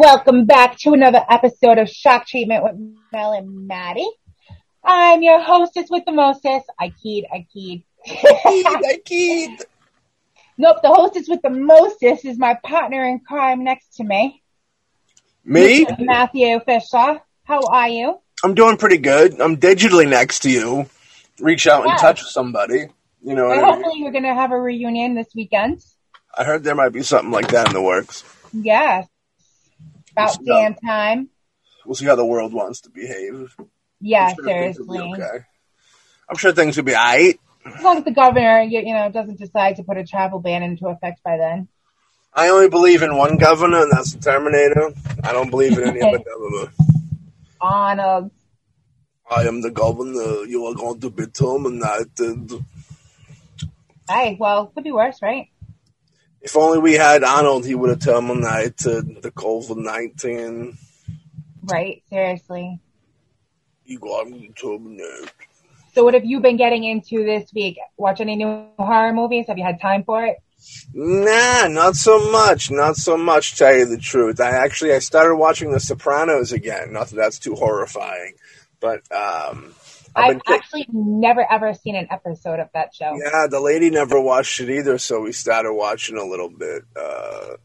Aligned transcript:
Welcome 0.00 0.46
back 0.46 0.78
to 0.78 0.94
another 0.94 1.22
episode 1.28 1.76
of 1.76 1.86
Shock 1.86 2.26
Treatment 2.26 2.64
with 2.64 2.74
Mel 3.12 3.34
and 3.34 3.68
Maddie. 3.68 4.08
I'm 4.82 5.22
your 5.22 5.42
hostess 5.42 5.90
with 5.90 6.06
the 6.06 6.12
keyed, 7.02 7.26
I 7.30 7.46
keyed. 7.52 7.84
I 8.08 8.98
keyed. 9.04 9.58
Nope, 10.56 10.78
the 10.82 10.88
hostess 10.88 11.28
with 11.28 11.42
the 11.42 11.50
mostest 11.50 12.24
is 12.24 12.38
my 12.38 12.56
partner 12.64 13.04
in 13.04 13.20
crime 13.20 13.62
next 13.62 13.96
to 13.96 14.04
me. 14.04 14.42
Me? 15.44 15.84
Mr. 15.84 15.98
Matthew 15.98 16.58
Fisher. 16.60 17.20
How 17.44 17.60
are 17.70 17.90
you? 17.90 18.20
I'm 18.42 18.54
doing 18.54 18.78
pretty 18.78 18.96
good. 18.96 19.38
I'm 19.38 19.58
digitally 19.58 20.08
next 20.08 20.38
to 20.44 20.50
you. 20.50 20.86
Reach 21.40 21.66
out 21.66 21.86
and 21.86 21.98
touch 21.98 22.22
somebody. 22.22 22.86
You 23.22 23.34
know 23.34 23.48
what 23.48 23.58
And 23.58 23.66
I 23.66 23.68
mean? 23.72 23.74
hopefully 23.82 24.02
we're 24.04 24.12
gonna 24.12 24.34
have 24.34 24.52
a 24.52 24.58
reunion 24.58 25.14
this 25.14 25.28
weekend. 25.34 25.84
I 26.38 26.44
heard 26.44 26.64
there 26.64 26.74
might 26.74 26.94
be 26.94 27.02
something 27.02 27.30
like 27.30 27.48
that 27.48 27.66
in 27.66 27.74
the 27.74 27.82
works. 27.82 28.24
Yes. 28.54 29.06
About 30.12 30.44
done. 30.44 30.44
damn 30.44 30.74
time. 30.74 31.28
We'll 31.86 31.94
see 31.94 32.06
how 32.06 32.16
the 32.16 32.24
world 32.24 32.52
wants 32.52 32.82
to 32.82 32.90
behave. 32.90 33.54
Yeah, 34.00 34.28
I'm 34.28 34.34
sure 34.36 34.44
things 34.44 34.78
will 34.78 34.86
be 34.86 34.98
seriously. 34.98 35.22
okay. 35.24 35.44
I'm 36.28 36.36
sure 36.36 36.52
things 36.52 36.76
will 36.76 36.84
be 36.84 36.94
alright. 36.94 37.40
As 37.64 37.82
long 37.82 37.98
as 37.98 38.04
the 38.04 38.12
governor, 38.12 38.62
you, 38.62 38.80
you 38.80 38.94
know, 38.94 39.10
doesn't 39.10 39.38
decide 39.38 39.76
to 39.76 39.82
put 39.82 39.96
a 39.96 40.04
travel 40.04 40.40
ban 40.40 40.62
into 40.62 40.86
effect 40.88 41.22
by 41.22 41.36
then. 41.36 41.68
I 42.32 42.48
only 42.48 42.68
believe 42.68 43.02
in 43.02 43.16
one 43.16 43.36
governor, 43.38 43.82
and 43.82 43.92
that's 43.92 44.14
the 44.14 44.20
Terminator. 44.20 44.92
I 45.24 45.32
don't 45.32 45.50
believe 45.50 45.76
in 45.76 45.88
any 45.88 46.00
other 46.00 46.22
governor. 46.24 46.72
Arnold. 47.60 48.30
I 49.28 49.42
am 49.42 49.60
the 49.60 49.70
governor. 49.70 50.44
You 50.44 50.66
are 50.66 50.74
going 50.74 51.00
to 51.00 51.10
be 51.10 51.26
terminated. 51.26 52.64
Hey, 54.08 54.36
well, 54.38 54.66
could 54.66 54.84
be 54.84 54.92
worse, 54.92 55.20
right? 55.22 55.48
If 56.42 56.56
only 56.56 56.78
we 56.78 56.94
had 56.94 57.22
Arnold, 57.22 57.66
he 57.66 57.74
would 57.74 57.90
have 57.90 58.00
terminated 58.00 58.78
to 58.78 59.02
the 59.02 59.30
COVID 59.30 59.76
19. 59.76 60.76
Right, 61.64 62.02
seriously. 62.08 62.80
You 63.84 63.98
got 63.98 64.28
me 64.28 64.50
terminated. 64.56 65.30
So 65.92 66.04
what 66.04 66.14
have 66.14 66.24
you 66.24 66.40
been 66.40 66.56
getting 66.56 66.84
into 66.84 67.24
this 67.24 67.52
week? 67.52 67.78
Watch 67.96 68.20
any 68.20 68.36
new 68.36 68.66
horror 68.78 69.12
movies? 69.12 69.46
Have 69.48 69.58
you 69.58 69.64
had 69.64 69.80
time 69.80 70.04
for 70.04 70.24
it? 70.24 70.36
Nah, 70.94 71.68
not 71.68 71.96
so 71.96 72.30
much. 72.30 72.70
Not 72.70 72.96
so 72.96 73.16
much. 73.16 73.56
Tell 73.56 73.74
you 73.74 73.86
the 73.86 73.98
truth, 73.98 74.40
I 74.40 74.50
actually 74.50 74.92
I 74.92 74.98
started 74.98 75.36
watching 75.36 75.72
The 75.72 75.80
Sopranos 75.80 76.52
again. 76.52 76.92
Not 76.92 77.08
that 77.08 77.16
that's 77.16 77.38
too 77.38 77.54
horrifying, 77.54 78.34
but 78.78 79.00
um, 79.12 79.74
I've 80.16 80.40
actually 80.48 80.86
never 80.92 81.44
ever 81.50 81.72
seen 81.74 81.96
an 81.96 82.08
episode 82.10 82.58
of 82.60 82.68
that 82.74 82.94
show. 82.94 83.16
yeah, 83.16 83.46
the 83.48 83.60
lady 83.60 83.90
never 83.90 84.20
watched 84.20 84.60
it 84.60 84.70
either, 84.70 84.98
so 84.98 85.20
we 85.20 85.32
started 85.32 85.72
watching 85.72 86.16
a 86.16 86.24
little 86.24 86.48
bit 86.48 86.82
uh, 86.96 87.56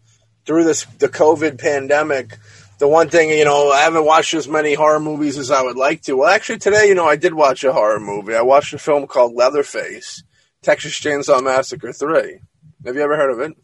through 0.46 0.64
this 0.66 0.86
the 1.00 1.10
COVID 1.10 1.60
pandemic. 1.60 2.38
The 2.78 2.88
one 2.90 3.10
thing, 3.10 3.30
you 3.30 3.46
know, 3.46 3.72
I 3.72 3.82
haven't 3.82 4.06
watched 4.06 4.34
as 4.34 4.48
many 4.50 4.74
horror 4.74 5.00
movies 5.00 5.38
as 5.38 5.50
I 5.50 5.62
would 5.62 5.78
like 5.78 6.02
to. 6.04 6.18
Well, 6.18 6.30
actually, 6.30 6.60
today, 6.60 6.88
you 6.90 6.94
know, 6.96 7.06
I 7.06 7.16
did 7.16 7.34
watch 7.34 7.64
a 7.64 7.72
horror 7.72 8.02
movie. 8.02 8.36
I 8.36 8.42
watched 8.42 8.74
a 8.74 8.78
film 8.78 9.08
called 9.08 9.34
Leatherface, 9.34 10.24
Texas 10.62 11.00
Chainsaw 11.00 11.42
Massacre 11.44 11.94
Three. 11.94 12.40
Have 12.86 12.96
you 12.96 13.02
ever 13.02 13.16
heard 13.16 13.32
of 13.32 13.40
it? 13.40 13.58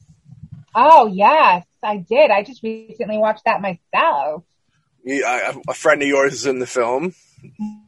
Oh 0.73 1.07
yes, 1.07 1.66
I 1.83 1.97
did. 1.97 2.31
I 2.31 2.43
just 2.43 2.63
recently 2.63 3.17
watched 3.17 3.43
that 3.45 3.61
myself. 3.61 4.44
I- 5.06 5.59
A 5.67 5.73
friend 5.73 6.01
of 6.01 6.07
yours 6.07 6.33
is 6.33 6.45
in 6.45 6.59
the 6.59 6.66
film. 6.67 7.13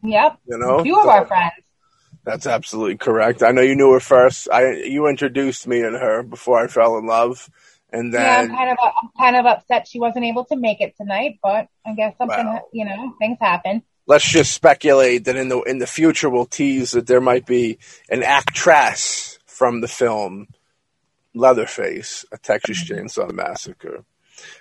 Yep. 0.03 0.39
You 0.47 0.57
know, 0.57 0.79
A 0.79 0.83
few 0.83 0.99
of 1.01 1.07
our 1.07 1.25
friends. 1.25 1.53
That's 2.25 2.47
absolutely 2.47 2.97
correct. 2.97 3.43
I 3.43 3.51
know 3.51 3.61
you 3.61 3.75
knew 3.75 3.91
her 3.91 3.99
first. 3.99 4.47
I 4.51 4.73
you 4.83 5.07
introduced 5.07 5.67
me 5.67 5.81
and 5.81 5.95
her 5.95 6.23
before 6.23 6.63
I 6.63 6.67
fell 6.67 6.97
in 6.97 7.05
love, 7.05 7.49
and 7.91 8.13
Yeah, 8.13 8.39
I'm 8.39 8.47
then 8.47 8.55
kind 8.57 8.71
of 8.71 8.77
I'm 8.81 9.09
kind 9.19 9.35
of 9.35 9.45
upset 9.45 9.87
she 9.87 9.99
wasn't 9.99 10.25
able 10.25 10.45
to 10.45 10.55
make 10.55 10.79
it 10.79 10.95
tonight, 10.95 11.39
but 11.43 11.67
I 11.85 11.93
guess 11.95 12.17
something 12.17 12.45
Wow. 12.45 12.61
you 12.71 12.85
know 12.85 13.13
things 13.19 13.37
happen. 13.41 13.83
let's 14.07 14.29
just 14.29 14.53
speculate 14.53 15.25
that 15.25 15.35
in 15.35 15.49
the 15.49 15.61
in 15.63 15.79
the 15.79 15.87
future 15.87 16.29
we'll 16.29 16.45
tease 16.45 16.91
that 16.91 17.07
there 17.07 17.21
might 17.21 17.45
be 17.45 17.77
an 18.09 18.23
actress 18.23 19.37
from 19.45 19.81
the 19.81 19.87
film 19.89 20.47
Leatherface, 21.35 22.25
a 22.31 22.37
Texas 22.37 22.83
Chainsaw 22.87 23.31
Massacre, 23.31 24.05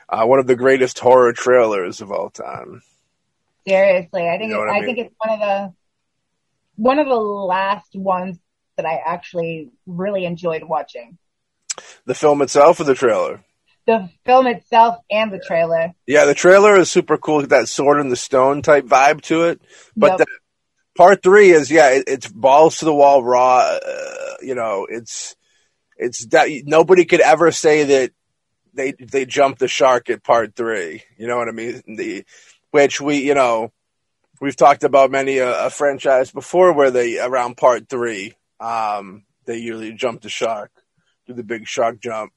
uh, 0.08 0.24
one 0.24 0.38
of 0.38 0.46
the 0.46 0.56
greatest 0.56 0.98
horror 0.98 1.32
trailers 1.32 2.00
of 2.00 2.10
all 2.10 2.30
time. 2.30 2.82
Seriously, 3.66 4.28
I 4.28 4.38
think 4.38 4.50
You 4.50 4.56
know 4.56 4.62
it, 4.64 4.70
I 4.70 4.78
I, 4.78 4.84
think 4.84 4.98
it's 4.98 5.14
one 5.18 5.30
of 5.30 5.40
the 5.40 5.74
one 6.76 6.98
of 6.98 7.06
the 7.06 7.14
last 7.14 7.94
ones 7.94 8.38
that 8.76 8.86
I 8.86 9.00
actually 9.04 9.70
really 9.86 10.24
enjoyed 10.24 10.64
watching. 10.64 11.18
The 12.04 12.14
film 12.14 12.42
itself 12.42 12.80
or 12.80 12.84
the 12.84 12.94
trailer? 12.94 13.44
The 13.86 14.08
film 14.24 14.46
itself 14.46 14.96
and 15.10 15.32
the 15.32 15.38
trailer. 15.38 15.92
Yeah, 16.06 16.24
the 16.24 16.34
trailer 16.34 16.76
is 16.76 16.90
super 16.90 17.18
cool. 17.18 17.46
That 17.46 17.68
sword 17.68 18.00
in 18.00 18.08
the 18.08 18.16
stone 18.16 18.62
type 18.62 18.84
vibe 18.84 19.22
to 19.22 19.44
it. 19.44 19.60
But 19.96 20.12
Yep. 20.12 20.18
the, 20.18 20.26
part 20.96 21.22
three 21.22 21.50
is 21.50 21.70
yeah, 21.70 21.90
it, 21.90 22.04
it's 22.06 22.28
balls 22.28 22.78
to 22.78 22.84
the 22.84 22.94
wall 22.94 23.22
raw. 23.22 23.58
Uh, 23.58 24.36
you 24.40 24.54
know, 24.54 24.86
it's 24.88 25.36
it's 25.96 26.26
that 26.26 26.48
nobody 26.64 27.04
could 27.04 27.20
ever 27.20 27.50
say 27.50 27.84
that 27.84 28.12
they 28.74 28.92
they 28.92 29.26
jumped 29.26 29.58
the 29.58 29.68
shark 29.68 30.10
at 30.10 30.22
part 30.22 30.54
three. 30.54 31.02
You 31.18 31.26
know 31.26 31.36
what 31.36 31.48
I 31.48 31.52
mean? 31.52 31.82
The 31.86 32.24
which 32.72 33.00
we 33.00 33.18
you 33.18 33.34
know 33.34 33.72
we've 34.40 34.56
talked 34.56 34.82
about 34.82 35.12
many 35.12 35.38
a, 35.38 35.66
a 35.66 35.70
franchise 35.70 36.32
before 36.32 36.72
where 36.72 36.90
they 36.90 37.20
around 37.20 37.56
part 37.56 37.88
three 37.88 38.34
um 38.58 39.22
they 39.44 39.58
usually 39.58 39.92
jump 39.92 40.22
the 40.22 40.28
shark, 40.28 40.70
do 41.26 41.34
the 41.34 41.42
big 41.42 41.66
shark 41.66 42.00
jump. 42.00 42.32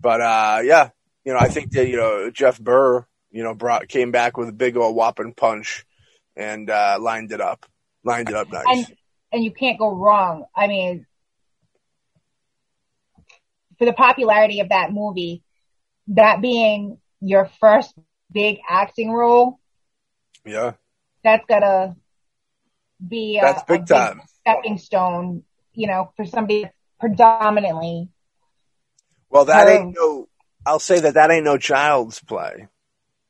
But 0.00 0.20
uh 0.20 0.60
yeah, 0.64 0.90
you 1.24 1.32
know 1.32 1.38
I 1.38 1.48
think 1.48 1.72
that 1.72 1.88
you 1.88 1.96
know 1.96 2.30
Jeff 2.30 2.60
Burr 2.60 3.06
you 3.30 3.42
know 3.42 3.54
brought 3.54 3.88
came 3.88 4.10
back 4.10 4.36
with 4.36 4.48
a 4.48 4.52
big 4.52 4.76
old 4.76 4.94
whopping 4.94 5.32
punch 5.32 5.86
and 6.36 6.68
uh 6.68 6.98
lined 7.00 7.32
it 7.32 7.40
up, 7.40 7.66
lined 8.04 8.28
it 8.28 8.34
up 8.34 8.50
nice. 8.52 8.64
and 8.68 8.96
and 9.32 9.44
you 9.44 9.52
can't 9.52 9.78
go 9.78 9.94
wrong. 9.94 10.44
I 10.56 10.66
mean, 10.66 11.06
for 13.78 13.84
the 13.84 13.92
popularity 13.92 14.60
of 14.60 14.70
that 14.70 14.92
movie, 14.92 15.42
that 16.08 16.40
being 16.40 16.98
your 17.20 17.50
first 17.60 17.94
big 18.32 18.58
acting 18.68 19.12
role, 19.12 19.58
yeah. 20.44 20.72
that's 21.24 21.44
gotta 21.48 21.94
be 23.06 23.38
a, 23.38 23.42
That's 23.42 23.62
big 23.64 23.82
a 23.82 23.86
time. 23.86 24.22
stepping 24.40 24.78
stone. 24.78 25.44
You 25.74 25.86
know, 25.86 26.12
for 26.16 26.24
somebody 26.26 26.68
predominantly 26.98 28.08
Well, 29.30 29.44
that 29.44 29.68
ain't 29.68 29.94
no. 29.96 30.28
I'll 30.66 30.80
say 30.80 30.98
that 31.00 31.14
that 31.14 31.30
ain't 31.30 31.44
no 31.44 31.56
child's 31.58 32.20
play. 32.20 32.66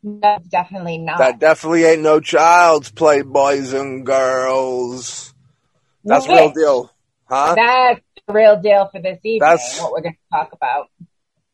that's 0.02 0.48
definitely 0.48 0.98
not. 0.98 1.18
That 1.18 1.38
definitely 1.38 1.84
ain't 1.84 2.02
no 2.02 2.20
child's 2.20 2.90
play, 2.90 3.22
boys 3.22 3.72
and 3.74 4.04
girls. 4.06 5.34
That's 6.04 6.26
Which- 6.26 6.36
real 6.38 6.52
deal, 6.52 6.90
huh? 7.28 7.54
That's 7.54 8.00
the 8.26 8.32
real 8.32 8.60
deal 8.60 8.88
for 8.90 9.00
this 9.02 9.18
evening. 9.24 9.40
That's- 9.40 9.80
what 9.82 9.92
we're 9.92 10.00
going 10.02 10.14
to 10.14 10.36
talk 10.36 10.52
about. 10.52 10.86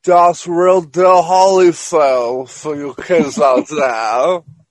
That's 0.05 0.47
real 0.47 0.83
deal 0.83 1.23
Holyfield 1.23 2.49
for 2.51 2.77
you 2.77 2.95
kids 2.95 3.39
out 3.41 3.67
there. 3.69 4.41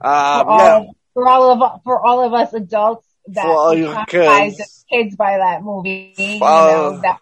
For 0.00 0.06
Um, 0.06 0.48
all, 0.48 0.58
yeah, 0.58 0.84
for 1.14 1.28
all 1.28 1.62
of 1.62 1.82
for 1.84 2.04
all 2.06 2.24
of 2.24 2.32
us 2.34 2.52
adults 2.52 3.06
that 3.28 3.42
For 3.42 3.48
all 3.56 3.74
you 3.74 3.96
kids. 4.08 4.84
kids 4.92 5.16
by 5.16 5.38
that 5.38 5.62
movie, 5.62 6.14
you 6.16 6.38
know, 6.40 7.00
that 7.02 7.18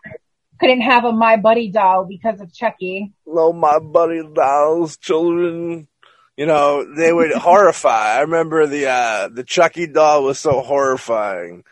couldn't 0.61 0.83
have 0.83 1.05
a 1.05 1.13
My 1.13 1.37
Buddy 1.37 1.71
doll 1.71 2.05
because 2.05 2.41
of 2.41 2.53
Chucky. 2.53 3.13
no, 3.27 3.53
my 3.53 3.79
buddy 3.79 4.23
dolls, 4.35 4.97
children. 4.97 5.89
You 6.37 6.47
know, 6.47 6.85
they 6.95 7.13
would 7.13 7.33
horrify. 7.37 8.17
I 8.17 8.21
remember 8.23 8.67
the 8.67 8.87
uh 8.91 9.29
the 9.29 9.45
Chucky 9.45 9.87
doll 9.87 10.25
was 10.25 10.39
so 10.41 10.61
horrifying. 10.61 11.65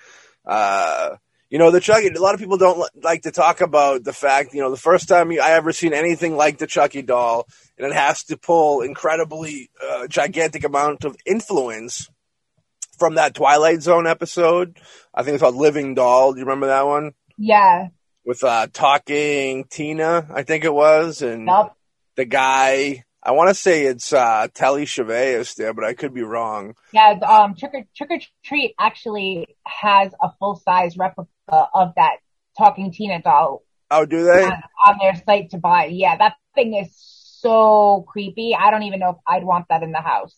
Uh 0.47 1.17
you 1.53 1.59
know, 1.59 1.71
the 1.71 1.81
Chucky, 1.81 2.09
a 2.09 2.19
lot 2.19 2.33
of 2.33 2.41
people 2.41 2.57
don't 2.57 2.83
like 3.05 3.25
to 3.25 3.31
talk 3.31 3.61
about 3.61 4.05
the 4.05 4.15
fact, 4.15 4.55
you 4.55 4.63
know, 4.63 4.71
the 4.71 4.77
first 4.79 5.07
time 5.07 5.31
I 5.33 5.51
ever 5.51 5.71
seen 5.71 5.93
anything 5.93 6.35
like 6.35 6.57
the 6.57 6.67
Chucky 6.67 7.03
doll, 7.03 7.47
and 7.77 7.87
it 7.87 7.93
has 7.93 8.25
to 8.25 8.39
pull 8.39 8.81
incredibly 8.81 9.69
uh, 9.87 10.07
gigantic 10.07 10.65
amount 10.65 11.05
of 11.05 11.15
influence 11.27 12.09
from 12.97 13.17
that 13.17 13.35
Twilight 13.35 13.83
Zone 13.83 14.07
episode. 14.07 14.79
I 15.13 15.25
think 15.25 15.35
it's 15.35 15.43
called 15.43 15.57
Living 15.57 15.95
Doll. 15.95 16.33
Do 16.33 16.39
you 16.39 16.47
remember 16.47 16.69
that 16.69 16.87
one? 16.87 17.13
Yeah, 17.37 17.89
With 18.25 18.43
uh, 18.43 18.69
talking 18.73 19.65
Tina, 19.65 20.29
I 20.33 20.45
think 20.45 20.65
it 20.65 20.73
was, 20.73 21.21
and 21.21 21.45
nope. 21.45 21.73
the 22.17 22.25
guy. 22.25 23.05
I 23.25 23.33
want 23.33 23.51
to 23.51 23.55
say 23.55 23.85
it's 23.85 24.13
uh, 24.13 24.49
Telly 24.53 24.85
Cheveus 24.85 25.55
there, 25.55 25.73
but 25.75 25.85
I 25.85 25.93
could 25.93 26.13
be 26.13 26.23
wrong. 26.23 26.75
Yeah, 26.93 27.11
um, 27.21 27.55
Trick 27.55 27.73
or 27.75 27.85
Trick 27.95 28.11
or 28.11 28.19
Treat 28.43 28.75
actually 28.81 29.55
has 29.65 30.13
a 30.21 30.31
full 30.41 30.57
size 30.57 30.97
replica 30.97 31.29
Uh, 31.49 31.67
of 31.75 31.93
that 31.97 32.19
talking 32.57 32.93
Tina 32.93 33.21
doll 33.21 33.63
Oh, 33.93 34.07
do 34.07 34.25
they? 34.25 34.43
on, 34.43 34.63
on 34.87 34.99
their 35.01 35.15
site 35.15 35.51
to 35.51 35.59
buy. 35.59 35.85
Yeah, 35.85 36.17
that 36.17 36.37
thing 36.55 36.75
is 36.75 36.91
so 36.97 38.05
creepy. 38.09 38.57
I 38.59 38.71
don't 38.71 38.85
even 38.85 39.01
know 39.01 39.11
if 39.11 39.17
I'd 39.29 39.45
want 39.45 39.67
that 39.69 39.83
in 39.83 39.93
the 39.93 40.01
house. 40.01 40.35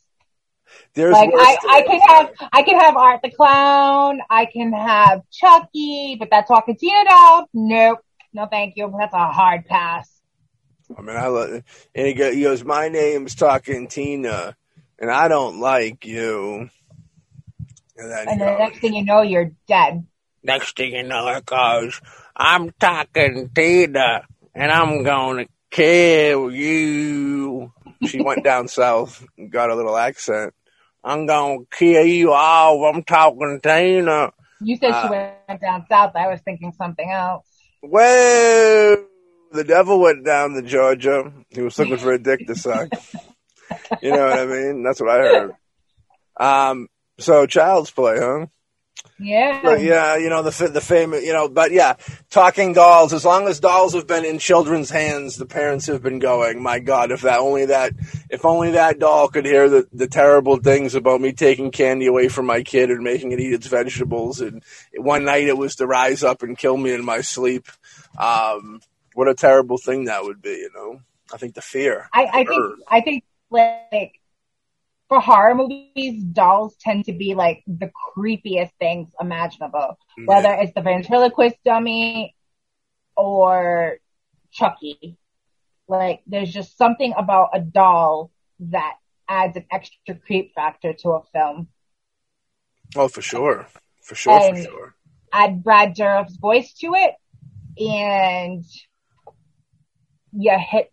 There's 0.94 1.12
like 1.12 1.30
I, 1.32 1.56
I 1.68 1.82
can 1.82 2.00
have 2.00 2.30
I 2.52 2.62
can 2.62 2.80
have 2.80 2.96
Art 2.96 3.20
the 3.22 3.30
Clown, 3.30 4.20
I 4.28 4.46
can 4.46 4.72
have 4.72 5.20
Chucky, 5.30 6.16
but 6.18 6.30
that 6.30 6.48
talking 6.48 6.76
Tina 6.76 7.04
doll, 7.04 7.48
nope. 7.54 7.98
No 8.32 8.46
thank 8.46 8.74
you. 8.76 8.92
That's 8.98 9.14
a 9.14 9.30
hard 9.30 9.66
pass. 9.66 10.10
I 10.98 11.02
mean, 11.02 11.16
I 11.16 11.28
let, 11.28 11.64
and 11.94 12.06
he, 12.06 12.14
goes, 12.14 12.64
"My 12.64 12.88
name's 12.88 13.34
Talking 13.34 13.86
Tina, 13.86 14.56
and 14.98 15.10
I 15.10 15.28
don't 15.28 15.60
like 15.60 16.04
you." 16.04 16.68
And 17.96 18.10
then, 18.10 18.28
and 18.28 18.40
the 18.40 18.46
goes, 18.46 18.58
next 18.58 18.78
thing 18.80 18.94
you 18.94 19.04
know, 19.04 19.22
you're 19.22 19.52
dead. 19.68 20.04
Next 20.44 20.76
thing 20.76 20.92
you 20.92 21.02
know, 21.02 21.26
it 21.28 21.46
goes, 21.46 22.00
"I'm 22.36 22.70
talking 22.72 23.48
Tina, 23.54 24.26
and 24.54 24.70
I'm 24.70 25.02
gonna 25.02 25.46
kill 25.70 26.50
you." 26.50 27.72
She 28.04 28.20
went 28.20 28.44
down 28.44 28.68
south, 28.68 29.24
and 29.38 29.50
got 29.50 29.70
a 29.70 29.74
little 29.74 29.96
accent. 29.96 30.52
I'm 31.02 31.24
gonna 31.24 31.60
kill 31.70 32.04
you 32.04 32.32
all. 32.32 32.84
I'm 32.84 33.02
talking 33.04 33.58
Tina. 33.62 34.32
You 34.60 34.76
said 34.76 34.90
uh, 34.90 35.02
she 35.02 35.08
went 35.08 35.60
down 35.62 35.86
south. 35.88 36.12
I 36.14 36.28
was 36.28 36.40
thinking 36.42 36.72
something 36.72 37.10
else. 37.10 37.46
Well, 37.82 38.98
the 39.52 39.64
devil 39.64 39.98
went 40.00 40.26
down 40.26 40.52
to 40.54 40.62
Georgia. 40.62 41.32
He 41.48 41.62
was 41.62 41.78
looking 41.78 41.98
for 41.98 42.12
a 42.12 42.22
dick 42.22 42.46
to 42.46 42.54
suck. 42.54 42.88
you 44.02 44.12
know 44.12 44.26
what 44.26 44.38
I 44.38 44.46
mean? 44.46 44.82
That's 44.82 45.00
what 45.00 45.10
I 45.10 45.18
heard. 45.18 45.52
Um, 46.36 46.88
so 47.18 47.46
child's 47.46 47.90
play, 47.90 48.18
huh? 48.18 48.46
Yeah. 49.18 49.60
But 49.62 49.80
yeah, 49.80 50.16
you 50.16 50.28
know, 50.28 50.42
the, 50.42 50.68
the 50.68 50.80
famous, 50.80 51.24
you 51.24 51.32
know, 51.32 51.48
but 51.48 51.70
yeah, 51.70 51.94
talking 52.30 52.72
dolls, 52.72 53.12
as 53.12 53.24
long 53.24 53.46
as 53.46 53.60
dolls 53.60 53.94
have 53.94 54.08
been 54.08 54.24
in 54.24 54.38
children's 54.38 54.90
hands, 54.90 55.36
the 55.36 55.46
parents 55.46 55.86
have 55.86 56.02
been 56.02 56.18
going, 56.18 56.60
my 56.60 56.80
God, 56.80 57.12
if 57.12 57.20
that 57.20 57.38
only 57.38 57.66
that, 57.66 57.92
if 58.28 58.44
only 58.44 58.72
that 58.72 58.98
doll 58.98 59.28
could 59.28 59.46
hear 59.46 59.68
the, 59.68 59.86
the 59.92 60.08
terrible 60.08 60.56
things 60.56 60.96
about 60.96 61.20
me 61.20 61.32
taking 61.32 61.70
candy 61.70 62.06
away 62.06 62.28
from 62.28 62.46
my 62.46 62.62
kid 62.62 62.90
and 62.90 63.04
making 63.04 63.30
it 63.30 63.38
eat 63.38 63.52
its 63.52 63.68
vegetables. 63.68 64.40
And 64.40 64.64
one 64.96 65.24
night 65.24 65.46
it 65.46 65.56
was 65.56 65.76
to 65.76 65.86
rise 65.86 66.24
up 66.24 66.42
and 66.42 66.58
kill 66.58 66.76
me 66.76 66.92
in 66.92 67.04
my 67.04 67.20
sleep. 67.20 67.68
Um, 68.18 68.80
what 69.14 69.28
a 69.28 69.34
terrible 69.34 69.78
thing 69.78 70.06
that 70.06 70.24
would 70.24 70.42
be, 70.42 70.50
you 70.50 70.70
know? 70.74 71.00
I 71.32 71.36
think 71.36 71.54
the 71.54 71.62
fear. 71.62 72.08
I, 72.12 72.26
I 72.26 72.44
think, 72.44 72.78
I 72.88 73.00
think 73.00 73.24
like, 73.50 74.20
for 75.08 75.20
horror 75.20 75.54
movies, 75.54 76.22
dolls 76.22 76.76
tend 76.80 77.04
to 77.06 77.12
be 77.12 77.34
like 77.34 77.62
the 77.66 77.90
creepiest 78.16 78.70
things 78.78 79.10
imaginable. 79.20 79.98
Yeah. 80.16 80.24
Whether 80.26 80.52
it's 80.54 80.72
the 80.74 80.82
ventriloquist 80.82 81.56
dummy 81.64 82.34
or 83.16 83.98
Chucky. 84.52 85.16
Like 85.88 86.22
there's 86.26 86.52
just 86.52 86.78
something 86.78 87.12
about 87.16 87.50
a 87.52 87.60
doll 87.60 88.30
that 88.60 88.94
adds 89.28 89.56
an 89.56 89.66
extra 89.70 90.14
creep 90.14 90.54
factor 90.54 90.94
to 90.94 91.10
a 91.10 91.22
film. 91.32 91.68
Oh, 92.96 93.08
for 93.08 93.22
sure. 93.22 93.66
For 94.02 94.14
sure, 94.14 94.32
and 94.32 94.58
for 94.58 94.64
sure. 94.64 94.94
Add 95.32 95.64
Brad 95.64 95.94
Dourif's 95.94 96.36
voice 96.36 96.72
to 96.74 96.94
it 96.94 97.14
and 97.78 98.64
you 100.32 100.56
hit 100.58 100.92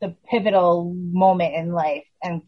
the 0.00 0.16
pivotal 0.28 0.94
moment 0.94 1.54
in 1.54 1.72
life 1.72 2.04
and 2.22 2.42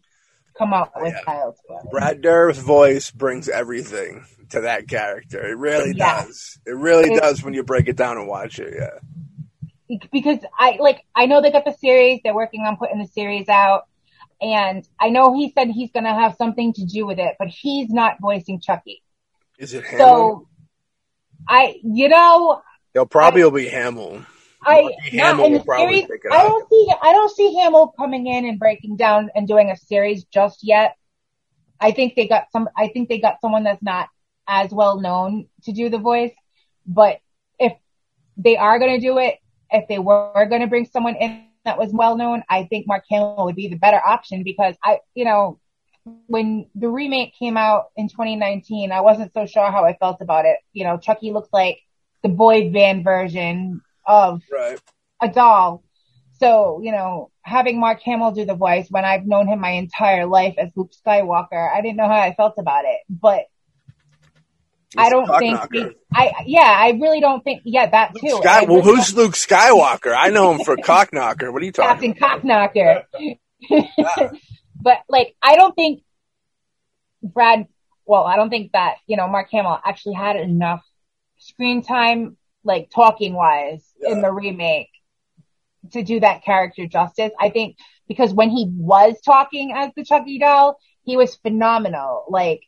come 0.57 0.73
out 0.73 0.91
oh, 0.95 1.03
with 1.03 1.13
yeah. 1.13 1.21
Child's 1.23 1.61
Play. 1.67 1.77
Brad 1.91 2.21
Dourif's 2.21 2.59
voice 2.59 3.11
brings 3.11 3.49
everything 3.49 4.25
to 4.49 4.61
that 4.61 4.87
character. 4.87 5.45
It 5.45 5.57
really 5.57 5.93
yeah. 5.95 6.23
does. 6.23 6.59
It 6.65 6.75
really 6.75 7.13
it, 7.13 7.21
does 7.21 7.43
when 7.43 7.53
you 7.53 7.63
break 7.63 7.87
it 7.87 7.95
down 7.95 8.17
and 8.17 8.27
watch 8.27 8.59
it. 8.59 8.73
Yeah. 8.77 9.97
Because 10.11 10.39
I 10.57 10.77
like 10.79 11.05
I 11.15 11.27
know 11.27 11.41
they 11.41 11.51
got 11.51 11.65
the 11.65 11.75
series. 11.79 12.21
They're 12.23 12.33
working 12.33 12.61
on 12.61 12.77
putting 12.77 12.99
the 12.99 13.07
series 13.07 13.47
out, 13.47 13.87
and 14.41 14.87
I 14.99 15.09
know 15.09 15.35
he 15.35 15.51
said 15.51 15.69
he's 15.69 15.91
going 15.91 16.05
to 16.05 16.13
have 16.13 16.35
something 16.37 16.73
to 16.73 16.85
do 16.85 17.05
with 17.05 17.19
it, 17.19 17.35
but 17.37 17.49
he's 17.49 17.89
not 17.91 18.17
voicing 18.19 18.59
Chucky. 18.59 19.03
Is 19.59 19.75
it 19.75 19.85
Hamill? 19.85 20.07
So 20.07 20.47
I, 21.47 21.79
you 21.83 22.09
know, 22.09 22.61
They'll 22.93 23.05
probably 23.05 23.43
I, 23.43 23.45
will 23.45 23.51
be 23.51 23.67
Hamill. 23.67 24.25
I 24.65 24.89
not 25.13 25.39
in 25.39 25.63
series. 25.63 26.05
I 26.31 26.43
don't 26.43 26.69
see. 26.69 26.91
I 27.01 27.13
don't 27.13 27.35
see 27.35 27.55
Hamill 27.55 27.93
coming 27.97 28.27
in 28.27 28.45
and 28.45 28.59
breaking 28.59 28.97
down 28.97 29.29
and 29.35 29.47
doing 29.47 29.69
a 29.69 29.77
series 29.77 30.25
just 30.25 30.59
yet. 30.63 30.95
I 31.79 31.91
think 31.91 32.15
they 32.15 32.27
got 32.27 32.51
some. 32.51 32.69
I 32.77 32.87
think 32.87 33.09
they 33.09 33.19
got 33.19 33.41
someone 33.41 33.63
that's 33.63 33.83
not 33.83 34.09
as 34.47 34.71
well 34.71 34.99
known 34.99 35.47
to 35.63 35.71
do 35.71 35.89
the 35.89 35.97
voice. 35.97 36.33
But 36.85 37.19
if 37.59 37.73
they 38.37 38.57
are 38.57 38.79
going 38.79 38.99
to 38.99 39.05
do 39.05 39.17
it, 39.17 39.35
if 39.71 39.87
they 39.87 39.99
were 39.99 40.47
going 40.49 40.61
to 40.61 40.67
bring 40.67 40.85
someone 40.85 41.15
in 41.15 41.45
that 41.65 41.77
was 41.77 41.91
well 41.91 42.15
known, 42.15 42.43
I 42.49 42.63
think 42.63 42.87
Mark 42.87 43.03
Hamill 43.09 43.45
would 43.45 43.55
be 43.55 43.67
the 43.67 43.75
better 43.75 43.99
option 44.03 44.43
because 44.43 44.75
I, 44.83 44.99
you 45.15 45.25
know, 45.25 45.59
when 46.27 46.67
the 46.75 46.87
remake 46.87 47.33
came 47.37 47.57
out 47.57 47.85
in 47.95 48.07
2019, 48.07 48.91
I 48.91 49.01
wasn't 49.01 49.33
so 49.33 49.47
sure 49.47 49.71
how 49.71 49.83
I 49.83 49.97
felt 49.97 50.21
about 50.21 50.45
it. 50.45 50.57
You 50.73 50.85
know, 50.85 50.97
Chucky 50.97 51.31
looks 51.31 51.49
like 51.51 51.79
the 52.21 52.29
boy 52.29 52.71
band 52.71 53.03
version 53.03 53.81
of 54.05 54.41
right. 54.51 54.79
a 55.21 55.29
doll. 55.29 55.83
So, 56.39 56.81
you 56.83 56.91
know, 56.91 57.31
having 57.41 57.79
Mark 57.79 58.01
Hamill 58.01 58.31
do 58.31 58.45
the 58.45 58.55
voice 58.55 58.87
when 58.89 59.05
I've 59.05 59.25
known 59.25 59.47
him 59.47 59.61
my 59.61 59.71
entire 59.71 60.25
life 60.25 60.55
as 60.57 60.69
Luke 60.75 60.91
Skywalker, 61.05 61.73
I 61.73 61.81
didn't 61.81 61.97
know 61.97 62.07
how 62.07 62.19
I 62.19 62.33
felt 62.35 62.55
about 62.57 62.85
it, 62.85 62.99
but 63.09 63.45
He's 64.91 65.05
I 65.05 65.09
don't 65.09 65.27
think 65.39 65.95
I 66.13 66.31
yeah, 66.45 66.61
I 66.61 66.91
really 66.91 67.19
don't 67.19 67.43
think 67.43 67.63
yeah, 67.65 67.89
that 67.89 68.13
Luke 68.13 68.21
too. 68.21 68.37
Sky, 68.41 68.63
well, 68.63 68.81
who's 68.81 69.13
Luke 69.13 69.33
Skywalker? 69.33 70.15
I 70.15 70.29
know 70.29 70.53
him 70.53 70.63
for 70.63 70.77
Cockknocker. 70.77 71.51
What 71.51 71.61
are 71.61 71.65
you 71.65 71.71
talking 71.73 72.13
Captain 72.13 72.47
about? 72.51 72.73
Cockknocker. 72.75 73.03
Yeah. 73.67 74.29
but 74.81 74.99
like 75.09 75.35
I 75.41 75.55
don't 75.55 75.73
think 75.73 76.03
Brad 77.23 77.67
well, 78.05 78.23
I 78.23 78.35
don't 78.35 78.49
think 78.49 78.71
that, 78.73 78.95
you 79.07 79.17
know, 79.17 79.27
Mark 79.27 79.49
Hamill 79.51 79.79
actually 79.83 80.13
had 80.13 80.35
enough 80.35 80.85
screen 81.37 81.81
time 81.81 82.37
like 82.63 82.89
talking 82.93 83.33
wise. 83.33 83.83
In 84.05 84.21
the 84.21 84.31
remake 84.31 84.89
to 85.91 86.03
do 86.03 86.19
that 86.19 86.43
character 86.43 86.87
justice. 86.87 87.31
I 87.39 87.49
think 87.49 87.77
because 88.07 88.33
when 88.33 88.49
he 88.49 88.67
was 88.69 89.15
talking 89.23 89.73
as 89.75 89.91
the 89.95 90.03
Chucky 90.03 90.39
doll, 90.39 90.79
he 91.03 91.17
was 91.17 91.35
phenomenal. 91.35 92.25
Like 92.29 92.61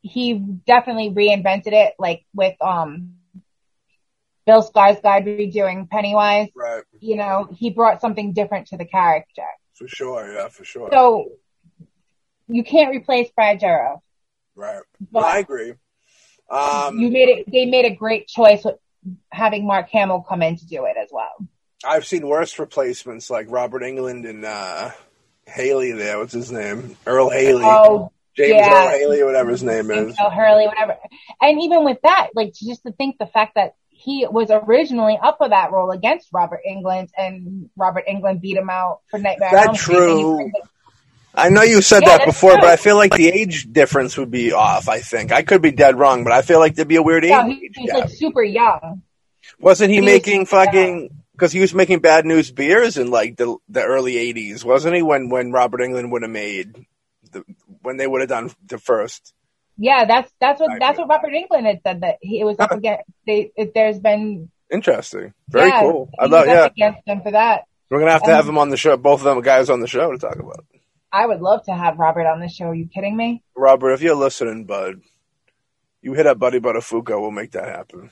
he 0.00 0.34
definitely 0.34 1.10
reinvented 1.10 1.72
it, 1.72 1.94
like 1.98 2.24
with 2.34 2.54
um 2.60 3.14
Bill 4.46 4.62
Skarsgård 4.62 5.26
redoing 5.26 5.90
Pennywise. 5.90 6.48
Right. 6.54 6.82
You 7.00 7.16
know, 7.16 7.48
he 7.54 7.70
brought 7.70 8.00
something 8.00 8.32
different 8.32 8.68
to 8.68 8.76
the 8.76 8.86
character. 8.86 9.42
For 9.74 9.86
sure, 9.86 10.32
yeah, 10.32 10.48
for 10.48 10.64
sure. 10.64 10.88
So 10.90 11.32
you 12.48 12.64
can't 12.64 12.90
replace 12.90 13.30
Brad 13.30 13.60
Dourif. 13.60 14.00
Right. 14.56 14.82
But 15.12 15.24
I 15.24 15.38
agree. 15.38 15.74
Um, 16.50 16.98
you 16.98 17.10
made 17.10 17.28
it. 17.28 17.50
They 17.50 17.66
made 17.66 17.84
a 17.84 17.94
great 17.94 18.26
choice 18.26 18.64
with 18.64 18.76
having 19.30 19.66
Mark 19.66 19.88
Hamill 19.90 20.24
come 20.28 20.42
in 20.42 20.56
to 20.56 20.66
do 20.66 20.84
it 20.84 20.96
as 21.00 21.08
well. 21.10 21.48
I've 21.84 22.06
seen 22.06 22.26
worse 22.26 22.58
replacements 22.58 23.30
like 23.30 23.46
Robert 23.50 23.82
Englund 23.82 24.28
and 24.28 24.44
uh, 24.44 24.90
Haley. 25.46 25.92
There, 25.92 26.18
what's 26.18 26.32
his 26.32 26.50
name? 26.50 26.96
Earl 27.06 27.30
Haley. 27.30 27.62
Oh, 27.64 28.12
James 28.36 28.54
yeah. 28.56 28.84
Earl 28.84 28.90
Haley, 28.90 29.22
whatever 29.22 29.50
his 29.50 29.62
name 29.62 29.88
James 29.88 30.12
is. 30.12 30.18
Earl 30.20 30.30
Hurley, 30.30 30.66
whatever. 30.66 30.96
And 31.40 31.60
even 31.62 31.84
with 31.84 31.98
that, 32.02 32.30
like 32.34 32.52
just 32.54 32.82
to 32.82 32.92
think 32.92 33.18
the 33.18 33.26
fact 33.26 33.54
that 33.54 33.74
he 33.90 34.26
was 34.30 34.50
originally 34.50 35.18
up 35.20 35.38
for 35.38 35.48
that 35.48 35.72
role 35.72 35.90
against 35.90 36.28
Robert 36.32 36.60
Englund, 36.68 37.08
and 37.16 37.68
Robert 37.76 38.04
Englund 38.08 38.40
beat 38.40 38.56
him 38.56 38.70
out 38.70 39.00
for 39.10 39.18
Nightmare. 39.18 39.48
Is 39.48 39.66
that 39.66 39.74
true? 39.74 40.50
I 41.38 41.48
know 41.50 41.62
you 41.62 41.80
said 41.82 42.02
yeah, 42.02 42.18
that 42.18 42.26
before, 42.26 42.52
true. 42.52 42.60
but 42.60 42.70
I 42.70 42.76
feel 42.76 42.96
like 42.96 43.12
the 43.12 43.28
age 43.28 43.72
difference 43.72 44.16
would 44.18 44.30
be 44.30 44.52
off. 44.52 44.88
I 44.88 45.00
think 45.00 45.32
I 45.32 45.42
could 45.42 45.62
be 45.62 45.70
dead 45.70 45.98
wrong, 45.98 46.24
but 46.24 46.32
I 46.32 46.42
feel 46.42 46.58
like 46.58 46.74
there'd 46.74 46.88
be 46.88 46.96
a 46.96 47.02
weird 47.02 47.24
age. 47.24 47.32
He, 47.46 47.70
he's 47.74 47.92
like 47.92 48.10
super 48.10 48.42
young. 48.42 49.02
Wasn't 49.60 49.90
he, 49.90 49.96
he 49.96 50.04
making 50.04 50.46
fucking? 50.46 51.10
Because 51.32 51.52
he 51.52 51.60
was 51.60 51.72
making 51.72 52.00
Bad 52.00 52.26
News 52.26 52.50
Bears 52.50 52.96
in 52.98 53.10
like 53.10 53.36
the 53.36 53.56
the 53.68 53.82
early 53.82 54.14
'80s, 54.14 54.64
wasn't 54.64 54.96
he? 54.96 55.02
When 55.02 55.28
when 55.28 55.52
Robert 55.52 55.80
Englund 55.80 56.10
would 56.10 56.22
have 56.22 56.30
made 56.30 56.86
the 57.30 57.44
when 57.82 57.96
they 57.96 58.06
would 58.06 58.20
have 58.20 58.28
done 58.28 58.50
the 58.66 58.78
first. 58.78 59.32
Yeah, 59.76 60.04
that's 60.06 60.32
that's 60.40 60.60
what 60.60 60.72
that's 60.80 60.98
what 60.98 61.08
Robert 61.08 61.32
Englund 61.32 61.66
had 61.66 61.80
said 61.84 62.00
that 62.00 62.16
he 62.20 62.40
it 62.40 62.44
was 62.44 62.58
up 62.58 62.70
ah. 62.72 62.76
against. 62.76 63.04
They, 63.26 63.52
it, 63.56 63.72
there's 63.74 64.00
been 64.00 64.50
interesting, 64.70 65.32
very 65.48 65.68
yeah, 65.68 65.80
cool. 65.80 66.10
I 66.18 66.26
love 66.26 66.46
yeah. 66.46 66.66
Against 66.66 67.04
them 67.06 67.22
for 67.22 67.30
that. 67.30 67.62
We're 67.88 68.00
gonna 68.00 68.12
have 68.12 68.24
to 68.24 68.34
have 68.34 68.44
um, 68.44 68.50
him 68.50 68.58
on 68.58 68.70
the 68.70 68.76
show. 68.76 68.96
Both 68.96 69.20
of 69.20 69.24
them 69.24 69.40
guys 69.40 69.70
on 69.70 69.80
the 69.80 69.86
show 69.86 70.10
to 70.10 70.18
talk 70.18 70.36
about. 70.36 70.64
It. 70.74 70.77
I 71.12 71.26
would 71.26 71.40
love 71.40 71.64
to 71.64 71.72
have 71.72 71.98
Robert 71.98 72.26
on 72.26 72.40
the 72.40 72.48
show. 72.48 72.66
Are 72.66 72.74
you 72.74 72.86
kidding 72.86 73.16
me? 73.16 73.42
Robert, 73.56 73.92
if 73.92 74.02
you're 74.02 74.14
listening, 74.14 74.64
bud, 74.64 75.00
you 76.02 76.14
hit 76.14 76.26
up 76.26 76.38
Buddy 76.38 76.60
Buttafuoco. 76.60 77.20
We'll 77.20 77.30
make 77.30 77.52
that 77.52 77.68
happen. 77.68 78.10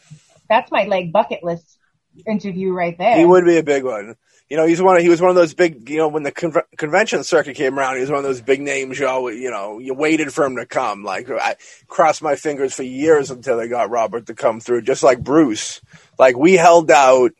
That's 0.48 0.70
my 0.70 0.84
like 0.84 1.12
bucket 1.12 1.42
list 1.42 1.78
interview 2.26 2.72
right 2.72 2.96
there. 2.96 3.16
He 3.16 3.24
would 3.24 3.44
be 3.44 3.58
a 3.58 3.62
big 3.62 3.84
one. 3.84 4.16
You 4.48 4.56
know, 4.56 4.66
he's 4.66 4.80
one. 4.80 4.96
Of, 4.96 5.02
he 5.02 5.08
was 5.08 5.20
one 5.20 5.30
of 5.30 5.36
those 5.36 5.54
big. 5.54 5.90
You 5.90 5.98
know, 5.98 6.08
when 6.08 6.22
the 6.22 6.30
con- 6.30 6.54
convention 6.76 7.24
circuit 7.24 7.56
came 7.56 7.78
around, 7.78 7.96
he 7.96 8.00
was 8.00 8.10
one 8.10 8.18
of 8.18 8.24
those 8.24 8.40
big 8.40 8.60
names. 8.60 8.98
You 8.98 9.08
always, 9.08 9.40
you 9.40 9.50
know, 9.50 9.78
you 9.78 9.92
waited 9.92 10.32
for 10.32 10.44
him 10.44 10.56
to 10.56 10.66
come. 10.66 11.02
Like 11.02 11.28
I 11.30 11.56
crossed 11.88 12.22
my 12.22 12.36
fingers 12.36 12.74
for 12.74 12.84
years 12.84 13.30
until 13.30 13.56
they 13.56 13.68
got 13.68 13.90
Robert 13.90 14.26
to 14.26 14.34
come 14.34 14.60
through. 14.60 14.82
Just 14.82 15.02
like 15.02 15.22
Bruce, 15.22 15.80
like 16.18 16.36
we 16.36 16.54
held 16.54 16.90
out. 16.90 17.32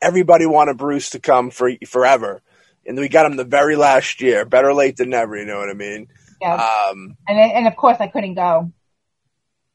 Everybody 0.00 0.46
wanted 0.46 0.76
Bruce 0.76 1.10
to 1.10 1.20
come 1.20 1.50
for 1.50 1.70
forever 1.86 2.42
and 2.86 2.98
we 2.98 3.08
got 3.08 3.26
him 3.26 3.36
the 3.36 3.44
very 3.44 3.76
last 3.76 4.20
year. 4.20 4.44
Better 4.44 4.72
late 4.72 4.96
than 4.96 5.10
never. 5.10 5.36
You 5.36 5.44
know 5.44 5.58
what 5.58 5.70
I 5.70 5.74
mean? 5.74 6.08
Yeah. 6.40 6.54
Um, 6.54 7.16
and 7.26 7.38
and 7.38 7.66
of 7.66 7.76
course 7.76 7.96
I 8.00 8.08
couldn't 8.08 8.34
go. 8.34 8.72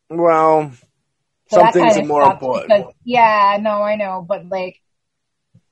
Well, 0.09 0.71
so 1.49 1.57
some 1.57 1.71
things 1.71 1.97
are 1.97 2.05
more 2.05 2.29
important. 2.29 2.67
Because, 2.69 2.93
yeah, 3.03 3.57
no, 3.61 3.81
I 3.81 3.95
know, 3.95 4.25
but 4.27 4.47
like, 4.47 4.81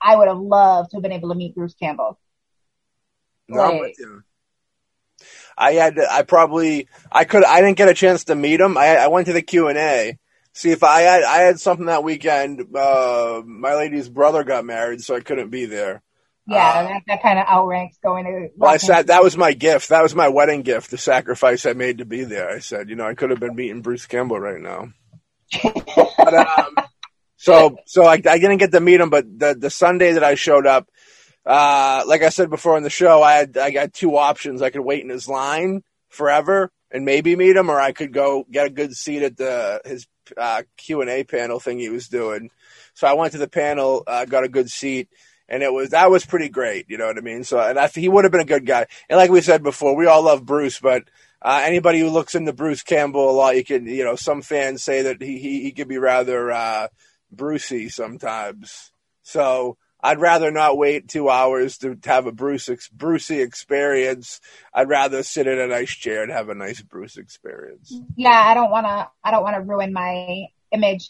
I 0.02 0.16
would 0.16 0.28
have 0.28 0.40
loved 0.40 0.92
to 0.92 0.98
have 0.98 1.04
been 1.04 1.12
able 1.12 1.30
to 1.30 1.36
meet 1.36 1.56
Bruce 1.56 1.76
Campbell. 1.76 2.20
No, 3.48 3.60
like, 3.60 3.74
I'm 3.74 3.80
with 3.80 4.00
you. 4.00 4.24
I 5.58 5.74
had 5.74 5.96
to, 5.96 6.12
I 6.12 6.24
probably 6.24 6.88
I 7.12 7.26
could 7.26 7.44
I 7.44 7.62
didn't 7.62 7.78
get 7.78 7.90
a 7.90 7.94
chance 7.94 8.26
to 8.26 8.36
meet 8.36 8.62
him. 8.62 8.78
I 8.78 8.96
I 8.96 9.08
went 9.08 9.28
to 9.28 9.34
the 9.34 9.42
Q 9.42 9.68
and 9.68 9.78
A. 9.78 10.18
See 10.54 10.72
if 10.72 10.84
I 10.84 11.02
had 11.02 11.24
I 11.24 11.40
had 11.40 11.60
something 11.60 11.88
that 11.88 12.04
weekend. 12.04 12.76
Uh, 12.76 13.42
my 13.46 13.76
lady's 13.76 14.10
brother 14.10 14.44
got 14.44 14.66
married, 14.66 15.02
so 15.02 15.16
I 15.16 15.20
couldn't 15.20 15.50
be 15.50 15.66
there. 15.66 16.02
Yeah, 16.50 16.70
uh, 16.70 16.84
that, 16.84 17.02
that 17.08 17.22
kind 17.22 17.38
of 17.40 17.46
outranks 17.48 17.98
going 18.04 18.26
to. 18.26 18.50
Well, 18.56 18.72
I 18.72 18.78
said 18.78 19.08
that 19.08 19.24
was 19.24 19.38
my 19.38 19.54
gift. 19.54 19.90
That 19.90 20.02
was 20.02 20.16
my 20.16 20.30
wedding 20.30 20.64
gift. 20.64 20.90
The 20.90 20.98
sacrifice 20.98 21.66
I 21.66 21.74
made 21.74 22.00
to 22.00 22.06
be 22.06 22.24
there. 22.24 22.50
I 22.50 22.60
said, 22.60 22.90
you 22.90 22.96
know, 22.96 23.08
I 23.08 23.14
could 23.14 23.30
have 23.30 23.40
been 23.40 23.56
meeting 23.56 23.82
Bruce 23.82 24.08
Campbell 24.08 24.40
right 24.40 24.60
now. 24.60 24.90
but, 25.64 26.34
um, 26.34 26.76
so 27.38 27.78
so 27.86 28.04
I, 28.04 28.14
I 28.14 28.18
didn't 28.18 28.58
get 28.58 28.72
to 28.72 28.80
meet 28.80 29.00
him, 29.00 29.10
but 29.10 29.26
the 29.40 29.56
the 29.58 29.70
Sunday 29.70 30.14
that 30.14 30.24
I 30.24 30.36
showed 30.36 30.66
up, 30.66 30.90
uh, 31.46 32.04
like 32.08 32.24
I 32.24 32.30
said 32.30 32.50
before 32.50 32.78
in 32.78 32.84
the 32.84 32.90
show, 32.90 33.22
I 33.22 33.34
had 33.34 33.58
I 33.58 33.72
got 33.72 33.94
two 33.94 34.18
options. 34.18 34.62
I 34.62 34.72
could 34.72 34.82
wait 34.82 35.04
in 35.04 35.10
his 35.10 35.28
line 35.28 35.84
forever 36.10 36.72
and 36.92 37.06
maybe 37.06 37.36
meet 37.36 37.56
him, 37.56 37.70
or 37.70 37.80
I 37.80 37.92
could 37.92 38.12
go 38.12 38.46
get 38.50 38.66
a 38.66 38.72
good 38.72 38.94
seat 38.94 39.22
at 39.22 39.38
the 39.38 39.82
his 39.86 40.08
uh, 40.36 40.64
Q 40.78 41.02
and 41.02 41.10
A 41.10 41.24
panel 41.24 41.60
thing 41.60 41.80
he 41.80 41.90
was 41.90 42.08
doing. 42.08 42.50
So 42.94 43.08
I 43.08 43.14
went 43.14 43.32
to 43.34 43.38
the 43.38 43.48
panel, 43.48 44.04
uh, 44.06 44.26
got 44.26 44.44
a 44.44 44.50
good 44.50 44.70
seat, 44.70 45.10
and 45.50 45.64
it 45.64 45.74
was 45.74 45.90
that 45.90 46.12
was 46.12 46.26
pretty 46.26 46.48
great. 46.48 46.86
You 46.90 46.98
know 46.98 47.08
what 47.08 47.18
I 47.18 47.22
mean? 47.22 47.44
So 47.44 47.60
and 47.60 47.78
I, 47.78 47.88
he 47.88 48.08
would 48.08 48.24
have 48.24 48.32
been 48.32 48.42
a 48.42 48.46
good 48.46 48.66
guy. 48.66 48.86
And 49.10 49.18
like 49.18 49.32
we 49.32 49.42
said 49.42 49.64
before, 49.64 49.96
we 49.96 50.06
all 50.06 50.24
love 50.24 50.46
Bruce, 50.46 50.80
but 50.80 51.04
uh, 51.42 51.62
anybody 51.64 52.00
who 52.00 52.10
looks 52.10 52.36
into 52.36 52.54
Bruce 52.54 52.84
Campbell 52.84 53.30
a 53.30 53.32
lot, 53.32 53.56
you 53.56 53.64
can 53.64 53.88
you 53.88 54.04
know 54.04 54.16
some 54.16 54.42
fans 54.42 54.84
say 54.84 55.04
that 55.04 55.22
he 55.22 55.40
he, 55.40 55.64
he 55.64 55.72
could 55.72 55.88
be 55.88 55.98
rather 55.98 56.52
uh, 56.52 56.88
Brucey 57.32 57.90
sometimes. 57.90 58.92
So 59.24 59.78
I'd 60.02 60.20
rather 60.20 60.52
not 60.52 60.78
wait 60.78 61.08
two 61.08 61.30
hours 61.30 61.80
to 61.80 61.98
have 62.06 62.26
a 62.26 62.32
Bruce 62.32 62.70
Brucey 62.94 63.42
experience. 63.42 64.40
I'd 64.74 64.88
rather 64.88 65.24
sit 65.24 65.48
in 65.48 65.60
a 65.60 65.68
nice 65.68 65.92
chair 65.92 66.24
and 66.24 66.32
have 66.32 66.50
a 66.50 66.56
nice 66.56 66.82
Bruce 66.82 67.18
experience. 67.18 68.00
Yeah, 68.16 68.30
I 68.30 68.54
don't 68.54 68.72
want 68.72 68.86
to. 68.86 69.10
I 69.24 69.32
don't 69.32 69.44
want 69.44 69.56
to 69.56 69.62
ruin 69.62 69.94
my 69.94 70.46
image. 70.72 71.10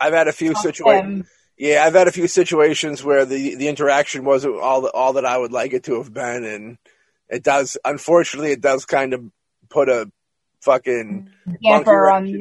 I've 0.00 0.12
had 0.12 0.28
a 0.28 0.32
few 0.32 0.54
situations. 0.54 1.26
Yeah, 1.58 1.84
I've 1.84 1.94
had 1.94 2.08
a 2.08 2.12
few 2.12 2.26
situations 2.28 3.04
where 3.04 3.24
the 3.24 3.54
the 3.56 3.68
interaction 3.68 4.24
wasn't 4.24 4.56
all 4.60 4.86
all 4.88 5.14
that 5.14 5.26
I 5.26 5.38
would 5.38 5.52
like 5.52 5.72
it 5.72 5.84
to 5.84 5.98
have 5.98 6.12
been, 6.12 6.44
and 6.44 6.78
it 7.28 7.42
does. 7.42 7.76
Unfortunately, 7.84 8.52
it 8.52 8.60
does 8.60 8.84
kind 8.84 9.14
of 9.14 9.24
put 9.68 9.88
a 9.88 10.10
fucking 10.60 11.26
your, 11.60 11.84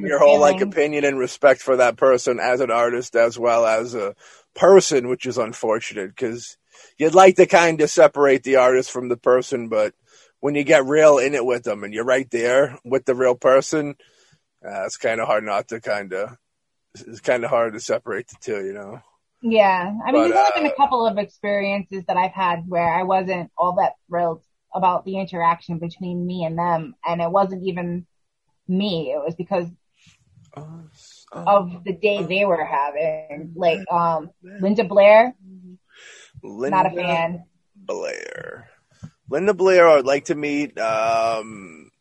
your 0.05 0.19
whole 0.19 0.39
like 0.39 0.61
opinion 0.61 1.03
and 1.05 1.17
respect 1.19 1.61
for 1.61 1.77
that 1.77 1.97
person 1.97 2.39
as 2.39 2.61
an 2.61 2.71
artist 2.71 3.15
as 3.15 3.37
well 3.37 3.65
as 3.65 3.95
a 3.95 4.15
person, 4.55 5.07
which 5.09 5.25
is 5.25 5.37
unfortunate 5.37 6.09
because 6.15 6.57
you'd 6.97 7.15
like 7.15 7.35
to 7.35 7.45
kind 7.45 7.81
of 7.81 7.89
separate 7.89 8.43
the 8.43 8.57
artist 8.57 8.91
from 8.91 9.09
the 9.09 9.17
person, 9.17 9.69
but 9.69 9.93
when 10.39 10.55
you 10.55 10.63
get 10.63 10.85
real 10.85 11.17
in 11.17 11.33
it 11.33 11.45
with 11.45 11.63
them 11.63 11.83
and 11.83 11.93
you're 11.93 12.05
right 12.05 12.29
there 12.31 12.77
with 12.83 13.05
the 13.05 13.15
real 13.15 13.35
person, 13.35 13.95
uh, 14.65 14.85
it's 14.85 14.97
kind 14.97 15.19
of 15.19 15.27
hard 15.27 15.43
not 15.43 15.67
to 15.69 15.79
kind 15.79 16.13
of. 16.13 16.37
It's 16.95 17.21
kind 17.21 17.43
of 17.43 17.49
hard 17.49 17.73
to 17.73 17.79
separate 17.79 18.27
the 18.27 18.35
two, 18.41 18.65
you 18.65 18.73
know. 18.73 19.01
Yeah, 19.41 19.91
I 20.05 20.11
mean, 20.11 20.21
but, 20.21 20.27
there's 20.27 20.35
only 20.35 20.51
uh, 20.51 20.55
been 20.55 20.65
a 20.67 20.69
uh, 20.69 20.75
couple 20.75 21.07
of 21.07 21.17
experiences 21.17 22.03
that 22.07 22.17
I've 22.17 22.31
had 22.31 22.67
where 22.67 22.93
I 22.93 23.03
wasn't 23.03 23.51
all 23.57 23.75
that 23.77 23.93
thrilled 24.07 24.43
about 24.73 25.03
the 25.05 25.17
interaction 25.17 25.79
between 25.79 26.25
me 26.25 26.43
and 26.43 26.57
them, 26.57 26.95
and 27.05 27.21
it 27.21 27.31
wasn't 27.31 27.63
even 27.63 28.05
me. 28.67 29.11
It 29.11 29.23
was 29.23 29.35
because 29.35 29.67
of 31.31 31.83
the 31.85 31.93
day 31.93 32.23
they 32.23 32.45
were 32.45 32.63
having. 32.63 33.53
Like 33.55 33.79
um 33.91 34.29
Linda 34.43 34.83
Blair. 34.83 35.35
Linda 36.43 36.77
not 36.77 36.93
a 36.93 36.95
fan. 36.95 37.43
Blair. 37.75 38.69
Linda 39.29 39.53
Blair 39.53 39.87
I 39.87 39.95
would 39.95 40.05
like 40.05 40.25
to 40.25 40.35
meet. 40.35 40.77
Um 40.79 41.91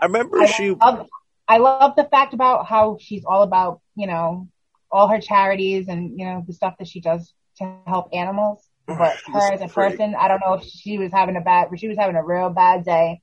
I 0.00 0.06
remember 0.06 0.38
I 0.40 0.46
she 0.46 0.70
love, 0.70 1.06
I 1.50 1.58
love 1.58 1.96
the 1.96 2.04
fact 2.04 2.32
about 2.32 2.66
how 2.66 2.98
she's 3.00 3.24
all 3.24 3.42
about, 3.42 3.80
you 3.96 4.06
know, 4.06 4.48
all 4.88 5.08
her 5.08 5.20
charities 5.20 5.88
and, 5.88 6.16
you 6.16 6.24
know, 6.24 6.44
the 6.46 6.52
stuff 6.52 6.74
that 6.78 6.86
she 6.86 7.00
does 7.00 7.34
to 7.56 7.76
help 7.88 8.10
animals. 8.12 8.64
But 8.86 9.16
her 9.26 9.52
as 9.52 9.60
a 9.60 9.66
person, 9.66 10.14
I 10.14 10.28
don't 10.28 10.38
know 10.38 10.54
if 10.54 10.62
she 10.62 10.96
was 10.96 11.10
having 11.10 11.36
a 11.36 11.40
bad 11.40 11.68
she 11.76 11.88
was 11.88 11.98
having 11.98 12.14
a 12.14 12.24
real 12.24 12.50
bad 12.50 12.84
day. 12.84 13.20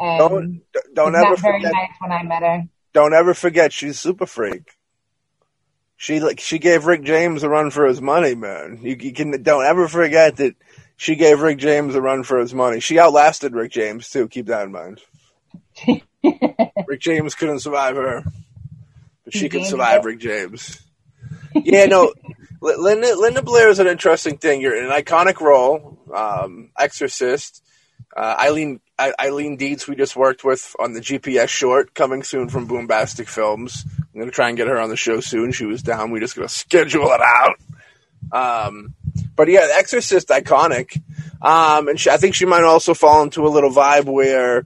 And 0.00 0.18
don't 0.18 0.62
don't 0.94 1.14
ever 1.14 1.36
forget, 1.36 1.72
nice 1.72 1.90
when 2.00 2.10
I 2.10 2.24
met 2.24 2.42
her. 2.42 2.64
Don't 2.92 3.14
ever 3.14 3.34
forget 3.34 3.72
she's 3.72 4.00
super 4.00 4.26
freak. 4.26 4.72
She 5.96 6.18
like 6.18 6.40
she 6.40 6.58
gave 6.58 6.86
Rick 6.86 7.04
James 7.04 7.44
a 7.44 7.48
run 7.48 7.70
for 7.70 7.86
his 7.86 8.02
money, 8.02 8.34
man. 8.34 8.80
You, 8.82 8.96
you 8.98 9.12
can 9.12 9.42
don't 9.44 9.64
ever 9.64 9.86
forget 9.86 10.38
that 10.38 10.56
she 10.96 11.14
gave 11.14 11.40
Rick 11.40 11.58
James 11.58 11.94
a 11.94 12.00
run 12.00 12.24
for 12.24 12.40
his 12.40 12.52
money. 12.52 12.80
She 12.80 12.98
outlasted 12.98 13.54
Rick 13.54 13.70
James 13.70 14.08
too. 14.10 14.26
Keep 14.26 14.46
that 14.46 14.64
in 14.64 14.72
mind. 14.72 15.00
Rick 16.86 17.00
James 17.00 17.34
couldn't 17.34 17.60
survive 17.60 17.96
her, 17.96 18.24
but 19.24 19.34
she 19.34 19.48
can 19.48 19.64
survive 19.64 20.04
Rick 20.04 20.20
James. 20.20 20.80
Yeah, 21.54 21.86
no. 21.86 22.12
Linda 22.60 23.14
Linda 23.16 23.42
Blair 23.42 23.68
is 23.68 23.78
an 23.78 23.86
interesting 23.86 24.38
thing. 24.38 24.60
You're 24.60 24.76
in 24.76 24.90
an 24.90 24.90
iconic 24.90 25.40
role, 25.40 25.98
um, 26.14 26.70
Exorcist. 26.78 27.62
Uh, 28.16 28.36
Eileen 28.40 28.80
Eileen 28.98 29.56
Dietz, 29.56 29.88
we 29.88 29.96
just 29.96 30.16
worked 30.16 30.44
with 30.44 30.74
on 30.78 30.92
the 30.92 31.00
GPS 31.00 31.48
short, 31.48 31.94
coming 31.94 32.22
soon 32.22 32.48
from 32.48 32.68
Boombastic 32.68 33.28
Films. 33.28 33.84
I'm 34.14 34.20
gonna 34.20 34.30
try 34.30 34.48
and 34.48 34.56
get 34.56 34.68
her 34.68 34.80
on 34.80 34.88
the 34.88 34.96
show 34.96 35.20
soon. 35.20 35.52
She 35.52 35.66
was 35.66 35.82
down. 35.82 36.10
We 36.10 36.20
just 36.20 36.36
gonna 36.36 36.48
schedule 36.48 37.08
it 37.10 37.20
out. 37.20 37.56
Um, 38.32 38.94
but 39.36 39.48
yeah, 39.48 39.66
Exorcist, 39.72 40.28
iconic. 40.28 41.02
Um, 41.42 41.88
and 41.88 42.00
she, 42.00 42.08
I 42.08 42.16
think 42.16 42.34
she 42.34 42.46
might 42.46 42.62
also 42.62 42.94
fall 42.94 43.22
into 43.22 43.46
a 43.46 43.50
little 43.50 43.70
vibe 43.70 44.06
where 44.06 44.64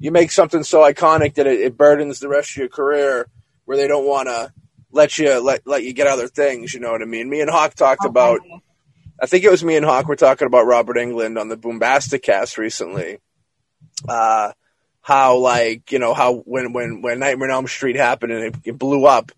you 0.00 0.10
make 0.10 0.32
something 0.32 0.64
so 0.64 0.80
iconic 0.80 1.34
that 1.34 1.46
it, 1.46 1.60
it 1.60 1.76
burdens 1.76 2.18
the 2.18 2.28
rest 2.28 2.52
of 2.52 2.56
your 2.56 2.68
career, 2.68 3.28
where 3.66 3.76
they 3.76 3.86
don't 3.86 4.06
want 4.06 4.28
to 4.28 4.52
let 4.90 5.18
you 5.18 5.38
let 5.38 5.64
let 5.66 5.84
you 5.84 5.92
get 5.92 6.08
other 6.08 6.26
things. 6.26 6.74
You 6.74 6.80
know 6.80 6.90
what 6.90 7.02
I 7.02 7.04
mean? 7.04 7.28
Me 7.28 7.40
and 7.40 7.50
Hawk 7.50 7.74
talked 7.74 8.00
okay. 8.00 8.08
about. 8.08 8.40
I 9.22 9.26
think 9.26 9.44
it 9.44 9.50
was 9.50 9.62
me 9.62 9.76
and 9.76 9.84
Hawk 9.84 10.08
were 10.08 10.16
talking 10.16 10.46
about 10.46 10.66
Robert 10.66 10.96
Englund 10.96 11.38
on 11.38 11.48
the 11.48 11.56
Boombastic 11.56 12.22
cast 12.22 12.56
recently. 12.56 13.18
Uh, 14.08 14.52
how 15.02 15.36
like 15.36 15.92
you 15.92 15.98
know 15.98 16.14
how 16.14 16.36
when 16.36 16.72
when 16.72 17.02
when 17.02 17.18
Nightmare 17.18 17.50
on 17.50 17.54
Elm 17.54 17.66
Street 17.66 17.96
happened 17.96 18.32
and 18.32 18.44
it, 18.44 18.54
it 18.64 18.78
blew 18.78 19.04
up, 19.04 19.32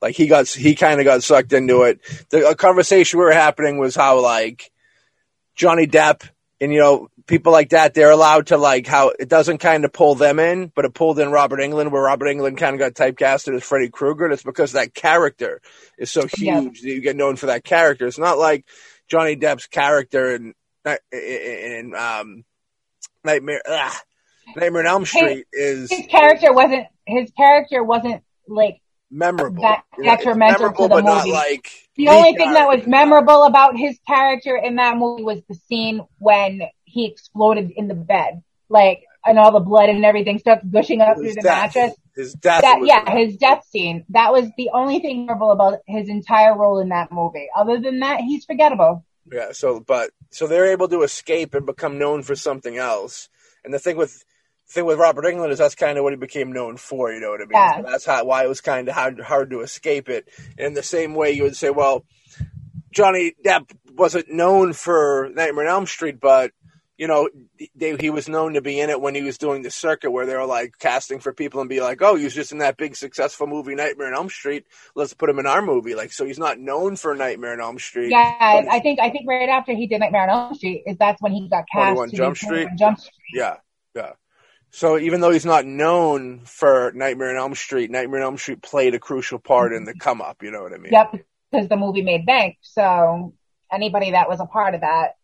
like 0.00 0.16
he 0.16 0.26
got 0.26 0.48
he 0.48 0.74
kind 0.74 0.98
of 0.98 1.04
got 1.04 1.22
sucked 1.22 1.52
into 1.52 1.82
it. 1.82 2.00
The 2.30 2.54
conversation 2.56 3.18
we 3.18 3.24
were 3.26 3.32
happening 3.32 3.78
was 3.78 3.94
how 3.94 4.20
like 4.20 4.70
Johnny 5.54 5.86
Depp 5.86 6.28
and 6.60 6.72
you 6.72 6.80
know 6.80 7.08
people 7.26 7.52
like 7.52 7.70
that 7.70 7.94
they're 7.94 8.10
allowed 8.10 8.48
to 8.48 8.56
like 8.56 8.86
how 8.86 9.12
it 9.18 9.28
doesn't 9.28 9.58
kind 9.58 9.84
of 9.84 9.92
pull 9.92 10.14
them 10.14 10.38
in, 10.38 10.72
but 10.74 10.84
it 10.84 10.94
pulled 10.94 11.18
in 11.18 11.30
Robert 11.30 11.60
Englund 11.60 11.90
where 11.90 12.02
Robert 12.02 12.26
Englund 12.26 12.56
kind 12.56 12.74
of 12.74 12.78
got 12.78 12.94
typecasted 12.94 13.54
as 13.54 13.64
Freddy 13.64 13.88
Krueger. 13.88 14.24
And 14.24 14.32
it's 14.32 14.42
because 14.42 14.72
that 14.72 14.94
character 14.94 15.60
is 15.98 16.10
so 16.10 16.22
huge 16.22 16.38
yeah. 16.40 16.60
that 16.60 16.82
you 16.82 17.00
get 17.00 17.16
known 17.16 17.36
for 17.36 17.46
that 17.46 17.64
character. 17.64 18.06
It's 18.06 18.18
not 18.18 18.38
like 18.38 18.64
Johnny 19.08 19.36
Depp's 19.36 19.66
character 19.66 20.34
in 20.34 20.54
in, 20.84 20.98
in 21.12 21.94
um, 21.94 22.44
Nightmare 23.24 23.62
ugh, 23.68 23.96
Nightmare 24.56 24.82
on 24.82 24.86
Elm 24.86 25.04
Street 25.04 25.46
his, 25.52 25.90
is 25.90 25.98
his 25.98 26.06
character 26.06 26.52
wasn't 26.52 26.86
his 27.06 27.30
character 27.36 27.82
wasn't 27.82 28.22
like 28.48 28.80
memorable. 29.10 29.62
That 29.62 29.84
detrimental 30.02 30.72
memorable, 30.72 30.88
to 30.88 30.94
the 30.94 31.02
movie. 31.02 31.32
like 31.32 31.70
the 31.96 32.08
only 32.08 32.34
thing 32.34 32.52
that 32.52 32.68
was 32.68 32.86
memorable 32.86 33.44
about 33.44 33.76
his 33.76 33.98
character 34.06 34.56
in 34.56 34.76
that 34.76 34.96
movie 34.96 35.22
was 35.22 35.40
the 35.48 35.54
scene 35.68 36.00
when 36.18 36.62
he 36.84 37.06
exploded 37.06 37.70
in 37.76 37.88
the 37.88 37.94
bed, 37.94 38.42
like 38.68 39.04
and 39.24 39.38
all 39.38 39.52
the 39.52 39.60
blood 39.60 39.88
and 39.88 40.04
everything 40.04 40.38
starts 40.38 40.64
gushing 40.64 41.00
up 41.00 41.16
through 41.16 41.34
the 41.34 41.40
death. 41.42 41.74
mattress. 41.74 41.96
His 42.14 42.32
death. 42.34 42.62
That, 42.62 42.80
yeah, 42.84 43.10
his 43.14 43.36
death 43.36 43.64
scene. 43.68 44.04
That 44.10 44.32
was 44.32 44.48
the 44.56 44.70
only 44.72 45.00
thing 45.00 45.26
memorable 45.26 45.50
about 45.50 45.80
his 45.86 46.08
entire 46.08 46.56
role 46.56 46.78
in 46.78 46.88
that 46.90 47.12
movie. 47.12 47.48
Other 47.56 47.80
than 47.80 48.00
that, 48.00 48.20
he's 48.20 48.44
forgettable. 48.44 49.04
Yeah. 49.30 49.52
So, 49.52 49.80
but 49.80 50.10
so 50.30 50.46
they're 50.46 50.72
able 50.72 50.88
to 50.88 51.02
escape 51.02 51.54
and 51.54 51.66
become 51.66 51.98
known 51.98 52.22
for 52.22 52.36
something 52.36 52.76
else. 52.76 53.28
And 53.64 53.74
the 53.74 53.78
thing 53.78 53.96
with 53.96 54.24
thing 54.68 54.84
with 54.84 54.98
Robert 54.98 55.24
Englund 55.24 55.50
is 55.50 55.58
that's 55.58 55.74
kind 55.74 55.98
of 55.98 56.04
what 56.04 56.12
he 56.12 56.16
became 56.16 56.52
known 56.52 56.76
for. 56.76 57.12
You 57.12 57.20
know 57.20 57.30
what 57.30 57.40
I 57.40 57.44
mean? 57.44 57.50
Yeah. 57.52 57.76
So 57.76 57.90
that's 57.90 58.06
how, 58.06 58.24
why 58.24 58.44
it 58.44 58.48
was 58.48 58.60
kind 58.60 58.88
of 58.88 58.94
hard, 58.94 59.20
hard 59.20 59.50
to 59.50 59.60
escape 59.60 60.08
it. 60.08 60.28
In 60.58 60.74
the 60.74 60.82
same 60.82 61.14
way, 61.14 61.32
you 61.32 61.44
would 61.44 61.56
say, 61.56 61.70
well, 61.70 62.04
Johnny 62.90 63.34
Depp 63.44 63.70
wasn't 63.94 64.30
known 64.30 64.72
for 64.72 65.30
Nightmare 65.34 65.66
on 65.66 65.70
Elm 65.70 65.86
Street, 65.86 66.20
but 66.20 66.52
you 66.98 67.06
know, 67.06 67.28
they, 67.74 67.94
he 67.96 68.08
was 68.08 68.26
known 68.28 68.54
to 68.54 68.62
be 68.62 68.80
in 68.80 68.88
it 68.88 69.00
when 69.00 69.14
he 69.14 69.22
was 69.22 69.36
doing 69.36 69.60
the 69.60 69.70
circuit 69.70 70.10
where 70.10 70.24
they 70.24 70.34
were 70.34 70.46
like 70.46 70.78
casting 70.78 71.20
for 71.20 71.32
people 71.32 71.60
and 71.60 71.68
be 71.68 71.80
like, 71.80 72.00
oh, 72.00 72.14
he 72.14 72.24
was 72.24 72.34
just 72.34 72.52
in 72.52 72.58
that 72.58 72.78
big 72.78 72.96
successful 72.96 73.46
movie 73.46 73.74
Nightmare 73.74 74.08
on 74.08 74.14
Elm 74.14 74.30
Street. 74.30 74.64
Let's 74.94 75.12
put 75.12 75.28
him 75.28 75.38
in 75.38 75.46
our 75.46 75.60
movie. 75.60 75.94
Like, 75.94 76.12
so 76.12 76.24
he's 76.24 76.38
not 76.38 76.58
known 76.58 76.96
for 76.96 77.14
Nightmare 77.14 77.52
on 77.52 77.60
Elm 77.60 77.78
Street. 77.78 78.10
Yeah, 78.10 78.34
I 78.40 78.80
think 78.80 78.98
I 78.98 79.10
think 79.10 79.28
right 79.28 79.48
after 79.48 79.74
he 79.74 79.86
did 79.86 80.00
Nightmare 80.00 80.22
on 80.22 80.30
Elm 80.30 80.54
Street 80.54 80.84
is 80.86 80.96
that's 80.96 81.20
when 81.20 81.32
he 81.32 81.48
got 81.50 81.64
cast. 81.70 82.14
Jump 82.14 82.36
Street. 82.36 82.68
Jump 82.78 82.98
Street. 82.98 83.12
Yeah. 83.34 83.56
So 84.76 84.98
even 84.98 85.22
though 85.22 85.30
he's 85.30 85.46
not 85.46 85.64
known 85.64 86.40
for 86.44 86.92
Nightmare 86.94 87.30
on 87.30 87.38
Elm 87.38 87.54
Street, 87.54 87.90
Nightmare 87.90 88.20
on 88.20 88.26
Elm 88.26 88.36
Street 88.36 88.60
played 88.60 88.94
a 88.94 88.98
crucial 88.98 89.38
part 89.38 89.72
in 89.72 89.84
the 89.84 89.92
mm-hmm. 89.92 90.00
come 90.00 90.20
up. 90.20 90.42
You 90.42 90.50
know 90.50 90.62
what 90.62 90.74
I 90.74 90.76
mean? 90.76 90.92
Yep, 90.92 91.16
because 91.50 91.68
the 91.68 91.78
movie 91.78 92.02
made 92.02 92.26
bank. 92.26 92.58
So 92.60 93.32
anybody 93.72 94.10
that 94.10 94.28
was 94.28 94.38
a 94.38 94.44
part 94.44 94.74
of 94.74 94.82
that. 94.82 95.16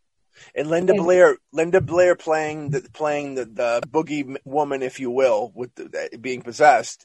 And 0.55 0.71
Linda 0.71 0.95
Blair, 0.95 1.37
Linda 1.53 1.83
Blair 1.83 2.17
playing 2.17 2.71
the 2.71 2.81
playing 2.95 3.35
the, 3.35 3.45
the 3.45 3.83
boogie 3.87 4.39
woman, 4.47 4.83
if 4.83 5.01
you 5.01 5.11
will, 5.11 5.53
with 5.55 5.75
the, 5.75 6.09
being 6.19 6.41
possessed. 6.41 7.05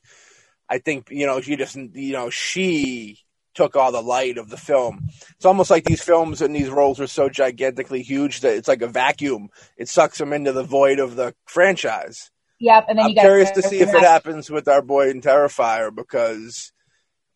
I 0.69 0.77
think 0.77 1.09
you 1.11 1.25
know 1.25 1.41
she 1.41 1.57
just 1.57 1.75
you 1.75 2.13
know 2.13 2.29
she 2.29 3.19
took 3.55 3.75
all 3.75 3.91
the 3.91 4.01
light 4.01 4.37
of 4.37 4.49
the 4.49 4.55
film. 4.55 5.09
It's 5.35 5.45
almost 5.45 5.69
like 5.69 5.83
these 5.83 6.01
films 6.01 6.41
and 6.41 6.55
these 6.55 6.69
roles 6.69 7.01
are 7.01 7.07
so 7.07 7.27
gigantically 7.27 8.03
huge 8.03 8.39
that 8.39 8.55
it's 8.55 8.69
like 8.69 8.83
a 8.83 8.87
vacuum. 8.87 9.49
It 9.75 9.89
sucks 9.89 10.17
them 10.17 10.31
into 10.31 10.53
the 10.53 10.63
void 10.63 10.99
of 10.99 11.17
the 11.17 11.35
franchise. 11.45 12.31
Yep, 12.59 12.85
and 12.89 12.99
then 12.99 13.05
I'm 13.05 13.13
curious 13.13 13.51
to 13.51 13.61
see 13.61 13.79
if 13.79 13.93
it 13.93 14.01
happens 14.01 14.49
with 14.49 14.67
our 14.67 14.81
boy 14.81 15.09
in 15.09 15.21
Terrifier 15.21 15.93
because 15.93 16.71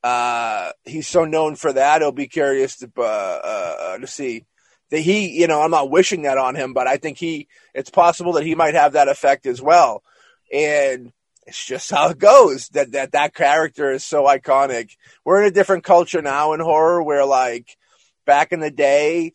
uh, 0.04 0.72
he's 0.84 1.08
so 1.08 1.26
known 1.26 1.56
for 1.56 1.72
that. 1.72 2.02
I'll 2.02 2.12
be 2.12 2.28
curious 2.28 2.78
to 2.78 2.92
uh, 2.98 3.02
uh, 3.02 3.98
to 4.00 4.08
see 4.08 4.46
that 4.90 5.00
he, 5.00 5.30
you 5.40 5.48
know, 5.48 5.62
I'm 5.62 5.72
not 5.72 5.92
wishing 5.92 6.24
that 6.24 6.38
on 6.38 6.56
him, 6.56 6.74
but 6.74 6.88
I 6.88 6.98
think 6.98 7.18
he, 7.18 7.48
it's 7.74 7.90
possible 7.90 8.34
that 8.34 8.46
he 8.46 8.56
might 8.56 8.74
have 8.74 8.94
that 8.94 9.08
effect 9.08 9.46
as 9.46 9.62
well. 9.62 10.04
And 10.52 11.14
it's 11.46 11.66
just 11.66 11.92
how 11.92 12.10
it 12.10 12.18
goes. 12.18 12.70
That 12.70 12.92
that 12.92 13.14
that 13.14 13.34
character 13.34 13.92
is 13.92 14.04
so 14.04 14.24
iconic. 14.24 14.92
We're 15.24 15.42
in 15.42 15.48
a 15.48 15.52
different 15.52 15.84
culture 15.84 16.22
now 16.22 16.54
in 16.54 16.60
horror, 16.60 17.02
where 17.02 17.26
like 17.26 17.78
back 18.26 18.52
in 18.52 18.60
the 18.60 18.72
day, 18.72 19.34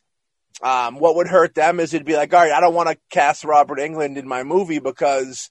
um, 0.62 0.98
what 0.98 1.16
would 1.16 1.26
hurt 1.28 1.54
them 1.54 1.80
is 1.80 1.94
it'd 1.94 2.06
be 2.06 2.16
like, 2.16 2.34
all 2.34 2.40
right, 2.40 2.52
I 2.52 2.60
don't 2.60 2.74
want 2.74 2.88
to 2.88 2.98
cast 3.10 3.44
Robert 3.44 3.78
Englund 3.78 4.16
in 4.16 4.28
my 4.28 4.42
movie 4.42 4.78
because 4.78 5.50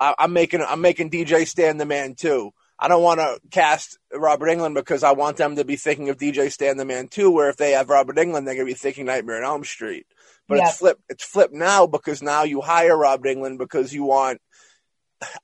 I, 0.00 0.14
am 0.18 0.32
making 0.32 0.62
I'm 0.62 0.80
making 0.80 1.10
DJ 1.10 1.46
Stan 1.46 1.76
the 1.76 1.84
Man 1.84 2.14
too. 2.14 2.52
I 2.78 2.88
don't 2.88 3.02
want 3.02 3.20
to 3.20 3.38
cast 3.50 3.98
Robert 4.12 4.46
Englund 4.46 4.74
because 4.74 5.02
I 5.02 5.12
want 5.12 5.36
them 5.36 5.56
to 5.56 5.64
be 5.64 5.76
thinking 5.76 6.08
of 6.08 6.16
DJ 6.16 6.50
Stan 6.50 6.78
the 6.78 6.86
Man 6.86 7.08
too. 7.08 7.30
Where 7.30 7.50
if 7.50 7.56
they 7.56 7.72
have 7.72 7.90
Robert 7.90 8.16
Englund, 8.16 8.46
they're 8.46 8.54
gonna 8.54 8.64
be 8.64 8.74
thinking 8.74 9.06
Nightmare 9.06 9.36
on 9.36 9.44
Elm 9.44 9.64
Street. 9.64 10.06
But 10.48 10.58
it's 10.58 10.78
flipped. 10.78 11.02
It's 11.08 11.24
flipped 11.24 11.54
now 11.54 11.86
because 11.86 12.22
now 12.22 12.42
you 12.42 12.60
hire 12.60 12.96
Robert 12.96 13.28
Englund 13.28 13.58
because 13.58 13.92
you 13.92 14.04
want 14.04 14.40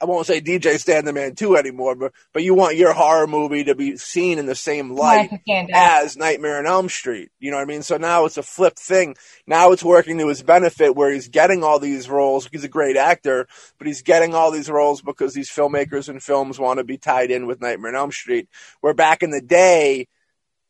I 0.00 0.06
won't 0.06 0.26
say 0.26 0.40
DJ 0.40 0.78
Stan 0.78 1.04
the 1.04 1.12
Man 1.12 1.34
2 1.34 1.56
anymore, 1.56 1.94
but, 1.94 2.12
but 2.32 2.42
you 2.42 2.54
want 2.54 2.76
your 2.76 2.92
horror 2.92 3.26
movie 3.26 3.64
to 3.64 3.74
be 3.74 3.96
seen 3.96 4.38
in 4.38 4.46
the 4.46 4.54
same 4.54 4.92
light 4.92 5.30
as 5.74 6.16
Nightmare 6.16 6.58
on 6.58 6.66
Elm 6.66 6.88
Street. 6.88 7.30
You 7.38 7.50
know 7.50 7.58
what 7.58 7.64
I 7.64 7.66
mean? 7.66 7.82
So 7.82 7.96
now 7.96 8.24
it's 8.24 8.38
a 8.38 8.42
flipped 8.42 8.78
thing. 8.78 9.16
Now 9.46 9.72
it's 9.72 9.84
working 9.84 10.18
to 10.18 10.28
his 10.28 10.42
benefit 10.42 10.96
where 10.96 11.12
he's 11.12 11.28
getting 11.28 11.62
all 11.62 11.78
these 11.78 12.08
roles. 12.08 12.48
He's 12.50 12.64
a 12.64 12.68
great 12.68 12.96
actor, 12.96 13.46
but 13.78 13.86
he's 13.86 14.02
getting 14.02 14.34
all 14.34 14.50
these 14.50 14.70
roles 14.70 15.02
because 15.02 15.34
these 15.34 15.50
filmmakers 15.50 16.08
and 16.08 16.22
films 16.22 16.58
want 16.58 16.78
to 16.78 16.84
be 16.84 16.96
tied 16.96 17.30
in 17.30 17.46
with 17.46 17.60
Nightmare 17.60 17.92
on 17.92 17.96
Elm 17.96 18.12
Street. 18.12 18.48
Where 18.80 18.94
back 18.94 19.22
in 19.22 19.30
the 19.30 19.42
day, 19.42 20.08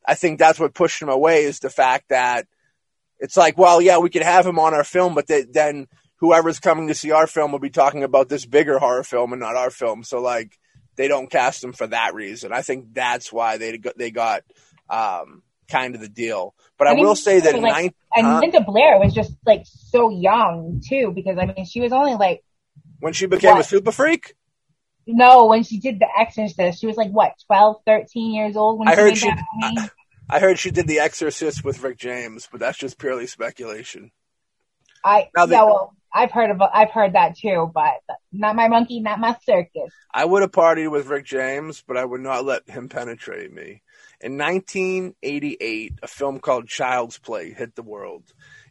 I 0.04 0.14
think 0.14 0.38
that's 0.38 0.58
what 0.58 0.75
pushed 0.75 1.00
him 1.00 1.08
away 1.08 1.44
is 1.44 1.60
the 1.60 1.70
fact 1.70 2.08
that 2.08 2.46
it's 3.18 3.36
like, 3.36 3.56
well, 3.56 3.80
yeah, 3.80 3.98
we 3.98 4.10
could 4.10 4.22
have 4.22 4.46
him 4.46 4.58
on 4.58 4.75
our 4.75 4.84
film, 4.84 5.14
but 5.14 5.26
they, 5.26 5.42
then 5.42 5.86
whoever's 6.16 6.61
coming 6.61 6.88
to 6.88 6.94
see 6.94 7.11
our 7.11 7.26
film 7.26 7.52
will 7.52 7.58
be 7.58 7.70
talking 7.70 8.02
about 8.02 8.28
this 8.28 8.46
bigger 8.46 8.78
horror 8.78 9.04
film 9.04 9.32
and 9.32 9.40
not 9.40 9.56
our 9.56 9.70
film. 9.70 10.02
So 10.02 10.20
like 10.20 10.58
they 10.96 11.08
don't 11.08 11.30
cast 11.30 11.62
him 11.62 11.73
for 11.73 11.87
that 11.87 12.14
reason. 12.14 12.52
I 12.52 12.62
think 12.62 12.94
that's 12.94 13.32
why 13.32 13.58
they 13.58 13.78
got, 13.78 13.99
they 13.99 14.11
got 14.11 14.42
um, 14.88 15.42
kind 15.70 15.94
of 15.94 16.00
the 16.00 16.08
deal. 16.08 16.54
But 16.78 16.88
I, 16.88 16.92
I 16.92 16.94
mean, 16.94 17.04
will 17.04 17.16
say 17.16 17.40
that 17.40 17.58
like, 17.61 17.72
nine, 17.72 17.94
and 18.14 18.40
Linda 18.40 18.61
Blair 18.61 18.98
was 18.98 19.14
just 19.14 19.33
like 19.44 19.62
so 19.64 20.11
young 20.11 20.83
too, 20.87 21.12
because 21.14 21.38
I 21.38 21.46
mean 21.46 21.64
she 21.66 21.81
was 21.81 21.92
only 21.92 22.14
like 22.14 22.42
when 23.00 23.12
she 23.12 23.26
became 23.26 23.52
what? 23.52 23.61
a 23.61 23.64
super 23.64 23.92
freak. 23.92 24.35
No, 25.07 25.46
when 25.46 25.62
she 25.62 25.79
did 25.79 26.00
The 26.00 26.09
Exorcist, 26.18 26.81
she 26.81 26.87
was 26.87 26.96
like 26.96 27.11
what 27.11 27.33
12, 27.46 27.76
13 27.87 28.35
years 28.35 28.57
old 28.57 28.81
when 28.81 28.88
I 28.88 28.94
she 28.94 29.00
heard 29.00 29.18
she. 29.18 29.31
I, 29.62 29.90
I 30.29 30.40
heard 30.40 30.59
she 30.59 30.72
did 30.72 30.88
The 30.88 30.98
Exorcist 30.98 31.64
with 31.64 31.81
Rick 31.81 31.98
James, 31.98 32.48
but 32.50 32.59
that's 32.59 32.76
just 32.76 32.98
purely 32.98 33.29
speculation. 33.29 34.11
I 35.05 35.29
now 35.37 35.44
yeah, 35.44 35.64
well, 35.64 35.94
I've 36.16 36.31
heard 36.31 36.50
of 36.50 36.62
I've 36.62 36.90
heard 36.90 37.12
that 37.12 37.37
too, 37.37 37.70
but 37.74 38.00
not 38.33 38.57
my 38.57 38.68
monkey, 38.68 39.00
not 39.00 39.20
my 39.20 39.37
circus. 39.44 39.92
I 40.14 40.24
would 40.24 40.40
have 40.40 40.50
partied 40.50 40.90
with 40.90 41.09
Rick 41.09 41.26
James, 41.26 41.85
but 41.87 41.98
I 41.98 42.05
would 42.05 42.22
not 42.22 42.46
let 42.46 42.68
him 42.68 42.88
penetrate 42.88 43.52
me. 43.52 43.83
In 44.22 44.38
1988, 44.38 45.92
a 46.02 46.07
film 46.07 46.40
called 46.40 46.68
Child's 46.68 47.18
Play 47.18 47.52
hit 47.52 47.74
the 47.74 47.83
world. 47.83 48.22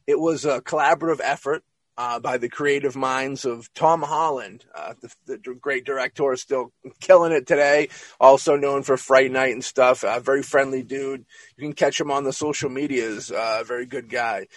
It 0.07 0.19
was 0.19 0.45
a 0.45 0.59
collaborative 0.59 1.19
effort 1.23 1.63
uh, 1.97 2.19
by 2.19 2.37
the 2.37 2.49
creative 2.49 2.95
minds 2.95 3.45
of 3.45 3.71
Tom 3.73 4.01
Holland, 4.01 4.65
uh, 4.73 4.95
the, 5.01 5.37
the, 5.37 5.53
great 5.53 5.85
director, 5.85 6.35
still 6.35 6.73
killing 6.99 7.31
it 7.31 7.47
today. 7.47 7.89
Also 8.19 8.57
known 8.57 8.83
for 8.83 8.97
Fright 8.97 9.31
Night 9.31 9.53
and 9.53 9.63
stuff. 9.63 10.03
A 10.03 10.19
very 10.19 10.43
friendly 10.43 10.83
dude. 10.83 11.25
You 11.55 11.63
can 11.63 11.73
catch 11.73 11.99
him 11.99 12.11
on 12.11 12.23
the 12.23 12.33
social 12.33 12.69
medias. 12.69 13.31
Uh, 13.31 13.63
very 13.65 13.85
good 13.85 14.09
guy. 14.09 14.47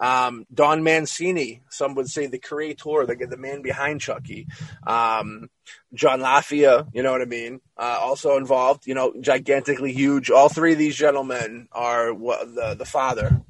Um, 0.00 0.46
Don 0.52 0.82
Mancini, 0.82 1.60
some 1.68 1.94
would 1.94 2.08
say 2.08 2.26
the 2.26 2.38
creator, 2.38 3.04
the, 3.06 3.26
the 3.28 3.36
man 3.36 3.62
behind 3.62 4.00
Chucky. 4.00 4.46
Um, 4.86 5.50
John 5.92 6.20
Lafia, 6.20 6.88
you 6.94 7.02
know 7.02 7.12
what 7.12 7.22
I 7.22 7.26
mean? 7.26 7.60
Uh, 7.76 7.98
also 8.00 8.36
involved, 8.38 8.86
you 8.86 8.94
know, 8.94 9.12
gigantically 9.20 9.92
huge. 9.92 10.30
All 10.30 10.48
three 10.48 10.72
of 10.72 10.78
these 10.78 10.96
gentlemen 10.96 11.68
are 11.70 12.14
the, 12.14 12.76
the 12.78 12.86
father. 12.86 13.42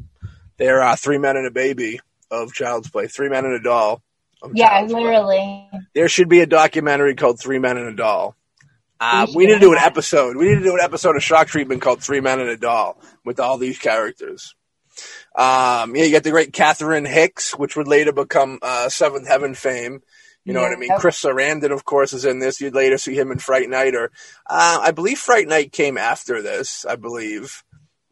They're 0.57 0.83
uh, 0.83 0.97
three 0.97 1.19
men 1.19 1.37
and 1.37 1.47
a 1.47 1.53
baby 1.53 2.01
of 2.31 2.53
Child's 2.53 2.91
Play, 2.91 3.07
three 3.07 3.29
men 3.29 3.45
and 3.45 3.55
a 3.55 3.61
doll. 3.63 4.03
Yeah, 4.55 4.83
literally. 4.83 5.69
Play. 5.71 5.81
There 5.95 6.09
should 6.09 6.29
be 6.29 6.41
a 6.41 6.47
documentary 6.47 7.15
called 7.15 7.41
Three 7.41 7.59
Men 7.59 7.77
and 7.77 7.89
a 7.89 7.95
Doll. 7.95 8.35
Uh, 8.99 9.27
we, 9.29 9.37
we 9.37 9.47
need 9.47 9.55
to 9.55 9.61
do 9.61 9.73
an 9.73 9.79
episode. 9.79 10.37
We 10.37 10.49
need 10.49 10.57
to 10.57 10.65
do 10.65 10.75
an 10.75 10.81
episode 10.83 11.17
of 11.17 11.23
Shock 11.23 11.49
Treatment 11.49 11.83
called 11.83 12.03
Three 12.03 12.21
Men 12.21 12.41
and 12.41 12.49
a 12.49 12.57
Doll 12.57 13.01
with 13.25 13.41
all 13.41 13.59
these 13.59 13.79
characters. 13.79 14.55
Um, 15.35 15.95
yeah, 15.95 16.05
you 16.05 16.13
got 16.13 16.25
the 16.25 16.31
great 16.31 16.53
Catherine 16.53 17.05
Hicks, 17.05 17.57
which 17.57 17.77
would 17.77 17.89
later 17.89 18.13
become 18.13 18.59
uh, 18.63 18.89
Seventh 18.89 19.29
Heaven 19.29 19.55
fame. 19.55 20.03
You 20.45 20.55
know 20.55 20.61
yeah, 20.61 20.69
what 20.69 20.77
I 20.77 20.81
mean? 20.81 20.99
Chris 20.99 21.23
Sarandon, 21.23 21.71
of 21.71 21.85
course, 21.85 22.13
is 22.13 22.25
in 22.25 22.39
this. 22.39 22.61
You'd 22.61 22.75
later 22.75 22.97
see 22.99 23.15
him 23.15 23.31
in 23.31 23.39
Fright 23.39 23.69
Night, 23.69 23.95
or 23.95 24.11
uh, 24.49 24.81
I 24.83 24.91
believe 24.91 25.19
Fright 25.19 25.47
Night 25.47 25.71
came 25.73 25.99
after 25.99 26.41
this. 26.41 26.87
I 26.87 26.97
believe 26.97 27.63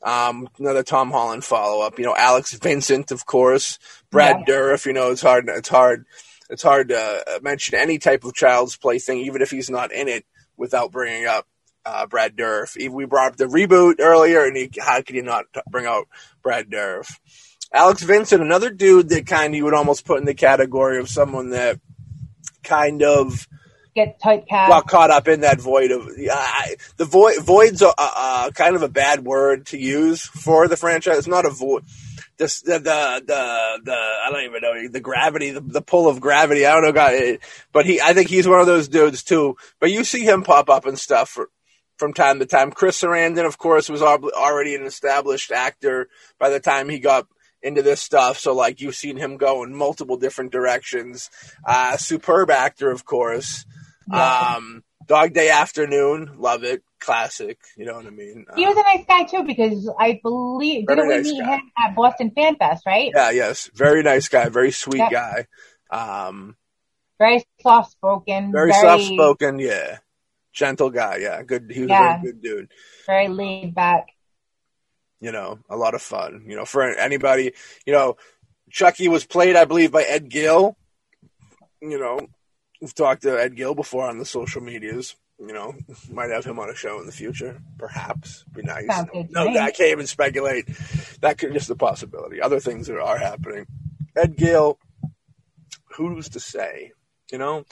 um, 0.02 0.48
another 0.58 0.82
Tom 0.82 1.10
Holland 1.10 1.44
follow 1.44 1.84
up. 1.84 1.98
You 1.98 2.04
know, 2.04 2.14
Alex 2.16 2.52
Vincent, 2.54 3.10
of 3.10 3.24
course, 3.24 3.78
Brad 4.10 4.44
yeah. 4.46 4.54
Dourif. 4.54 4.84
You 4.84 4.92
know, 4.92 5.10
it's 5.10 5.22
hard. 5.22 5.48
It's 5.48 5.70
hard. 5.70 6.04
It's 6.50 6.62
hard 6.62 6.90
to 6.90 7.40
mention 7.42 7.78
any 7.78 7.98
type 7.98 8.24
of 8.24 8.34
Child's 8.34 8.76
Play 8.76 8.98
thing, 8.98 9.18
even 9.20 9.42
if 9.42 9.50
he's 9.50 9.70
not 9.70 9.92
in 9.92 10.08
it, 10.08 10.24
without 10.56 10.92
bringing 10.92 11.26
up 11.26 11.46
uh, 11.88 12.06
Brad 12.06 12.36
Dourif. 12.36 12.76
We 12.90 13.06
brought 13.06 13.32
up 13.32 13.36
the 13.36 13.46
reboot 13.46 13.96
earlier, 13.98 14.44
and 14.44 14.56
he, 14.56 14.70
how 14.78 15.00
could 15.02 15.16
you 15.16 15.22
not 15.22 15.46
bring 15.70 15.86
out 15.86 16.08
Brad 16.42 16.70
Dourif? 16.70 17.10
Alex 17.72 18.02
Vincent, 18.02 18.42
another 18.42 18.70
dude 18.70 19.08
that 19.10 19.26
kind 19.26 19.52
of 19.52 19.56
you 19.56 19.64
would 19.64 19.74
almost 19.74 20.04
put 20.04 20.18
in 20.18 20.24
the 20.24 20.34
category 20.34 20.98
of 20.98 21.08
someone 21.08 21.50
that 21.50 21.80
kind 22.62 23.02
of 23.02 23.46
get 23.94 24.20
typecast. 24.20 24.68
Got 24.68 24.86
caught 24.86 25.10
up 25.10 25.28
in 25.28 25.40
that 25.40 25.60
void 25.60 25.90
of 25.90 26.08
uh, 26.08 26.62
the 26.96 27.04
void. 27.04 27.42
Void's 27.42 27.82
a, 27.82 27.88
a, 27.88 28.50
kind 28.54 28.76
of 28.76 28.82
a 28.82 28.88
bad 28.88 29.24
word 29.24 29.66
to 29.66 29.78
use 29.78 30.24
for 30.24 30.68
the 30.68 30.76
franchise. 30.76 31.18
It's 31.18 31.26
not 31.26 31.46
a 31.46 31.50
void. 31.50 31.84
This, 32.36 32.62
the, 32.62 32.74
the, 32.78 33.22
the, 33.26 33.80
the, 33.84 33.92
I 33.92 34.30
don't 34.30 34.44
even 34.44 34.62
know, 34.62 34.88
the 34.88 35.00
gravity, 35.00 35.50
the, 35.50 35.60
the 35.60 35.82
pull 35.82 36.08
of 36.08 36.20
gravity. 36.20 36.64
I 36.64 36.72
don't 36.72 36.84
know, 36.84 36.92
God, 36.92 37.38
but 37.72 37.84
he, 37.84 38.00
I 38.00 38.12
think 38.12 38.28
he's 38.28 38.46
one 38.46 38.60
of 38.60 38.66
those 38.66 38.88
dudes 38.88 39.24
too. 39.24 39.56
But 39.80 39.90
you 39.90 40.04
see 40.04 40.22
him 40.22 40.44
pop 40.44 40.70
up 40.70 40.86
and 40.86 40.96
stuff 40.96 41.30
for, 41.30 41.50
from 41.98 42.14
time 42.14 42.38
to 42.38 42.46
time. 42.46 42.70
Chris 42.70 43.00
Sarandon, 43.00 43.46
of 43.46 43.58
course, 43.58 43.88
was 43.88 44.02
already 44.02 44.74
an 44.74 44.84
established 44.84 45.52
actor 45.52 46.08
by 46.38 46.48
the 46.48 46.60
time 46.60 46.88
he 46.88 46.98
got 46.98 47.26
into 47.62 47.82
this 47.82 48.00
stuff. 48.00 48.38
So, 48.38 48.54
like, 48.54 48.80
you've 48.80 48.94
seen 48.94 49.16
him 49.16 49.36
go 49.36 49.64
in 49.64 49.74
multiple 49.74 50.16
different 50.16 50.52
directions. 50.52 51.30
Uh, 51.66 51.96
superb 51.96 52.50
actor, 52.50 52.90
of 52.90 53.04
course. 53.04 53.64
Yeah. 54.10 54.56
Um, 54.56 54.84
Dog 55.06 55.32
Day 55.32 55.50
Afternoon, 55.50 56.36
love 56.38 56.64
it. 56.64 56.82
Classic. 57.00 57.58
You 57.76 57.86
know 57.86 57.94
what 57.94 58.06
I 58.06 58.10
mean? 58.10 58.44
He 58.56 58.66
was 58.66 58.76
a 58.76 58.82
nice 58.82 59.04
guy 59.06 59.24
too 59.24 59.44
because 59.44 59.88
I 59.98 60.20
believe 60.22 60.86
didn't 60.86 61.08
nice 61.08 61.24
we 61.24 61.32
meet 61.32 61.42
guy. 61.42 61.56
him 61.56 61.72
at 61.78 61.94
Boston 61.94 62.32
Fan 62.34 62.56
Fest, 62.56 62.84
right? 62.84 63.12
Yeah, 63.14 63.30
yes. 63.30 63.70
Very 63.72 64.02
nice 64.02 64.28
guy, 64.28 64.48
very 64.48 64.72
sweet 64.72 65.02
guy. 65.10 65.46
Um, 65.90 66.56
very 67.18 67.44
soft 67.62 67.92
spoken. 67.92 68.52
Very, 68.52 68.72
very 68.72 68.82
soft 68.82 69.04
spoken, 69.04 69.58
yeah 69.60 69.98
gentle 70.58 70.90
guy. 70.90 71.18
Yeah, 71.18 71.42
good. 71.42 71.70
He 71.72 71.82
was 71.82 71.90
yeah. 71.90 72.18
a 72.18 72.20
very 72.20 72.32
good 72.32 72.42
dude. 72.42 72.72
Very 73.06 73.28
laid 73.28 73.74
back. 73.74 74.08
You 75.20 75.32
know, 75.32 75.58
a 75.70 75.76
lot 75.76 75.94
of 75.94 76.02
fun. 76.02 76.44
You 76.46 76.56
know, 76.56 76.64
for 76.64 76.82
anybody, 76.82 77.52
you 77.86 77.92
know, 77.92 78.16
Chucky 78.70 79.08
was 79.08 79.24
played, 79.24 79.56
I 79.56 79.64
believe, 79.64 79.92
by 79.92 80.02
Ed 80.02 80.28
Gale. 80.28 80.76
You 81.80 81.98
know, 81.98 82.28
we've 82.80 82.94
talked 82.94 83.22
to 83.22 83.40
Ed 83.40 83.56
Gale 83.56 83.74
before 83.74 84.08
on 84.08 84.18
the 84.18 84.24
social 84.24 84.60
medias. 84.60 85.16
You 85.40 85.52
know, 85.52 85.74
might 86.10 86.30
have 86.30 86.44
him 86.44 86.58
on 86.58 86.68
a 86.68 86.74
show 86.74 86.98
in 86.98 87.06
the 87.06 87.12
future, 87.12 87.62
perhaps. 87.78 88.44
Be 88.52 88.62
nice. 88.62 88.88
No, 89.14 89.24
no 89.30 89.48
I 89.48 89.70
can't 89.70 89.92
even 89.92 90.08
speculate. 90.08 90.66
That 91.20 91.38
could 91.38 91.52
just 91.52 91.70
a 91.70 91.76
possibility. 91.76 92.42
Other 92.42 92.58
things 92.58 92.88
that 92.88 92.98
are 92.98 93.18
happening. 93.18 93.66
Ed 94.16 94.36
Gale, 94.36 94.80
who's 95.96 96.30
to 96.30 96.40
say? 96.40 96.92
You 97.30 97.38
know. 97.38 97.64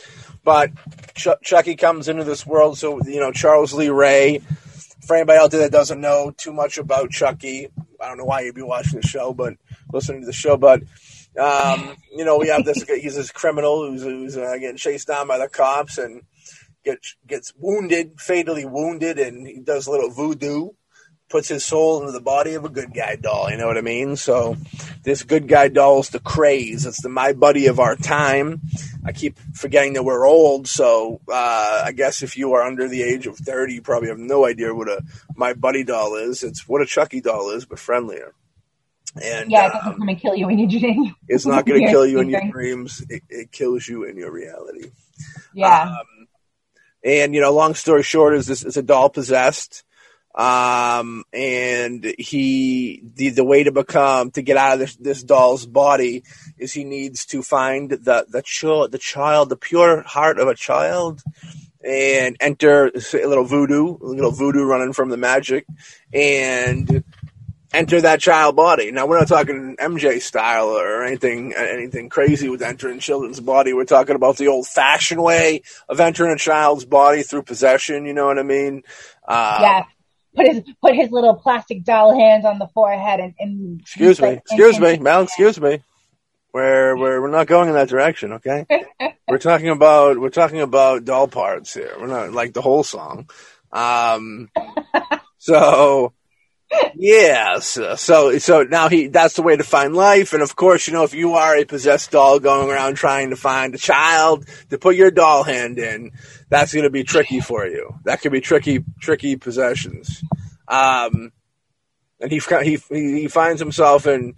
But 0.45 0.73
Ch- 1.15 1.29
Chucky 1.43 1.77
comes 1.77 2.09
into 2.09 2.25
this 2.25 2.47
world, 2.47 2.79
so 2.79 3.01
you 3.05 3.21
know 3.21 3.33
Charles 3.33 3.73
Lee 3.73 3.89
Ray. 3.89 4.41
For 5.07 5.15
anybody 5.15 5.39
out 5.39 5.53
there 5.53 5.61
that 5.61 5.73
doesn't 5.73 6.01
know 6.01 6.33
too 6.37 6.53
much 6.53 6.79
about 6.79 7.11
Chucky, 7.11 7.69
I 8.01 8.09
don't 8.09 8.19
know 8.19 8.25
why 8.25 8.41
you'd 8.41 8.57
be 8.57 8.63
watching 8.63 9.01
the 9.01 9.07
show, 9.07 9.33
but 9.33 9.55
listening 9.93 10.23
to 10.23 10.27
the 10.27 10.33
show. 10.33 10.57
But 10.57 10.83
um, 11.41 11.97
you 12.13 12.25
know, 12.25 12.39
we 12.39 12.49
have 12.49 12.65
this. 12.65 12.83
He's 12.83 13.17
this 13.17 13.31
criminal 13.31 13.87
who's, 13.87 14.03
who's 14.03 14.37
uh, 14.37 14.57
getting 14.59 14.77
chased 14.77 15.07
down 15.07 15.29
by 15.29 15.39
the 15.39 15.49
cops 15.49 15.99
and 15.99 16.23
gets 16.85 17.17
gets 17.27 17.53
wounded, 17.57 18.21
fatally 18.21 18.65
wounded, 18.65 19.19
and 19.19 19.47
he 19.47 19.61
does 19.61 19.87
a 19.87 19.91
little 19.91 20.11
voodoo 20.11 20.71
puts 21.29 21.49
his 21.49 21.65
soul 21.65 22.01
into 22.01 22.13
the 22.13 22.21
body 22.21 22.55
of 22.55 22.65
a 22.65 22.69
good 22.69 22.95
guy 22.95 23.17
doll. 23.17 23.51
You 23.51 23.57
know 23.57 23.67
what 23.67 23.79
I 23.79 23.83
mean? 23.83 24.17
So 24.17 24.57
this 25.03 25.23
good 25.23 25.49
guy 25.49 25.69
doll 25.69 26.01
is 26.01 26.11
the 26.11 26.21
craze. 26.21 26.87
It's 26.87 27.03
the 27.03 27.09
my 27.09 27.33
buddy 27.33 27.67
of 27.67 27.81
our 27.81 27.97
time. 27.97 28.61
I 29.05 29.13
keep 29.13 29.39
forgetting 29.55 29.95
that 29.95 30.05
we're 30.05 30.27
old. 30.27 30.69
So 30.69 31.21
uh, 31.29 31.83
I 31.85 31.93
guess 31.93 32.23
if 32.23 32.37
you 32.37 32.53
are 32.55 32.63
under 32.63 32.89
the 32.89 33.03
age 33.03 33.27
of 33.27 33.37
30, 33.37 33.75
you 33.75 33.83
probably 33.83 34.09
have 34.09 34.19
no 34.19 34.47
idea 34.47 34.75
what 34.75 34.89
a 34.89 35.03
my 35.35 35.53
buddy 35.53 35.85
doll 35.85 36.15
is. 36.15 36.43
It's 36.43 36.69
what 36.69 36.83
a 36.83 36.87
Chucky 36.87 37.21
doll 37.21 37.51
is, 37.51 37.65
but 37.65 37.79
friendlier. 37.79 38.33
And 39.23 39.51
yeah, 39.51 39.67
it 39.67 39.73
doesn't 39.73 39.89
um, 39.89 39.99
come 39.99 40.09
and 40.09 40.21
kill 40.21 40.37
you 40.37 40.49
in 40.49 40.59
your 40.59 40.69
dreams. 40.69 41.11
It's 41.29 41.47
not 41.47 41.67
going 41.67 41.83
to 41.83 41.91
kill 41.91 42.07
you 42.07 42.21
in 42.21 42.29
your 42.29 42.51
dreams. 42.51 43.05
It, 43.09 43.23
it, 43.29 43.53
kills 43.53 43.89
you 43.89 44.05
in 44.05 44.17
your 44.17 44.31
reality. 44.31 44.91
Yeah. 45.55 45.83
Um, 45.83 46.29
and 47.03 47.35
you 47.35 47.41
know, 47.41 47.53
long 47.53 47.75
story 47.75 48.03
short, 48.03 48.35
is 48.35 48.47
this 48.47 48.65
is 48.65 48.77
a 48.77 48.83
doll 48.83 49.09
possessed 49.09 49.85
um, 50.37 51.25
and 51.33 52.05
he, 52.19 53.03
the, 53.15 53.31
the 53.31 53.45
way 53.45 53.65
to 53.65 53.73
become, 53.73 54.31
to 54.33 54.43
get 54.43 54.57
out 54.57 54.75
of 54.75 54.79
this, 54.81 54.97
this 54.97 55.23
doll's 55.23 55.65
body 55.65 56.25
is 56.59 56.73
he 56.73 56.85
needs 56.85 57.25
to 57.27 57.43
find 57.43 57.91
the, 57.91 58.27
the 58.29 58.43
child, 58.43 58.93
the 58.93 58.99
child, 58.99 59.49
the 59.49 59.57
pure 59.57 60.03
heart 60.03 60.39
of 60.39 60.49
a 60.49 60.55
child 60.55 61.23
and 61.83 62.37
enter 62.41 62.87
a 62.87 63.27
little 63.27 63.45
voodoo, 63.45 63.97
a 63.97 64.05
little 64.05 64.33
voodoo 64.33 64.65
running 64.65 64.93
from 64.93 65.09
the 65.09 65.17
magic 65.17 65.67
and 66.13 67.05
enter 67.73 68.01
that 68.01 68.21
child 68.21 68.57
body. 68.57 68.91
Now 68.91 69.07
we're 69.07 69.19
not 69.19 69.29
talking 69.29 69.77
MJ 69.79 70.21
style 70.21 70.69
or 70.69 71.05
anything 71.05 71.55
anything 71.57 72.09
crazy 72.09 72.49
with 72.49 72.63
entering 72.63 72.99
children's 72.99 73.41
body. 73.41 73.73
We're 73.73 73.85
talking 73.85 74.17
about 74.17 74.37
the 74.37 74.49
old 74.49 74.67
fashioned 74.67 75.23
way 75.23 75.63
of 75.89 76.01
entering 76.01 76.33
a 76.33 76.39
child's 76.39 76.85
body 76.85 77.23
through 77.23 77.43
possession. 77.43 78.05
You 78.05 78.15
know 78.15 78.27
what 78.27 78.39
I 78.39 78.43
mean? 78.43 78.83
Uh, 79.27 79.83
put 80.37 80.47
his 80.47 80.63
put 80.81 80.95
his 80.95 81.11
little 81.11 81.35
plastic 81.35 81.83
doll 81.83 82.17
hands 82.19 82.45
on 82.45 82.59
the 82.59 82.69
forehead 82.69 83.21
and, 83.21 83.35
and 83.39 83.81
excuse 83.81 84.21
me, 84.21 84.31
excuse 84.31 84.79
me, 84.79 84.99
Mel, 84.99 85.23
excuse 85.23 85.61
me. 85.61 85.81
We're, 86.53 86.97
we're 86.97 87.21
we're 87.21 87.31
not 87.31 87.49
going 87.49 87.69
in 87.69 87.75
that 87.75 87.89
direction, 87.89 88.35
okay? 88.35 88.67
we're 89.29 89.39
talking 89.39 89.69
about 89.69 90.19
we're 90.19 90.31
talking 90.31 90.61
about 90.61 91.05
doll 91.05 91.29
parts 91.29 91.75
here. 91.75 91.95
We're 91.99 92.07
not 92.07 92.33
like 92.33 92.55
the 92.55 92.63
whole 92.63 92.83
song. 92.83 93.29
Um, 93.73 94.49
so 95.39 96.15
yes, 96.95 97.79
so 97.97 98.39
so 98.39 98.63
now 98.63 98.89
he 98.89 99.09
that's 99.09 99.35
the 99.35 99.43
way 99.43 99.57
to 99.57 99.65
find 99.65 99.95
life, 99.95 100.33
and 100.33 100.43
of 100.43 100.57
course, 100.57 100.87
you 100.87 100.95
know, 100.95 101.05
if 101.05 101.13
you 101.13 101.35
are 101.35 101.57
a 101.57 101.65
possessed 101.65 102.11
doll 102.11 102.39
going 102.41 102.71
around 102.71 102.95
trying 102.95 103.31
to 103.31 103.37
find 103.37 103.75
a 103.75 103.79
child 103.79 104.47
to 104.71 104.79
put 104.79 104.97
your 104.97 105.11
doll 105.11 105.43
hand 105.43 105.79
in, 105.79 106.13
that's 106.49 106.73
going 106.73 106.85
to 106.85 106.91
be 106.91 107.05
tricky 107.05 107.41
for 107.41 107.67
you. 107.67 107.95
That 108.05 108.21
could 108.21 108.33
be 108.33 108.41
tricky, 108.41 108.85
tricky 109.01 109.37
possessions. 109.37 110.23
Um, 110.69 111.33
and 112.21 112.31
he 112.31 112.41
he 112.63 112.79
he 112.91 113.29
finds 113.29 113.61
himself 113.61 114.07
in 114.07 114.35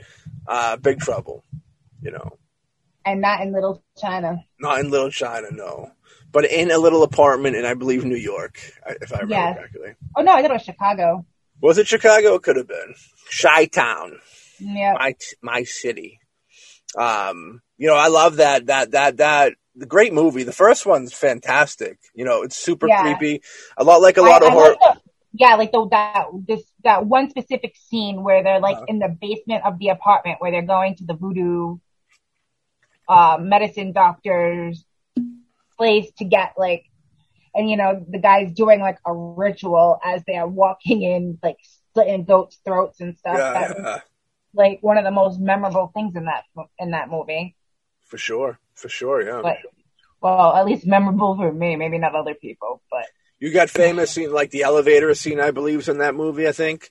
uh, 0.46 0.76
big 0.76 0.98
trouble, 0.98 1.44
you 2.02 2.10
know. 2.10 2.38
And 3.04 3.20
not 3.20 3.40
in 3.40 3.52
Little 3.52 3.82
China. 3.96 4.44
Not 4.60 4.80
in 4.80 4.90
Little 4.90 5.10
China, 5.10 5.48
no. 5.50 5.92
But 6.30 6.44
in 6.44 6.70
a 6.70 6.78
little 6.78 7.02
apartment 7.02 7.56
in, 7.56 7.64
I 7.64 7.74
believe, 7.74 8.04
New 8.04 8.16
York, 8.16 8.60
if 9.00 9.12
I 9.12 9.20
remember 9.20 9.34
yes. 9.34 9.56
correctly. 9.56 9.94
Oh 10.16 10.22
no, 10.22 10.32
I 10.32 10.42
thought 10.42 10.50
it 10.50 10.54
was 10.54 10.62
Chicago. 10.62 11.26
Was 11.62 11.78
it 11.78 11.88
Chicago? 11.88 12.34
It 12.34 12.42
could 12.42 12.56
have 12.56 12.68
been 12.68 12.94
Chi 13.40 13.66
Town. 13.66 14.18
Yeah. 14.58 14.94
My 14.98 15.14
my 15.40 15.62
city. 15.62 16.20
Um, 16.96 17.62
you 17.76 17.86
know, 17.86 17.96
I 17.96 18.08
love 18.08 18.36
that 18.36 18.66
that 18.66 18.90
that 18.90 19.16
that 19.18 19.54
the 19.78 19.86
great 19.86 20.12
movie. 20.12 20.42
The 20.42 20.52
first 20.52 20.86
one's 20.86 21.12
fantastic. 21.12 21.98
You 22.14 22.24
know, 22.24 22.42
it's 22.42 22.56
super 22.56 22.88
yeah. 22.88 23.02
creepy. 23.02 23.42
A 23.76 23.84
lot 23.84 24.00
like 24.00 24.16
a 24.16 24.22
lot 24.22 24.42
I, 24.42 24.46
of 24.46 24.52
horror. 24.52 24.76
Like 24.80 24.98
yeah, 25.32 25.54
like 25.56 25.72
the, 25.72 25.86
that 25.90 26.26
this 26.46 26.62
that 26.84 27.06
one 27.06 27.30
specific 27.30 27.76
scene 27.76 28.22
where 28.22 28.42
they're 28.42 28.60
like 28.60 28.78
uh, 28.78 28.84
in 28.88 28.98
the 28.98 29.08
basement 29.08 29.64
of 29.64 29.78
the 29.78 29.88
apartment 29.88 30.40
where 30.40 30.50
they're 30.50 30.62
going 30.62 30.96
to 30.96 31.04
the 31.04 31.14
voodoo 31.14 31.78
uh, 33.08 33.38
medicine 33.40 33.92
doctor's 33.92 34.84
place 35.76 36.10
to 36.18 36.24
get 36.24 36.54
like, 36.56 36.84
and 37.54 37.70
you 37.70 37.76
know 37.76 38.04
the 38.08 38.18
guy's 38.18 38.52
doing 38.52 38.80
like 38.80 38.98
a 39.06 39.14
ritual 39.14 39.98
as 40.04 40.22
they 40.26 40.36
are 40.36 40.48
walking 40.48 41.02
in, 41.02 41.38
like 41.42 41.58
slitting 41.94 42.24
goats' 42.24 42.58
throats 42.64 43.00
and 43.00 43.16
stuff. 43.16 43.38
Yeah, 43.38 43.72
yeah. 43.76 44.00
like 44.54 44.78
one 44.80 44.98
of 44.98 45.04
the 45.04 45.10
most 45.10 45.38
memorable 45.38 45.90
things 45.94 46.16
in 46.16 46.24
that 46.24 46.44
in 46.78 46.92
that 46.92 47.10
movie. 47.10 47.54
For 48.06 48.16
sure, 48.16 48.58
for 48.78 48.88
sure, 48.88 49.22
yeah. 49.22 49.40
But 49.42 49.58
well, 50.20 50.54
at 50.54 50.66
least 50.66 50.86
memorable 50.86 51.36
for 51.36 51.52
me. 51.52 51.76
Maybe 51.76 51.98
not 51.98 52.14
other 52.14 52.34
people, 52.34 52.80
but 52.90 53.06
you 53.38 53.52
got 53.52 53.70
famous 53.70 54.10
scene 54.10 54.32
like 54.32 54.50
the 54.50 54.62
elevator 54.62 55.14
scene. 55.14 55.40
I 55.40 55.50
believe 55.50 55.80
is 55.80 55.88
in 55.88 55.98
that 55.98 56.14
movie. 56.14 56.48
I 56.48 56.52
think. 56.52 56.90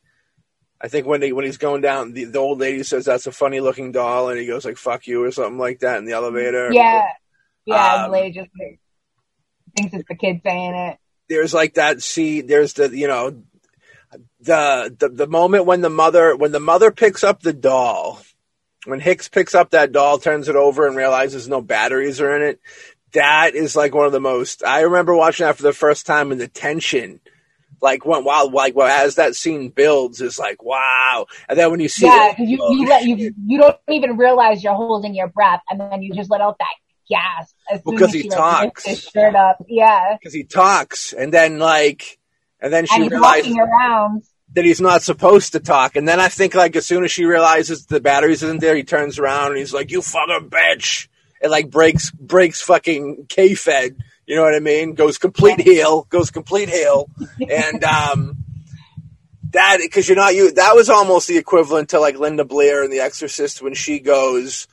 I 0.80 0.89
think 0.89 1.08
when 1.08 1.23
he 1.23 1.32
when 1.32 1.45
he's 1.45 1.58
going 1.58 1.82
down, 1.82 2.13
the, 2.13 2.26
the 2.26 2.38
old 2.38 2.60
lady 2.60 2.84
says 2.84 3.06
that's 3.06 3.26
a 3.26 3.32
funny 3.32 3.60
looking 3.62 3.91
doll, 3.91 4.30
and 4.30 4.39
he 4.39 4.45
goes 4.45 4.63
like 4.63 4.78
"fuck 4.78 5.08
you" 5.08 5.23
or 5.23 5.32
something 5.32 5.58
like 5.58 5.80
that 5.80 5.97
in 5.97 6.06
the 6.06 6.12
elevator. 6.12 6.69
Yeah, 6.71 7.08
yeah. 7.65 7.95
Um, 7.95 8.04
the 8.04 8.17
lady 8.17 8.36
just 8.36 8.52
like, 8.60 8.80
thinks 9.76 9.95
it's 9.95 10.08
the 10.08 10.15
kid 10.15 10.41
saying 10.43 10.76
it. 10.76 10.97
There's 11.30 11.52
like 11.52 11.73
that. 11.76 12.04
See, 12.04 12.41
there's 12.41 12.73
the 12.73 12.95
you 12.95 13.08
know 13.08 13.41
the 14.39 14.95
the 15.00 15.10
the 15.10 15.28
moment 15.28 15.65
when 15.65 15.82
the 15.82 15.89
mother 15.89 16.36
when 16.36 16.52
the 16.52 16.60
mother 16.60 16.91
picks 16.91 17.23
up 17.23 17.41
the 17.41 17.54
doll 17.54 18.21
when 18.88 19.00
Hicks 19.00 19.28
picks 19.28 19.54
up 19.54 19.71
that 19.71 19.91
doll, 19.91 20.17
turns 20.17 20.47
it 20.47 20.56
over, 20.56 20.88
and 20.88 20.95
realizes 20.95 21.47
no 21.47 21.62
batteries 21.62 22.21
are 22.21 22.36
in 22.36 22.41
it, 22.41 22.60
that 23.13 23.56
is 23.56 23.76
like 23.76 23.93
one 23.93 24.06
of 24.06 24.12
the 24.12 24.19
most. 24.19 24.63
I 24.63 24.82
remember 24.82 25.15
watching 25.15 25.45
that 25.45 25.58
for 25.58 25.63
the 25.63 25.73
first 25.73 26.06
time, 26.06 26.32
and 26.32 26.39
the 26.39 26.47
tension, 26.47 27.19
like 27.82 28.06
when 28.06 28.23
while 28.23 28.50
like 28.50 28.76
well, 28.76 28.88
as 28.88 29.15
that 29.15 29.36
scene 29.36 29.69
builds, 29.69 30.21
is 30.21 30.39
like 30.39 30.63
wow. 30.63 31.26
And 31.50 31.60
then 31.60 31.69
when 31.71 31.80
you 31.80 31.89
see, 31.89 32.06
yeah, 32.06 32.32
it, 32.32 32.39
you 32.39 32.58
you, 32.69 32.88
let, 32.88 33.04
you 33.04 33.34
you 33.45 33.60
don't 33.60 33.78
even 33.89 34.17
realize 34.17 34.63
you're 34.63 34.73
holding 34.73 35.15
your 35.15 35.28
breath, 35.28 35.62
and 35.69 35.80
then 35.80 36.02
you 36.02 36.13
just 36.13 36.30
let 36.30 36.41
out 36.41 36.58
that 36.60 36.76
gasp 37.10 37.56
as 37.71 37.82
because 37.82 38.13
he 38.13 38.28
talks. 38.28 38.86
His 38.86 39.04
shirt 39.04 39.36
up, 39.36 39.63
yeah, 39.67 40.17
because 40.17 40.34
he 40.34 40.43
talks, 40.43 41.13
and 41.13 41.34
then 41.34 41.60
like, 41.60 42.19
and 42.60 42.71
then 42.71 42.86
she 42.86 43.02
and 43.02 43.12
realizes 43.12 43.56
around 43.58 44.23
that 44.54 44.66
he's 44.66 44.82
not 44.82 45.02
supposed 45.02 45.54
to 45.54 45.60
talk. 45.60 45.96
And 45.96 46.08
then 46.08 46.20
I 46.20 46.30
think 46.30 46.56
like 46.56 46.76
as 46.76 46.86
soon 46.86 47.04
as 47.04 47.12
she 47.12 47.26
realizes 47.26 47.86
the 47.86 48.00
batteries 48.00 48.44
isn't 48.44 48.62
there, 48.62 48.76
he 48.76 48.84
turns 48.84 49.20
around 49.20 49.52
and 49.52 49.58
he's 49.58 49.74
like, 49.74 49.92
"You 49.92 50.02
fucking 50.02 50.50
bitch!" 50.50 51.08
It 51.42 51.50
like 51.50 51.70
breaks 51.70 52.12
breaks 52.12 52.62
fucking 52.62 53.28
kayfabe. 53.28 53.98
You 54.26 54.36
know 54.36 54.44
what 54.44 54.56
I 54.56 54.60
mean? 54.60 54.94
Goes 54.94 55.18
complete 55.18 55.62
heel, 55.62 56.08
goes 56.10 56.32
complete 56.32 56.70
heel, 56.70 57.10
and 57.50 57.84
um, 57.84 58.38
that 59.52 59.78
because 59.82 60.08
you're 60.08 60.18
not 60.18 60.36
you. 60.36 60.52
That 60.52 60.76
was 60.76 60.90
almost 60.90 61.28
the 61.28 61.38
equivalent 61.38 61.90
to 61.90 62.00
like 62.00 62.18
Linda 62.18 62.44
Blair 62.44 62.84
in 62.84 62.92
The 62.92 63.00
Exorcist 63.00 63.62
when 63.62 63.74
she 63.74 64.00
goes 64.00 64.68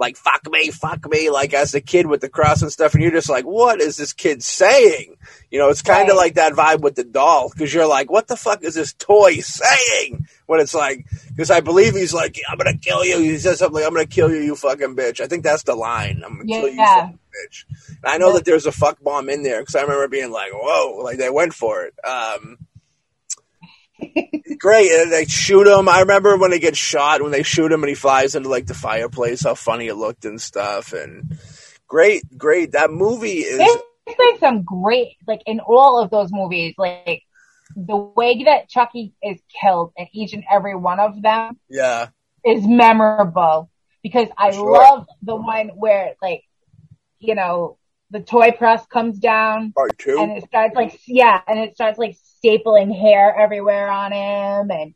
like 0.00 0.16
fuck 0.16 0.50
me, 0.50 0.70
fuck 0.70 1.08
me, 1.08 1.30
like 1.30 1.52
as 1.52 1.74
a 1.74 1.80
kid 1.80 2.06
with 2.06 2.22
the 2.22 2.28
cross 2.28 2.62
and 2.62 2.72
stuff, 2.72 2.94
and 2.94 3.02
you're 3.02 3.12
just 3.12 3.28
like, 3.28 3.44
what 3.44 3.80
is 3.80 3.98
this 3.98 4.14
kid 4.14 4.42
saying? 4.42 5.16
You 5.50 5.58
know, 5.58 5.68
it's 5.68 5.82
kind 5.82 6.08
of 6.08 6.16
right. 6.16 6.24
like 6.24 6.34
that 6.34 6.54
vibe 6.54 6.80
with 6.80 6.94
the 6.94 7.04
doll 7.04 7.50
because 7.50 7.72
you're 7.72 7.86
like, 7.86 8.10
what 8.10 8.26
the 8.26 8.36
fuck 8.36 8.64
is 8.64 8.74
this 8.74 8.94
toy 8.94 9.34
saying? 9.34 10.26
When 10.46 10.58
it's 10.58 10.74
like, 10.74 11.06
because 11.28 11.50
I 11.50 11.60
believe 11.60 11.94
he's 11.94 12.14
like, 12.14 12.40
I'm 12.48 12.56
gonna 12.56 12.78
kill 12.78 13.04
you. 13.04 13.18
He 13.18 13.38
says 13.38 13.58
something 13.58 13.74
like, 13.74 13.84
I'm 13.84 13.92
gonna 13.92 14.06
kill 14.06 14.30
you, 14.30 14.40
you 14.40 14.56
fucking 14.56 14.96
bitch. 14.96 15.20
I 15.20 15.26
think 15.26 15.44
that's 15.44 15.64
the 15.64 15.76
line. 15.76 16.22
I'm 16.24 16.38
gonna 16.38 16.44
yeah, 16.46 16.60
kill 16.60 16.68
you, 16.70 16.80
you 16.80 16.86
fucking 16.86 17.18
bitch. 17.30 17.64
And 17.88 18.12
I 18.12 18.16
know 18.16 18.28
yeah. 18.28 18.34
that 18.34 18.44
there's 18.46 18.66
a 18.66 18.72
fuck 18.72 19.02
bomb 19.02 19.28
in 19.28 19.42
there 19.42 19.60
because 19.60 19.76
I 19.76 19.82
remember 19.82 20.08
being 20.08 20.30
like, 20.30 20.52
whoa, 20.52 21.02
like 21.02 21.18
they 21.18 21.30
went 21.30 21.52
for 21.52 21.82
it. 21.84 21.94
Um, 22.04 22.58
great. 24.58 24.90
And 24.90 25.12
they 25.12 25.24
shoot 25.24 25.66
him. 25.66 25.88
I 25.88 26.00
remember 26.00 26.36
when 26.36 26.50
they 26.50 26.58
get 26.58 26.76
shot, 26.76 27.22
when 27.22 27.32
they 27.32 27.42
shoot 27.42 27.72
him 27.72 27.82
and 27.82 27.88
he 27.88 27.94
flies 27.94 28.34
into 28.34 28.48
like 28.48 28.66
the 28.66 28.74
fireplace, 28.74 29.44
how 29.44 29.54
funny 29.54 29.88
it 29.88 29.94
looked 29.94 30.24
and 30.24 30.40
stuff. 30.40 30.92
And 30.92 31.38
great, 31.86 32.22
great. 32.36 32.72
That 32.72 32.90
movie 32.90 33.38
is. 33.38 33.60
It's 34.06 34.18
like 34.18 34.40
some 34.40 34.62
great, 34.64 35.16
like 35.26 35.42
in 35.46 35.60
all 35.60 36.02
of 36.02 36.10
those 36.10 36.30
movies, 36.32 36.74
like 36.76 37.22
the 37.76 37.96
way 37.96 38.42
that 38.44 38.68
Chucky 38.68 39.14
is 39.22 39.40
killed 39.60 39.92
in 39.96 40.08
each 40.12 40.32
and 40.32 40.44
every 40.50 40.74
one 40.74 40.98
of 40.98 41.22
them. 41.22 41.58
Yeah. 41.68 42.08
Is 42.44 42.66
memorable 42.66 43.70
because 44.02 44.28
I 44.36 44.50
sure. 44.52 44.72
love 44.72 45.06
the 45.22 45.36
one 45.36 45.68
where 45.68 46.14
like, 46.22 46.42
you 47.18 47.34
know, 47.34 47.76
the 48.10 48.20
toy 48.20 48.50
press 48.50 48.84
comes 48.86 49.18
down. 49.18 49.72
Part 49.72 49.98
two. 49.98 50.18
And 50.18 50.32
it 50.32 50.44
starts 50.44 50.74
like, 50.74 50.98
yeah, 51.06 51.40
and 51.46 51.58
it 51.60 51.74
starts 51.74 51.98
like 51.98 52.16
stapling 52.42 52.98
hair 52.98 53.34
everywhere 53.38 53.88
on 53.88 54.12
him 54.12 54.70
and, 54.70 54.94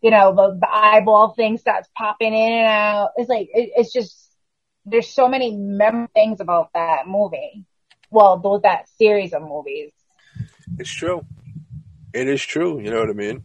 you 0.00 0.10
know, 0.10 0.34
the, 0.34 0.58
the 0.60 0.68
eyeball 0.68 1.34
thing 1.34 1.58
starts 1.58 1.88
popping 1.96 2.34
in 2.34 2.52
and 2.52 2.66
out. 2.66 3.10
It's 3.16 3.28
like, 3.28 3.48
it, 3.52 3.70
it's 3.76 3.92
just, 3.92 4.30
there's 4.84 5.08
so 5.08 5.28
many 5.28 5.56
mem- 5.56 6.08
things 6.14 6.40
about 6.40 6.70
that 6.74 7.08
movie. 7.08 7.64
Well, 8.10 8.38
those, 8.38 8.62
that 8.62 8.88
series 8.98 9.32
of 9.32 9.42
movies. 9.42 9.90
It's 10.78 10.92
true. 10.92 11.24
It 12.12 12.28
is 12.28 12.44
true. 12.44 12.80
You 12.80 12.90
know 12.90 13.00
what 13.00 13.10
I 13.10 13.14
mean? 13.14 13.42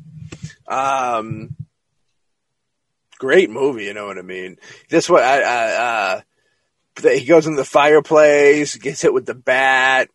Um, 0.67 1.55
great 3.17 3.49
movie. 3.49 3.85
You 3.85 3.93
know 3.93 4.05
what 4.05 4.17
I 4.17 4.21
mean? 4.21 4.57
This 4.89 5.09
one, 5.09 5.23
I, 5.23 5.41
I, 5.41 5.73
uh, 5.73 6.21
he 7.01 7.25
goes 7.25 7.47
in 7.47 7.55
the 7.55 7.65
fireplace, 7.65 8.75
gets 8.75 9.01
hit 9.01 9.13
with 9.13 9.25
the 9.25 9.33
bat. 9.33 10.09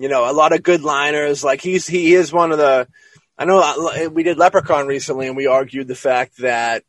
You 0.00 0.08
know, 0.08 0.28
a 0.28 0.32
lot 0.32 0.54
of 0.54 0.62
good 0.62 0.80
liners. 0.80 1.44
Like 1.44 1.60
he's 1.60 1.86
he 1.86 2.14
is 2.14 2.32
one 2.32 2.52
of 2.52 2.58
the. 2.58 2.88
I 3.36 3.44
know 3.44 3.60
uh, 3.60 4.08
we 4.08 4.22
did 4.22 4.38
Leprechaun 4.38 4.86
recently, 4.86 5.26
and 5.26 5.36
we 5.36 5.46
argued 5.46 5.88
the 5.88 5.94
fact 5.94 6.38
that 6.38 6.84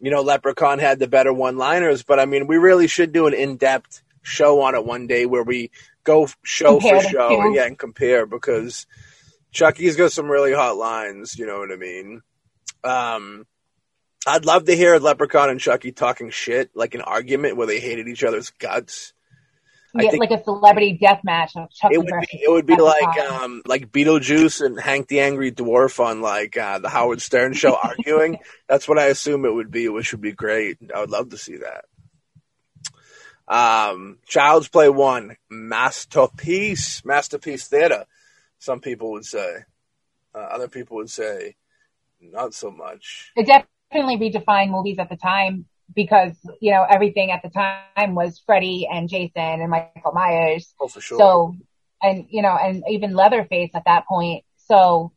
you 0.00 0.10
know 0.10 0.22
Leprechaun 0.22 0.80
had 0.80 0.98
the 0.98 1.06
better 1.06 1.32
one 1.32 1.56
liners, 1.56 2.02
but 2.02 2.18
I 2.18 2.26
mean, 2.26 2.48
we 2.48 2.56
really 2.56 2.88
should 2.88 3.12
do 3.12 3.28
an 3.28 3.34
in 3.34 3.58
depth 3.58 4.02
show 4.22 4.60
on 4.62 4.74
it 4.74 4.84
one 4.84 5.06
day 5.06 5.24
where 5.24 5.44
we 5.44 5.70
go 6.02 6.28
show 6.42 6.80
compare 6.80 7.00
for 7.00 7.08
show, 7.08 7.42
and, 7.42 7.54
yeah, 7.54 7.64
and 7.64 7.78
compare 7.78 8.26
because 8.26 8.88
Chucky's 9.52 9.94
got 9.94 10.10
some 10.10 10.28
really 10.28 10.52
hot 10.52 10.76
lines. 10.76 11.38
You 11.38 11.46
know 11.46 11.60
what 11.60 11.70
I 11.70 11.76
mean? 11.76 12.22
Um, 12.82 13.46
I'd 14.26 14.46
love 14.46 14.64
to 14.64 14.74
hear 14.74 14.98
Leprechaun 14.98 15.48
and 15.48 15.60
Chucky 15.60 15.92
talking 15.92 16.30
shit, 16.30 16.70
like 16.74 16.96
an 16.96 17.02
argument 17.02 17.56
where 17.56 17.68
they 17.68 17.78
hated 17.78 18.08
each 18.08 18.24
other's 18.24 18.50
guts. 18.50 19.12
Yeah, 19.94 20.10
like 20.18 20.30
a 20.30 20.42
celebrity 20.44 20.98
death 21.00 21.20
match 21.24 21.56
of 21.56 21.70
Chucky. 21.70 21.94
It 21.94 21.98
would 21.98 22.20
be, 22.20 22.40
it 22.42 22.50
would 22.50 22.66
be 22.66 22.76
like 22.76 23.18
um, 23.18 23.62
like 23.66 23.90
Beetlejuice 23.90 24.64
and 24.64 24.78
Hank 24.78 25.08
the 25.08 25.20
Angry 25.20 25.50
Dwarf 25.50 25.98
on 26.04 26.20
like 26.20 26.56
uh, 26.56 26.78
the 26.78 26.90
Howard 26.90 27.22
Stern 27.22 27.54
show 27.54 27.76
arguing. 27.82 28.38
That's 28.68 28.86
what 28.86 28.98
I 28.98 29.06
assume 29.06 29.44
it 29.44 29.54
would 29.54 29.70
be, 29.70 29.88
which 29.88 30.12
would 30.12 30.20
be 30.20 30.32
great. 30.32 30.78
I 30.94 31.00
would 31.00 31.10
love 31.10 31.30
to 31.30 31.38
see 31.38 31.58
that. 31.58 31.84
Um, 33.48 34.18
Child's 34.26 34.68
Play 34.68 34.90
One, 34.90 35.36
masterpiece, 35.48 37.02
masterpiece 37.04 37.66
theater. 37.66 38.04
Some 38.58 38.80
people 38.80 39.12
would 39.12 39.24
say. 39.24 39.64
Uh, 40.34 40.38
other 40.38 40.68
people 40.68 40.98
would 40.98 41.10
say, 41.10 41.56
not 42.20 42.52
so 42.52 42.70
much. 42.70 43.32
It 43.34 43.46
definitely 43.46 44.18
redefined 44.18 44.70
movies 44.70 44.98
at 44.98 45.08
the 45.08 45.16
time 45.16 45.64
because 45.94 46.36
you 46.60 46.72
know 46.72 46.86
everything 46.88 47.30
at 47.30 47.42
the 47.42 47.50
time 47.50 48.14
was 48.14 48.40
Freddy 48.44 48.88
and 48.90 49.08
Jason 49.08 49.32
and 49.36 49.70
Michael 49.70 50.12
Myers. 50.12 50.74
Oh, 50.80 50.88
for 50.88 51.00
sure. 51.00 51.18
So, 51.18 51.56
and 52.02 52.26
you 52.28 52.42
know, 52.42 52.56
and 52.56 52.84
even 52.88 53.14
Leatherface 53.14 53.70
at 53.74 53.84
that 53.86 54.06
point. 54.06 54.44
So, 54.66 55.12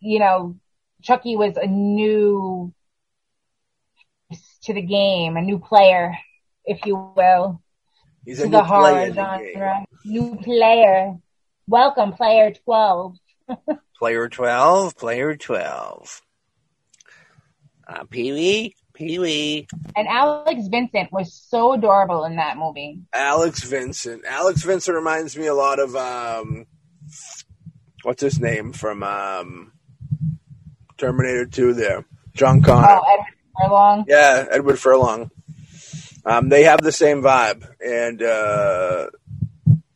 you 0.00 0.18
know, 0.18 0.56
Chucky 1.02 1.36
was 1.36 1.56
a 1.56 1.66
new 1.66 2.72
to 4.62 4.74
the 4.74 4.82
game, 4.82 5.36
a 5.36 5.42
new 5.42 5.58
player, 5.58 6.16
if 6.64 6.84
you 6.86 7.12
will. 7.16 7.62
He's 8.24 8.40
a 8.40 8.48
new 8.48 8.62
player 8.62 9.12
genre. 9.12 9.86
New 10.04 10.36
player. 10.36 11.16
Welcome, 11.68 12.12
player 12.12 12.52
twelve. 12.64 13.16
player 13.98 14.28
twelve. 14.28 14.96
Player 14.96 15.36
twelve. 15.36 16.22
Uh, 17.86 18.04
Pee 18.04 18.32
Wee. 18.32 18.74
Pee 18.96 19.18
Wee. 19.18 19.68
And 19.94 20.08
Alex 20.08 20.66
Vincent 20.68 21.12
was 21.12 21.32
so 21.32 21.74
adorable 21.74 22.24
in 22.24 22.36
that 22.36 22.56
movie. 22.56 23.00
Alex 23.12 23.62
Vincent. 23.62 24.24
Alex 24.26 24.62
Vincent 24.62 24.96
reminds 24.96 25.36
me 25.36 25.46
a 25.46 25.54
lot 25.54 25.78
of 25.78 25.94
um, 25.94 26.66
what's 28.02 28.22
his 28.22 28.40
name 28.40 28.72
from 28.72 29.02
um, 29.02 29.72
Terminator 30.96 31.46
Two. 31.46 31.74
There, 31.74 32.04
John 32.34 32.62
Connor. 32.62 32.88
Oh, 32.88 33.02
Edward 33.12 33.34
Furlong. 33.60 34.04
Yeah, 34.08 34.46
Edward 34.50 34.78
Furlong. 34.78 35.30
Um, 36.24 36.48
they 36.48 36.64
have 36.64 36.80
the 36.80 36.92
same 36.92 37.22
vibe, 37.22 37.68
and 37.80 38.22
uh, 38.22 39.10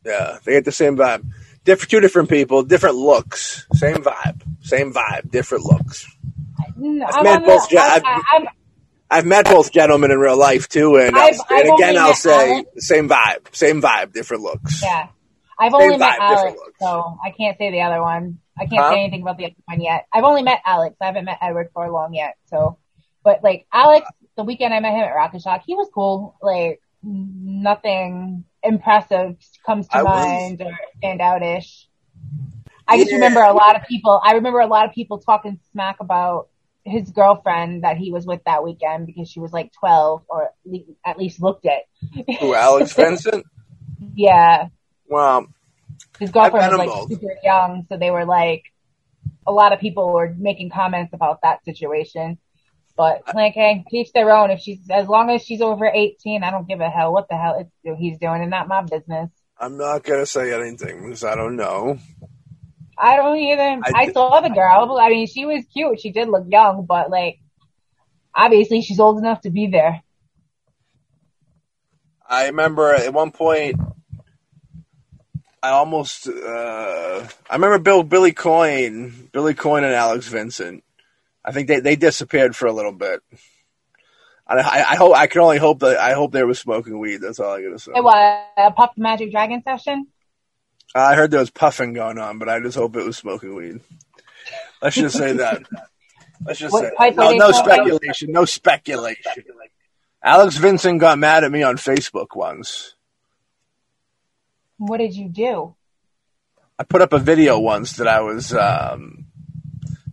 yeah, 0.05 0.37
they 0.45 0.53
get 0.53 0.65
the 0.65 0.71
same 0.71 0.95
vibe. 0.95 1.27
Different, 1.63 1.91
two 1.91 1.99
different 1.99 2.29
people, 2.29 2.63
different 2.63 2.95
looks, 2.95 3.67
same 3.73 3.97
vibe, 3.97 4.41
same 4.61 4.93
vibe, 4.93 5.29
different 5.29 5.65
looks. 5.65 6.07
I've 6.59 7.23
met 7.23 7.45
both. 7.45 7.69
Ge- 7.69 7.75
I've, 7.75 8.03
I've, 8.05 8.47
I've, 9.11 9.25
met 9.25 9.45
both 9.45 9.71
gentlemen 9.71 10.11
in 10.11 10.19
real 10.19 10.37
life 10.37 10.67
too, 10.67 10.95
and, 10.95 11.17
I've, 11.17 11.39
and 11.49 11.73
again, 11.73 11.97
I'll 11.97 12.13
say 12.13 12.53
Alex. 12.53 12.69
same 12.87 13.09
vibe, 13.09 13.53
same 13.53 13.81
vibe, 13.81 14.13
different 14.13 14.43
looks. 14.43 14.81
Yeah, 14.81 15.07
I've 15.59 15.73
only 15.73 15.89
same 15.89 15.99
met 15.99 16.19
vibe, 16.19 16.37
Alex, 16.37 16.61
so 16.79 17.17
I 17.23 17.31
can't 17.31 17.57
say 17.57 17.71
the 17.71 17.81
other 17.81 18.01
one. 18.01 18.39
I 18.59 18.65
can't 18.65 18.81
huh? 18.81 18.91
say 18.91 19.01
anything 19.01 19.21
about 19.21 19.37
the 19.37 19.45
other 19.45 19.55
one 19.65 19.81
yet. 19.81 20.07
I've 20.13 20.23
only 20.23 20.43
met 20.43 20.61
Alex. 20.65 20.95
I 21.01 21.05
haven't 21.05 21.25
met 21.25 21.39
Edward 21.41 21.69
Furlong 21.73 22.13
yet. 22.13 22.35
So, 22.45 22.77
but 23.23 23.43
like 23.43 23.65
Alex, 23.73 24.07
the 24.37 24.43
weekend 24.43 24.73
I 24.73 24.79
met 24.79 24.93
him 24.93 25.01
at 25.01 25.15
Rock 25.15 25.33
and 25.33 25.41
Shock, 25.41 25.63
he 25.65 25.75
was 25.75 25.89
cool. 25.93 26.35
Like 26.41 26.81
nothing 27.03 28.45
impressive 28.63 29.37
comes 29.65 29.87
to 29.89 29.97
I 29.97 30.03
mind 30.03 30.59
was... 30.59 30.67
or 30.67 30.77
stand 30.97 31.19
outish. 31.19 31.85
I 32.87 32.97
just 32.97 33.11
remember 33.13 33.41
a 33.41 33.53
lot 33.53 33.75
of 33.75 33.87
people. 33.87 34.19
I 34.23 34.33
remember 34.33 34.59
a 34.59 34.67
lot 34.67 34.87
of 34.87 34.93
people 34.93 35.19
talking 35.19 35.59
smack 35.71 35.97
about 35.99 36.49
his 36.83 37.09
girlfriend 37.11 37.83
that 37.83 37.97
he 37.97 38.11
was 38.11 38.25
with 38.25 38.41
that 38.45 38.63
weekend 38.63 39.05
because 39.05 39.29
she 39.29 39.39
was 39.39 39.51
like 39.51 39.71
12 39.79 40.23
or 40.27 40.49
at 41.05 41.17
least 41.17 41.41
looked 41.41 41.65
it. 41.65 41.83
Who, 42.39 42.55
Alex 42.55 42.93
Vincent? 42.95 43.45
yeah. 44.15 44.67
Wow. 45.07 45.47
his 46.19 46.31
girlfriend 46.31 46.71
was 46.71 46.77
like 46.79 46.89
both. 46.89 47.09
super 47.09 47.35
young, 47.43 47.85
so 47.89 47.97
they 47.97 48.11
were 48.11 48.25
like, 48.25 48.63
a 49.45 49.51
lot 49.51 49.73
of 49.73 49.79
people 49.79 50.13
were 50.13 50.33
making 50.37 50.69
comments 50.69 51.13
about 51.13 51.39
that 51.43 51.63
situation. 51.65 52.37
But 52.97 53.23
like, 53.33 53.53
hey, 53.53 53.83
teach 53.89 54.11
their 54.13 54.31
own. 54.31 54.51
If 54.51 54.59
she's 54.59 54.79
as 54.89 55.07
long 55.07 55.29
as 55.29 55.43
she's 55.43 55.61
over 55.61 55.87
18, 55.87 56.43
I 56.43 56.51
don't 56.51 56.67
give 56.67 56.81
a 56.81 56.89
hell 56.89 57.13
what 57.13 57.27
the 57.29 57.37
hell 57.37 57.67
he's 57.97 58.17
doing, 58.19 58.41
and 58.41 58.51
not 58.51 58.67
my 58.67 58.81
business. 58.81 59.29
I'm 59.57 59.77
not 59.77 60.03
gonna 60.03 60.25
say 60.25 60.53
anything 60.53 61.03
because 61.03 61.23
I 61.23 61.35
don't 61.35 61.55
know. 61.55 61.97
I 63.01 63.15
don't 63.15 63.37
either. 63.37 63.61
I, 63.83 63.91
I 63.95 64.11
saw 64.11 64.41
the 64.41 64.49
girl. 64.49 64.97
I 65.01 65.09
mean, 65.09 65.25
she 65.25 65.45
was 65.45 65.65
cute. 65.73 65.99
She 65.99 66.11
did 66.11 66.29
look 66.29 66.45
young, 66.47 66.85
but 66.85 67.09
like, 67.09 67.39
obviously 68.35 68.81
she's 68.81 68.99
old 68.99 69.17
enough 69.17 69.41
to 69.41 69.49
be 69.49 69.67
there. 69.67 70.03
I 72.27 72.45
remember 72.45 72.93
at 72.93 73.11
one 73.11 73.31
point, 73.31 73.77
I 75.63 75.69
almost, 75.69 76.27
uh, 76.27 77.27
I 77.49 77.55
remember 77.55 77.79
Bill, 77.79 78.03
Billy 78.03 78.31
Coin, 78.31 79.29
Billy 79.31 79.55
Coin 79.55 79.83
and 79.83 79.93
Alex 79.93 80.27
Vincent. 80.27 80.83
I 81.43 81.51
think 81.51 81.67
they, 81.67 81.79
they 81.79 81.95
disappeared 81.95 82.55
for 82.55 82.67
a 82.67 82.71
little 82.71 82.93
bit. 82.93 83.21
I, 84.47 84.85
I, 84.89 84.95
hope 84.95 85.15
I 85.15 85.27
can 85.27 85.41
only 85.41 85.57
hope 85.57 85.79
that 85.79 85.97
I 85.97 86.13
hope 86.13 86.33
they 86.33 86.43
were 86.43 86.53
smoking 86.53 86.99
weed. 86.99 87.17
That's 87.21 87.39
all 87.39 87.53
I 87.53 87.61
gotta 87.61 87.79
say. 87.79 87.93
It 87.95 88.03
was 88.03 88.45
a 88.57 88.71
pop 88.71 88.95
the 88.95 89.01
Magic 89.01 89.31
Dragon 89.31 89.63
session. 89.63 90.07
I 90.93 91.15
heard 91.15 91.31
there 91.31 91.39
was 91.39 91.49
puffing 91.49 91.93
going 91.93 92.17
on, 92.17 92.37
but 92.37 92.49
I 92.49 92.59
just 92.59 92.77
hope 92.77 92.95
it 92.95 93.05
was 93.05 93.17
smoking 93.17 93.55
weed. 93.55 93.79
Let's 94.81 94.95
just 94.95 95.17
say 95.17 95.33
that. 95.33 95.63
Let's 96.43 96.59
just 96.59 96.73
what, 96.73 96.91
say 96.99 97.11
no, 97.11 97.31
no 97.31 97.51
speculation. 97.51 98.31
No 98.31 98.45
speculation. 98.45 99.43
Alex 100.23 100.57
Vincent 100.57 100.99
got 100.99 101.19
mad 101.19 101.43
at 101.43 101.51
me 101.51 101.63
on 101.63 101.77
Facebook 101.77 102.35
once. 102.35 102.95
What 104.77 104.97
did 104.97 105.15
you 105.15 105.29
do? 105.29 105.75
I 106.77 106.83
put 106.83 107.01
up 107.01 107.13
a 107.13 107.19
video 107.19 107.59
once 107.59 107.93
that 107.93 108.07
I 108.07 108.21
was. 108.21 108.53
Um, 108.53 109.25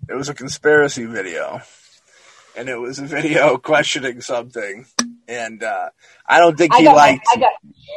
it 0.08 0.14
was 0.14 0.28
a 0.28 0.34
conspiracy 0.34 1.06
video, 1.06 1.62
and 2.56 2.68
it 2.68 2.76
was 2.76 2.98
a 2.98 3.04
video 3.04 3.56
questioning 3.58 4.20
something 4.20 4.86
and 5.28 5.62
uh, 5.62 5.90
I 6.26 6.40
don't 6.40 6.56
think 6.56 6.74
he 6.74 6.86
liked. 6.86 7.26
I, 7.32 7.38
got, 7.38 7.52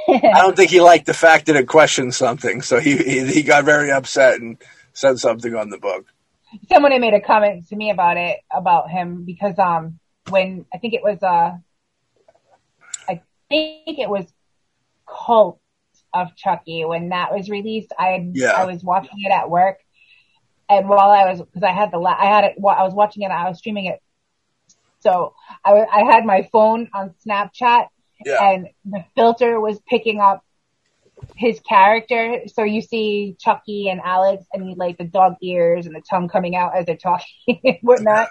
I, 0.23 0.41
don't 0.41 0.55
think 0.55 0.69
he 0.69 0.81
liked 0.81 1.05
the 1.05 1.13
fact 1.13 1.45
that 1.45 1.55
it 1.55 1.67
questioned 1.67 2.13
something, 2.13 2.61
so 2.61 2.79
he, 2.79 2.97
he, 2.97 3.25
he 3.25 3.43
got 3.43 3.63
very 3.63 3.91
upset 3.91 4.39
and 4.39 4.57
said 4.93 5.17
something 5.17 5.55
on 5.55 5.69
the 5.69 5.77
book. 5.77 6.05
Someone 6.69 6.91
had 6.91 6.99
made 6.99 7.13
a 7.13 7.21
comment 7.21 7.67
to 7.69 7.75
me 7.75 7.91
about 7.91 8.17
it 8.17 8.39
about 8.51 8.89
him 8.89 9.23
because 9.23 9.57
um 9.57 9.99
when 10.29 10.65
I 10.73 10.77
think 10.79 10.93
it 10.93 11.01
was 11.01 11.23
uh 11.23 11.57
I 13.07 13.21
think 13.47 13.99
it 13.99 14.09
was 14.09 14.25
Cult 15.07 15.59
of 16.13 16.35
Chucky 16.35 16.83
when 16.83 17.09
that 17.09 17.31
was 17.33 17.49
released. 17.49 17.93
I 17.97 18.29
yeah. 18.33 18.51
I 18.51 18.65
was 18.65 18.83
watching 18.83 19.19
it 19.19 19.31
at 19.31 19.49
work, 19.49 19.77
and 20.69 20.89
while 20.89 21.09
I 21.09 21.31
was 21.31 21.41
because 21.41 21.63
I 21.63 21.71
had 21.71 21.91
the 21.91 21.99
I 21.99 22.25
had 22.25 22.43
it 22.43 22.55
I 22.57 22.83
was 22.83 22.93
watching 22.93 23.23
it 23.23 23.31
I 23.31 23.47
was 23.47 23.59
streaming 23.59 23.85
it 23.85 24.01
so 25.01 25.33
I, 25.65 25.85
I 25.85 26.03
had 26.03 26.25
my 26.25 26.47
phone 26.51 26.89
on 26.93 27.13
Snapchat 27.25 27.87
yeah. 28.25 28.51
and 28.51 28.67
the 28.85 29.03
filter 29.15 29.59
was 29.59 29.79
picking 29.87 30.19
up 30.19 30.43
his 31.35 31.59
character. 31.59 32.41
So 32.47 32.63
you 32.63 32.81
see 32.81 33.35
Chucky 33.39 33.89
and 33.89 34.01
Alex 34.03 34.43
and 34.53 34.69
you 34.69 34.75
like 34.75 34.97
the 34.97 35.03
dog 35.03 35.35
ears 35.41 35.85
and 35.85 35.95
the 35.95 36.01
tongue 36.01 36.29
coming 36.29 36.55
out 36.55 36.75
as 36.75 36.85
they're 36.85 36.97
talking 36.97 37.25
and 37.63 37.77
whatnot. 37.81 38.29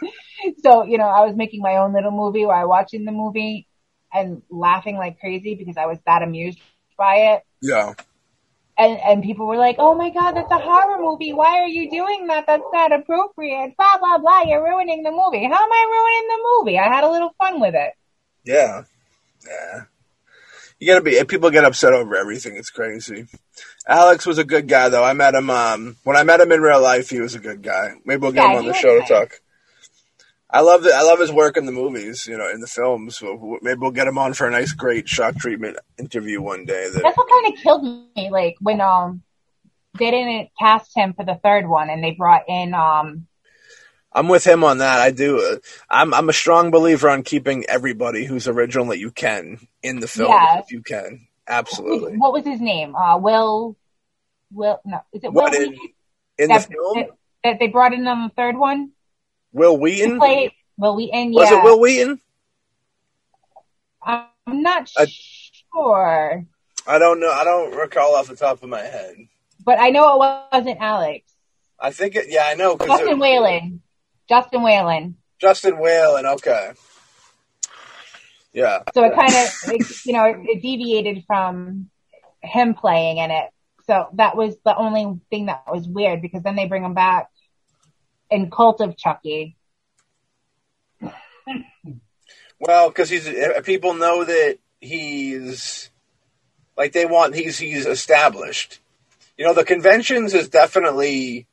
so, 0.63 0.85
you 0.85 0.99
know, 0.99 1.09
I 1.09 1.25
was 1.25 1.37
making 1.37 1.63
my 1.63 1.77
own 1.77 1.93
little 1.93 2.11
movie 2.11 2.47
while 2.47 2.69
watching 2.69 3.05
the 3.05 3.13
movie 3.13 3.67
and 4.13 4.43
laughing 4.51 4.97
like 4.97 5.21
crazy 5.21 5.55
because 5.55 5.77
I 5.77 5.87
was 5.87 5.99
that 6.07 6.23
amused 6.23 6.59
by 6.97 7.35
it. 7.35 7.43
Yeah 7.63 7.95
and 8.81 8.99
and 9.01 9.23
people 9.23 9.47
were 9.47 9.57
like, 9.57 9.77
"Oh 9.79 9.95
my 9.95 10.11
god, 10.11 10.33
that's 10.33 10.51
a 10.51 10.59
horror 10.59 11.01
movie. 11.01 11.33
Why 11.33 11.59
are 11.61 11.69
you 11.69 11.91
doing 11.91 12.27
that? 12.29 12.47
That's 12.47 12.65
not 12.73 12.93
appropriate." 12.93 13.77
Blah 13.77 13.99
blah 13.99 14.19
blah. 14.19 14.43
You're 14.43 14.65
ruining 14.65 15.03
the 15.03 15.11
movie. 15.11 15.45
How 15.45 15.63
am 15.65 15.73
I 15.73 15.85
ruining 15.91 16.29
the 16.29 16.49
movie? 16.51 16.79
I 16.79 16.89
had 16.89 17.05
a 17.05 17.11
little 17.11 17.35
fun 17.39 17.61
with 17.61 17.75
it. 17.75 17.93
Yeah, 18.45 18.85
yeah. 19.47 19.83
You 20.79 20.87
gotta 20.87 21.03
be. 21.03 21.23
People 21.25 21.51
get 21.51 21.65
upset 21.65 21.93
over 21.93 22.17
everything. 22.17 22.57
It's 22.57 22.71
crazy. 22.71 23.27
Alex 23.87 24.25
was 24.27 24.39
a 24.39 24.45
good 24.45 24.67
guy, 24.67 24.89
though. 24.89 25.05
I 25.05 25.13
met 25.13 25.35
him. 25.35 25.51
Um, 25.51 25.97
when 26.05 26.17
I 26.17 26.23
met 26.23 26.41
him 26.41 26.53
in 26.53 26.61
real 26.63 26.81
life, 26.81 27.11
he 27.11 27.21
was 27.21 27.35
a 27.35 27.41
good 27.41 27.63
guy. 27.63 27.93
Maybe 28.05 28.23
we'll 28.23 28.33
get 28.33 28.45
yeah, 28.45 28.53
him 28.53 28.59
on 28.59 28.67
the 28.67 28.75
show 28.75 28.99
to 28.99 29.07
talk. 29.07 29.41
I 30.53 30.63
love 30.63 30.85
it. 30.85 30.93
I 30.93 31.03
love 31.03 31.21
his 31.21 31.33
work 31.33 31.57
in 31.57 31.67
the 31.67 31.73
movies, 31.73 32.27
you 32.27 32.37
know, 32.37 32.51
in 32.51 32.61
the 32.61 32.67
films. 32.67 33.17
So 33.17 33.59
maybe 33.63 33.79
we'll 33.79 33.93
get 33.93 34.09
him 34.09 34.19
on 34.19 34.35
for 34.35 34.47
a 34.47 34.51
nice, 34.51 34.73
great 34.73 35.09
shock 35.09 35.37
treatment 35.37 35.79
interview 35.99 36.41
one 36.43 36.65
day. 36.65 36.89
That... 36.93 37.03
That's 37.03 37.17
what 37.17 37.29
kind 37.31 37.55
of 37.55 37.61
killed 37.61 37.85
me. 38.17 38.31
Like 38.31 38.57
when 38.61 38.81
um 38.81 39.23
they 39.99 40.11
didn't 40.11 40.51
cast 40.59 40.97
him 40.97 41.15
for 41.15 41.25
the 41.25 41.39
third 41.43 41.69
one, 41.69 41.91
and 41.91 42.03
they 42.03 42.13
brought 42.13 42.49
in 42.49 42.75
um. 42.75 43.27
I'm 44.13 44.27
with 44.27 44.45
him 44.45 44.65
on 44.65 44.79
that. 44.79 44.99
I 45.01 45.13
do. 45.13 45.39
Uh, 45.39 45.57
I'm 45.89 46.13
I'm 46.13 46.29
a 46.29 46.33
strong 46.33 46.73
believer 46.73 47.09
on 47.09 47.23
keeping 47.23 47.65
everybody 47.69 48.25
who's 48.25 48.49
original 48.49 48.87
that 48.87 48.99
you 48.99 49.13
can 49.13 49.61
in 49.85 50.01
the 50.01 50.09
film 50.09 50.31
yeah. 50.31 50.59
if 50.59 50.73
you 50.73 50.83
can. 50.83 51.29
Absolutely. 51.47 52.17
What 52.17 52.33
was 52.33 52.45
his 52.45 52.61
name? 52.61 52.97
Uh, 52.97 53.19
Will. 53.19 53.77
Will 54.53 54.81
no, 54.85 54.99
is 55.13 55.23
it 55.23 55.33
Will? 55.33 55.43
What, 55.43 55.55
in, 55.55 55.77
in 56.39 56.49
that, 56.49 56.67
the 56.67 56.75
film 56.75 56.95
that, 56.97 57.09
that 57.45 57.59
they 57.61 57.69
brought 57.69 57.93
in 57.93 58.05
on 58.09 58.25
the 58.25 58.35
third 58.35 58.57
one. 58.57 58.91
Wil 59.53 59.79
Wheaton? 59.79 60.19
Played 60.19 60.53
Wil 60.77 60.97
Wheaton, 60.97 61.33
Was 61.33 61.51
it 61.51 61.63
Wil 61.63 61.81
Wheaton? 61.81 62.21
I'm 64.03 64.29
not 64.47 64.91
I, 64.97 65.07
sure. 65.07 66.47
I 66.87 66.99
don't 66.99 67.21
know. 67.21 67.31
I 67.31 67.45
don't 67.45 67.75
recall 67.75 68.15
off 68.15 68.29
the 68.29 68.37
top 68.37 68.63
of 68.63 68.69
my 68.69 68.81
head. 68.81 69.15
But 69.65 69.79
I 69.79 69.91
know 69.91 70.15
it 70.15 70.51
wasn't 70.53 70.81
Alex. 70.81 71.31
I 71.79 71.91
think 71.93 72.17
it. 72.17 72.27
Yeah, 72.29 72.45
I 72.47 72.55
know. 72.55 72.77
Justin 72.77 73.09
it, 73.09 73.19
Whalen. 73.19 73.83
Justin 74.29 74.63
Whalen. 74.63 75.17
Justin 75.39 75.79
Whalen. 75.79 76.27
Okay. 76.27 76.73
Yeah. 78.53 78.81
So 78.95 79.05
it 79.05 79.15
kind 79.15 79.33
of, 79.33 80.05
you 80.05 80.13
know, 80.13 80.25
it 80.25 80.63
deviated 80.63 81.25
from 81.27 81.91
him 82.43 82.75
playing 82.75 83.19
in 83.19 83.31
it. 83.31 83.51
So 83.87 84.09
that 84.15 84.37
was 84.37 84.57
the 84.65 84.77
only 84.77 85.21
thing 85.31 85.47
that 85.47 85.65
was 85.71 85.87
weird 85.87 86.23
because 86.23 86.43
then 86.43 86.57
they 86.57 86.67
bring 86.67 86.85
him 86.85 86.95
back 86.95 87.29
in 88.31 88.51
Cult 88.51 88.81
of 88.81 88.97
Chucky. 88.97 89.57
Well, 92.59 92.89
because 92.89 93.09
he's 93.09 93.27
uh, 93.27 93.63
people 93.65 93.95
know 93.95 94.25
that 94.25 94.59
he's 94.81 95.91
like 96.77 96.93
they 96.93 97.07
want 97.07 97.35
he's 97.35 97.59
he's 97.59 97.87
established. 97.87 98.81
You 99.37 99.47
know, 99.47 99.55
the 99.55 99.65
conventions 99.65 100.35
is 100.35 100.49
definitely 100.49 101.47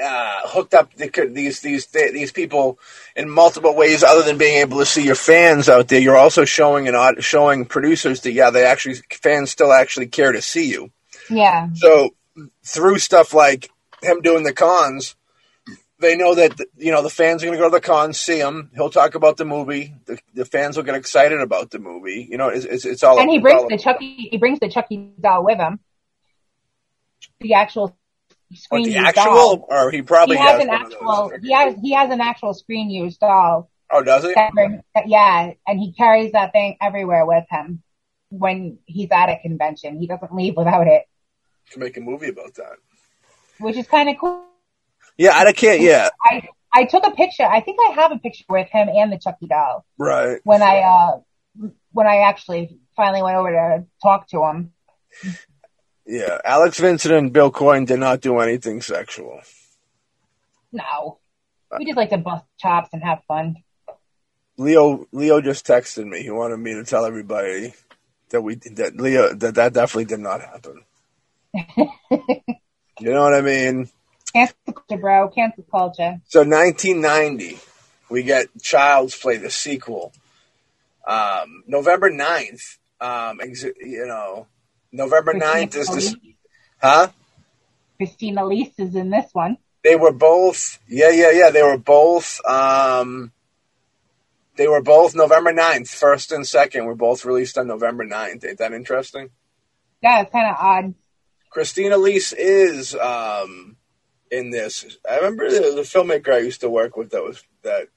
uh, 0.00 0.40
hooked 0.44 0.74
up 0.74 0.92
the, 0.94 1.30
these 1.32 1.60
these 1.60 1.86
these 1.86 2.32
people 2.32 2.78
in 3.14 3.28
multiple 3.28 3.76
ways 3.76 4.02
other 4.02 4.22
than 4.22 4.38
being 4.38 4.58
able 4.58 4.78
to 4.78 4.86
see 4.86 5.04
your 5.04 5.14
fans 5.14 5.68
out 5.68 5.88
there. 5.88 6.00
You're 6.00 6.16
also 6.16 6.44
showing 6.44 6.88
and 6.88 7.22
showing 7.22 7.64
producers 7.64 8.22
that 8.22 8.32
yeah, 8.32 8.50
they 8.50 8.64
actually 8.64 8.96
fans 9.12 9.50
still 9.50 9.72
actually 9.72 10.06
care 10.06 10.32
to 10.32 10.42
see 10.42 10.68
you. 10.68 10.90
Yeah. 11.28 11.68
So 11.74 12.14
through 12.64 12.98
stuff 12.98 13.34
like 13.34 13.70
him 14.02 14.20
doing 14.22 14.42
the 14.42 14.52
cons, 14.52 15.14
they 16.00 16.16
know 16.16 16.34
that 16.34 16.60
you 16.76 16.90
know 16.90 17.02
the 17.02 17.10
fans 17.10 17.42
are 17.42 17.46
going 17.46 17.58
to 17.58 17.62
go 17.62 17.68
to 17.68 17.76
the 17.76 17.80
con, 17.80 18.12
see 18.12 18.38
him. 18.38 18.70
He'll 18.74 18.90
talk 18.90 19.14
about 19.14 19.36
the 19.36 19.44
movie. 19.44 19.94
The, 20.06 20.18
the 20.34 20.44
fans 20.44 20.76
will 20.76 20.84
get 20.84 20.94
excited 20.94 21.40
about 21.40 21.70
the 21.70 21.78
movie. 21.78 22.26
You 22.28 22.38
know, 22.38 22.48
it's 22.48 22.64
it's, 22.64 22.84
it's 22.84 23.02
all. 23.02 23.20
And 23.20 23.30
he 23.30 23.38
brings 23.38 23.68
the 23.68 23.78
Chucky. 23.78 24.28
He 24.30 24.38
brings 24.38 24.58
the 24.60 24.68
Chucky 24.68 25.12
doll 25.20 25.44
with 25.44 25.58
him. 25.58 25.78
The 27.40 27.54
actual 27.54 27.96
oh, 27.96 28.54
screen 28.54 28.90
the 28.90 28.96
actual, 28.96 29.24
doll. 29.24 29.66
or 29.68 29.90
he 29.90 30.02
probably 30.02 30.36
he 30.36 30.42
has, 30.42 30.52
has 30.52 30.62
an 30.62 30.70
actual. 30.70 31.32
He 31.42 31.52
has 31.52 31.74
he 31.80 31.92
has 31.92 32.10
an 32.10 32.20
actual 32.20 32.54
screen 32.54 32.90
used 32.90 33.20
doll. 33.20 33.70
Oh, 33.90 34.02
does 34.02 34.24
he? 34.24 34.34
Yeah, 35.06 35.52
and 35.66 35.78
he 35.78 35.92
carries 35.92 36.32
that 36.32 36.52
thing 36.52 36.76
everywhere 36.80 37.26
with 37.26 37.44
him 37.50 37.82
when 38.30 38.78
he's 38.86 39.10
at 39.12 39.28
a 39.28 39.38
convention. 39.42 39.98
He 39.98 40.06
doesn't 40.06 40.34
leave 40.34 40.56
without 40.56 40.86
it. 40.86 41.04
Can 41.70 41.80
make 41.80 41.96
a 41.96 42.00
movie 42.00 42.28
about 42.28 42.54
that, 42.54 42.76
which 43.58 43.76
is 43.76 43.86
kind 43.86 44.08
of 44.08 44.16
cool 44.18 44.49
yeah, 45.20 45.36
I 45.36 45.52
can't. 45.52 45.82
Yeah, 45.82 46.08
I 46.24 46.48
I 46.72 46.84
took 46.86 47.06
a 47.06 47.10
picture. 47.10 47.44
I 47.44 47.60
think 47.60 47.78
I 47.78 47.92
have 47.92 48.10
a 48.10 48.18
picture 48.18 48.44
with 48.48 48.68
him 48.70 48.88
and 48.88 49.12
the 49.12 49.18
Chucky 49.18 49.46
doll. 49.46 49.84
Right. 49.98 50.40
When 50.44 50.62
I 50.62 50.80
uh 50.80 51.70
when 51.92 52.06
I 52.06 52.22
actually 52.28 52.78
finally 52.96 53.22
went 53.22 53.36
over 53.36 53.50
to 53.50 53.84
talk 54.02 54.28
to 54.28 54.42
him. 54.44 54.72
Yeah, 56.06 56.38
Alex 56.42 56.80
Vincent 56.80 57.14
and 57.14 57.32
Bill 57.34 57.50
Coyne 57.50 57.84
did 57.84 58.00
not 58.00 58.22
do 58.22 58.38
anything 58.38 58.80
sexual. 58.80 59.42
No, 60.72 61.18
we 61.78 61.84
just 61.84 61.98
like 61.98 62.10
to 62.10 62.18
bust 62.18 62.46
chops 62.58 62.88
and 62.94 63.02
have 63.02 63.22
fun. 63.28 63.56
Leo 64.56 65.06
Leo 65.12 65.42
just 65.42 65.66
texted 65.66 66.06
me. 66.06 66.22
He 66.22 66.30
wanted 66.30 66.56
me 66.56 66.72
to 66.74 66.84
tell 66.84 67.04
everybody 67.04 67.74
that 68.30 68.40
we 68.40 68.54
that 68.54 68.96
Leo 68.96 69.34
that 69.34 69.56
that 69.56 69.74
definitely 69.74 70.06
did 70.06 70.20
not 70.20 70.40
happen. 70.40 70.82
you 72.10 73.12
know 73.12 73.22
what 73.22 73.34
I 73.34 73.42
mean? 73.42 73.90
Cancel 74.32 74.56
culture, 74.66 75.00
bro. 75.00 75.28
Cancel 75.28 75.64
culture. 75.70 76.20
So 76.28 76.40
1990, 76.40 77.58
we 78.08 78.22
get 78.22 78.48
Child's 78.62 79.16
Play, 79.16 79.36
the 79.36 79.50
sequel. 79.50 80.12
Um, 81.06 81.64
November 81.66 82.10
9th, 82.10 82.78
um, 83.00 83.40
ex- 83.40 83.64
you 83.64 84.06
know, 84.06 84.46
November 84.92 85.32
Christina 85.32 85.66
9th 85.66 85.76
is 85.76 85.88
this, 85.88 86.16
huh? 86.80 87.08
Christina 87.96 88.44
Elise 88.44 88.78
is 88.78 88.94
in 88.94 89.10
this 89.10 89.30
one. 89.32 89.58
They 89.82 89.96
were 89.96 90.12
both, 90.12 90.78
yeah, 90.88 91.10
yeah, 91.10 91.30
yeah. 91.30 91.50
They 91.50 91.62
were 91.62 91.78
both, 91.78 92.44
um, 92.44 93.32
they 94.56 94.68
were 94.68 94.82
both 94.82 95.14
November 95.14 95.52
9th, 95.52 95.88
first 95.88 96.32
and 96.32 96.46
second 96.46 96.84
were 96.84 96.94
both 96.94 97.24
released 97.24 97.56
on 97.56 97.66
November 97.66 98.04
9th. 98.04 98.44
Ain't 98.44 98.58
that 98.58 98.72
interesting? 98.72 99.30
Yeah, 100.02 100.22
it's 100.22 100.32
kind 100.32 100.50
of 100.50 100.56
odd. 100.58 100.94
Christina 101.50 101.96
Elise 101.96 102.32
is, 102.32 102.94
um, 102.94 103.76
in 104.30 104.50
this. 104.50 104.98
I 105.08 105.16
remember 105.16 105.50
the, 105.50 105.72
the 105.74 105.82
filmmaker 105.82 106.32
I 106.32 106.38
used 106.38 106.60
to 106.60 106.70
work 106.70 106.96
with 106.96 107.10
that 107.10 107.22
was 107.22 107.42
that 107.62 107.88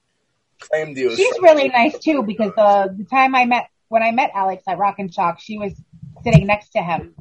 claimed 0.59 0.97
he 0.97 1.05
was. 1.05 1.17
She's 1.17 1.39
really 1.41 1.69
nice 1.69 1.97
too 1.99 2.23
because 2.23 2.51
the 2.55 2.95
the 2.97 3.05
time 3.05 3.35
I 3.35 3.45
met 3.45 3.69
when 3.89 4.03
I 4.03 4.11
met 4.11 4.31
Alex 4.33 4.63
at 4.67 4.77
Rock 4.77 4.95
and 4.99 5.13
Shock, 5.13 5.39
she 5.39 5.57
was 5.57 5.73
sitting 6.23 6.47
next 6.47 6.69
to 6.71 6.81
him. 6.81 7.15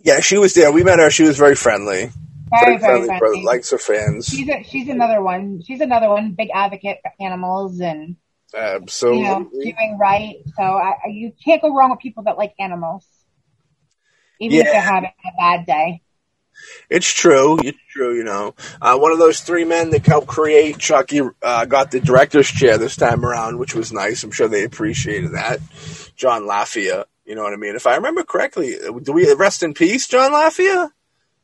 Yeah, 0.00 0.20
she 0.20 0.38
was 0.38 0.54
there. 0.54 0.70
We 0.72 0.84
met 0.84 0.98
her. 0.98 1.10
She 1.10 1.24
was 1.24 1.36
very 1.36 1.54
friendly. 1.54 2.10
Very, 2.50 2.76
very, 2.76 2.78
very 2.78 3.06
friendly. 3.06 3.18
friendly. 3.18 3.42
Likes 3.44 3.70
her 3.70 3.78
fans. 3.78 4.26
She's 4.26 4.48
a, 4.48 4.62
she's 4.62 4.88
another 4.88 5.20
one. 5.20 5.62
She's 5.62 5.80
another 5.80 6.08
one. 6.08 6.32
Big 6.32 6.48
advocate 6.54 6.98
for 7.02 7.10
animals 7.24 7.80
and 7.80 8.16
absolutely 8.54 9.22
you 9.22 9.28
know, 9.28 9.50
doing 9.52 9.98
right. 10.00 10.36
So 10.56 10.62
I, 10.62 10.94
you 11.08 11.32
can't 11.44 11.60
go 11.60 11.74
wrong 11.74 11.90
with 11.90 11.98
people 11.98 12.24
that 12.24 12.38
like 12.38 12.54
animals, 12.58 13.04
even 14.40 14.58
yeah. 14.58 14.64
if 14.64 14.72
they're 14.72 14.80
having 14.80 15.10
a 15.24 15.36
bad 15.36 15.66
day. 15.66 16.02
It's 16.88 17.12
true. 17.12 17.58
It's 17.62 17.78
true. 17.90 18.16
You 18.16 18.24
know, 18.24 18.54
uh, 18.80 18.96
one 18.98 19.12
of 19.12 19.18
those 19.18 19.40
three 19.40 19.64
men 19.64 19.90
that 19.90 20.06
helped 20.06 20.26
create 20.26 20.78
Chucky 20.78 21.20
uh, 21.42 21.64
got 21.64 21.90
the 21.90 22.00
director's 22.00 22.48
chair 22.50 22.78
this 22.78 22.96
time 22.96 23.24
around, 23.24 23.58
which 23.58 23.74
was 23.74 23.92
nice. 23.92 24.22
I'm 24.22 24.30
sure 24.30 24.48
they 24.48 24.64
appreciated 24.64 25.32
that. 25.32 25.60
John 26.16 26.42
Lafia. 26.42 27.04
You 27.24 27.34
know 27.34 27.42
what 27.42 27.52
I 27.52 27.56
mean? 27.56 27.74
If 27.74 27.86
I 27.86 27.96
remember 27.96 28.22
correctly, 28.22 28.76
do 29.02 29.12
we 29.12 29.32
rest 29.34 29.62
in 29.64 29.74
peace, 29.74 30.06
John 30.06 30.32
Lafia? 30.32 30.90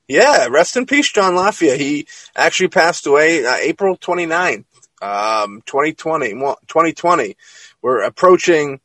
Yeah, 0.06 0.46
rest 0.48 0.76
in 0.76 0.86
peace, 0.86 1.10
John 1.10 1.34
Lafia. 1.34 1.76
He 1.76 2.06
actually 2.36 2.68
passed 2.68 3.06
away 3.06 3.44
uh, 3.44 3.56
April 3.56 3.96
29th, 3.96 4.64
um, 5.00 5.62
2020, 5.66 6.30
2020. 6.30 7.36
We're 7.80 8.02
approaching 8.02 8.80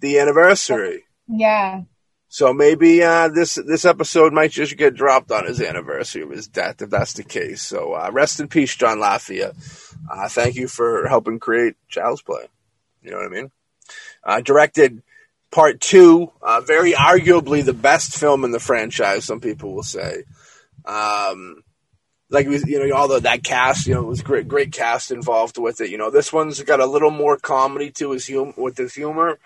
the 0.00 0.18
anniversary. 0.18 1.04
Yeah. 1.28 1.82
So 2.34 2.52
maybe 2.52 3.00
uh, 3.00 3.28
this 3.28 3.54
this 3.54 3.84
episode 3.84 4.32
might 4.32 4.50
just 4.50 4.76
get 4.76 4.96
dropped 4.96 5.30
on 5.30 5.46
his 5.46 5.62
anniversary 5.62 6.22
of 6.22 6.30
his 6.30 6.48
death, 6.48 6.82
if 6.82 6.90
that's 6.90 7.12
the 7.12 7.22
case. 7.22 7.62
So 7.62 7.92
uh, 7.92 8.10
rest 8.12 8.40
in 8.40 8.48
peace, 8.48 8.74
John 8.74 8.98
Lafayette. 8.98 9.54
Uh, 10.10 10.28
thank 10.28 10.56
you 10.56 10.66
for 10.66 11.06
helping 11.06 11.38
create 11.38 11.76
Child's 11.86 12.22
Play. 12.22 12.48
You 13.04 13.12
know 13.12 13.18
what 13.18 13.26
I 13.26 13.28
mean? 13.28 13.50
Uh, 14.24 14.40
directed 14.40 15.04
part 15.52 15.80
two, 15.80 16.32
uh, 16.42 16.60
very 16.60 16.90
arguably 16.90 17.64
the 17.64 17.72
best 17.72 18.18
film 18.18 18.42
in 18.42 18.50
the 18.50 18.58
franchise. 18.58 19.24
Some 19.24 19.38
people 19.38 19.72
will 19.72 19.84
say. 19.84 20.24
Um, 20.84 21.62
like 22.30 22.46
you 22.46 22.84
know, 22.84 22.96
although 22.96 23.20
that 23.20 23.44
cast, 23.44 23.86
you 23.86 23.94
know, 23.94 24.00
it 24.00 24.08
was 24.08 24.22
great, 24.22 24.48
great 24.48 24.72
cast 24.72 25.12
involved 25.12 25.56
with 25.56 25.80
it. 25.80 25.90
You 25.90 25.98
know, 25.98 26.10
this 26.10 26.32
one's 26.32 26.60
got 26.64 26.80
a 26.80 26.86
little 26.86 27.12
more 27.12 27.36
comedy 27.36 27.92
to 27.92 28.10
his 28.10 28.28
hum- 28.28 28.54
with 28.56 28.76
his 28.76 28.92
humor 28.92 29.38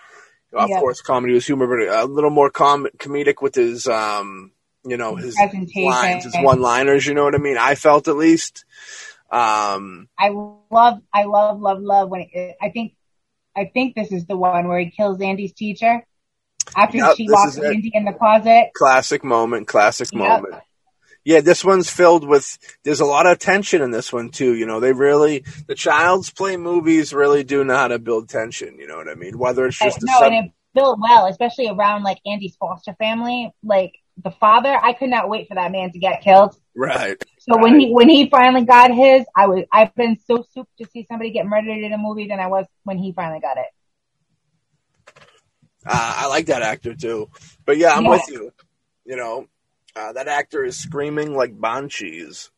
of 0.53 0.69
yeah. 0.69 0.79
course, 0.79 1.01
comedy 1.01 1.33
was 1.33 1.45
humor, 1.45 1.67
but 1.67 2.03
a 2.03 2.05
little 2.05 2.29
more 2.29 2.49
com- 2.49 2.87
comedic 2.97 3.41
with 3.41 3.55
his, 3.55 3.87
um, 3.87 4.51
you 4.85 4.97
know, 4.97 5.15
his 5.15 5.35
lines, 5.75 6.23
his 6.23 6.35
one-liners. 6.35 7.05
You 7.05 7.13
know 7.13 7.23
what 7.23 7.35
I 7.35 7.39
mean? 7.39 7.57
I 7.57 7.75
felt 7.75 8.07
at 8.07 8.17
least. 8.17 8.65
Um, 9.31 10.09
I 10.17 10.29
love, 10.29 11.01
I 11.13 11.23
love, 11.23 11.59
love, 11.61 11.81
love 11.81 12.09
when 12.09 12.27
it, 12.31 12.55
I 12.61 12.69
think, 12.69 12.93
I 13.55 13.65
think 13.65 13.95
this 13.95 14.11
is 14.11 14.25
the 14.25 14.37
one 14.37 14.67
where 14.67 14.79
he 14.79 14.89
kills 14.89 15.21
Andy's 15.21 15.53
teacher 15.53 16.03
after 16.75 16.97
yep, 16.97 17.15
she 17.15 17.27
locks 17.27 17.57
Andy 17.57 17.91
in 17.93 18.05
the 18.05 18.13
closet. 18.13 18.71
Classic 18.75 19.23
moment. 19.23 19.67
Classic 19.67 20.11
yep. 20.11 20.19
moment 20.19 20.55
yeah, 21.29 21.41
this 21.41 21.63
one's 21.63 21.91
filled 21.91 22.27
with. 22.27 22.57
There's 22.83 23.01
a 23.01 23.05
lot 23.05 23.27
of 23.27 23.37
tension 23.37 23.83
in 23.83 23.91
this 23.91 24.11
one 24.11 24.29
too. 24.29 24.55
You 24.55 24.65
know, 24.65 24.79
they 24.79 24.93
really 24.93 25.43
the 25.67 25.75
Child's 25.75 26.31
Play 26.31 26.57
movies 26.57 27.13
really 27.13 27.43
do 27.43 27.63
know 27.63 27.75
how 27.75 27.87
to 27.87 27.99
build 27.99 28.29
tension. 28.29 28.79
You 28.79 28.87
know 28.87 28.97
what 28.97 29.07
I 29.07 29.13
mean? 29.13 29.37
Whether 29.37 29.67
it's 29.67 29.77
just 29.77 29.99
no, 30.01 30.11
sub- 30.13 30.23
and 30.23 30.47
it 30.47 30.51
built 30.73 30.97
well, 30.99 31.27
especially 31.27 31.67
around 31.69 32.01
like 32.01 32.17
Andy's 32.25 32.55
foster 32.55 32.95
family, 32.95 33.53
like 33.61 33.93
the 34.17 34.31
father. 34.31 34.75
I 34.75 34.93
could 34.93 35.11
not 35.11 35.29
wait 35.29 35.47
for 35.47 35.53
that 35.53 35.71
man 35.71 35.91
to 35.91 35.99
get 35.99 36.23
killed. 36.23 36.55
Right. 36.75 37.23
So 37.37 37.53
right. 37.53 37.61
when 37.61 37.79
he 37.79 37.93
when 37.93 38.09
he 38.09 38.27
finally 38.27 38.65
got 38.65 38.89
his, 38.89 39.23
I 39.35 39.45
was 39.45 39.65
I've 39.71 39.93
been 39.93 40.17
so 40.25 40.43
souped 40.51 40.75
to 40.79 40.87
see 40.91 41.05
somebody 41.07 41.29
get 41.29 41.45
murdered 41.45 41.77
in 41.77 41.93
a 41.93 41.99
movie 41.99 42.27
than 42.27 42.39
I 42.39 42.47
was 42.47 42.65
when 42.85 42.97
he 42.97 43.13
finally 43.13 43.39
got 43.39 43.57
it. 43.57 43.67
Uh, 45.85 46.15
I 46.21 46.27
like 46.27 46.47
that 46.47 46.63
actor 46.63 46.95
too, 46.95 47.29
but 47.67 47.77
yeah, 47.77 47.93
I'm 47.93 48.05
yeah. 48.05 48.09
with 48.09 48.27
you. 48.29 48.51
You 49.05 49.15
know, 49.15 49.47
uh, 49.95 50.13
that 50.13 50.27
actor 50.27 50.63
is 50.63 50.77
screaming 50.77 51.35
like 51.35 51.59
Banshees. 51.59 52.51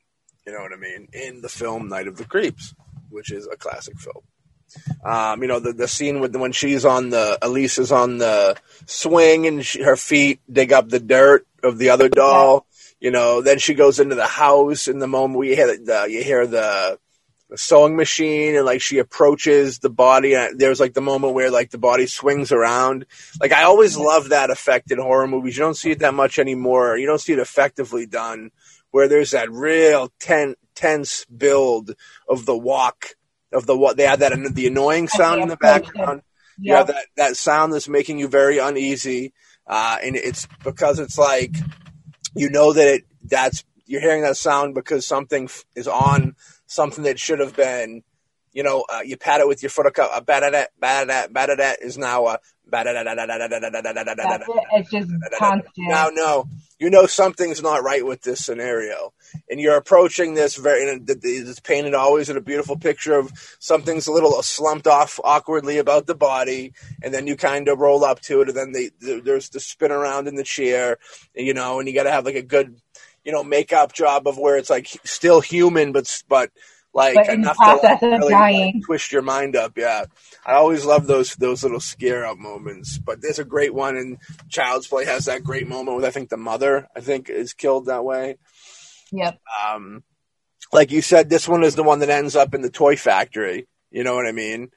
You 0.45 0.53
know 0.53 0.59
what 0.59 0.73
I 0.73 0.77
mean? 0.77 1.07
In 1.13 1.41
the 1.41 1.49
film 1.49 1.87
Night 1.87 2.07
of 2.07 2.17
the 2.17 2.25
Creeps, 2.25 2.73
which 3.09 3.31
is 3.31 3.47
a 3.47 3.57
classic 3.57 3.97
film. 3.99 4.23
Um, 5.03 5.41
you 5.41 5.47
know, 5.47 5.59
the, 5.59 5.73
the 5.73 5.87
scene 5.87 6.19
with 6.19 6.31
the, 6.33 6.39
when 6.39 6.51
she's 6.51 6.85
on 6.85 7.09
the, 7.09 7.37
Elise 7.41 7.77
is 7.77 7.91
on 7.91 8.17
the 8.17 8.55
swing 8.85 9.45
and 9.47 9.65
she, 9.65 9.83
her 9.83 9.97
feet 9.97 10.39
dig 10.51 10.71
up 10.71 10.89
the 10.89 10.99
dirt 10.99 11.45
of 11.63 11.77
the 11.77 11.89
other 11.89 12.09
doll. 12.09 12.65
You 12.99 13.11
know, 13.11 13.41
then 13.41 13.59
she 13.59 13.73
goes 13.73 13.99
into 13.99 14.15
the 14.15 14.27
house 14.27 14.87
and 14.87 15.01
the 15.01 15.07
moment 15.07 15.39
we 15.39 15.55
hear 15.55 15.77
the, 15.77 16.07
you 16.09 16.23
hear 16.23 16.47
the, 16.47 16.99
the 17.51 17.57
sewing 17.57 17.97
machine 17.97 18.55
and 18.55 18.65
like 18.65 18.81
she 18.81 18.97
approaches 18.97 19.79
the 19.79 19.89
body 19.89 20.33
and 20.35 20.57
there's 20.57 20.79
like 20.79 20.93
the 20.93 21.01
moment 21.01 21.33
where 21.33 21.51
like 21.51 21.69
the 21.69 21.77
body 21.77 22.07
swings 22.07 22.53
around. 22.53 23.05
Like 23.41 23.51
I 23.51 23.63
always 23.63 23.97
love 23.97 24.29
that 24.29 24.49
effect 24.49 24.89
in 24.89 24.97
horror 24.97 25.27
movies. 25.27 25.57
You 25.57 25.63
don't 25.63 25.75
see 25.75 25.91
it 25.91 25.99
that 25.99 26.13
much 26.13 26.39
anymore. 26.39 26.97
You 26.97 27.05
don't 27.05 27.19
see 27.19 27.33
it 27.33 27.39
effectively 27.39 28.05
done 28.05 28.51
where 28.91 29.09
there's 29.09 29.31
that 29.31 29.51
real 29.51 30.11
ten, 30.17 30.55
tense 30.75 31.25
build 31.25 31.93
of 32.27 32.45
the 32.45 32.57
walk 32.57 33.15
of 33.51 33.65
the 33.65 33.77
what 33.77 33.97
they 33.97 34.05
have 34.05 34.19
that 34.19 34.31
the 34.53 34.67
annoying 34.67 35.09
sound 35.09 35.41
in 35.41 35.49
the 35.49 35.57
background. 35.57 36.21
You 36.57 36.75
have 36.75 36.87
that 36.87 37.05
that 37.17 37.35
sound 37.35 37.73
that's 37.73 37.89
making 37.89 38.17
you 38.17 38.29
very 38.29 38.59
uneasy, 38.59 39.33
uh, 39.67 39.97
and 40.01 40.15
it's 40.15 40.47
because 40.63 40.99
it's 40.99 41.17
like 41.17 41.55
you 42.33 42.49
know 42.49 42.71
that 42.71 42.87
it 42.87 43.05
that's 43.23 43.65
you're 43.87 43.99
hearing 43.99 44.21
that 44.21 44.37
sound 44.37 44.73
because 44.73 45.05
something 45.05 45.49
is 45.75 45.87
on 45.87 46.35
something 46.71 47.03
that 47.03 47.19
should 47.19 47.39
have 47.39 47.55
been. 47.55 48.03
You 48.53 48.63
know, 48.63 48.83
uh, 48.89 48.99
you 49.05 49.15
pat 49.15 49.39
it 49.39 49.47
with 49.47 49.63
your 49.63 49.69
foot. 49.69 49.85
A 49.85 49.91
badadat, 49.91 50.67
badadat, 50.81 51.29
badadat 51.29 51.75
is 51.81 51.97
now 51.97 52.27
a 52.27 52.39
it's 54.73 54.89
just 54.89 55.09
constant. 55.37 55.71
Now, 55.77 56.09
no, 56.11 56.45
you 56.79 56.89
know 56.89 57.05
something's 57.05 57.61
not 57.61 57.83
right 57.83 58.05
with 58.05 58.21
this 58.21 58.43
scenario, 58.43 59.13
and 59.49 59.59
you're 59.59 59.77
approaching 59.77 60.33
this 60.33 60.55
very. 60.55 60.83
It's 60.83 61.59
painted 61.59 61.93
always 61.93 62.29
in 62.29 62.37
a 62.37 62.41
beautiful 62.41 62.77
picture 62.77 63.17
of 63.17 63.31
something's 63.59 64.07
a 64.07 64.11
little 64.11 64.41
slumped 64.41 64.87
off 64.87 65.19
awkwardly 65.23 65.77
about 65.77 66.07
the 66.07 66.15
body, 66.15 66.73
and 67.03 67.13
then 67.13 67.27
you 67.27 67.35
kind 67.35 67.67
of 67.67 67.79
roll 67.79 68.03
up 68.03 68.21
to 68.21 68.41
it, 68.41 68.49
and 68.49 68.57
then 68.57 68.71
they, 68.71 69.19
there's 69.19 69.49
the 69.49 69.59
spin 69.59 69.91
around 69.91 70.27
in 70.27 70.35
the 70.35 70.43
chair, 70.43 70.97
you 71.35 71.53
know, 71.53 71.79
and 71.79 71.87
you 71.87 71.93
got 71.93 72.03
to 72.03 72.11
have 72.11 72.25
like 72.25 72.35
a 72.35 72.41
good, 72.41 72.77
you 73.23 73.31
know, 73.31 73.43
makeup 73.43 73.93
job 73.93 74.27
of 74.27 74.37
where 74.37 74.57
it's 74.57 74.69
like 74.69 74.87
still 75.03 75.41
human, 75.41 75.91
but 75.91 76.23
but 76.27 76.51
like 76.93 77.15
but 77.15 77.29
enough 77.29 77.57
to 77.57 77.79
like, 77.83 78.01
really, 78.01 78.33
like, 78.33 78.83
twist 78.85 79.11
your 79.11 79.21
mind 79.21 79.55
up. 79.55 79.77
Yeah, 79.77 80.05
I 80.45 80.53
always 80.53 80.85
love 80.85 81.07
those 81.07 81.35
those 81.35 81.63
little 81.63 81.79
scare 81.79 82.25
up 82.25 82.37
moments. 82.37 82.97
But 82.97 83.21
there's 83.21 83.39
a 83.39 83.45
great 83.45 83.73
one, 83.73 83.95
and 83.95 84.17
Child's 84.49 84.87
Play 84.87 85.05
has 85.05 85.25
that 85.25 85.43
great 85.43 85.67
moment 85.67 85.95
with 85.95 86.05
I 86.05 86.11
think 86.11 86.29
the 86.29 86.37
mother 86.37 86.87
I 86.95 87.01
think 87.01 87.29
is 87.29 87.53
killed 87.53 87.85
that 87.85 88.03
way. 88.03 88.37
Yep. 89.11 89.39
Um, 89.69 90.03
like 90.73 90.91
you 90.91 91.01
said, 91.01 91.29
this 91.29 91.47
one 91.47 91.63
is 91.63 91.75
the 91.75 91.83
one 91.83 91.99
that 91.99 92.09
ends 92.09 92.35
up 92.35 92.53
in 92.53 92.61
the 92.61 92.69
toy 92.69 92.95
factory. 92.95 93.67
You 93.89 94.03
know 94.03 94.15
what 94.15 94.27
I 94.27 94.31
mean? 94.31 94.71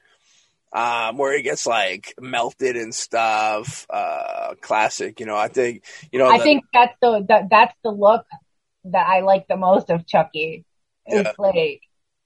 Um, 0.73 1.17
where 1.17 1.35
he 1.35 1.41
gets 1.41 1.65
like 1.65 2.13
melted 2.19 2.75
and 2.75 2.93
stuff. 2.93 3.85
Uh, 3.89 4.55
classic. 4.61 5.19
You 5.19 5.25
know, 5.25 5.37
I 5.37 5.47
think 5.47 5.83
you 6.11 6.19
know. 6.19 6.27
I 6.27 6.37
the, 6.37 6.43
think 6.43 6.65
that's 6.73 6.95
the 7.01 7.25
that, 7.29 7.49
that's 7.49 7.75
the 7.83 7.91
look 7.91 8.25
that 8.85 9.07
I 9.07 9.21
like 9.21 9.47
the 9.47 9.57
most 9.57 9.89
of 9.89 10.05
Chucky. 10.05 10.65
It's 11.05 11.25
yeah. 11.25 11.33
like 11.37 11.81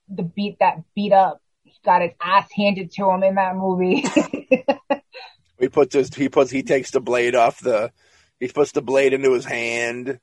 the 0.08 0.22
beat 0.22 0.58
that 0.60 0.82
beat 0.94 1.12
up. 1.12 1.40
He 1.64 1.78
got 1.84 2.02
his 2.02 2.12
ass 2.20 2.48
handed 2.52 2.90
to 2.92 3.08
him 3.10 3.22
in 3.22 3.36
that 3.36 3.56
movie. 3.56 4.04
he 5.60 5.68
puts 5.68 5.94
his 5.94 6.12
he 6.14 6.28
puts 6.28 6.50
he 6.50 6.62
takes 6.62 6.90
the 6.90 7.00
blade 7.00 7.34
off 7.34 7.60
the 7.60 7.92
he 8.40 8.48
puts 8.48 8.72
the 8.72 8.82
blade 8.82 9.12
into 9.12 9.32
his 9.32 9.44
hand. 9.44 10.18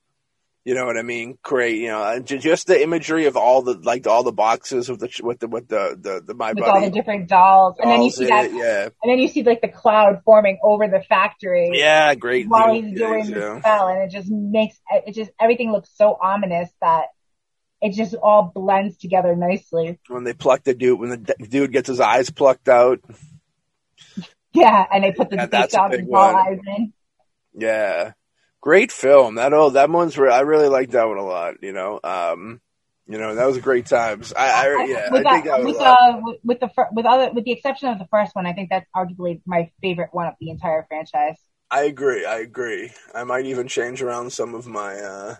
You 0.67 0.75
know 0.75 0.85
what 0.85 0.97
I 0.97 1.01
mean? 1.01 1.37
Great, 1.43 1.77
you 1.77 1.87
know, 1.87 2.01
uh, 2.01 2.19
just 2.19 2.67
the 2.67 2.83
imagery 2.83 3.27
of 3.27 3.37
all 3.37 3.61
the 3.61 3.75
like 3.75 4.05
all 4.05 4.23
the 4.23 4.33
boxes 4.33 4.89
with 4.89 4.99
the 4.99 5.09
with 5.23 5.39
the 5.39 5.47
with 5.47 5.69
the 5.69 5.97
the, 5.97 6.21
the 6.21 6.33
my 6.33 6.49
with 6.49 6.57
buddy. 6.57 6.69
all 6.69 6.81
the 6.81 6.91
different 6.91 7.29
dolls, 7.29 7.77
dolls 7.77 7.79
and 7.81 7.89
then 7.89 8.01
you 8.01 8.11
see 8.11 8.25
that, 8.25 8.47
it, 8.47 8.53
yeah, 8.53 8.89
and 9.01 9.09
then 9.09 9.17
you 9.17 9.29
see 9.29 9.43
like 9.43 9.61
the 9.61 9.69
cloud 9.69 10.23
forming 10.25 10.59
over 10.61 10.89
the 10.89 11.01
factory. 11.07 11.69
Yeah, 11.71 12.13
great. 12.15 12.49
While 12.49 12.73
he's 12.73 12.93
doing 12.93 13.31
the 13.31 13.59
spell, 13.61 13.87
and 13.87 14.01
it 14.01 14.11
just 14.11 14.29
makes 14.29 14.77
it 14.91 15.13
just 15.15 15.31
everything 15.39 15.71
looks 15.71 15.89
so 15.95 16.17
ominous 16.21 16.69
that 16.81 17.05
it 17.81 17.93
just 17.93 18.13
all 18.15 18.51
blends 18.53 18.97
together 18.97 19.37
nicely. 19.37 20.01
When 20.09 20.25
they 20.25 20.33
pluck 20.33 20.65
the 20.65 20.73
dude, 20.73 20.99
when 20.99 21.11
the 21.11 21.47
dude 21.47 21.71
gets 21.71 21.87
his 21.87 22.01
eyes 22.01 22.29
plucked 22.29 22.67
out. 22.67 22.99
Yeah, 24.53 24.87
and 24.91 25.03
they 25.03 25.11
put 25.11 25.29
the 25.29 25.35
yeah, 25.35 25.67
dog 25.67 25.93
eyes 25.93 26.57
in. 26.65 26.93
Yeah, 27.53 28.13
great 28.61 28.91
film. 28.91 29.35
That 29.35 29.53
oh, 29.53 29.71
that 29.71 29.89
one's 29.89 30.17
re- 30.17 30.33
I 30.33 30.41
really 30.41 30.69
like 30.69 30.91
that 30.91 31.07
one 31.07 31.17
a 31.17 31.23
lot. 31.23 31.55
You 31.61 31.73
know, 31.73 31.99
um, 32.03 32.61
you 33.07 33.17
know 33.17 33.35
that 33.35 33.45
was 33.45 33.57
a 33.57 33.61
great 33.61 33.85
times. 33.85 34.33
I, 34.35 34.47
I 34.47 34.85
yeah, 34.85 35.11
with 35.11 35.25
I 35.25 35.31
think 35.31 35.45
that, 35.45 35.63
with, 35.63 35.79
uh, 35.79 36.21
with 36.43 36.59
the 36.59 36.69
with 36.91 37.05
other 37.05 37.31
with 37.33 37.45
the 37.45 37.51
exception 37.51 37.89
of 37.89 37.99
the 37.99 38.07
first 38.11 38.35
one, 38.35 38.45
I 38.45 38.53
think 38.53 38.69
that's 38.69 38.89
arguably 38.95 39.41
my 39.45 39.71
favorite 39.81 40.09
one 40.11 40.27
of 40.27 40.33
the 40.39 40.49
entire 40.49 40.85
franchise. 40.87 41.37
I 41.69 41.83
agree. 41.83 42.25
I 42.25 42.39
agree. 42.39 42.91
I 43.13 43.23
might 43.23 43.45
even 43.45 43.67
change 43.67 44.01
around 44.01 44.31
some 44.31 44.55
of 44.55 44.67
my 44.67 44.95
uh 44.95 45.35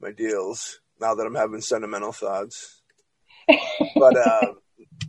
my 0.00 0.12
deals 0.12 0.80
now 1.00 1.14
that 1.14 1.26
I'm 1.26 1.34
having 1.34 1.60
sentimental 1.60 2.12
thoughts. 2.12 2.80
but 3.96 4.16
uh, 4.16 4.52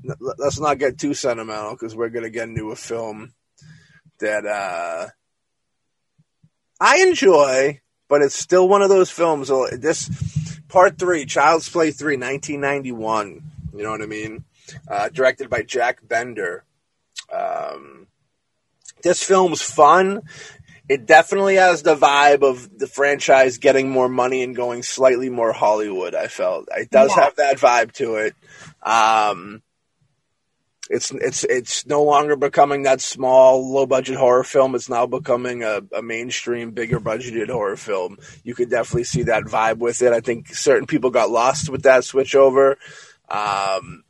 let's 0.38 0.60
not 0.60 0.80
get 0.80 0.98
too 0.98 1.14
sentimental 1.14 1.72
because 1.72 1.96
we're 1.96 2.10
gonna 2.10 2.30
get 2.30 2.48
into 2.48 2.72
a 2.72 2.76
film 2.76 3.34
that 4.20 4.46
uh, 4.46 5.08
I 6.80 7.00
enjoy, 7.02 7.82
but 8.08 8.22
it's 8.22 8.36
still 8.36 8.68
one 8.68 8.82
of 8.82 8.90
those 8.90 9.12
films. 9.12 9.50
This 9.72 10.60
part 10.68 10.98
three, 10.98 11.26
Child's 11.26 11.70
Play 11.70 11.92
three, 11.92 12.16
1991. 12.16 13.44
You 13.76 13.84
know 13.84 13.92
what 13.92 14.02
I 14.02 14.06
mean? 14.06 14.46
Uh, 14.88 15.10
directed 15.10 15.50
by 15.50 15.64
Jack 15.64 16.08
Bender. 16.08 16.64
Um, 17.32 18.08
this 19.02 19.24
film's 19.24 19.62
fun 19.62 20.24
it 20.90 21.06
definitely 21.06 21.56
has 21.56 21.84
the 21.84 21.96
vibe 21.96 22.42
of 22.42 22.80
the 22.80 22.88
franchise 22.88 23.60
getting 23.60 23.92
more 23.92 24.10
money 24.10 24.42
and 24.42 24.56
going 24.56 24.82
slightly 24.82 25.30
more 25.30 25.54
Hollywood. 25.54 26.16
I 26.16 26.28
felt 26.28 26.68
it 26.76 26.90
does 26.90 27.12
yeah. 27.16 27.24
have 27.26 27.36
that 27.36 27.58
vibe 27.58 27.92
to 27.94 28.16
it. 28.16 28.36
Um, 28.82 29.62
it's 30.90 31.12
it's 31.12 31.44
it's 31.44 31.86
no 31.86 32.04
longer 32.04 32.36
becoming 32.36 32.84
that 32.84 33.00
small, 33.00 33.72
low 33.72 33.86
budget 33.86 34.18
horror 34.18 34.44
film. 34.44 34.74
It's 34.74 34.90
now 34.90 35.06
becoming 35.06 35.64
a, 35.64 35.82
a 35.96 36.02
mainstream, 36.02 36.72
bigger 36.72 37.00
budgeted 37.00 37.50
horror 37.50 37.78
film. 37.78 38.18
You 38.44 38.56
could 38.56 38.72
definitely 38.72 39.04
see 39.04 39.24
that 39.24 39.44
vibe 39.44 39.78
with 39.78 40.02
it. 40.02 40.14
I 40.14 40.20
think 40.20 40.48
certain 40.48 40.88
people 40.88 41.12
got 41.12 41.30
lost 41.30 41.70
with 41.70 41.84
that 41.84 42.06
switch 42.06 42.34
over. 42.34 42.78
Um, 43.30 44.04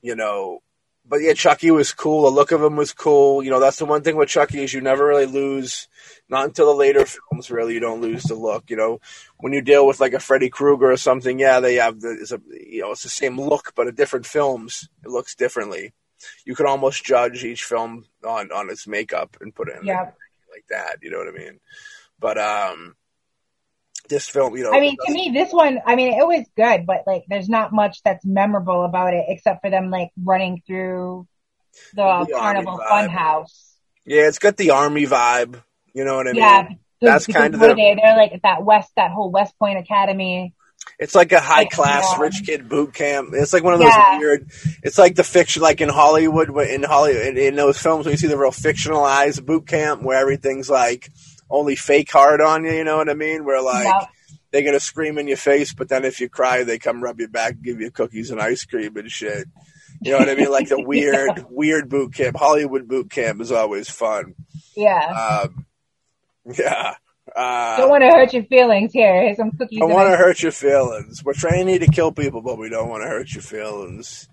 you 0.00 0.16
know, 0.16 0.62
but 1.04 1.20
yeah, 1.20 1.34
Chucky 1.34 1.70
was 1.70 1.92
cool. 1.92 2.22
The 2.22 2.30
look 2.30 2.52
of 2.52 2.62
him 2.62 2.76
was 2.76 2.94
cool. 2.94 3.42
You 3.42 3.50
know, 3.50 3.60
that's 3.60 3.78
the 3.78 3.84
one 3.84 4.02
thing 4.02 4.16
with 4.16 4.30
Chucky 4.30 4.62
is 4.62 4.72
you 4.72 4.80
never 4.80 5.06
really 5.06 5.26
lose, 5.26 5.88
not 6.32 6.46
until 6.46 6.66
the 6.66 6.74
later 6.74 7.04
films 7.04 7.50
really, 7.50 7.74
you 7.74 7.80
don't 7.80 8.00
lose 8.00 8.24
the 8.24 8.34
look. 8.34 8.70
You 8.70 8.76
know, 8.76 9.00
when 9.38 9.52
you 9.52 9.60
deal 9.60 9.86
with 9.86 10.00
like 10.00 10.14
a 10.14 10.18
Freddy 10.18 10.48
Krueger 10.48 10.90
or 10.90 10.96
something, 10.96 11.38
yeah, 11.38 11.60
they 11.60 11.74
have 11.74 12.00
the, 12.00 12.16
it's 12.20 12.32
a, 12.32 12.40
you 12.48 12.80
know, 12.80 12.92
it's 12.92 13.04
the 13.04 13.10
same 13.10 13.38
look, 13.38 13.72
but 13.76 13.86
in 13.86 13.94
different 13.94 14.26
films, 14.26 14.88
it 15.04 15.10
looks 15.10 15.34
differently. 15.34 15.92
You 16.46 16.54
could 16.54 16.66
almost 16.66 17.04
judge 17.04 17.44
each 17.44 17.64
film 17.64 18.06
on, 18.26 18.50
on 18.50 18.70
its 18.70 18.86
makeup 18.86 19.36
and 19.40 19.54
put 19.54 19.68
it 19.68 19.76
in 19.80 19.86
yeah. 19.86 20.10
like 20.50 20.64
that. 20.70 20.96
You 21.02 21.10
know 21.10 21.18
what 21.18 21.28
I 21.28 21.32
mean? 21.32 21.60
But, 22.18 22.38
um, 22.38 22.96
this 24.08 24.28
film, 24.28 24.56
you 24.56 24.64
know. 24.64 24.72
I 24.72 24.80
mean, 24.80 24.96
to 25.06 25.12
me, 25.12 25.32
this 25.34 25.52
one, 25.52 25.80
I 25.86 25.96
mean, 25.96 26.14
it 26.14 26.26
was 26.26 26.46
good, 26.56 26.86
but 26.86 27.04
like, 27.06 27.24
there's 27.28 27.48
not 27.48 27.72
much 27.72 28.02
that's 28.02 28.24
memorable 28.24 28.84
about 28.84 29.14
it 29.14 29.26
except 29.28 29.62
for 29.62 29.70
them 29.70 29.90
like 29.90 30.10
running 30.16 30.62
through 30.66 31.28
the, 31.94 32.24
the 32.26 32.34
Carnival 32.34 32.80
Funhouse. 32.90 33.76
Yeah, 34.04 34.28
it's 34.28 34.40
got 34.40 34.56
the 34.56 34.70
army 34.70 35.06
vibe. 35.06 35.62
You 35.94 36.04
know 36.04 36.16
what 36.16 36.28
I 36.28 36.32
mean? 36.32 36.40
Yeah, 36.40 36.68
that's 37.00 37.26
kind 37.26 37.54
of 37.54 37.60
the, 37.60 37.74
they? 37.74 37.94
They're 37.94 38.16
like 38.16 38.40
that 38.42 38.64
West, 38.64 38.92
that 38.96 39.10
whole 39.10 39.30
West 39.30 39.58
Point 39.58 39.78
Academy. 39.78 40.54
It's 40.98 41.14
like 41.14 41.32
a 41.32 41.40
high 41.40 41.64
class 41.64 42.18
rich 42.18 42.42
kid 42.44 42.68
boot 42.68 42.92
camp. 42.94 43.30
It's 43.32 43.52
like 43.52 43.62
one 43.62 43.74
of 43.74 43.80
those 43.80 43.88
yeah. 43.88 44.18
weird. 44.18 44.50
It's 44.82 44.98
like 44.98 45.14
the 45.14 45.24
fiction, 45.24 45.62
like 45.62 45.80
in 45.80 45.88
Hollywood, 45.88 46.48
in 46.68 46.82
Hollywood, 46.82 47.26
in, 47.26 47.38
in 47.38 47.54
those 47.54 47.78
films 47.78 48.04
when 48.04 48.12
you 48.12 48.18
see 48.18 48.26
the 48.26 48.38
real 48.38 48.50
fictionalized 48.50 49.44
boot 49.44 49.66
camp 49.66 50.02
where 50.02 50.18
everything's 50.18 50.68
like 50.68 51.10
only 51.50 51.76
fake 51.76 52.10
hard 52.10 52.40
on 52.40 52.64
you. 52.64 52.72
You 52.72 52.84
know 52.84 52.96
what 52.96 53.08
I 53.08 53.14
mean? 53.14 53.44
Where 53.44 53.62
like 53.62 53.84
yep. 53.84 54.08
they're 54.50 54.64
gonna 54.64 54.80
scream 54.80 55.18
in 55.18 55.28
your 55.28 55.36
face, 55.36 55.72
but 55.72 55.88
then 55.88 56.04
if 56.04 56.20
you 56.20 56.28
cry, 56.28 56.64
they 56.64 56.78
come 56.78 57.02
rub 57.02 57.20
your 57.20 57.28
back, 57.28 57.60
give 57.62 57.80
you 57.80 57.90
cookies 57.90 58.30
and 58.30 58.40
ice 58.40 58.64
cream 58.64 58.96
and 58.96 59.10
shit. 59.10 59.48
You 60.00 60.12
know 60.12 60.18
what 60.18 60.28
I 60.28 60.34
mean? 60.34 60.50
Like 60.50 60.68
the 60.68 60.82
weird, 60.86 61.36
yeah. 61.36 61.44
weird 61.48 61.88
boot 61.88 62.14
camp. 62.14 62.36
Hollywood 62.36 62.88
boot 62.88 63.10
camp 63.10 63.40
is 63.40 63.52
always 63.52 63.88
fun. 63.88 64.34
Yeah. 64.76 65.44
Um, 65.44 65.66
yeah. 66.58 66.94
Uh, 67.34 67.76
don't 67.76 67.88
want 67.88 68.02
to 68.02 68.08
hurt 68.08 68.32
your 68.32 68.42
feelings. 68.44 68.92
Here, 68.92 69.22
here's 69.22 69.36
some 69.36 69.52
cookies. 69.52 69.78
Don't 69.78 69.92
want 69.92 70.10
to 70.10 70.16
hurt 70.16 70.42
your 70.42 70.52
feelings. 70.52 71.24
We're 71.24 71.34
training 71.34 71.68
you 71.68 71.78
to 71.78 71.90
kill 71.90 72.12
people, 72.12 72.42
but 72.42 72.58
we 72.58 72.68
don't 72.68 72.88
want 72.88 73.02
to 73.02 73.08
hurt 73.08 73.32
your 73.32 73.42
feelings. 73.42 74.28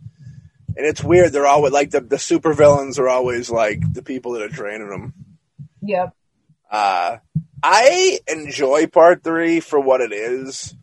And 0.76 0.86
it's 0.86 1.04
weird. 1.04 1.32
They're 1.32 1.46
always 1.46 1.74
like 1.74 1.92
the 1.92 2.02
the 2.02 2.18
super 2.18 2.54
villains 2.54 2.98
are 3.00 3.08
always 3.08 3.50
like 3.50 3.82
the 3.94 4.02
people 4.02 4.34
that 4.34 4.42
are 4.42 4.50
training 4.50 4.90
them. 4.90 5.14
Yep. 5.82 6.14
Uh, 6.70 7.18
I 7.62 8.20
enjoy 8.28 8.88
part 8.88 9.24
three 9.24 9.60
for 9.60 9.80
what 9.80 10.02
it 10.02 10.12
is. 10.12 10.76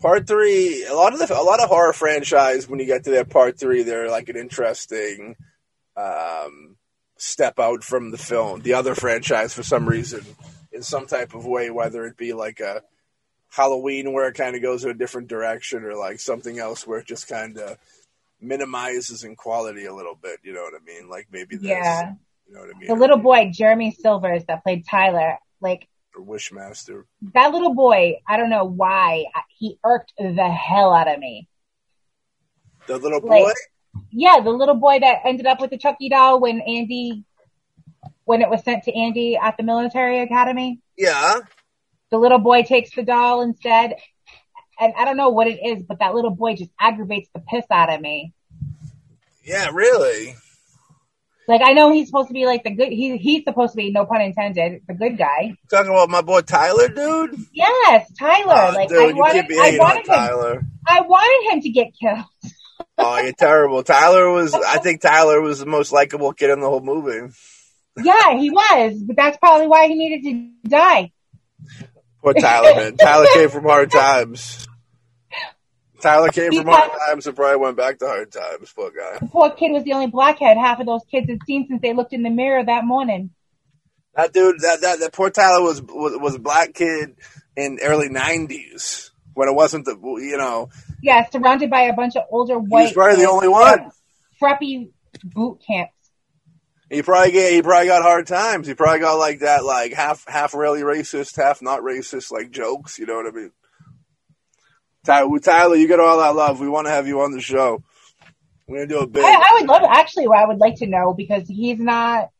Part 0.00 0.26
three, 0.26 0.84
a 0.84 0.94
lot 0.94 1.12
of 1.12 1.18
the 1.18 1.38
a 1.38 1.42
lot 1.42 1.60
of 1.60 1.68
horror 1.68 1.92
franchise 1.92 2.68
when 2.68 2.78
you 2.78 2.86
get 2.86 3.04
to 3.04 3.10
that 3.12 3.30
part 3.30 3.58
three, 3.58 3.82
they're 3.82 4.10
like 4.10 4.28
an 4.28 4.36
interesting 4.36 5.34
um, 5.96 6.76
step 7.16 7.58
out 7.58 7.82
from 7.82 8.10
the 8.10 8.18
film, 8.18 8.60
the 8.60 8.74
other 8.74 8.94
franchise 8.94 9.52
for 9.52 9.62
some 9.62 9.88
reason, 9.88 10.24
in 10.72 10.82
some 10.82 11.06
type 11.06 11.34
of 11.34 11.46
way, 11.46 11.70
whether 11.70 12.04
it 12.06 12.16
be 12.16 12.32
like 12.32 12.60
a 12.60 12.82
Halloween 13.50 14.12
where 14.12 14.28
it 14.28 14.34
kind 14.34 14.54
of 14.54 14.62
goes 14.62 14.84
in 14.84 14.90
a 14.90 14.94
different 14.94 15.28
direction, 15.28 15.84
or 15.84 15.94
like 15.96 16.20
something 16.20 16.58
else 16.58 16.86
where 16.86 16.98
it 16.98 17.06
just 17.06 17.28
kind 17.28 17.58
of 17.58 17.78
minimizes 18.40 19.24
in 19.24 19.36
quality 19.36 19.86
a 19.86 19.94
little 19.94 20.14
bit. 20.14 20.40
You 20.42 20.52
know 20.52 20.62
what 20.62 20.74
I 20.74 20.84
mean? 20.84 21.08
Like 21.08 21.28
maybe 21.32 21.56
this, 21.56 21.64
yeah. 21.64 22.12
You 22.46 22.54
know 22.54 22.60
what 22.60 22.74
I 22.74 22.78
mean? 22.78 22.88
The 22.88 22.94
little 22.94 23.18
boy 23.18 23.50
Jeremy 23.52 23.90
Sylvers 23.90 24.44
that 24.46 24.62
played 24.62 24.84
Tyler, 24.86 25.38
like 25.60 25.88
or 26.16 26.24
Wishmaster. 26.24 27.04
That 27.34 27.52
little 27.52 27.74
boy, 27.74 28.20
I 28.28 28.36
don't 28.36 28.50
know 28.50 28.64
why 28.64 29.26
he 29.56 29.78
irked 29.84 30.12
the 30.18 30.50
hell 30.50 30.92
out 30.92 31.12
of 31.12 31.18
me. 31.18 31.48
The 32.86 32.98
little 32.98 33.20
boy. 33.20 33.44
Like, 33.44 33.54
yeah, 34.10 34.40
the 34.42 34.50
little 34.50 34.76
boy 34.76 35.00
that 35.00 35.22
ended 35.24 35.46
up 35.46 35.60
with 35.60 35.70
the 35.70 35.78
Chucky 35.78 36.08
doll 36.08 36.40
when 36.40 36.60
Andy, 36.60 37.24
when 38.28 38.42
it 38.42 38.50
was 38.50 38.62
sent 38.62 38.84
to 38.84 38.94
Andy 38.94 39.38
at 39.42 39.56
the 39.56 39.62
military 39.62 40.20
academy. 40.20 40.80
Yeah. 40.98 41.38
The 42.10 42.18
little 42.18 42.38
boy 42.38 42.62
takes 42.62 42.94
the 42.94 43.02
doll 43.02 43.40
instead. 43.40 43.94
And 44.78 44.92
I 44.98 45.06
don't 45.06 45.16
know 45.16 45.30
what 45.30 45.46
it 45.46 45.58
is, 45.64 45.82
but 45.82 46.00
that 46.00 46.14
little 46.14 46.30
boy 46.30 46.54
just 46.54 46.70
aggravates 46.78 47.30
the 47.34 47.40
piss 47.40 47.64
out 47.70 47.90
of 47.90 47.98
me. 48.02 48.34
Yeah, 49.44 49.70
really. 49.72 50.34
Like 51.48 51.62
I 51.64 51.72
know 51.72 51.90
he's 51.90 52.08
supposed 52.08 52.28
to 52.28 52.34
be 52.34 52.44
like 52.44 52.64
the 52.64 52.70
good. 52.70 52.92
He 52.92 53.16
he's 53.16 53.44
supposed 53.44 53.72
to 53.72 53.78
be 53.78 53.90
no 53.90 54.04
pun 54.04 54.20
intended, 54.20 54.82
the 54.86 54.92
good 54.92 55.16
guy. 55.16 55.54
Talking 55.70 55.90
about 55.90 56.10
my 56.10 56.20
boy 56.20 56.42
Tyler, 56.42 56.88
dude. 56.88 57.34
Yes, 57.54 58.12
Tyler. 58.12 58.68
Oh, 58.68 58.72
like 58.74 58.90
dude, 58.90 58.98
I 58.98 59.12
wanted, 59.14 59.46
I 59.52 59.78
wanted 59.78 59.98
him, 60.00 60.04
Tyler. 60.04 60.62
I 60.86 61.00
wanted 61.00 61.54
him 61.54 61.62
to 61.62 61.70
get 61.70 61.94
killed. 61.98 62.26
oh, 62.98 63.18
you're 63.22 63.32
terrible. 63.32 63.82
Tyler 63.82 64.30
was. 64.30 64.52
I 64.66 64.76
think 64.76 65.00
Tyler 65.00 65.40
was 65.40 65.60
the 65.60 65.66
most 65.66 65.92
likable 65.92 66.34
kid 66.34 66.50
in 66.50 66.60
the 66.60 66.68
whole 66.68 66.82
movie. 66.82 67.32
Yeah, 68.02 68.38
he 68.38 68.50
was, 68.50 69.02
but 69.02 69.16
that's 69.16 69.36
probably 69.38 69.66
why 69.66 69.88
he 69.88 69.94
needed 69.94 70.22
to 70.24 70.68
die. 70.68 71.12
Poor 72.22 72.34
Tyler, 72.34 72.74
man. 72.74 72.96
Tyler 72.96 73.26
came 73.32 73.48
from 73.48 73.64
hard 73.64 73.90
times. 73.90 74.66
Tyler 76.00 76.28
came 76.28 76.52
from 76.52 76.66
hard 76.66 76.90
times 77.08 77.26
and 77.26 77.34
probably 77.34 77.56
went 77.56 77.76
back 77.76 77.98
to 77.98 78.06
hard 78.06 78.30
times. 78.30 78.72
Poor 78.74 78.90
guy. 78.90 79.18
The 79.20 79.26
poor 79.26 79.50
kid 79.50 79.72
was 79.72 79.84
the 79.84 79.92
only 79.92 80.06
blackhead 80.06 80.56
half 80.56 80.80
of 80.80 80.86
those 80.86 81.02
kids 81.10 81.28
had 81.28 81.38
seen 81.46 81.66
since 81.68 81.82
they 81.82 81.92
looked 81.92 82.12
in 82.12 82.22
the 82.22 82.30
mirror 82.30 82.64
that 82.64 82.84
morning. 82.84 83.30
That 84.14 84.32
dude, 84.32 84.60
that 84.60 84.80
that, 84.80 85.00
that 85.00 85.12
poor 85.12 85.30
Tyler 85.30 85.62
was, 85.62 85.82
was 85.82 86.18
was 86.20 86.34
a 86.34 86.38
black 86.40 86.74
kid 86.74 87.16
in 87.56 87.78
early 87.82 88.08
'90s 88.08 89.10
when 89.34 89.48
it 89.48 89.54
wasn't 89.54 89.84
the 89.84 89.96
you 89.96 90.36
know. 90.36 90.70
Yeah, 91.02 91.28
surrounded 91.30 91.70
by 91.70 91.82
a 91.82 91.92
bunch 91.92 92.16
of 92.16 92.24
older 92.30 92.58
white. 92.58 92.86
He's 92.86 92.92
probably 92.94 93.22
the 93.22 93.30
only 93.30 93.48
one. 93.48 93.90
Preppy 94.40 94.90
boot 95.24 95.60
camps. 95.66 95.92
He 96.90 97.02
probably 97.02 97.32
get 97.32 97.52
he 97.52 97.62
probably 97.62 97.88
got 97.88 98.02
hard 98.02 98.26
times. 98.26 98.66
He 98.66 98.74
probably 98.74 99.00
got 99.00 99.18
like 99.18 99.40
that, 99.40 99.64
like 99.64 99.92
half 99.92 100.24
half 100.26 100.54
really 100.54 100.80
racist, 100.80 101.36
half 101.36 101.60
not 101.60 101.80
racist, 101.80 102.30
like 102.30 102.50
jokes. 102.50 102.98
You 102.98 103.06
know 103.06 103.16
what 103.16 103.26
I 103.26 103.30
mean? 103.30 103.52
Tyler, 105.04 105.76
you 105.76 105.86
get 105.86 106.00
all 106.00 106.18
that 106.18 106.34
love. 106.34 106.60
We 106.60 106.68
want 106.68 106.86
to 106.86 106.90
have 106.90 107.06
you 107.06 107.20
on 107.20 107.32
the 107.32 107.40
show. 107.40 107.82
We're 108.66 108.78
gonna 108.78 108.88
do 108.88 109.00
a 109.00 109.06
big. 109.06 109.24
I, 109.24 109.32
I 109.32 109.58
would 109.60 109.68
love 109.68 109.82
actually. 109.88 110.28
What 110.28 110.38
I 110.38 110.46
would 110.46 110.58
like 110.58 110.76
to 110.76 110.86
know 110.86 111.14
because 111.14 111.46
he's 111.46 111.78
not 111.78 112.30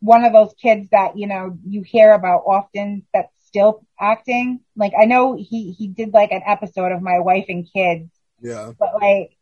one 0.00 0.24
of 0.24 0.32
those 0.32 0.54
kids 0.60 0.88
that 0.90 1.18
you 1.18 1.26
know 1.26 1.58
you 1.66 1.82
hear 1.82 2.12
about 2.12 2.44
often 2.46 3.06
that's 3.12 3.32
still 3.46 3.82
acting. 3.98 4.60
Like 4.74 4.92
I 4.98 5.04
know 5.04 5.34
he 5.34 5.72
he 5.72 5.88
did 5.88 6.12
like 6.12 6.32
an 6.32 6.42
episode 6.46 6.92
of 6.92 7.02
My 7.02 7.20
Wife 7.20 7.46
and 7.48 7.66
Kids. 7.70 8.10
Yeah. 8.40 8.72
But 8.78 8.94
like 9.00 9.36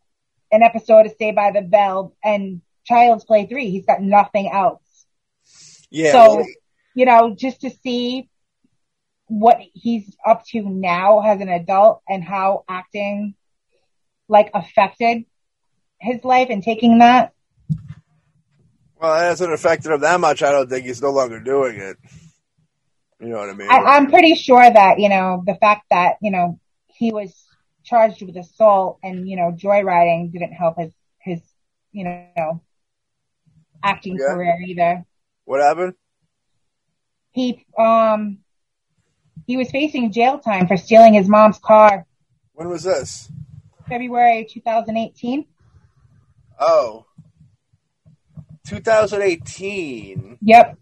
an 0.52 0.62
episode 0.62 1.06
of 1.06 1.14
Saved 1.18 1.36
by 1.36 1.50
the 1.50 1.62
Bell 1.62 2.14
and 2.22 2.60
Child's 2.84 3.24
Play 3.24 3.46
three. 3.46 3.70
He's 3.70 3.86
got 3.86 4.00
nothing 4.00 4.50
else. 4.50 4.82
Yeah. 5.90 6.12
So 6.12 6.36
well, 6.36 6.46
you 6.94 7.06
know, 7.06 7.34
just 7.34 7.62
to 7.62 7.70
see 7.70 8.28
what 9.26 9.58
he's 9.72 10.16
up 10.24 10.44
to 10.46 10.62
now 10.62 11.20
as 11.20 11.40
an 11.40 11.48
adult 11.48 12.02
and 12.08 12.22
how 12.22 12.64
acting 12.68 13.34
like 14.28 14.50
affected 14.54 15.24
his 16.00 16.24
life 16.24 16.48
and 16.50 16.62
taking 16.62 16.98
that. 16.98 17.32
Well, 19.00 19.14
it 19.16 19.24
hasn't 19.24 19.52
affected 19.52 19.92
him 19.92 20.00
that 20.00 20.20
much. 20.20 20.42
I 20.42 20.52
don't 20.52 20.68
think 20.68 20.86
he's 20.86 21.02
no 21.02 21.10
longer 21.10 21.40
doing 21.40 21.76
it. 21.76 21.96
You 23.20 23.28
know 23.28 23.38
what 23.38 23.50
I 23.50 23.54
mean? 23.54 23.70
I, 23.70 23.96
am 23.96 24.10
pretty 24.10 24.34
sure 24.34 24.68
that, 24.70 24.98
you 24.98 25.08
know, 25.08 25.42
the 25.46 25.54
fact 25.54 25.86
that, 25.90 26.16
you 26.20 26.30
know, 26.30 26.58
he 26.88 27.12
was 27.12 27.34
charged 27.84 28.22
with 28.22 28.36
assault 28.36 28.98
and, 29.02 29.28
you 29.28 29.36
know, 29.36 29.52
joyriding 29.52 30.32
didn't 30.32 30.52
help 30.52 30.78
his, 30.78 30.92
his, 31.20 31.40
you 31.92 32.04
know, 32.04 32.62
acting 33.84 34.18
yeah. 34.18 34.34
career 34.34 34.58
either. 34.66 35.04
What 35.44 35.60
happened? 35.60 35.94
He, 37.30 37.64
um, 37.78 38.38
he 39.46 39.56
was 39.56 39.70
facing 39.70 40.12
jail 40.12 40.38
time 40.38 40.66
for 40.66 40.76
stealing 40.76 41.14
his 41.14 41.28
mom's 41.28 41.58
car. 41.58 42.06
When 42.54 42.68
was 42.68 42.82
this? 42.82 43.30
February 43.88 44.46
2018. 44.50 45.46
Oh. 46.58 47.04
2018. 48.66 50.38
Yep. 50.40 50.78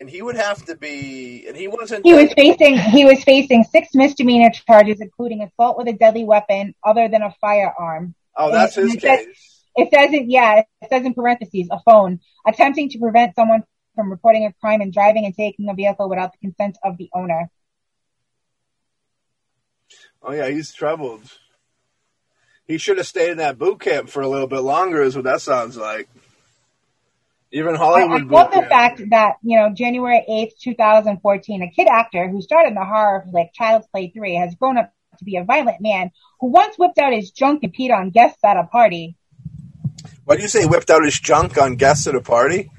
And 0.00 0.08
he 0.08 0.22
would 0.22 0.36
have 0.36 0.64
to 0.66 0.76
be, 0.76 1.46
and 1.48 1.56
he 1.56 1.66
wasn't. 1.66 2.06
He 2.06 2.12
was 2.12 2.32
facing. 2.32 2.78
He 2.78 3.04
was 3.04 3.24
facing 3.24 3.64
six 3.64 3.88
misdemeanor 3.94 4.50
charges, 4.50 5.00
including 5.00 5.42
assault 5.42 5.76
with 5.76 5.88
a 5.88 5.92
deadly 5.92 6.22
weapon 6.22 6.76
other 6.84 7.08
than 7.08 7.22
a 7.22 7.34
firearm. 7.40 8.14
Oh, 8.36 8.52
that's 8.52 8.76
his 8.76 8.94
case. 8.94 9.00
Says, 9.02 9.57
it 9.78 9.90
says 9.92 10.12
it. 10.12 10.26
Yeah, 10.26 10.62
it 10.82 10.88
says 10.90 11.04
in 11.04 11.14
parentheses 11.14 11.68
a 11.70 11.80
phone 11.80 12.20
attempting 12.46 12.90
to 12.90 12.98
prevent 12.98 13.34
someone 13.34 13.64
from 13.94 14.10
reporting 14.10 14.44
a 14.44 14.52
crime 14.60 14.80
and 14.80 14.92
driving 14.92 15.24
and 15.24 15.34
taking 15.34 15.68
a 15.68 15.74
vehicle 15.74 16.08
without 16.08 16.32
the 16.32 16.38
consent 16.38 16.78
of 16.84 16.96
the 16.98 17.08
owner. 17.14 17.50
Oh 20.22 20.32
yeah, 20.32 20.48
he's 20.48 20.72
troubled. 20.72 21.22
He 22.66 22.76
should 22.76 22.98
have 22.98 23.06
stayed 23.06 23.30
in 23.30 23.38
that 23.38 23.58
boot 23.58 23.80
camp 23.80 24.10
for 24.10 24.20
a 24.20 24.28
little 24.28 24.46
bit 24.46 24.60
longer, 24.60 25.02
is 25.02 25.16
what 25.16 25.24
that 25.24 25.40
sounds 25.40 25.76
like. 25.76 26.08
Even 27.50 27.74
Hollywood. 27.74 28.22
I, 28.22 28.24
I 28.24 28.42
love 28.42 28.52
the 28.52 28.62
fact 28.68 29.00
that 29.10 29.36
you 29.42 29.58
know 29.58 29.72
January 29.72 30.22
eighth, 30.28 30.58
two 30.60 30.74
thousand 30.74 31.20
fourteen, 31.22 31.62
a 31.62 31.70
kid 31.70 31.88
actor 31.88 32.28
who 32.28 32.42
started 32.42 32.68
in 32.70 32.74
the 32.74 32.84
horror 32.84 33.24
flick 33.30 33.54
Child's 33.54 33.86
Play 33.86 34.12
three 34.14 34.34
has 34.34 34.54
grown 34.54 34.76
up 34.76 34.92
to 35.18 35.24
be 35.24 35.36
a 35.36 35.44
violent 35.44 35.80
man 35.80 36.10
who 36.40 36.48
once 36.48 36.76
whipped 36.76 36.98
out 36.98 37.12
his 37.12 37.30
junk 37.30 37.62
and 37.62 37.74
peed 37.74 37.92
on 37.92 38.10
guests 38.10 38.44
at 38.44 38.56
a 38.56 38.64
party. 38.64 39.16
Why 40.28 40.36
do 40.36 40.42
you 40.42 40.48
say 40.48 40.60
he 40.60 40.66
whipped 40.66 40.90
out 40.90 41.02
his 41.02 41.18
junk 41.18 41.56
on 41.56 41.76
guests 41.76 42.06
at 42.06 42.14
a 42.14 42.20
party? 42.20 42.70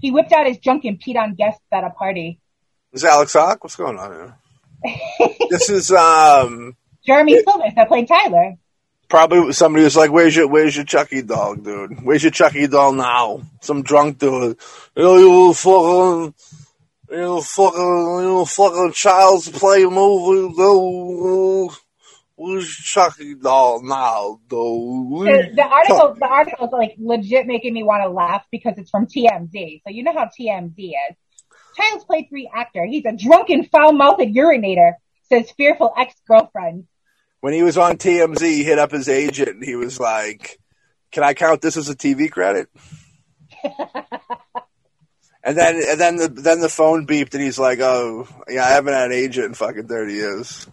He 0.00 0.10
whipped 0.10 0.32
out 0.32 0.46
his 0.46 0.56
junk 0.56 0.86
and 0.86 0.98
peed 0.98 1.16
on 1.16 1.34
guests 1.34 1.60
at 1.70 1.84
a 1.84 1.90
party. 1.90 2.40
Is 2.90 3.04
Alex 3.04 3.34
Hawk? 3.34 3.62
What's 3.62 3.76
going 3.76 3.98
on 3.98 4.12
here? 4.82 5.28
this 5.50 5.68
is 5.68 5.92
um 5.92 6.74
Jeremy 7.04 7.38
Sylvers 7.42 7.74
that 7.76 7.88
played 7.88 8.08
Tyler. 8.08 8.54
Probably 9.10 9.52
somebody 9.52 9.84
was 9.84 9.94
like, 9.94 10.10
"Where's 10.10 10.34
your 10.34 10.48
Where's 10.48 10.74
your 10.74 10.86
Chucky 10.86 11.20
dog, 11.20 11.64
dude? 11.64 12.02
Where's 12.02 12.22
your 12.22 12.32
Chucky 12.32 12.66
doll 12.66 12.92
now?" 12.92 13.42
Some 13.60 13.82
drunk 13.82 14.16
dude. 14.16 14.56
You, 14.96 15.18
you 15.18 15.52
fucking, 15.52 16.34
you 17.10 17.42
fucking, 17.42 18.20
you 18.22 18.44
fucking 18.46 18.92
child's 18.92 19.50
play 19.50 19.84
movie, 19.84 20.54
Where's 22.36 22.68
Chucky 22.68 23.34
now? 23.34 23.78
The, 23.78 25.52
the 25.54 25.62
article, 25.62 26.14
the 26.18 26.26
article 26.26 26.66
is 26.66 26.72
like 26.72 26.94
legit 26.98 27.46
making 27.46 27.72
me 27.72 27.82
want 27.82 28.02
to 28.02 28.10
laugh 28.10 28.44
because 28.52 28.74
it's 28.76 28.90
from 28.90 29.06
TMZ. 29.06 29.82
So 29.84 29.90
you 29.90 30.02
know 30.02 30.12
how 30.12 30.26
TMZ 30.26 30.74
is. 30.78 31.16
Child's 31.76 32.04
Play 32.04 32.26
3 32.28 32.50
actor. 32.54 32.84
He's 32.84 33.06
a 33.06 33.12
drunken, 33.12 33.64
foul-mouthed 33.64 34.34
urinator, 34.34 34.92
says 35.30 35.50
fearful 35.52 35.92
ex-girlfriend. 35.96 36.86
When 37.40 37.54
he 37.54 37.62
was 37.62 37.78
on 37.78 37.96
TMZ, 37.96 38.40
he 38.40 38.64
hit 38.64 38.78
up 38.78 38.90
his 38.90 39.08
agent 39.08 39.48
and 39.48 39.64
he 39.64 39.76
was 39.76 39.98
like, 39.98 40.58
can 41.12 41.22
I 41.22 41.32
count 41.34 41.62
this 41.62 41.76
as 41.78 41.88
a 41.88 41.96
TV 41.96 42.30
credit? 42.30 42.68
and 45.42 45.56
then, 45.56 45.76
and 45.86 46.00
then 46.00 46.16
the, 46.16 46.28
then 46.28 46.60
the 46.60 46.68
phone 46.68 47.06
beeped 47.06 47.34
and 47.34 47.42
he's 47.42 47.58
like, 47.58 47.80
oh, 47.80 48.28
yeah, 48.48 48.64
I 48.64 48.70
haven't 48.70 48.94
had 48.94 49.06
an 49.06 49.12
agent 49.12 49.46
in 49.46 49.54
fucking 49.54 49.88
30 49.88 50.12
years. 50.12 50.66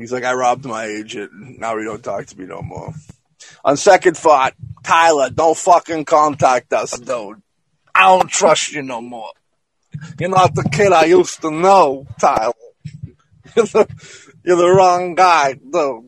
He's 0.00 0.12
like, 0.12 0.24
I 0.24 0.32
robbed 0.32 0.64
my 0.64 0.84
agent. 0.84 1.30
Now 1.58 1.76
he 1.78 1.84
don't 1.84 2.02
talk 2.02 2.26
to 2.26 2.38
me 2.38 2.46
no 2.46 2.62
more. 2.62 2.94
On 3.64 3.76
second 3.76 4.16
thought, 4.16 4.54
Tyler, 4.82 5.30
don't 5.30 5.56
fucking 5.56 6.04
contact 6.04 6.72
us, 6.72 6.98
dude. 6.98 7.42
I 7.94 8.06
don't 8.06 8.30
trust 8.30 8.72
you 8.72 8.82
no 8.82 9.00
more. 9.00 9.32
You're 10.18 10.30
not 10.30 10.54
the 10.54 10.68
kid 10.70 10.92
I 10.92 11.04
used 11.04 11.42
to 11.42 11.50
know, 11.50 12.06
Tyler. 12.18 12.52
You're 13.56 13.66
the, 13.66 13.88
you're 14.44 14.56
the 14.56 14.68
wrong 14.68 15.16
guy, 15.16 15.58
though. 15.60 16.06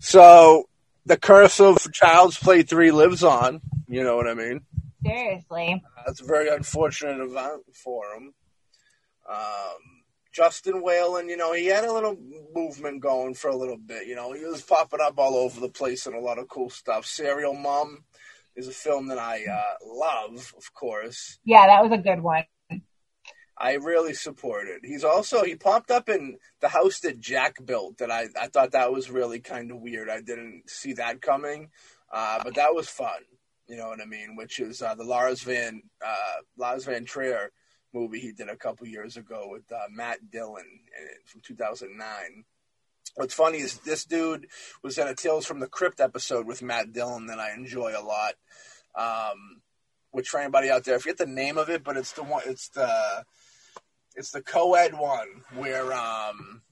So 0.00 0.68
the 1.04 1.16
curse 1.16 1.60
of 1.60 1.92
Child's 1.92 2.36
Play 2.36 2.62
3 2.62 2.90
lives 2.90 3.22
on. 3.22 3.60
You 3.86 4.02
know 4.02 4.16
what 4.16 4.26
I 4.26 4.34
mean? 4.34 4.62
Seriously. 5.04 5.84
That's 6.04 6.20
a 6.20 6.24
very 6.24 6.48
unfortunate 6.48 7.20
event 7.20 7.62
for 7.72 8.12
him. 8.14 8.34
Um, 9.30 9.95
Justin 10.36 10.82
Whalen, 10.82 11.30
you 11.30 11.36
know, 11.38 11.54
he 11.54 11.64
had 11.64 11.84
a 11.84 11.92
little 11.92 12.14
movement 12.54 13.00
going 13.00 13.32
for 13.32 13.48
a 13.48 13.56
little 13.56 13.78
bit. 13.78 14.06
You 14.06 14.14
know, 14.14 14.34
he 14.34 14.44
was 14.44 14.60
popping 14.60 15.00
up 15.02 15.18
all 15.18 15.34
over 15.34 15.58
the 15.58 15.70
place 15.70 16.04
and 16.04 16.14
a 16.14 16.20
lot 16.20 16.38
of 16.38 16.46
cool 16.48 16.68
stuff. 16.68 17.06
Serial 17.06 17.54
Mom 17.54 18.04
is 18.54 18.68
a 18.68 18.72
film 18.72 19.08
that 19.08 19.18
I 19.18 19.46
uh, 19.46 19.74
love, 19.86 20.52
of 20.54 20.74
course. 20.74 21.38
Yeah, 21.46 21.66
that 21.66 21.82
was 21.82 21.98
a 21.98 22.02
good 22.02 22.22
one. 22.22 22.44
I 23.56 23.76
really 23.76 24.12
support 24.12 24.68
it. 24.68 24.82
He's 24.84 25.04
also 25.04 25.42
he 25.42 25.54
popped 25.54 25.90
up 25.90 26.10
in 26.10 26.36
the 26.60 26.68
house 26.68 27.00
that 27.00 27.18
Jack 27.18 27.64
built. 27.64 27.96
That 27.96 28.10
I 28.10 28.26
I 28.38 28.48
thought 28.48 28.72
that 28.72 28.92
was 28.92 29.10
really 29.10 29.40
kind 29.40 29.70
of 29.70 29.80
weird. 29.80 30.10
I 30.10 30.20
didn't 30.20 30.64
see 30.68 30.92
that 30.94 31.22
coming, 31.22 31.70
uh, 32.12 32.44
but 32.44 32.56
that 32.56 32.74
was 32.74 32.90
fun. 32.90 33.22
You 33.66 33.78
know 33.78 33.88
what 33.88 34.02
I 34.02 34.04
mean? 34.04 34.36
Which 34.36 34.60
is 34.60 34.82
uh, 34.82 34.94
the 34.96 35.04
Lars 35.04 35.40
von 35.40 35.80
uh, 36.04 36.42
Lars 36.58 36.84
von 36.84 37.06
Trier 37.06 37.52
movie 37.96 38.20
he 38.20 38.32
did 38.32 38.48
a 38.48 38.56
couple 38.56 38.86
years 38.86 39.16
ago 39.16 39.48
with 39.50 39.70
uh, 39.72 39.86
Matt 39.90 40.30
Dillon 40.30 40.80
from 41.24 41.40
2009. 41.40 42.44
What's 43.14 43.34
funny 43.34 43.58
is 43.58 43.78
this 43.78 44.04
dude 44.04 44.46
was 44.82 44.98
in 44.98 45.08
a 45.08 45.14
Tales 45.14 45.46
from 45.46 45.60
the 45.60 45.66
Crypt 45.66 46.00
episode 46.00 46.46
with 46.46 46.62
Matt 46.62 46.92
Dillon 46.92 47.26
that 47.26 47.38
I 47.38 47.54
enjoy 47.54 47.94
a 47.96 48.04
lot. 48.04 48.34
Um, 48.94 49.62
which 50.10 50.28
for 50.28 50.40
anybody 50.40 50.70
out 50.70 50.84
there, 50.84 50.96
I 50.96 50.98
forget 50.98 51.18
the 51.18 51.26
name 51.26 51.58
of 51.58 51.68
it, 51.68 51.84
but 51.84 51.96
it's 51.96 52.12
the 52.12 52.22
one. 52.22 52.42
It's 52.46 52.68
the 52.70 53.24
it's 54.14 54.30
the 54.30 54.42
co-ed 54.42 54.94
one 54.94 55.28
where 55.54 55.92
um, 55.92 56.62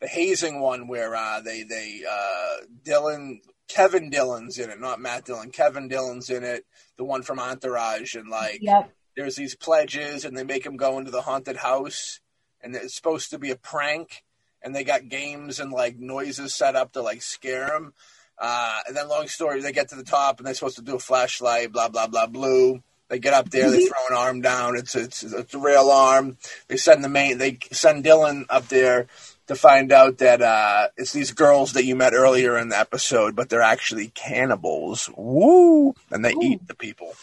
the 0.00 0.08
hazing 0.08 0.60
one 0.60 0.86
where 0.86 1.14
uh, 1.14 1.40
they 1.40 1.62
they 1.62 2.02
uh, 2.10 2.66
Dillon 2.82 3.40
Kevin 3.68 4.10
Dillon's 4.10 4.58
in 4.58 4.70
it, 4.70 4.80
not 4.80 5.00
Matt 5.00 5.24
Dillon. 5.24 5.50
Kevin 5.50 5.88
Dillon's 5.88 6.28
in 6.28 6.44
it, 6.44 6.64
the 6.96 7.04
one 7.04 7.22
from 7.22 7.38
Entourage, 7.38 8.14
and 8.14 8.28
like 8.28 8.58
yep. 8.60 8.90
There's 9.16 9.36
these 9.36 9.54
pledges, 9.54 10.24
and 10.24 10.36
they 10.36 10.44
make 10.44 10.64
him 10.64 10.76
go 10.76 10.98
into 10.98 11.10
the 11.10 11.22
haunted 11.22 11.56
house, 11.56 12.20
and 12.60 12.74
it's 12.74 12.94
supposed 12.94 13.30
to 13.30 13.38
be 13.38 13.50
a 13.50 13.56
prank, 13.56 14.22
and 14.62 14.74
they 14.74 14.84
got 14.84 15.08
games 15.08 15.60
and 15.60 15.72
like 15.72 15.98
noises 15.98 16.54
set 16.54 16.76
up 16.76 16.92
to 16.92 17.02
like 17.02 17.22
scare 17.22 17.76
him. 17.76 17.92
Uh, 18.38 18.80
and 18.88 18.96
then, 18.96 19.08
long 19.08 19.28
story, 19.28 19.60
they 19.60 19.72
get 19.72 19.90
to 19.90 19.96
the 19.96 20.02
top, 20.02 20.38
and 20.38 20.46
they're 20.46 20.54
supposed 20.54 20.76
to 20.76 20.82
do 20.82 20.96
a 20.96 20.98
flashlight, 20.98 21.72
blah 21.72 21.88
blah 21.88 22.06
blah, 22.06 22.26
blue. 22.26 22.82
They 23.08 23.18
get 23.18 23.34
up 23.34 23.50
there, 23.50 23.70
they 23.70 23.78
mm-hmm. 23.78 23.86
throw 23.86 24.16
an 24.16 24.24
arm 24.24 24.40
down. 24.40 24.76
It's 24.76 24.94
it's 24.94 25.22
it's 25.22 25.54
a 25.54 25.58
real 25.58 25.90
arm. 25.90 26.38
They 26.68 26.76
send 26.76 27.04
the 27.04 27.08
main. 27.08 27.38
They 27.38 27.58
send 27.70 28.02
Dillon 28.02 28.46
up 28.48 28.68
there 28.68 29.06
to 29.46 29.54
find 29.54 29.92
out 29.92 30.18
that 30.18 30.40
uh, 30.40 30.88
it's 30.96 31.12
these 31.12 31.32
girls 31.32 31.74
that 31.74 31.84
you 31.84 31.94
met 31.94 32.14
earlier 32.14 32.56
in 32.56 32.70
the 32.70 32.78
episode, 32.78 33.36
but 33.36 33.50
they're 33.50 33.60
actually 33.60 34.08
cannibals. 34.08 35.10
Woo! 35.16 35.94
And 36.10 36.24
they 36.24 36.32
Ooh. 36.32 36.42
eat 36.42 36.66
the 36.66 36.74
people. 36.74 37.14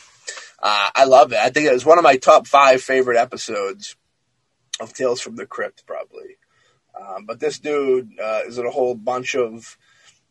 Uh, 0.62 0.90
I 0.96 1.06
love 1.06 1.32
it. 1.32 1.40
I 1.40 1.50
think 1.50 1.68
it 1.68 1.74
was 1.74 1.86
one 1.86 1.98
of 1.98 2.04
my 2.04 2.18
top 2.18 2.46
five 2.46 2.82
favorite 2.82 3.18
episodes 3.18 3.96
of 4.80 4.94
Tales 4.94 5.22
from 5.22 5.36
the 5.36 5.46
Crypt, 5.46 5.86
probably. 5.88 6.38
Um, 7.00 7.26
but 7.26 7.40
this 7.40 7.60
dude 7.60 8.20
uh, 8.20 8.42
is 8.46 8.58
in 8.58 8.66
a 8.66 8.72
whole 8.72 8.96
bunch 8.96 9.36
of 9.36 9.78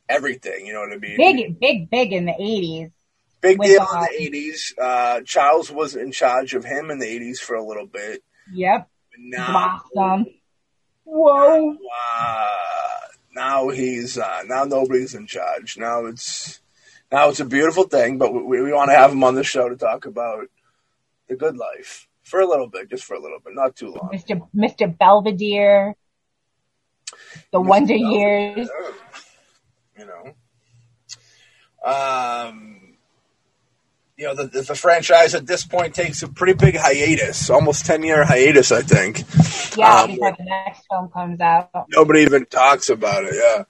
everything. 0.08 0.66
You 0.66 0.74
know 0.74 0.80
what 0.80 0.92
I 0.92 0.98
mean? 0.98 1.16
Big, 1.16 1.58
big, 1.58 1.90
big 1.90 2.12
in 2.12 2.26
the 2.26 2.34
eighties. 2.34 2.90
Big 3.40 3.58
deal 3.60 3.86
in 3.94 4.00
the 4.00 4.16
eighties. 4.18 4.74
Uh, 4.80 5.22
Charles 5.22 5.70
was 5.70 5.96
in 5.96 6.12
charge 6.12 6.54
of 6.54 6.64
him 6.64 6.90
in 6.90 6.98
the 6.98 7.08
eighties 7.08 7.40
for 7.40 7.54
a 7.56 7.64
little 7.64 7.86
bit. 7.86 8.22
Yep. 8.52 8.88
Now, 9.18 9.82
awesome. 9.96 10.26
Whoa. 11.04 11.72
Uh, 11.72 12.56
now 13.34 13.68
he's 13.68 14.18
uh, 14.18 14.42
now 14.46 14.64
nobody's 14.64 15.14
in 15.14 15.26
charge. 15.26 15.76
Now 15.76 16.06
it's 16.06 16.59
now 17.12 17.28
it's 17.28 17.40
a 17.40 17.44
beautiful 17.44 17.84
thing, 17.84 18.18
but 18.18 18.32
we, 18.32 18.62
we 18.62 18.72
want 18.72 18.90
to 18.90 18.96
have 18.96 19.12
him 19.12 19.24
on 19.24 19.34
the 19.34 19.44
show 19.44 19.68
to 19.68 19.76
talk 19.76 20.06
about 20.06 20.46
the 21.28 21.36
good 21.36 21.56
life 21.56 22.08
for 22.22 22.40
a 22.40 22.46
little 22.46 22.68
bit, 22.68 22.90
just 22.90 23.04
for 23.04 23.14
a 23.14 23.20
little 23.20 23.38
bit, 23.44 23.54
not 23.54 23.76
too 23.76 23.88
long. 23.88 24.10
Mr. 24.12 24.48
Mr. 24.54 24.96
Belvedere, 24.96 25.94
the 27.52 27.58
Mr. 27.58 27.66
Wonder 27.66 27.94
Belvedere, 27.94 28.56
Years. 28.56 28.68
You 29.98 30.06
know. 30.06 30.34
Um, 31.82 32.96
you 34.16 34.26
know, 34.26 34.34
the, 34.34 34.60
the 34.60 34.74
franchise 34.74 35.34
at 35.34 35.46
this 35.46 35.64
point 35.64 35.94
takes 35.94 36.22
a 36.22 36.28
pretty 36.28 36.52
big 36.52 36.76
hiatus, 36.76 37.48
almost 37.48 37.86
10 37.86 38.02
year 38.02 38.22
hiatus, 38.22 38.70
I 38.70 38.82
think. 38.82 39.24
Yeah, 39.76 40.02
um, 40.02 40.10
before 40.10 40.36
the 40.36 40.44
next 40.44 40.82
film 40.90 41.08
comes 41.08 41.40
out. 41.40 41.70
Nobody 41.88 42.20
even 42.20 42.44
talks 42.44 42.90
about 42.90 43.24
it, 43.24 43.34
yeah. 43.34 43.64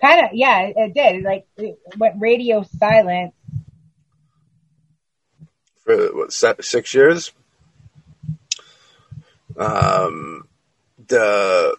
Kind 0.00 0.26
of, 0.26 0.30
yeah, 0.34 0.70
it 0.76 0.94
did. 0.94 1.22
Like, 1.22 1.46
it 1.56 1.78
went 1.96 2.20
radio 2.20 2.64
silent. 2.78 3.34
For, 5.84 5.96
what, 6.14 6.32
six 6.32 6.94
years? 6.94 7.32
Um, 9.56 10.48
the, 11.08 11.76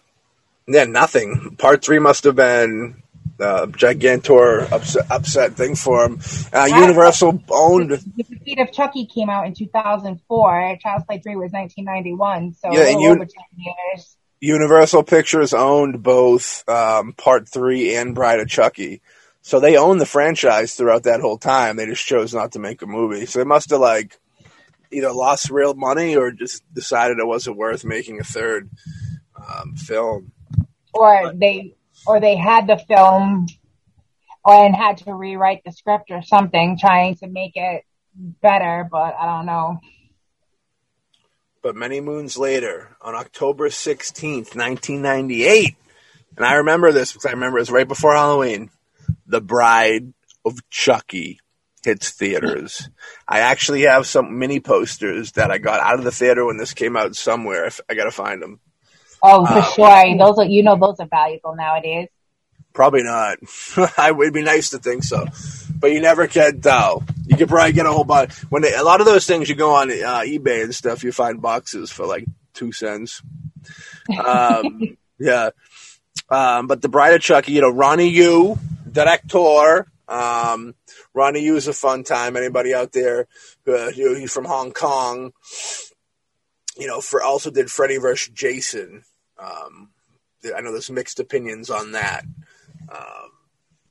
yeah, 0.66 0.84
nothing. 0.84 1.56
Part 1.58 1.84
three 1.84 1.98
must 1.98 2.24
have 2.24 2.34
been 2.34 3.02
uh, 3.40 3.66
gigantor 3.66 4.70
upset, 4.72 5.06
upset 5.10 5.52
thing 5.54 5.76
for 5.76 6.04
him. 6.04 6.20
Uh, 6.52 6.66
Universal 6.68 7.42
owned. 7.50 7.90
The 7.90 8.24
Defeat 8.24 8.58
of 8.58 8.72
Chucky 8.72 9.06
came 9.06 9.30
out 9.30 9.46
in 9.46 9.54
2004. 9.54 10.78
Child's 10.80 11.04
Play 11.04 11.18
3 11.18 11.36
was 11.36 11.52
1991, 11.52 12.54
so 12.54 12.72
yeah, 12.72 12.88
and 12.88 12.96
over 13.06 13.18
10 13.18 13.28
years. 13.56 14.17
Universal 14.40 15.04
Pictures 15.04 15.52
owned 15.52 16.02
both 16.02 16.68
um, 16.68 17.12
Part 17.12 17.48
3 17.48 17.96
and 17.96 18.14
Bride 18.14 18.40
of 18.40 18.48
Chucky. 18.48 19.02
So 19.42 19.60
they 19.60 19.76
owned 19.76 20.00
the 20.00 20.06
franchise 20.06 20.74
throughout 20.74 21.04
that 21.04 21.20
whole 21.20 21.38
time. 21.38 21.76
They 21.76 21.86
just 21.86 22.04
chose 22.04 22.34
not 22.34 22.52
to 22.52 22.58
make 22.58 22.82
a 22.82 22.86
movie. 22.86 23.26
So 23.26 23.38
they 23.38 23.44
must 23.44 23.70
have 23.70 23.80
like 23.80 24.18
either 24.90 25.12
lost 25.12 25.50
real 25.50 25.74
money 25.74 26.16
or 26.16 26.32
just 26.32 26.62
decided 26.74 27.18
it 27.18 27.26
wasn't 27.26 27.56
worth 27.56 27.84
making 27.84 28.20
a 28.20 28.24
third 28.24 28.70
um, 29.36 29.74
film. 29.76 30.32
Or 30.92 31.20
but, 31.24 31.40
they 31.40 31.74
or 32.06 32.20
they 32.20 32.36
had 32.36 32.66
the 32.66 32.78
film 32.88 33.46
and 34.46 34.74
had 34.74 34.98
to 34.98 35.14
rewrite 35.14 35.62
the 35.64 35.72
script 35.72 36.10
or 36.10 36.22
something 36.22 36.78
trying 36.78 37.16
to 37.16 37.26
make 37.26 37.52
it 37.54 37.84
better, 38.14 38.88
but 38.90 39.14
I 39.14 39.26
don't 39.26 39.46
know. 39.46 39.78
But 41.68 41.76
many 41.76 42.00
moons 42.00 42.38
later, 42.38 42.96
on 42.98 43.14
October 43.14 43.68
16th, 43.68 44.56
1998, 44.56 45.76
and 46.38 46.46
I 46.46 46.54
remember 46.54 46.92
this 46.92 47.12
because 47.12 47.26
I 47.26 47.32
remember 47.32 47.58
it 47.58 47.60
was 47.60 47.70
right 47.70 47.86
before 47.86 48.14
Halloween, 48.14 48.70
The 49.26 49.42
Bride 49.42 50.14
of 50.46 50.66
Chucky 50.70 51.40
hits 51.84 52.08
theaters. 52.12 52.88
I 53.28 53.40
actually 53.40 53.82
have 53.82 54.06
some 54.06 54.38
mini 54.38 54.60
posters 54.60 55.32
that 55.32 55.50
I 55.50 55.58
got 55.58 55.80
out 55.80 55.98
of 55.98 56.04
the 56.04 56.10
theater 56.10 56.46
when 56.46 56.56
this 56.56 56.72
came 56.72 56.96
out 56.96 57.14
somewhere. 57.14 57.70
I 57.86 57.94
got 57.94 58.04
to 58.04 58.12
find 58.12 58.40
them. 58.40 58.60
Oh, 59.22 59.44
for 59.44 59.58
um, 59.58 59.72
sure. 59.74 60.16
Those 60.16 60.38
are, 60.38 60.46
you 60.46 60.62
know, 60.62 60.76
those 60.76 60.96
are 61.00 61.06
valuable 61.06 61.54
nowadays. 61.54 62.08
Probably 62.72 63.02
not. 63.02 63.40
it 63.76 64.16
would 64.16 64.32
be 64.32 64.42
nice 64.42 64.70
to 64.70 64.78
think 64.78 65.04
so, 65.04 65.26
but 65.78 65.92
you 65.92 66.00
never 66.00 66.26
can 66.26 66.60
tell. 66.60 67.04
You 67.26 67.36
could 67.36 67.48
probably 67.48 67.72
get 67.72 67.86
a 67.86 67.92
whole 67.92 68.04
bunch. 68.04 68.34
When 68.50 68.62
they, 68.62 68.74
a 68.74 68.82
lot 68.82 69.00
of 69.00 69.06
those 69.06 69.26
things, 69.26 69.48
you 69.48 69.54
go 69.54 69.74
on 69.74 69.90
uh, 69.90 70.22
eBay 70.24 70.62
and 70.62 70.74
stuff, 70.74 71.04
you 71.04 71.12
find 71.12 71.40
boxes 71.40 71.90
for 71.90 72.06
like 72.06 72.26
two 72.54 72.72
cents. 72.72 73.22
Um, 74.24 74.96
yeah. 75.18 75.50
Um, 76.30 76.66
but 76.66 76.82
the 76.82 76.88
Bride 76.88 77.14
of 77.14 77.20
Chucky, 77.20 77.52
you 77.52 77.60
know, 77.60 77.70
Ronnie 77.70 78.08
Yu, 78.08 78.58
director. 78.90 79.86
Um, 80.08 80.74
Ronnie 81.14 81.42
Yu 81.42 81.56
is 81.56 81.68
a 81.68 81.72
fun 81.72 82.04
time. 82.04 82.36
Anybody 82.36 82.74
out 82.74 82.92
there? 82.92 83.26
Uh, 83.66 83.88
you 83.88 84.10
know, 84.10 84.18
he's 84.18 84.32
from 84.32 84.46
Hong 84.46 84.72
Kong 84.72 85.32
you 86.78 86.86
know, 86.86 87.00
for 87.00 87.22
also 87.22 87.50
did 87.50 87.70
Freddy 87.70 87.98
vs. 87.98 88.32
Jason. 88.32 89.02
Um, 89.38 89.90
I 90.56 90.60
know 90.60 90.70
there's 90.70 90.90
mixed 90.90 91.20
opinions 91.20 91.70
on 91.70 91.92
that. 91.92 92.24
Um, 92.88 93.30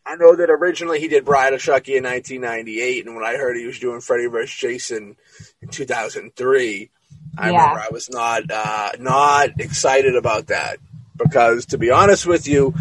I 0.08 0.16
know 0.16 0.36
that 0.36 0.50
originally 0.50 1.00
he 1.00 1.10
did 1.10 1.26
Bride 1.26 1.54
of 1.54 1.60
Chucky 1.60 1.98
in 1.98 2.06
1998, 2.06 3.06
and 3.06 3.16
when 3.16 3.26
I 3.26 3.36
heard 3.36 3.58
he 3.58 3.66
was 3.66 3.78
doing 3.78 4.00
Freddy 4.00 4.28
vs. 4.28 4.56
Jason 4.56 5.18
in 5.62 5.68
2003, 5.68 6.90
I 7.38 7.52
yeah. 7.52 7.58
remember 7.58 7.80
I 7.82 7.90
was 7.92 8.10
not 8.10 8.44
uh, 8.50 8.92
not 9.00 9.60
excited 9.60 10.16
about 10.16 10.48
that 10.48 10.78
because, 11.18 11.68
to 11.68 11.78
be 11.78 11.92
honest 11.92 12.26
with 12.26 12.48
you, 12.48 12.74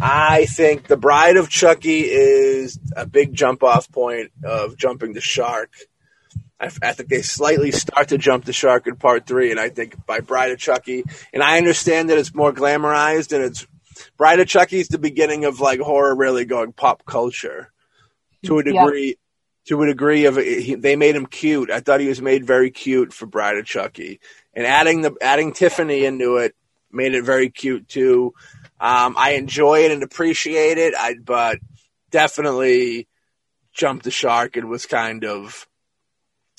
I 0.00 0.44
think 0.44 0.86
the 0.86 0.98
Bride 0.98 1.38
of 1.38 1.48
Chucky 1.48 2.00
is 2.00 2.78
a 2.94 3.06
big 3.06 3.32
jump 3.32 3.62
off 3.62 3.90
point 3.90 4.30
of 4.44 4.76
jumping 4.76 5.14
the 5.14 5.20
shark 5.22 5.70
I, 6.60 6.66
I, 6.82 6.92
think 6.92 7.08
they 7.08 7.22
slightly 7.22 7.70
start 7.70 8.08
to 8.08 8.18
jump 8.18 8.44
the 8.44 8.52
shark 8.52 8.86
in 8.86 8.96
part 8.96 9.26
three, 9.26 9.50
and 9.50 9.60
I 9.60 9.68
think 9.68 9.94
by 10.06 10.20
Bride 10.20 10.50
of 10.50 10.58
Chucky, 10.58 11.04
and 11.32 11.42
I 11.42 11.56
understand 11.56 12.10
that 12.10 12.18
it's 12.18 12.34
more 12.34 12.52
glamorized 12.52 13.32
and 13.32 13.44
it's 13.44 13.66
Bride 14.18 14.40
of 14.40 14.48
Chucky 14.48 14.80
is 14.80 14.88
the 14.88 14.98
beginning 14.98 15.44
of 15.44 15.60
like 15.60 15.80
horror 15.80 16.14
really 16.14 16.44
going 16.44 16.72
pop 16.72 17.06
culture 17.06 17.72
to 18.44 18.58
a 18.58 18.64
degree. 18.64 19.06
Yep. 19.08 19.16
to 19.66 19.82
a 19.82 19.86
degree 19.86 20.24
of 20.26 20.36
he, 20.36 20.74
they 20.74 20.96
made 20.96 21.14
him 21.14 21.26
cute. 21.26 21.70
I 21.70 21.80
thought 21.80 22.00
he 22.00 22.08
was 22.08 22.20
made 22.20 22.44
very 22.44 22.70
cute 22.70 23.12
for 23.12 23.26
Bride 23.26 23.58
of 23.58 23.64
Chucky, 23.64 24.20
and 24.52 24.66
adding 24.66 25.02
the 25.02 25.14
adding 25.22 25.52
Tiffany 25.52 26.04
into 26.04 26.36
it 26.36 26.54
made 26.90 27.14
it 27.14 27.24
very 27.24 27.50
cute 27.50 27.88
too. 27.88 28.34
Um, 28.80 29.14
I 29.16 29.32
enjoy 29.32 29.84
it 29.84 29.92
and 29.92 30.02
appreciate 30.02 30.78
it, 30.78 30.94
I, 30.96 31.14
but 31.14 31.58
definitely 32.10 33.08
jumped 33.72 34.04
the 34.04 34.10
shark 34.10 34.56
and 34.56 34.68
was 34.68 34.86
kind 34.86 35.24
of 35.24 35.68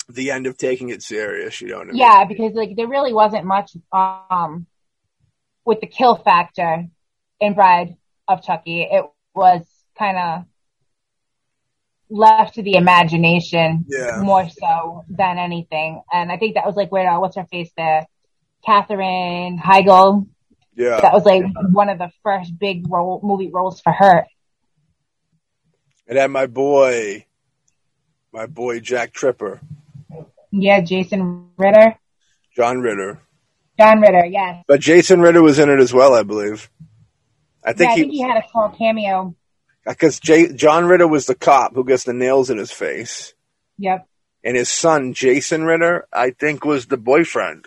the 0.08 0.30
end 0.30 0.46
of 0.46 0.56
taking 0.56 0.88
it 0.88 1.02
serious. 1.02 1.60
You 1.60 1.68
know 1.68 1.78
what 1.78 1.88
I 1.88 1.90
mean? 1.90 1.96
Yeah, 1.96 2.24
because 2.24 2.54
like 2.54 2.76
there 2.76 2.88
really 2.88 3.12
wasn't 3.12 3.44
much 3.44 3.72
um 3.92 4.66
with 5.64 5.80
the 5.80 5.86
kill 5.86 6.16
factor 6.16 6.86
in 7.40 7.54
Bride 7.54 7.96
of 8.28 8.42
Chucky. 8.42 8.82
It 8.82 9.04
was 9.34 9.62
kind 9.98 10.18
of 10.18 10.44
left 12.10 12.54
to 12.54 12.62
the 12.62 12.74
imagination 12.74 13.86
yeah. 13.88 14.20
more 14.20 14.48
so 14.48 15.04
than 15.08 15.38
anything. 15.38 16.02
And 16.12 16.30
I 16.30 16.36
think 16.36 16.54
that 16.54 16.66
was 16.66 16.76
like 16.76 16.92
where 16.92 17.08
uh, 17.08 17.20
what's 17.20 17.36
her 17.36 17.46
face 17.46 17.70
there, 17.76 18.06
Katherine 18.64 19.58
Heigl. 19.58 20.26
Yeah, 20.74 21.00
that 21.00 21.12
was 21.12 21.24
like 21.24 21.44
one 21.72 21.88
of 21.88 21.98
the 21.98 22.10
first 22.22 22.56
big 22.58 22.90
role 22.90 23.20
movie 23.22 23.50
roles 23.52 23.80
for 23.80 23.92
her. 23.92 24.26
And 26.06 26.16
then 26.16 26.30
my 26.30 26.46
boy, 26.46 27.26
my 28.32 28.46
boy 28.46 28.80
Jack 28.80 29.12
Tripper. 29.12 29.60
Yeah, 30.50 30.80
Jason 30.80 31.50
Ritter. 31.56 31.96
John 32.56 32.80
Ritter. 32.80 33.20
John 33.78 34.00
Ritter, 34.00 34.26
yes. 34.26 34.64
But 34.66 34.80
Jason 34.80 35.20
Ritter 35.20 35.42
was 35.42 35.58
in 35.58 35.70
it 35.70 35.80
as 35.80 35.94
well, 35.94 36.14
I 36.14 36.22
believe. 36.22 36.68
I 37.64 37.72
think, 37.72 37.88
yeah, 37.88 37.92
I 37.92 37.94
he, 37.94 38.00
think 38.02 38.12
he 38.12 38.20
had 38.20 38.36
a 38.36 38.48
small 38.50 38.70
cameo. 38.70 39.34
Uh, 39.86 39.92
because 39.92 40.20
John 40.20 40.86
Ritter 40.86 41.08
was 41.08 41.26
the 41.26 41.34
cop 41.34 41.74
who 41.74 41.84
gets 41.84 42.04
the 42.04 42.12
nails 42.12 42.50
in 42.50 42.58
his 42.58 42.70
face. 42.70 43.34
Yep. 43.78 44.06
And 44.44 44.56
his 44.56 44.68
son, 44.68 45.14
Jason 45.14 45.64
Ritter, 45.64 46.06
I 46.12 46.30
think 46.30 46.64
was 46.64 46.86
the 46.86 46.96
boyfriend 46.96 47.66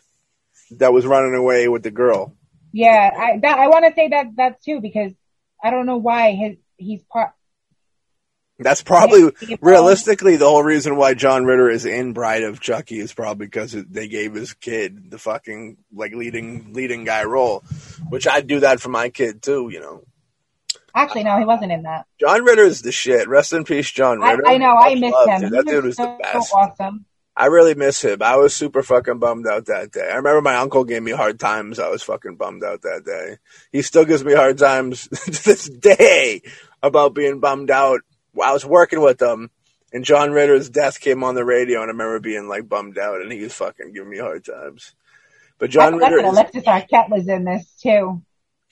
that 0.71 0.93
was 0.93 1.05
running 1.05 1.35
away 1.35 1.67
with 1.67 1.83
the 1.83 1.91
girl. 1.91 2.35
Yeah, 2.71 3.11
I 3.15 3.37
that, 3.39 3.59
I 3.59 3.67
want 3.67 3.85
to 3.85 3.93
say 3.93 4.07
that 4.09 4.35
that 4.37 4.63
too 4.63 4.81
because 4.81 5.11
I 5.63 5.69
don't 5.69 5.85
know 5.85 5.97
why 5.97 6.31
his 6.31 6.57
he's 6.77 7.03
part 7.03 7.31
that's 8.59 8.83
probably 8.83 9.31
realistically 9.61 10.35
the 10.35 10.47
whole 10.47 10.63
reason 10.63 10.95
why 10.95 11.13
John 11.13 11.45
Ritter 11.45 11.69
is 11.69 11.85
in 11.85 12.13
Bride 12.13 12.43
of 12.43 12.59
Chucky 12.59 12.99
is 12.99 13.13
probably 13.13 13.47
because 13.47 13.71
they 13.71 14.07
gave 14.07 14.33
his 14.33 14.53
kid 14.53 15.09
the 15.09 15.17
fucking 15.17 15.77
like 15.93 16.13
leading 16.13 16.73
leading 16.73 17.03
guy 17.03 17.23
role, 17.23 17.63
which 18.09 18.27
I'd 18.27 18.47
do 18.47 18.61
that 18.61 18.79
for 18.79 18.89
my 18.89 19.09
kid 19.09 19.41
too. 19.41 19.69
You 19.71 19.79
know. 19.79 20.03
Actually, 20.95 21.23
no, 21.23 21.39
he 21.39 21.45
wasn't 21.45 21.71
in 21.71 21.83
that. 21.83 22.05
John 22.19 22.43
Ritter 22.43 22.63
is 22.63 22.83
the 22.83 22.91
shit. 22.91 23.27
Rest 23.27 23.51
in 23.53 23.63
peace, 23.63 23.89
John 23.89 24.19
Ritter. 24.19 24.47
I, 24.47 24.53
I 24.53 24.57
know. 24.57 24.75
I 24.77 24.93
miss 24.93 25.15
him. 25.25 25.49
That 25.51 25.65
dude 25.65 25.85
was 25.85 25.97
so, 25.97 26.03
the 26.03 26.17
best. 26.21 26.49
So 26.49 26.57
awesome. 26.57 27.05
I 27.35 27.47
really 27.47 27.73
miss 27.73 28.03
him. 28.03 28.21
I 28.21 28.35
was 28.35 28.53
super 28.53 28.83
fucking 28.83 29.17
bummed 29.17 29.47
out 29.47 29.65
that 29.65 29.91
day. 29.91 30.07
I 30.07 30.17
remember 30.17 30.41
my 30.41 30.57
uncle 30.57 30.83
gave 30.83 31.01
me 31.01 31.11
hard 31.11 31.39
times. 31.39 31.79
I 31.79 31.89
was 31.89 32.03
fucking 32.03 32.35
bummed 32.35 32.63
out 32.63 32.83
that 32.83 33.03
day. 33.05 33.37
He 33.71 33.81
still 33.81 34.05
gives 34.05 34.23
me 34.23 34.35
hard 34.35 34.59
times 34.59 35.07
to 35.25 35.43
this 35.43 35.67
day 35.67 36.43
about 36.83 37.15
being 37.15 37.39
bummed 37.39 37.71
out 37.71 38.01
I 38.41 38.53
was 38.53 38.65
working 38.65 39.01
with 39.01 39.17
them, 39.17 39.51
and 39.91 40.03
John 40.03 40.31
Ritter's 40.31 40.69
death 40.69 40.99
came 40.99 41.23
on 41.23 41.35
the 41.35 41.45
radio, 41.45 41.81
and 41.81 41.89
I 41.89 41.91
remember 41.91 42.19
being 42.19 42.47
like 42.47 42.67
bummed 42.67 42.97
out, 42.97 43.21
and 43.21 43.31
he 43.31 43.41
was 43.41 43.53
fucking 43.53 43.93
giving 43.93 44.09
me 44.09 44.17
hard 44.17 44.45
times. 44.45 44.93
But 45.59 45.69
John 45.69 45.97
Ritter, 45.97 46.19
is, 46.19 46.25
Alexis 46.25 46.63
Arquette 46.63 47.09
was 47.09 47.27
in 47.27 47.45
this 47.45 47.65
too. 47.81 48.21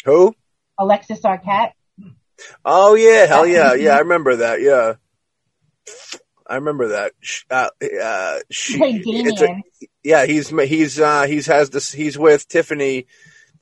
Who? 0.05 0.35
Alexis 0.79 1.21
Arquette. 1.21 1.73
Oh 2.65 2.95
yeah, 2.95 3.27
hell 3.27 3.45
yeah, 3.45 3.73
yeah, 3.75 3.95
I 3.95 3.99
remember 3.99 4.37
that. 4.37 4.61
Yeah, 4.61 4.95
I 6.47 6.55
remember 6.55 6.89
that. 6.89 7.13
Uh, 7.49 7.69
uh, 8.03 8.39
she, 8.49 8.81
a, 8.83 9.63
yeah, 10.03 10.25
he's 10.25 10.49
he's 10.49 10.99
uh, 10.99 11.23
he's 11.27 11.45
has 11.45 11.69
this. 11.69 11.91
He's 11.91 12.17
with 12.17 12.47
Tiffany. 12.47 13.07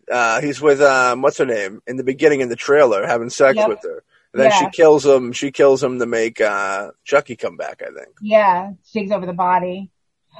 Uh, 0.09 0.41
he's 0.41 0.59
with 0.59 0.81
um, 0.81 1.21
what's 1.21 1.37
her 1.37 1.45
name 1.45 1.81
in 1.85 1.97
the 1.97 2.03
beginning 2.03 2.41
in 2.41 2.49
the 2.49 2.55
trailer, 2.55 3.05
having 3.05 3.29
sex 3.29 3.57
yep. 3.57 3.69
with 3.69 3.83
her. 3.83 4.03
And 4.33 4.43
then 4.43 4.51
yeah. 4.51 4.59
she 4.59 4.69
kills 4.69 5.05
him. 5.05 5.31
She 5.31 5.51
kills 5.51 5.83
him 5.83 5.99
to 5.99 6.05
make 6.05 6.39
uh, 6.39 6.91
Chucky 7.03 7.35
come 7.35 7.57
back. 7.57 7.81
I 7.81 7.91
think. 7.91 8.15
Yeah, 8.21 8.71
she 8.85 8.99
takes 8.99 9.11
over 9.11 9.25
the 9.25 9.33
body. 9.33 9.89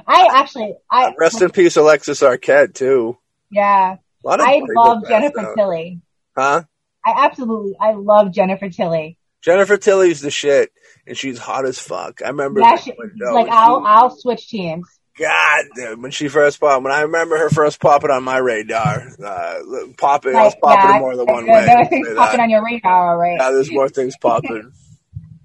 I 0.08 0.30
actually, 0.34 0.76
I 0.90 1.06
uh, 1.06 1.12
rest 1.18 1.42
in 1.42 1.50
peace, 1.50 1.76
Alexis 1.76 2.22
Arquette 2.22 2.74
too. 2.74 3.18
Yeah, 3.52 3.98
I 4.26 4.62
love 4.76 5.08
Jennifer 5.08 5.40
out. 5.40 5.56
Tilly. 5.56 6.02
Huh? 6.36 6.64
I 7.06 7.26
absolutely, 7.26 7.76
I 7.80 7.94
love 7.94 8.32
Jennifer 8.32 8.70
Tilly. 8.70 9.18
Jennifer 9.42 9.78
Tilly's 9.78 10.22
the 10.22 10.32
shit, 10.32 10.72
and 11.08 11.18
she's 11.18 11.40
hot 11.40 11.66
as 11.66 11.80
fuck. 11.80 12.22
I 12.24 12.28
remember. 12.28 12.62
Yeah, 12.62 12.76
she, 12.76 12.94
like 13.32 13.50
I'll, 13.50 13.84
I'll 13.86 14.10
switch 14.10 14.50
teams. 14.50 14.88
God, 15.20 15.66
dude, 15.76 16.02
when 16.02 16.12
she 16.12 16.30
first 16.30 16.62
popped, 16.62 16.82
when 16.82 16.94
I 16.94 17.02
remember 17.02 17.38
her 17.38 17.50
first 17.50 17.82
popping 17.82 18.10
on 18.10 18.24
my 18.24 18.38
radar, 18.38 19.06
uh, 19.24 19.60
popping, 19.98 20.34
I 20.34 20.46
was 20.46 20.56
popping 20.62 20.92
yeah, 20.92 21.00
more 21.00 21.18
than 21.18 21.26
one 21.26 21.46
way. 21.46 21.66
There 21.66 21.86
things 21.86 22.08
popping 22.16 22.40
on 22.40 22.50
your 22.50 22.64
radar, 22.64 23.18
right? 23.18 23.38
Yeah, 23.38 23.52
there's 23.52 23.70
more 23.70 23.90
things 23.90 24.16
popping. 24.22 24.72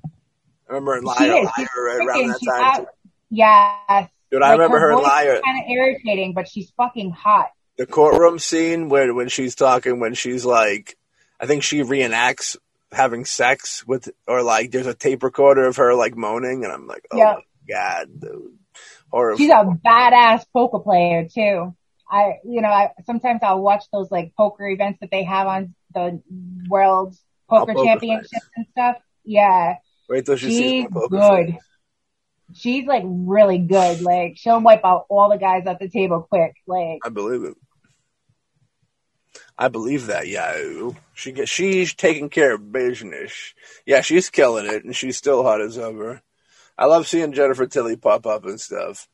I 0.05 0.73
remember 0.73 0.97
in 0.97 1.05
Liar, 1.05 1.43
Liar 1.43 1.69
right 1.77 2.07
around 2.07 2.29
that 2.29 2.77
time. 2.77 2.87
Yeah. 3.31 4.07
Dude, 4.31 4.43
I 4.43 4.53
remember 4.53 4.79
her, 4.79 4.91
her 4.91 5.03
Liar. 5.03 5.41
Kind 5.45 5.65
of 5.65 5.69
irritating, 5.69 6.35
but 6.35 6.49
she's 6.49 6.71
fucking 6.77 7.11
hot. 7.11 7.51
The 7.77 7.87
courtroom 7.87 8.39
scene 8.39 8.89
where 8.89 9.13
when 9.13 9.29
she's 9.29 9.57
talking, 9.57 9.99
when 9.99 10.15
she's 10.15 10.45
like, 10.45 10.97
I 11.41 11.47
think 11.47 11.65
she 11.65 11.81
reenacts 11.81 12.57
having 12.93 13.25
sex 13.25 13.85
with, 13.85 14.09
or 14.29 14.43
like, 14.43 14.71
there's 14.71 14.87
a 14.87 14.95
tape 14.95 15.25
recorder 15.25 15.67
of 15.67 15.79
her 15.79 15.95
like 15.95 16.17
moaning, 16.17 16.63
and 16.63 16.73
I'm 16.73 16.87
like, 16.87 17.05
oh 17.11 17.17
yep. 17.17 17.37
my 17.39 17.75
god, 17.75 18.21
dude. 18.21 18.59
Or 19.15 19.37
she's 19.37 19.49
a 19.49 19.65
badass 19.65 20.45
poker 20.53 20.81
player 20.81 21.29
too. 21.33 21.73
I, 22.11 22.41
you 22.45 22.61
know, 22.61 22.69
I 22.69 22.91
sometimes 23.07 23.43
I'll 23.45 23.63
watch 23.63 23.85
those 23.93 24.11
like 24.11 24.35
poker 24.37 24.69
events 24.69 24.99
that 25.03 25.13
they 25.13 25.23
have 25.23 25.47
on 25.47 25.75
the 25.95 26.21
World 26.69 27.15
oh, 27.49 27.59
Poker 27.61 27.75
oh, 27.77 27.85
Championships 27.85 28.49
and 28.57 28.67
stuff. 28.73 28.97
Yeah, 29.25 29.77
wait 30.09 30.27
till 30.27 30.35
she 30.35 30.49
she's 30.49 30.87
good. 31.11 31.57
She's 32.55 32.87
like 32.87 33.05
really 33.07 33.59
good. 33.59 34.03
Like 34.03 34.33
she'll 34.35 34.61
wipe 34.61 34.85
out 34.85 35.07
all 35.09 35.31
the 35.31 35.39
guys 35.39 35.63
at 35.69 35.79
the 35.79 35.89
table 35.89 36.27
quick. 36.29 36.55
Like 36.67 36.99
I 37.05 37.09
believe 37.11 37.45
it. 37.45 37.55
I 39.57 39.69
believe 39.69 40.07
that. 40.07 40.27
Yeah, 40.27 40.91
she 41.15 41.31
gets 41.31 41.53
she's 41.53 41.95
taking 41.95 42.31
care 42.31 42.55
of 42.57 42.73
business. 42.73 43.55
Yeah, 43.87 44.01
she's 44.01 44.29
killing 44.29 44.67
it, 44.67 44.85
and 44.85 44.97
she's 44.97 45.17
still 45.17 45.45
hot 45.45 45.61
as 45.61 45.79
ever. 45.79 46.21
I 46.77 46.87
love 46.87 47.07
seeing 47.07 47.33
Jennifer 47.33 47.67
Tilly 47.67 47.97
pop 47.97 48.27
up 48.27 48.45
and 48.45 48.61
stuff. 48.61 49.09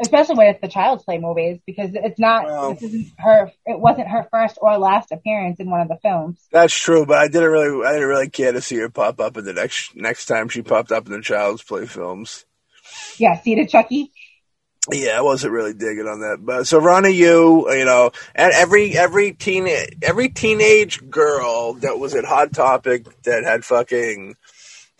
Especially 0.00 0.34
when 0.34 0.48
it's 0.48 0.60
the 0.60 0.68
Child's 0.68 1.04
Play 1.04 1.18
movies, 1.18 1.60
because 1.64 1.90
it's 1.94 2.18
not. 2.18 2.46
Well, 2.46 2.74
this 2.74 2.82
isn't 2.82 3.12
her. 3.18 3.52
It 3.66 3.78
wasn't 3.78 4.08
her 4.08 4.26
first 4.32 4.58
or 4.60 4.76
last 4.76 5.12
appearance 5.12 5.60
in 5.60 5.70
one 5.70 5.80
of 5.80 5.86
the 5.86 5.98
films. 6.02 6.40
That's 6.50 6.74
true, 6.74 7.06
but 7.06 7.18
I 7.18 7.28
didn't 7.28 7.50
really, 7.50 7.86
I 7.86 7.92
didn't 7.92 8.08
really 8.08 8.30
care 8.30 8.50
to 8.50 8.60
see 8.60 8.76
her 8.78 8.88
pop 8.88 9.20
up 9.20 9.36
in 9.36 9.44
the 9.44 9.52
next 9.52 9.94
next 9.94 10.26
time 10.26 10.48
she 10.48 10.62
popped 10.62 10.90
up 10.90 11.06
in 11.06 11.12
the 11.12 11.20
Child's 11.20 11.62
Play 11.62 11.86
films. 11.86 12.44
Yeah, 13.18 13.40
see 13.40 13.54
the 13.54 13.66
Chucky. 13.66 14.10
Yeah, 14.90 15.16
I 15.16 15.20
wasn't 15.20 15.52
really 15.52 15.74
digging 15.74 16.08
on 16.08 16.20
that, 16.22 16.38
but 16.40 16.66
so 16.66 16.80
Ronnie 16.80 17.10
Yu, 17.10 17.72
you 17.72 17.84
know, 17.84 18.10
and 18.34 18.52
every 18.52 18.98
every 18.98 19.32
teen 19.32 19.68
every 20.02 20.30
teenage 20.30 21.08
girl 21.08 21.74
that 21.74 22.00
was 22.00 22.16
at 22.16 22.24
Hot 22.24 22.52
Topic 22.52 23.06
that 23.22 23.44
had 23.44 23.64
fucking 23.64 24.34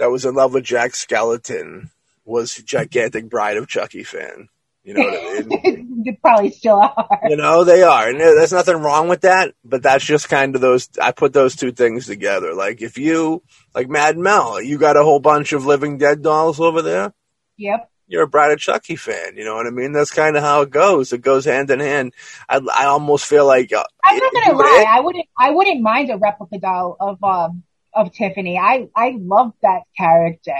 that 0.02 0.10
was 0.10 0.24
in 0.24 0.34
love 0.34 0.52
with 0.52 0.64
Jack 0.64 0.96
Skeleton 0.96 1.88
was 2.24 2.56
gigantic 2.56 3.30
Bride 3.30 3.56
of 3.56 3.68
Chucky 3.68 4.02
fan. 4.02 4.48
You 4.82 4.94
know 4.94 5.04
what 5.04 5.14
I 5.14 5.42
mean? 5.46 6.02
they 6.04 6.18
probably 6.20 6.50
still 6.50 6.80
are. 6.80 7.20
You 7.28 7.36
know, 7.36 7.62
they 7.62 7.84
are. 7.84 8.08
And 8.08 8.18
there's 8.18 8.52
nothing 8.52 8.78
wrong 8.78 9.08
with 9.08 9.20
that, 9.20 9.54
but 9.64 9.84
that's 9.84 10.04
just 10.04 10.28
kind 10.28 10.56
of 10.56 10.60
those, 10.60 10.88
I 11.00 11.12
put 11.12 11.32
those 11.32 11.54
two 11.54 11.70
things 11.70 12.06
together. 12.06 12.52
Like 12.52 12.82
if 12.82 12.98
you, 12.98 13.44
like 13.76 13.88
Mad 13.88 14.18
Mel, 14.18 14.60
you 14.60 14.76
got 14.76 14.96
a 14.96 15.04
whole 15.04 15.20
bunch 15.20 15.52
of 15.52 15.66
Living 15.66 15.98
Dead 15.98 16.20
dolls 16.20 16.58
over 16.58 16.82
there. 16.82 17.14
Yep. 17.58 17.88
You're 18.08 18.24
a 18.24 18.28
Bride 18.28 18.50
of 18.50 18.58
Chucky 18.58 18.96
fan. 18.96 19.36
You 19.36 19.44
know 19.44 19.54
what 19.54 19.68
I 19.68 19.70
mean? 19.70 19.92
That's 19.92 20.10
kind 20.10 20.36
of 20.36 20.42
how 20.42 20.62
it 20.62 20.70
goes. 20.70 21.12
It 21.12 21.22
goes 21.22 21.44
hand 21.44 21.70
in 21.70 21.78
hand. 21.78 22.12
I, 22.48 22.60
I 22.74 22.86
almost 22.86 23.24
feel 23.24 23.46
like. 23.46 23.72
Uh, 23.72 23.84
I'm 24.04 24.18
not 24.18 24.32
going 24.32 24.50
to 24.50 24.56
lie. 24.56 24.84
I 24.88 25.00
wouldn't, 25.00 25.26
I 25.38 25.50
wouldn't 25.52 25.80
mind 25.80 26.10
a 26.10 26.16
replica 26.16 26.58
doll 26.58 26.96
of, 26.98 27.22
um, 27.22 27.62
of 27.94 28.12
Tiffany. 28.12 28.58
I 28.58 28.88
I 28.94 29.16
love 29.18 29.52
that 29.62 29.82
character. 29.96 30.54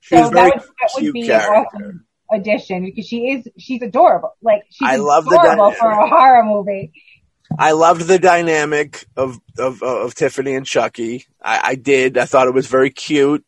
She's 0.00 0.18
so 0.18 0.30
that 0.30 0.54
would, 0.54 0.62
that 0.62 0.90
would 0.94 1.12
be 1.12 1.26
character. 1.26 1.50
an 1.52 1.64
awesome 1.66 2.04
addition 2.32 2.84
because 2.84 3.06
she 3.06 3.30
is 3.30 3.48
she's 3.58 3.82
adorable. 3.82 4.34
Like 4.42 4.62
she's 4.70 4.88
I 4.88 4.96
love 4.96 5.26
adorable 5.26 5.70
the 5.70 5.76
for 5.76 5.90
a 5.90 6.08
horror 6.08 6.44
movie. 6.44 6.92
I 7.58 7.72
loved 7.72 8.02
the 8.02 8.18
dynamic 8.18 9.06
of 9.16 9.40
of, 9.58 9.82
of 9.82 10.14
Tiffany 10.14 10.54
and 10.54 10.66
Chucky. 10.66 11.26
I, 11.42 11.60
I, 11.62 11.74
did. 11.74 12.18
I 12.18 12.24
thought 12.24 12.48
it 12.48 12.54
was 12.54 12.66
very 12.66 12.90
cute, 12.90 13.44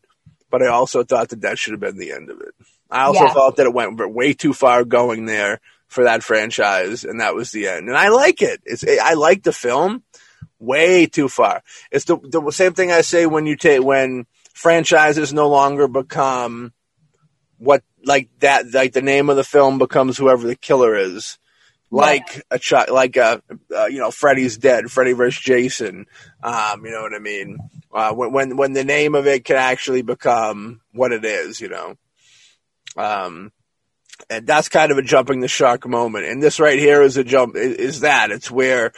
but 0.50 0.62
I 0.62 0.68
also 0.68 1.02
thought 1.02 1.30
that 1.30 1.40
that 1.40 1.58
should 1.58 1.72
have 1.72 1.80
been 1.80 1.96
the 1.96 2.12
end 2.12 2.30
of 2.30 2.40
it. 2.40 2.54
I 2.90 3.04
also 3.04 3.24
yeah. 3.24 3.32
thought 3.32 3.56
that 3.56 3.66
it 3.66 3.72
went 3.72 3.98
way 4.12 4.32
too 4.32 4.52
far 4.52 4.84
going 4.84 5.24
there 5.24 5.60
for 5.88 6.04
that 6.04 6.22
franchise, 6.22 7.04
and 7.04 7.20
that 7.20 7.34
was 7.34 7.50
the 7.50 7.68
end. 7.68 7.88
And 7.88 7.96
I 7.96 8.08
like 8.08 8.42
it. 8.42 8.60
It's 8.64 8.84
I 8.84 9.14
like 9.14 9.42
the 9.42 9.52
film 9.52 10.02
way 10.58 11.06
too 11.06 11.28
far. 11.28 11.62
It's 11.90 12.04
the, 12.04 12.18
the 12.18 12.50
same 12.50 12.74
thing 12.74 12.90
I 12.90 13.02
say 13.02 13.26
when 13.26 13.46
you 13.46 13.56
take 13.56 13.82
when 13.82 14.26
franchises 14.54 15.32
no 15.32 15.48
longer 15.48 15.86
become 15.88 16.72
what 17.58 17.82
like 18.04 18.28
that 18.40 18.72
like 18.72 18.92
the 18.92 19.02
name 19.02 19.28
of 19.28 19.36
the 19.36 19.44
film 19.44 19.78
becomes 19.78 20.16
whoever 20.16 20.46
the 20.46 20.56
killer 20.56 20.94
is 20.94 21.38
like 21.90 22.42
a 22.50 22.58
ch- 22.58 22.88
like 22.90 23.16
a 23.16 23.42
uh, 23.74 23.86
you 23.86 23.98
know 23.98 24.10
Freddy's 24.10 24.56
dead, 24.56 24.90
Freddy 24.90 25.12
versus 25.12 25.40
Jason. 25.40 26.06
Um, 26.42 26.84
you 26.84 26.90
know 26.90 27.02
what 27.02 27.14
I 27.14 27.18
mean? 27.18 27.58
Uh, 27.92 28.12
when 28.12 28.32
when 28.32 28.56
when 28.56 28.72
the 28.72 28.84
name 28.84 29.14
of 29.14 29.26
it 29.26 29.44
can 29.44 29.56
actually 29.56 30.02
become 30.02 30.80
what 30.92 31.12
it 31.12 31.24
is, 31.24 31.60
you 31.60 31.68
know. 31.68 31.94
Um, 32.96 33.52
and 34.30 34.46
that's 34.46 34.68
kind 34.68 34.90
of 34.90 34.98
a 34.98 35.02
jumping 35.02 35.40
the 35.40 35.48
shark 35.48 35.86
moment. 35.86 36.24
And 36.26 36.42
this 36.42 36.58
right 36.58 36.78
here 36.78 37.02
is 37.02 37.16
a 37.16 37.24
jump. 37.24 37.54
Is 37.56 38.00
that 38.00 38.30
it's 38.30 38.50
where, 38.50 38.92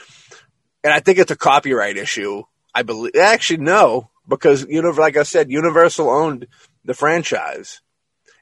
and 0.84 0.92
I 0.92 1.00
think 1.00 1.18
it's 1.18 1.30
a 1.30 1.36
copyright 1.36 1.96
issue. 1.96 2.42
I 2.74 2.82
believe 2.82 3.16
actually 3.16 3.58
no, 3.58 4.10
because 4.26 4.66
you 4.68 4.82
know, 4.82 4.90
like 4.90 5.16
I 5.16 5.22
said, 5.22 5.50
Universal 5.50 6.08
owned 6.08 6.46
the 6.84 6.94
franchise, 6.94 7.80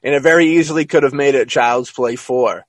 and 0.03 0.13
it 0.13 0.21
very 0.21 0.57
easily 0.57 0.85
could 0.85 1.03
have 1.03 1.13
made 1.13 1.35
it 1.35 1.49
Child's 1.49 1.91
Play 1.91 2.15
four 2.15 2.65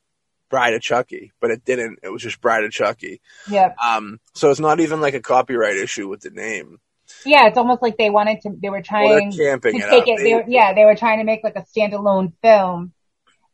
Bride 0.51 0.75
of 0.75 0.83
Chucky, 0.83 1.33
but 1.41 1.51
it 1.51 1.65
didn't. 1.65 1.99
It 2.03 2.09
was 2.09 2.23
just 2.23 2.41
Bride 2.41 2.65
of 2.65 2.71
Chucky. 2.71 3.21
Yeah. 3.49 3.73
Um. 3.83 4.21
So 4.35 4.51
it's 4.51 4.61
not 4.61 4.81
even 4.81 5.01
like 5.01 5.15
a 5.15 5.21
copyright 5.21 5.77
issue 5.77 6.09
with 6.09 6.21
the 6.21 6.31
name. 6.31 6.79
Yeah, 7.25 7.47
it's 7.47 7.59
almost 7.59 7.83
like 7.83 7.97
they 7.97 8.11
wanted 8.11 8.41
to. 8.43 8.51
They 8.61 8.71
were 8.71 8.83
trying 8.83 9.09
well, 9.09 9.19
to 9.19 9.31
take 9.31 10.09
it. 10.09 10.21
it. 10.21 10.47
They, 10.47 10.53
yeah, 10.53 10.75
they 10.75 10.85
were 10.85 10.95
trying 10.95 11.19
to 11.19 11.25
make 11.25 11.43
like 11.43 11.57
a 11.57 11.63
standalone 11.63 12.33
film. 12.43 12.93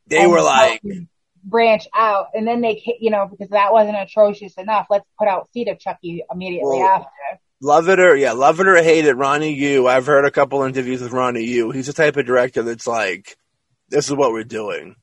They 0.06 0.26
were 0.26 0.42
like 0.42 0.82
branch 1.44 1.86
out, 1.94 2.28
and 2.34 2.46
then 2.46 2.60
they, 2.60 2.82
you 3.00 3.10
know, 3.10 3.28
because 3.30 3.50
that 3.50 3.72
wasn't 3.72 3.96
atrocious 3.96 4.54
enough. 4.54 4.86
Let's 4.90 5.06
put 5.18 5.28
out 5.28 5.48
Seed 5.52 5.68
of 5.68 5.78
Chucky 5.78 6.24
immediately 6.30 6.78
well, 6.78 6.88
after. 6.88 7.40
Love 7.60 7.88
it 7.88 8.00
or 8.00 8.16
yeah, 8.16 8.32
love 8.32 8.60
it 8.60 8.66
or 8.66 8.82
hate 8.82 9.04
it, 9.04 9.16
Ronnie 9.16 9.54
Yu. 9.54 9.86
I've 9.86 10.06
heard 10.06 10.24
a 10.24 10.30
couple 10.30 10.62
interviews 10.62 11.00
with 11.00 11.12
Ronnie 11.12 11.44
Yu. 11.44 11.70
He's 11.70 11.86
the 11.86 11.92
type 11.92 12.16
of 12.16 12.26
director 12.26 12.62
that's 12.62 12.86
like, 12.86 13.36
this 13.88 14.06
is 14.06 14.14
what 14.14 14.32
we're 14.32 14.44
doing. 14.44 14.96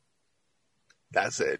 That's 1.11 1.39
it 1.39 1.59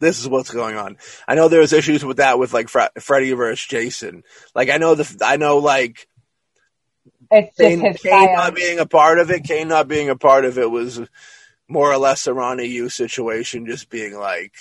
this 0.00 0.18
is 0.18 0.28
what's 0.28 0.50
going 0.50 0.76
on. 0.76 0.96
I 1.28 1.34
know 1.34 1.48
there's 1.48 1.72
issues 1.72 2.04
with 2.04 2.16
that 2.16 2.38
with 2.38 2.52
like 2.52 2.68
Fre- 2.68 2.98
Freddy 2.98 3.32
versus 3.32 3.66
Jason. 3.66 4.24
Like 4.54 4.70
I 4.70 4.78
know 4.78 4.94
the 4.94 5.24
I 5.24 5.36
know 5.36 5.58
like 5.58 6.08
it's 7.30 7.56
Kane, 7.56 7.80
his 7.80 8.00
Kane 8.00 8.34
not 8.34 8.54
being 8.54 8.80
a 8.80 8.86
part 8.86 9.18
of 9.18 9.30
it. 9.30 9.44
Kane 9.44 9.68
not 9.68 9.86
being 9.86 10.08
a 10.08 10.16
part 10.16 10.44
of 10.44 10.58
it 10.58 10.70
was 10.70 11.00
more 11.70 11.90
or 11.90 11.98
less 11.98 12.26
a 12.26 12.34
Ronnie 12.34 12.66
Yu 12.66 12.88
situation, 12.88 13.66
just 13.66 13.88
being 13.88 14.14
like 14.14 14.52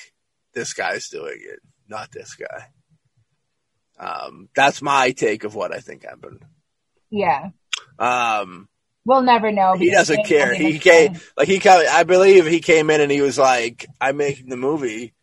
this 0.53 0.73
guy's 0.73 1.09
doing 1.09 1.39
it, 1.41 1.59
not 1.87 2.11
this 2.11 2.35
guy. 2.35 2.67
Um, 3.99 4.47
that's 4.55 4.81
my 4.81 5.11
take 5.11 5.43
of 5.43 5.55
what 5.55 5.73
I 5.73 5.79
think 5.79 6.03
happened. 6.03 6.45
Yeah. 7.09 7.49
Um, 7.97 8.69
we'll 9.05 9.23
never 9.23 9.51
know. 9.51 9.73
He 9.73 9.91
doesn't 9.91 10.25
care. 10.25 10.53
He 10.53 10.79
came 10.79 11.19
like 11.35 11.47
he 11.47 11.59
came. 11.59 11.85
I 11.89 12.03
believe 12.03 12.45
he 12.45 12.61
came 12.61 12.89
in 12.89 13.01
and 13.01 13.11
he 13.11 13.21
was 13.21 13.37
like, 13.37 13.85
"I'm 13.99 14.17
making 14.17 14.49
the 14.49 14.57
movie." 14.57 15.13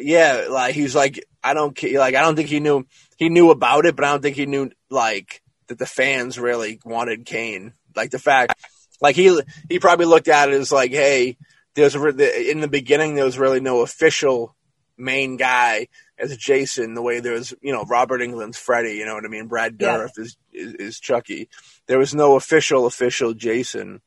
yeah, 0.00 0.46
like 0.50 0.74
he's 0.74 0.94
like, 0.94 1.24
I 1.42 1.54
don't 1.54 1.74
care." 1.74 1.98
like, 1.98 2.14
I 2.14 2.22
don't 2.22 2.36
think 2.36 2.48
he 2.48 2.60
knew 2.60 2.86
he 3.16 3.28
knew 3.28 3.50
about 3.50 3.86
it, 3.86 3.94
but 3.96 4.04
I 4.04 4.10
don't 4.10 4.22
think 4.22 4.36
he 4.36 4.46
knew 4.46 4.70
like 4.90 5.42
that 5.68 5.78
the 5.78 5.86
fans 5.86 6.38
really 6.38 6.80
wanted 6.84 7.26
Kane. 7.26 7.74
Like 7.94 8.10
the 8.10 8.18
fact, 8.18 8.54
like 9.00 9.16
he 9.16 9.40
he 9.68 9.78
probably 9.78 10.06
looked 10.06 10.28
at 10.28 10.48
it 10.48 10.54
as 10.54 10.72
like, 10.72 10.90
hey, 10.90 11.36
there's 11.74 11.94
in 11.94 12.60
the 12.60 12.68
beginning 12.68 13.14
there 13.14 13.24
was 13.24 13.38
really 13.38 13.60
no 13.60 13.80
official 13.80 14.54
main 14.96 15.36
guy 15.36 15.88
as 16.18 16.36
Jason, 16.36 16.94
the 16.94 17.02
way 17.02 17.20
there 17.20 17.34
was, 17.34 17.54
you 17.62 17.72
know, 17.72 17.84
Robert 17.84 18.20
Englund's 18.20 18.58
Freddy, 18.58 18.94
you 18.94 19.06
know 19.06 19.14
what 19.14 19.24
I 19.24 19.28
mean? 19.28 19.46
Brad 19.46 19.78
Dourif 19.78 20.10
yeah. 20.16 20.24
is, 20.24 20.36
is, 20.52 20.74
is 20.74 21.00
Chucky. 21.00 21.48
There 21.86 21.98
was 21.98 22.14
no 22.14 22.34
official 22.34 22.86
official 22.86 23.34
Jason. 23.34 24.00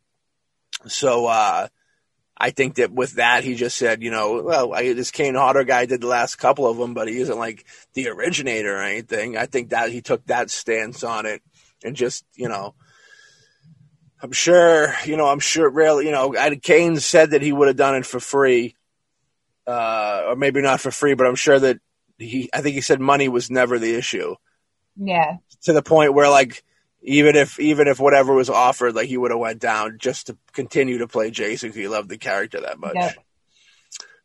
So 0.88 1.28
uh 1.28 1.68
I 2.38 2.50
think 2.50 2.76
that 2.76 2.92
with 2.92 3.14
that, 3.14 3.44
he 3.44 3.54
just 3.54 3.78
said, 3.78 4.02
you 4.02 4.10
know, 4.10 4.42
well, 4.44 4.74
I, 4.74 4.94
this 4.94 5.12
Kane 5.12 5.36
Hodder 5.36 5.64
guy 5.64 5.86
did 5.86 6.02
the 6.02 6.08
last 6.08 6.38
couple 6.38 6.66
of 6.66 6.76
them, 6.76 6.96
but 6.96 7.08
he 7.08 7.20
isn't 7.20 7.38
like 7.38 7.66
the 7.94 8.08
originator 8.08 8.78
or 8.78 8.82
anything. 8.82 9.38
I 9.38 9.46
think 9.46 9.70
that 9.70 9.92
he 9.92 10.02
took 10.02 10.26
that 10.26 10.50
stance 10.50 11.04
on 11.04 11.28
it 11.28 11.44
and 11.84 11.96
just, 11.96 12.26
you 12.36 12.50
know, 12.50 12.74
I'm 14.22 14.32
sure, 14.32 14.94
you 15.06 15.18
know, 15.18 15.28
I'm 15.28 15.40
sure, 15.40 15.70
really, 15.70 16.06
you 16.06 16.12
know, 16.12 16.32
Kane 16.62 16.98
said 16.98 17.32
that 17.32 17.42
he 17.42 17.52
would 17.52 17.68
have 17.68 17.78
done 17.78 17.96
it 17.96 18.06
for 18.06 18.20
free, 18.20 18.76
uh, 19.66 20.26
or 20.28 20.36
maybe 20.36 20.62
not 20.62 20.80
for 20.80 20.92
free, 20.92 21.16
but 21.16 21.26
I'm 21.26 21.36
sure 21.36 21.60
that 21.60 21.80
he, 22.18 22.50
I 22.54 22.62
think 22.62 22.76
he 22.76 22.82
said 22.82 23.00
money 23.00 23.30
was 23.30 23.50
never 23.50 23.80
the 23.80 23.96
issue. 23.96 24.36
Yeah. 24.96 25.38
To 25.64 25.74
the 25.74 25.82
point 25.82 26.14
where, 26.14 26.30
like, 26.30 26.64
even 27.02 27.36
if 27.36 27.60
even 27.60 27.88
if 27.88 28.00
whatever 28.00 28.34
was 28.34 28.50
offered, 28.50 28.96
like 28.96 29.08
he 29.08 29.18
would 29.18 29.32
have 29.32 29.40
went 29.40 29.60
down 29.60 29.98
just 30.00 30.28
to 30.28 30.38
continue 30.54 31.00
to 31.00 31.08
play 31.08 31.32
Jason 31.32 31.70
because 31.70 31.82
he 31.82 31.88
loved 31.88 32.10
the 32.10 32.18
character 32.18 32.62
that 32.62 32.80
much. 32.80 32.96
Yep. 32.96 33.16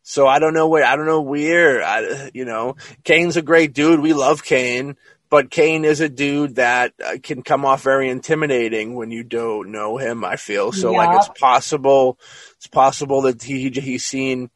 So 0.02 0.26
I 0.26 0.38
don't 0.38 0.54
know 0.54 0.68
where 0.68 0.84
I 0.84 0.96
don't 0.96 1.06
know 1.06 1.22
where 1.22 1.82
I, 1.82 2.30
you 2.34 2.44
know 2.44 2.76
Kane's 3.02 3.36
a 3.36 3.42
great 3.42 3.72
dude. 3.72 4.00
We 4.00 4.12
love 4.12 4.44
Kane, 4.44 4.96
but 5.28 5.50
Kane 5.50 5.84
is 5.84 6.00
a 6.00 6.08
dude 6.08 6.56
that 6.56 6.92
uh, 7.04 7.16
can 7.22 7.42
come 7.42 7.64
off 7.64 7.82
very 7.82 8.08
intimidating 8.08 8.94
when 8.94 9.10
you 9.10 9.24
don't 9.24 9.72
know 9.72 9.96
him. 9.96 10.24
I 10.24 10.36
feel 10.36 10.72
so 10.72 10.92
yep. 10.92 10.98
like 10.98 11.16
it's 11.18 11.40
possible 11.40 12.18
it's 12.56 12.66
possible 12.66 13.22
that 13.22 13.42
he 13.42 13.70
he's 13.70 14.04
seen 14.04 14.50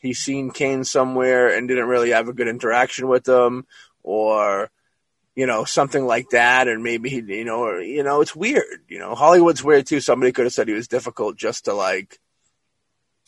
he's 0.00 0.18
seen 0.18 0.50
Kane 0.50 0.84
somewhere 0.84 1.48
and 1.48 1.68
didn't 1.68 1.88
really 1.88 2.10
have 2.10 2.28
a 2.28 2.32
good 2.32 2.48
interaction 2.48 3.08
with 3.08 3.28
him, 3.28 3.66
or 4.02 4.70
you 5.34 5.46
know, 5.46 5.64
something 5.64 6.06
like 6.06 6.30
that, 6.30 6.68
and 6.68 6.82
maybe 6.82 7.10
he, 7.10 7.16
you 7.16 7.44
know, 7.44 7.64
or, 7.64 7.80
you 7.80 8.04
know, 8.04 8.20
it's 8.20 8.36
weird. 8.36 8.84
You 8.88 9.00
know, 9.00 9.14
Hollywood's 9.14 9.64
weird 9.64 9.86
too. 9.86 10.00
Somebody 10.00 10.32
could 10.32 10.44
have 10.44 10.52
said 10.52 10.68
he 10.68 10.74
was 10.74 10.88
difficult 10.88 11.36
just 11.36 11.64
to 11.64 11.74
like, 11.74 12.20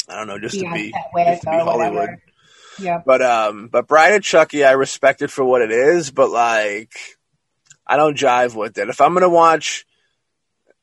I 0.09 0.17
don't 0.17 0.29
know, 0.29 0.39
just 0.39 0.59
to 0.59 0.71
be, 0.73 0.93
just 1.17 1.43
to 1.43 1.51
be 1.51 1.57
Hollywood. 1.57 2.11
Yeah. 2.79 3.03
But 3.05 3.23
um, 3.23 3.69
but 3.69 3.87
Bride 3.87 4.15
of 4.15 4.23
Chucky, 4.23 4.65
I 4.65 4.73
respect 4.73 5.23
it 5.23 5.31
for 5.31 5.45
what 5.45 5.63
it 5.63 5.71
is, 5.71 6.11
but 6.11 6.31
like, 6.31 6.95
I 7.87 7.97
don't 7.97 8.17
jive 8.17 8.55
with 8.55 8.77
it. 8.79 8.89
If 8.89 9.01
I'm 9.01 9.15
gonna 9.15 9.29
watch, 9.29 9.87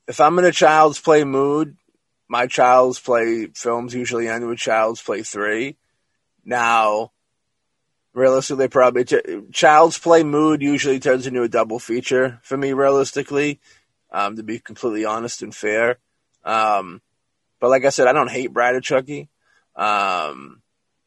if 0.08 0.20
I'm 0.20 0.38
in 0.40 0.46
a 0.46 0.52
Child's 0.52 1.00
Play 1.00 1.24
mood, 1.24 1.78
my 2.28 2.48
Child's 2.48 3.00
Play 3.00 3.48
films 3.54 3.94
usually 3.94 4.28
end 4.28 4.48
with 4.48 4.58
Child's 4.58 5.02
Play 5.02 5.24
three. 5.24 5.78
Now, 6.44 7.12
realistically, 8.14 8.68
probably 8.68 9.06
Child's 9.52 9.98
Play 10.00 10.24
mood 10.24 10.62
usually 10.62 11.00
turns 11.00 11.28
into 11.28 11.44
a 11.44 11.50
double 11.50 11.80
feature 11.80 12.40
for 12.42 12.58
me. 12.58 12.74
Realistically, 12.74 13.60
um, 14.12 14.36
to 14.38 14.44
be 14.44 14.60
completely 14.60 15.06
honest 15.06 15.44
and 15.44 15.54
fair. 15.54 15.98
Um, 16.44 17.02
but 17.60 17.70
like 17.70 17.86
I 17.86 17.90
said, 17.90 18.08
I 18.08 18.14
don't 18.14 18.32
hate 18.32 18.52
Bride 18.52 18.76
of 18.76 18.84
Chucky. 18.84 19.30
Um, 19.76 20.63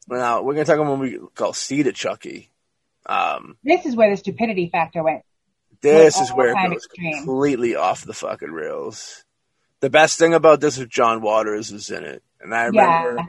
now 0.07 0.41
we're 0.41 0.53
gonna 0.53 0.65
talk 0.65 0.77
about 0.77 0.91
what 0.91 0.99
we 0.99 1.19
call 1.35 1.53
Seed 1.53 1.87
of 1.87 1.95
Chucky. 1.95 2.49
Um, 3.05 3.57
this 3.63 3.85
is 3.85 3.95
where 3.95 4.09
the 4.09 4.17
stupidity 4.17 4.69
factor 4.69 5.03
went. 5.03 5.23
This 5.81 6.19
is 6.19 6.29
where 6.31 6.49
it 6.49 6.69
goes 6.69 6.85
extreme. 6.85 7.17
completely 7.17 7.75
off 7.75 8.03
the 8.03 8.13
fucking 8.13 8.51
rails. 8.51 9.23
The 9.79 9.89
best 9.89 10.17
thing 10.17 10.33
about 10.33 10.59
this 10.59 10.77
is 10.77 10.87
John 10.87 11.21
Waters 11.21 11.71
is 11.71 11.89
in 11.91 12.03
it, 12.03 12.23
and 12.41 12.53
I 12.53 12.65
remember. 12.65 13.15
Yeah 13.17 13.25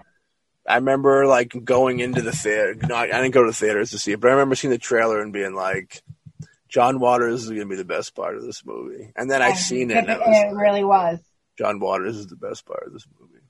I 0.69 0.77
remember 0.77 1.27
like 1.27 1.55
going 1.65 2.01
into 2.01 2.21
the 2.21 2.33
theater. 2.33 2.75
No, 2.87 2.95
I 2.95 3.07
didn't 3.07 3.31
go 3.31 3.43
to 3.43 3.51
the 3.51 3.57
theaters 3.57 3.93
to 3.93 3.99
see 3.99 4.13
it, 4.13 4.21
but 4.21 4.29
I 4.29 4.33
remember 4.33 4.55
seeing 4.55 4.71
the 4.71 4.79
trailer 4.79 5.21
and 5.23 5.33
being 5.33 5.55
like, 5.55 6.03
"John 6.69 7.01
Waters 7.01 7.45
is 7.45 7.49
going 7.49 7.61
to 7.61 7.67
be 7.67 7.77
the 7.77 7.85
best 7.85 8.15
part 8.15 8.37
of 8.37 8.43
this 8.43 8.65
movie." 8.67 9.11
And 9.17 9.31
then 9.31 9.41
I 9.41 9.55
seen 9.55 9.91
it, 9.91 9.97
and 9.97 10.11
it, 10.11 10.19
was, 10.19 10.27
it 10.29 10.55
really 10.55 10.85
was. 10.85 11.21
John 11.57 11.81
Waters 11.81 12.19
is 12.19 12.27
the 12.27 12.37
best 12.37 12.67
part 12.67 12.87
of 12.87 12.93
this 12.93 13.07
movie. 13.19 13.43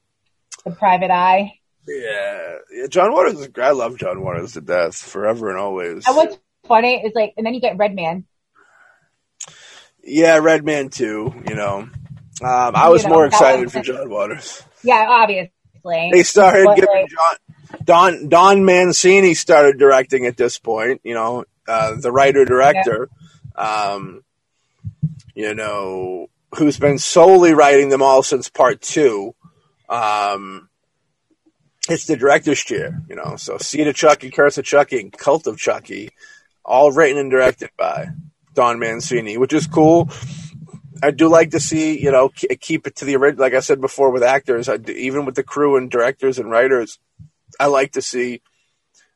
The 0.65 0.71
Private 0.71 1.11
Eye. 1.11 1.55
Yeah, 1.89 2.55
yeah 2.71 2.87
John 2.89 3.13
Waters. 3.13 3.41
Is, 3.41 3.49
I 3.57 3.71
love 3.71 3.97
John 3.97 4.23
Waters 4.23 4.53
to 4.53 4.61
death, 4.61 4.97
forever 4.97 5.49
and 5.51 5.59
always. 5.59 6.07
And 6.07 6.17
what's 6.17 6.39
funny 6.67 7.03
is 7.05 7.13
like, 7.15 7.35
and 7.37 7.47
then 7.47 7.55
you 7.55 7.61
get 7.61 7.77
Redman. 7.79 8.27
Yeah, 10.05 10.39
Redman 10.39 10.91
too. 10.91 11.35
You 11.49 11.55
know, 11.55 11.79
um, 11.81 11.93
I 12.43 12.89
was 12.89 13.03
you 13.03 13.09
know, 13.09 13.15
more 13.15 13.27
excited 13.27 13.73
for 13.73 13.81
John 13.81 14.11
Waters. 14.11 14.63
Yeah, 14.83 15.07
obviously. 15.09 15.51
They 16.13 16.23
started 16.23 16.65
but 16.67 16.77
giving 16.77 16.91
like, 16.93 17.09
John, 17.09 17.37
Don 17.85 18.29
Don 18.29 18.65
Mancini 18.65 19.35
started 19.35 19.79
directing 19.79 20.27
at 20.27 20.37
this 20.37 20.59
point. 20.59 21.01
You 21.05 21.15
know, 21.15 21.45
uh, 21.67 21.97
the 21.97 22.13
writer 22.13 22.45
director. 22.45 23.09
Yeah. 23.57 23.93
Um, 23.93 24.23
you 25.35 25.55
know, 25.55 26.29
who's 26.57 26.79
been 26.79 26.99
solely 26.99 27.55
writing 27.55 27.89
them 27.89 28.03
all 28.03 28.23
since 28.23 28.49
part 28.49 28.81
two. 28.81 29.35
Um, 29.89 30.68
it's 31.89 32.07
the 32.07 32.17
director's 32.17 32.61
chair, 32.61 33.01
you 33.09 33.17
know. 33.17 33.37
So 33.37 33.59
Seed 33.59 33.87
of 33.89 33.95
Chucky, 33.95 34.31
Curse 34.31 34.59
of 34.59 34.65
Chucky, 34.65 35.01
and 35.01 35.13
Cult 35.13 35.47
of 35.47 35.59
Chucky, 35.59 36.11
all 36.65 36.93
written 36.93 37.19
and 37.19 37.31
directed 37.31 37.71
by 37.77 38.09
Don 38.55 38.79
Mancini, 38.79 39.37
which 39.37 39.53
is 39.53 39.67
cool. 39.67 40.11
I 41.03 41.13
do 41.13 41.29
like 41.29 41.53
to 41.53 41.61
see, 41.61 41.99
you 42.03 42.11
know, 42.11 42.29
keep 42.29 42.87
it 42.87 42.97
to 42.97 43.05
the 43.05 43.17
original. 43.17 43.43
Like 43.43 43.55
I 43.55 43.61
said 43.61 43.81
before, 43.81 44.11
with 44.11 44.23
actors, 44.25 44.69
I, 44.69 44.79
even 44.89 45.27
with 45.27 45.37
the 45.37 45.45
crew 45.45 45.77
and 45.77 45.91
directors 45.91 46.39
and 46.39 46.51
writers, 46.51 46.99
I 47.61 47.67
like 47.67 47.93
to 47.93 48.03
see 48.03 48.43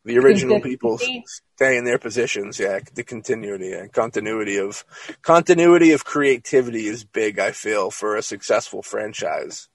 The 0.05 0.19
original 0.19 0.61
people 0.61 0.99
stay 0.99 1.77
in 1.77 1.85
their 1.85 1.99
positions. 1.99 2.59
Yeah, 2.59 2.81
the 2.95 3.05
continuity 3.05 3.73
and 3.73 3.93
continuity 3.93 4.57
of 4.57 4.85
continuity 5.23 5.93
of 5.93 6.05
creativity 6.05 6.87
is 6.87 7.05
big. 7.05 7.39
I 7.39 7.53
feel 7.53 7.91
for 7.93 8.17
a 8.17 8.23
successful 8.23 8.83
franchise. 8.83 9.69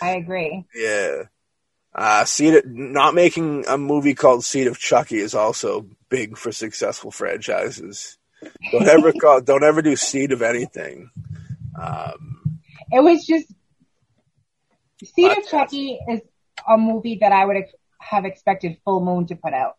I 0.00 0.10
agree. 0.12 0.64
Yeah. 0.74 1.24
Uh, 1.94 2.24
Seed, 2.24 2.62
not 2.66 3.14
making 3.14 3.64
a 3.68 3.78
movie 3.78 4.14
called 4.14 4.44
Seed 4.44 4.66
of 4.66 4.78
Chucky 4.78 5.18
is 5.18 5.34
also 5.34 5.86
big 6.08 6.36
for 6.36 6.50
successful 6.50 7.12
franchises. 7.12 8.18
Don't 8.72 8.88
ever 8.88 9.12
call, 9.20 9.40
don't 9.40 9.62
ever 9.62 9.80
do 9.80 9.94
Seed 9.94 10.32
of 10.32 10.42
anything. 10.42 11.10
Um, 11.80 12.60
it 12.90 13.02
was 13.02 13.24
just 13.24 13.46
Seed 15.04 15.38
of 15.38 15.46
Chucky 15.48 15.98
is 16.08 16.20
a 16.68 16.76
movie 16.76 17.18
that 17.20 17.32
I 17.32 17.44
would 17.44 17.64
have 18.00 18.24
expected 18.24 18.78
Full 18.84 19.04
Moon 19.04 19.26
to 19.26 19.36
put 19.36 19.52
out. 19.52 19.76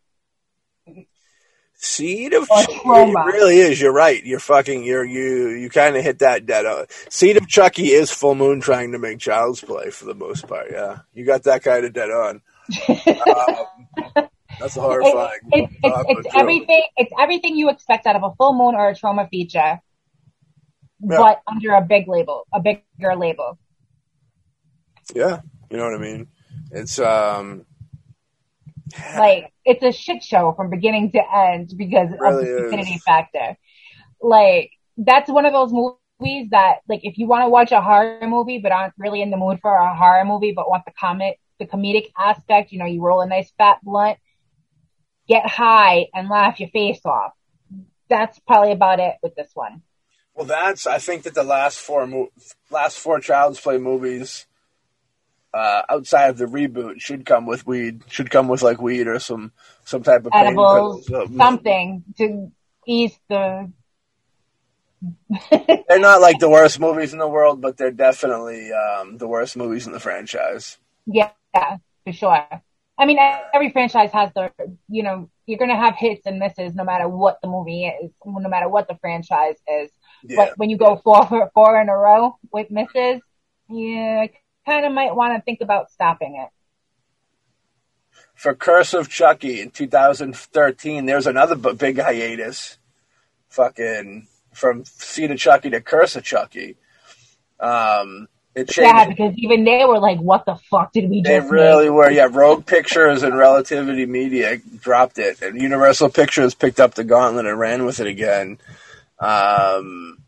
Seed 1.77 2.33
of 2.33 2.47
Chucky 2.47 2.73
it 2.73 3.25
really 3.25 3.57
is. 3.57 3.79
You're 3.79 3.93
right. 3.93 4.23
You're 4.23 4.39
fucking. 4.39 4.83
You're 4.83 5.03
you. 5.03 5.49
You 5.49 5.69
kind 5.69 5.95
of 5.95 6.03
hit 6.03 6.19
that 6.19 6.45
dead 6.45 6.65
on. 6.65 6.85
Seed 7.09 7.37
of 7.37 7.47
Chucky 7.47 7.87
is 7.87 8.11
Full 8.11 8.35
Moon 8.35 8.61
trying 8.61 8.93
to 8.93 8.99
make 8.99 9.19
Child's 9.19 9.61
Play 9.61 9.89
for 9.89 10.05
the 10.05 10.15
most 10.15 10.47
part. 10.47 10.71
Yeah, 10.71 10.99
you 11.13 11.25
got 11.25 11.43
that 11.43 11.63
kind 11.63 11.85
of 11.85 11.93
dead 11.93 12.09
on. 12.09 12.41
um, 12.87 14.27
that's 14.59 14.75
horrifying. 14.75 15.39
It, 15.51 15.63
it, 15.63 15.69
it's, 15.83 16.27
it's 16.27 16.35
everything. 16.35 16.83
It's 16.97 17.11
everything 17.19 17.57
you 17.57 17.69
expect 17.69 18.07
out 18.07 18.15
of 18.15 18.23
a 18.23 18.33
Full 18.35 18.53
Moon 18.53 18.75
or 18.75 18.89
a 18.89 18.95
Troma 18.95 19.29
feature, 19.29 19.59
yeah. 19.59 21.17
but 21.17 21.41
under 21.47 21.73
a 21.73 21.81
big 21.81 22.07
label, 22.07 22.47
a 22.53 22.61
bigger 22.61 23.15
label. 23.15 23.59
Yeah, 25.13 25.41
you 25.69 25.77
know 25.77 25.83
what 25.83 25.95
I 25.95 26.01
mean. 26.01 26.27
It's 26.71 26.99
um 26.99 27.65
like 29.17 29.51
it's 29.63 29.83
a 29.83 29.91
shit 29.91 30.23
show 30.23 30.53
from 30.55 30.69
beginning 30.69 31.11
to 31.11 31.21
end 31.35 31.71
because 31.75 32.09
really 32.19 32.49
of 32.49 32.57
the 32.57 32.69
stupidity 32.69 32.99
factor. 33.05 33.57
Like 34.21 34.71
that's 34.97 35.29
one 35.29 35.45
of 35.45 35.53
those 35.53 35.71
movies 35.71 36.49
that 36.51 36.77
like 36.87 37.01
if 37.03 37.17
you 37.17 37.27
want 37.27 37.43
to 37.43 37.49
watch 37.49 37.71
a 37.71 37.81
horror 37.81 38.27
movie 38.27 38.59
but 38.59 38.71
aren't 38.71 38.93
really 38.97 39.21
in 39.21 39.31
the 39.31 39.37
mood 39.37 39.59
for 39.61 39.75
a 39.75 39.95
horror 39.95 40.23
movie 40.23 40.53
but 40.55 40.69
want 40.69 40.85
the 40.85 40.93
comic 40.97 41.39
the 41.59 41.65
comedic 41.65 42.11
aspect, 42.17 42.71
you 42.71 42.79
know, 42.79 42.85
you 42.85 43.01
roll 43.01 43.21
a 43.21 43.27
nice 43.27 43.51
fat 43.57 43.77
blunt, 43.83 44.17
get 45.27 45.47
high 45.47 46.07
and 46.13 46.29
laugh 46.29 46.59
your 46.59 46.69
face 46.69 46.99
off. 47.05 47.31
That's 48.09 48.37
probably 48.39 48.71
about 48.71 48.99
it 48.99 49.15
with 49.23 49.35
this 49.35 49.49
one. 49.53 49.81
Well, 50.35 50.45
that's 50.45 50.85
I 50.85 50.99
think 50.99 51.23
that 51.23 51.33
the 51.33 51.43
last 51.43 51.79
four 51.79 52.05
mo- 52.05 52.31
last 52.69 52.99
four 52.99 53.19
Child's 53.19 53.59
Play 53.59 53.77
movies 53.77 54.45
uh, 55.55 55.83
outside 55.89 56.29
of 56.29 56.37
the 56.37 56.45
reboot 56.45 56.99
should 56.99 57.25
come 57.25 57.45
with 57.45 57.65
weed. 57.65 58.01
Should 58.09 58.29
come 58.29 58.49
with 58.49 58.61
like 58.61 58.81
weed 58.81 59.07
or 59.07 59.19
some 59.19 59.53
some 59.85 60.03
type 60.03 60.25
of 60.25 60.33
edibles, 60.35 61.07
something 61.07 62.03
to 62.17 62.51
ease 62.85 63.17
the. 63.29 63.71
they're 65.87 65.99
not 65.99 66.19
like 66.19 66.39
the 66.39 66.49
worst 66.49 66.79
movies 66.79 67.13
in 67.13 67.19
the 67.19 67.27
world, 67.27 67.61
but 67.61 67.77
they're 67.77 67.91
definitely 67.91 68.71
um, 68.73 69.17
the 69.17 69.27
worst 69.27 69.55
movies 69.55 69.87
in 69.87 69.93
the 69.93 69.99
franchise. 69.99 70.77
Yeah, 71.05 71.31
for 71.53 72.11
sure. 72.11 72.47
I 72.97 73.05
mean, 73.05 73.19
every 73.53 73.71
franchise 73.71 74.11
has 74.13 74.31
their, 74.33 74.51
you 74.89 75.03
know, 75.03 75.29
you're 75.45 75.59
going 75.59 75.69
to 75.69 75.75
have 75.75 75.95
hits 75.95 76.25
and 76.25 76.39
misses 76.39 76.73
no 76.75 76.83
matter 76.83 77.07
what 77.07 77.39
the 77.41 77.47
movie 77.47 77.85
is, 77.85 78.11
no 78.25 78.49
matter 78.49 78.69
what 78.69 78.87
the 78.87 78.95
franchise 78.95 79.57
is. 79.67 79.91
Yeah. 80.23 80.37
But 80.37 80.57
when 80.57 80.69
you 80.69 80.77
go 80.77 80.95
four, 81.03 81.51
four 81.53 81.79
in 81.79 81.89
a 81.89 81.95
row 81.95 82.37
with 82.51 82.71
misses, 82.71 83.21
yeah, 83.69 84.27
kind 84.65 84.85
of 84.85 84.91
might 84.91 85.15
want 85.15 85.35
to 85.35 85.41
think 85.41 85.61
about 85.61 85.91
stopping 85.91 86.35
it. 86.43 86.49
For 88.33 88.53
Curse 88.53 88.93
of 88.93 89.09
Chucky 89.09 89.61
in 89.61 89.71
2013, 89.71 91.05
there's 91.05 91.27
another 91.27 91.55
big 91.55 91.99
hiatus. 91.99 92.77
Fucking 93.49 94.27
from 94.53 94.83
Seed 94.85 95.31
of 95.31 95.37
Chucky 95.37 95.69
to 95.69 95.81
Curse 95.81 96.15
of 96.15 96.23
Chucky. 96.23 96.75
Um, 97.59 98.27
it 98.55 98.69
changed. 98.69 98.95
Yeah, 98.95 99.07
because 99.07 99.33
even 99.37 99.65
they 99.65 99.83
were 99.85 99.99
like, 99.99 100.19
"What 100.19 100.45
the 100.45 100.55
fuck 100.55 100.93
did 100.93 101.09
we 101.09 101.21
do?" 101.21 101.29
They 101.29 101.39
really 101.41 101.89
were. 101.89 102.09
Yeah, 102.09 102.29
Rogue 102.31 102.65
Pictures 102.65 103.21
and 103.23 103.37
Relativity 103.37 104.05
Media 104.05 104.57
dropped 104.57 105.19
it, 105.19 105.41
and 105.41 105.61
Universal 105.61 106.09
Pictures 106.09 106.55
picked 106.55 106.79
up 106.79 106.95
the 106.95 107.03
gauntlet 107.03 107.45
and 107.45 107.59
ran 107.59 107.85
with 107.85 107.99
it 107.99 108.07
again. 108.07 108.57
Um, 109.19 110.19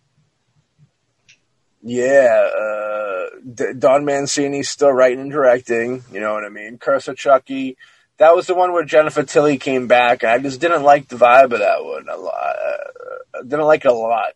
yeah, 1.82 2.50
uh, 2.60 3.74
Don 3.78 4.06
Mancini's 4.06 4.70
still 4.70 4.92
writing 4.92 5.20
and 5.20 5.32
directing. 5.32 6.04
You 6.12 6.20
know 6.20 6.34
what 6.34 6.46
I 6.46 6.50
mean? 6.50 6.78
Curse 6.78 7.08
of 7.08 7.18
Chucky. 7.18 7.78
That 8.18 8.36
was 8.36 8.48
the 8.48 8.56
one 8.56 8.74
where 8.74 8.84
Jennifer 8.84 9.24
Tilly 9.24 9.58
came 9.58 9.88
back, 9.88 10.24
and 10.24 10.32
I 10.32 10.40
just 10.40 10.60
didn't 10.60 10.84
like 10.84 11.08
the 11.08 11.18
vibe 11.18 11.54
of 11.54 11.60
that 11.60 11.84
one 11.84 12.10
a 12.10 12.18
lot. 12.18 12.34
Uh, 12.34 13.42
didn't 13.44 13.66
like 13.66 13.86
it 13.86 13.92
a 13.92 13.94
lot. 13.94 14.34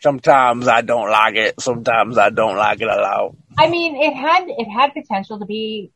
Sometimes 0.00 0.68
I 0.68 0.82
don't 0.82 1.10
like 1.10 1.34
it. 1.34 1.60
Sometimes 1.60 2.18
I 2.18 2.28
don't 2.28 2.56
like 2.56 2.80
it 2.82 2.88
a 2.88 2.96
lot. 2.96 3.36
I 3.58 3.70
mean, 3.70 3.96
it 3.96 4.14
had 4.14 4.44
it 4.48 4.66
had 4.66 4.92
potential 4.92 5.38
to 5.38 5.46
be 5.46 5.92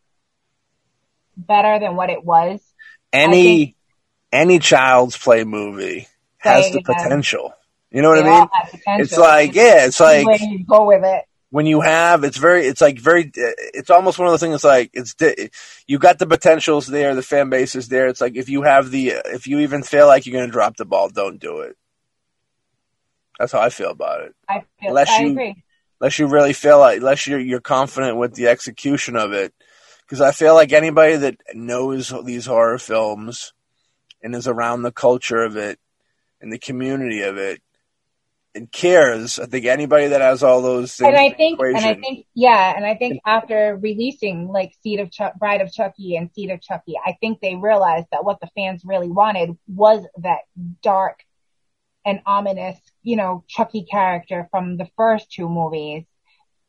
better 1.36 1.78
than 1.78 1.94
what 1.94 2.08
it 2.08 2.24
was. 2.24 2.60
Any 3.12 3.76
any 4.32 4.58
child's 4.58 5.16
play 5.16 5.44
movie 5.44 6.08
has 6.38 6.72
the 6.72 6.82
potential. 6.82 7.52
You 7.90 8.02
know 8.02 8.10
what 8.10 8.22
they 8.22 8.30
I 8.30 8.40
mean? 8.40 9.00
It's 9.00 9.16
like, 9.16 9.54
yeah, 9.54 9.86
it's 9.86 10.00
like 10.00 10.40
you 10.40 10.64
go 10.64 10.86
with 10.86 11.04
it. 11.04 11.24
When 11.50 11.64
you 11.64 11.80
have, 11.80 12.24
it's 12.24 12.36
very, 12.36 12.66
it's 12.66 12.82
like 12.82 12.98
very, 12.98 13.32
it's 13.34 13.88
almost 13.88 14.18
one 14.18 14.28
of 14.28 14.32
the 14.32 14.38
things. 14.38 14.62
Like 14.62 14.90
it's 14.92 15.14
you 15.86 15.98
got 15.98 16.18
the 16.18 16.26
potentials 16.26 16.86
there, 16.86 17.14
the 17.14 17.22
fan 17.22 17.48
base 17.48 17.74
is 17.74 17.88
there. 17.88 18.08
It's 18.08 18.20
like 18.20 18.36
if 18.36 18.50
you 18.50 18.62
have 18.62 18.90
the, 18.90 19.14
if 19.24 19.46
you 19.46 19.60
even 19.60 19.82
feel 19.82 20.06
like 20.06 20.26
you're 20.26 20.36
going 20.36 20.46
to 20.46 20.52
drop 20.52 20.76
the 20.76 20.84
ball, 20.84 21.08
don't 21.08 21.40
do 21.40 21.60
it. 21.60 21.76
That's 23.38 23.52
how 23.52 23.60
I 23.60 23.70
feel 23.70 23.90
about 23.90 24.22
it. 24.22 24.34
I 24.48 24.64
feel, 24.78 24.90
unless 24.90 25.10
I 25.10 25.22
you, 25.22 25.30
agree. 25.30 25.64
Unless 26.00 26.18
you 26.18 26.26
really 26.26 26.52
feel 26.52 26.78
like, 26.78 26.98
unless 26.98 27.26
you're 27.26 27.40
you're 27.40 27.60
confident 27.60 28.18
with 28.18 28.34
the 28.34 28.48
execution 28.48 29.16
of 29.16 29.32
it, 29.32 29.54
because 30.02 30.20
I 30.20 30.32
feel 30.32 30.54
like 30.54 30.72
anybody 30.72 31.16
that 31.16 31.36
knows 31.54 32.12
these 32.24 32.46
horror 32.46 32.78
films 32.78 33.52
and 34.22 34.34
is 34.34 34.46
around 34.48 34.82
the 34.82 34.92
culture 34.92 35.42
of 35.42 35.56
it 35.56 35.78
and 36.40 36.52
the 36.52 36.58
community 36.58 37.22
of 37.22 37.38
it 37.38 37.62
and 38.58 38.70
cares. 38.70 39.38
I 39.38 39.46
think 39.46 39.64
anybody 39.64 40.08
that 40.08 40.20
has 40.20 40.42
all 40.42 40.60
those 40.60 40.94
things. 40.94 41.08
And 41.08 41.16
I 41.16 41.30
think, 41.30 41.60
and 41.60 41.76
I 41.76 41.94
think, 41.94 42.26
yeah, 42.34 42.74
and 42.76 42.84
I 42.84 42.94
think 42.94 43.20
after 43.24 43.78
releasing 43.80 44.48
like 44.48 44.72
Seed 44.82 45.00
of 45.00 45.10
Ch- 45.10 45.38
Bride 45.38 45.60
of 45.60 45.72
Chucky 45.72 46.16
and 46.16 46.30
Seed 46.34 46.50
of 46.50 46.60
Chucky, 46.60 46.94
I 47.04 47.16
think 47.20 47.40
they 47.40 47.54
realized 47.54 48.06
that 48.12 48.24
what 48.24 48.40
the 48.40 48.50
fans 48.54 48.82
really 48.84 49.08
wanted 49.08 49.56
was 49.66 50.04
that 50.18 50.40
dark 50.82 51.20
and 52.04 52.20
ominous, 52.26 52.78
you 53.02 53.16
know, 53.16 53.44
Chucky 53.48 53.84
character 53.90 54.48
from 54.50 54.76
the 54.76 54.88
first 54.96 55.32
two 55.32 55.48
movies, 55.48 56.04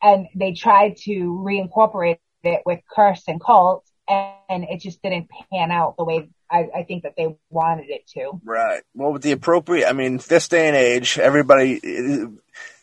and 0.01 0.27
they 0.35 0.53
tried 0.53 0.97
to 1.03 1.11
reincorporate 1.11 2.19
it 2.43 2.61
with 2.65 2.79
Curse 2.89 3.23
and 3.27 3.41
Cult, 3.41 3.85
and 4.07 4.63
it 4.63 4.79
just 4.79 5.01
didn't 5.01 5.29
pan 5.51 5.71
out 5.71 5.97
the 5.97 6.03
way 6.03 6.29
I, 6.51 6.67
I, 6.75 6.83
think 6.83 7.03
that 7.03 7.13
they 7.15 7.35
wanted 7.49 7.89
it 7.89 8.07
to. 8.15 8.39
Right. 8.43 8.81
Well, 8.95 9.13
with 9.13 9.21
the 9.21 9.31
appropriate, 9.31 9.87
I 9.87 9.93
mean, 9.93 10.19
this 10.27 10.47
day 10.47 10.67
and 10.67 10.75
age, 10.75 11.19
everybody, 11.19 11.79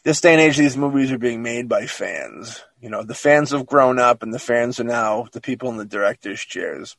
this 0.04 0.20
day 0.20 0.32
and 0.32 0.40
age, 0.40 0.56
these 0.56 0.76
movies 0.76 1.10
are 1.10 1.18
being 1.18 1.42
made 1.42 1.68
by 1.68 1.86
fans. 1.86 2.62
You 2.80 2.90
know, 2.90 3.02
the 3.02 3.14
fans 3.14 3.50
have 3.50 3.66
grown 3.66 3.98
up, 3.98 4.22
and 4.22 4.32
the 4.32 4.38
fans 4.38 4.78
are 4.78 4.84
now 4.84 5.26
the 5.32 5.40
people 5.40 5.68
in 5.70 5.76
the 5.76 5.84
director's 5.84 6.40
chairs. 6.40 6.96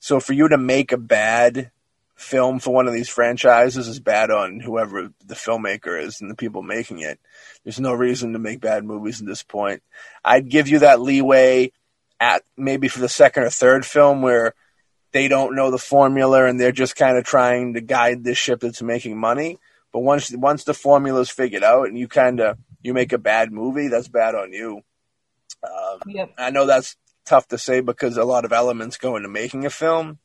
So 0.00 0.20
for 0.20 0.32
you 0.32 0.48
to 0.48 0.58
make 0.58 0.92
a 0.92 0.98
bad 0.98 1.70
film 2.22 2.60
for 2.60 2.72
one 2.72 2.86
of 2.86 2.94
these 2.94 3.08
franchises 3.08 3.88
is 3.88 4.00
bad 4.00 4.30
on 4.30 4.60
whoever 4.60 5.10
the 5.26 5.34
filmmaker 5.34 6.00
is 6.00 6.20
and 6.20 6.30
the 6.30 6.36
people 6.36 6.62
making 6.62 7.00
it. 7.00 7.18
There's 7.64 7.80
no 7.80 7.92
reason 7.92 8.32
to 8.32 8.38
make 8.38 8.60
bad 8.60 8.84
movies 8.84 9.20
at 9.20 9.26
this 9.26 9.42
point. 9.42 9.82
I'd 10.24 10.48
give 10.48 10.68
you 10.68 10.80
that 10.80 11.00
leeway 11.00 11.72
at 12.20 12.42
maybe 12.56 12.88
for 12.88 13.00
the 13.00 13.08
second 13.08 13.42
or 13.42 13.50
third 13.50 13.84
film 13.84 14.22
where 14.22 14.54
they 15.12 15.28
don't 15.28 15.54
know 15.54 15.70
the 15.70 15.78
formula 15.78 16.46
and 16.46 16.58
they're 16.58 16.72
just 16.72 16.96
kind 16.96 17.16
of 17.16 17.24
trying 17.24 17.74
to 17.74 17.80
guide 17.80 18.24
this 18.24 18.38
ship 18.38 18.60
that's 18.60 18.82
making 18.82 19.18
money. 19.18 19.58
But 19.92 20.00
once 20.00 20.34
once 20.34 20.64
the 20.64 20.74
formula's 20.74 21.30
figured 21.30 21.62
out 21.62 21.86
and 21.86 21.98
you 21.98 22.08
kind 22.08 22.40
of 22.40 22.58
you 22.82 22.94
make 22.94 23.12
a 23.12 23.18
bad 23.18 23.52
movie, 23.52 23.88
that's 23.88 24.08
bad 24.08 24.34
on 24.34 24.52
you. 24.52 24.80
Um, 25.62 26.00
yep. 26.06 26.32
I 26.38 26.50
know 26.50 26.66
that's 26.66 26.96
tough 27.24 27.46
to 27.48 27.58
say 27.58 27.80
because 27.80 28.16
a 28.16 28.24
lot 28.24 28.44
of 28.44 28.52
elements 28.52 28.96
go 28.96 29.16
into 29.16 29.28
making 29.28 29.64
a 29.64 29.70
film, 29.70 30.18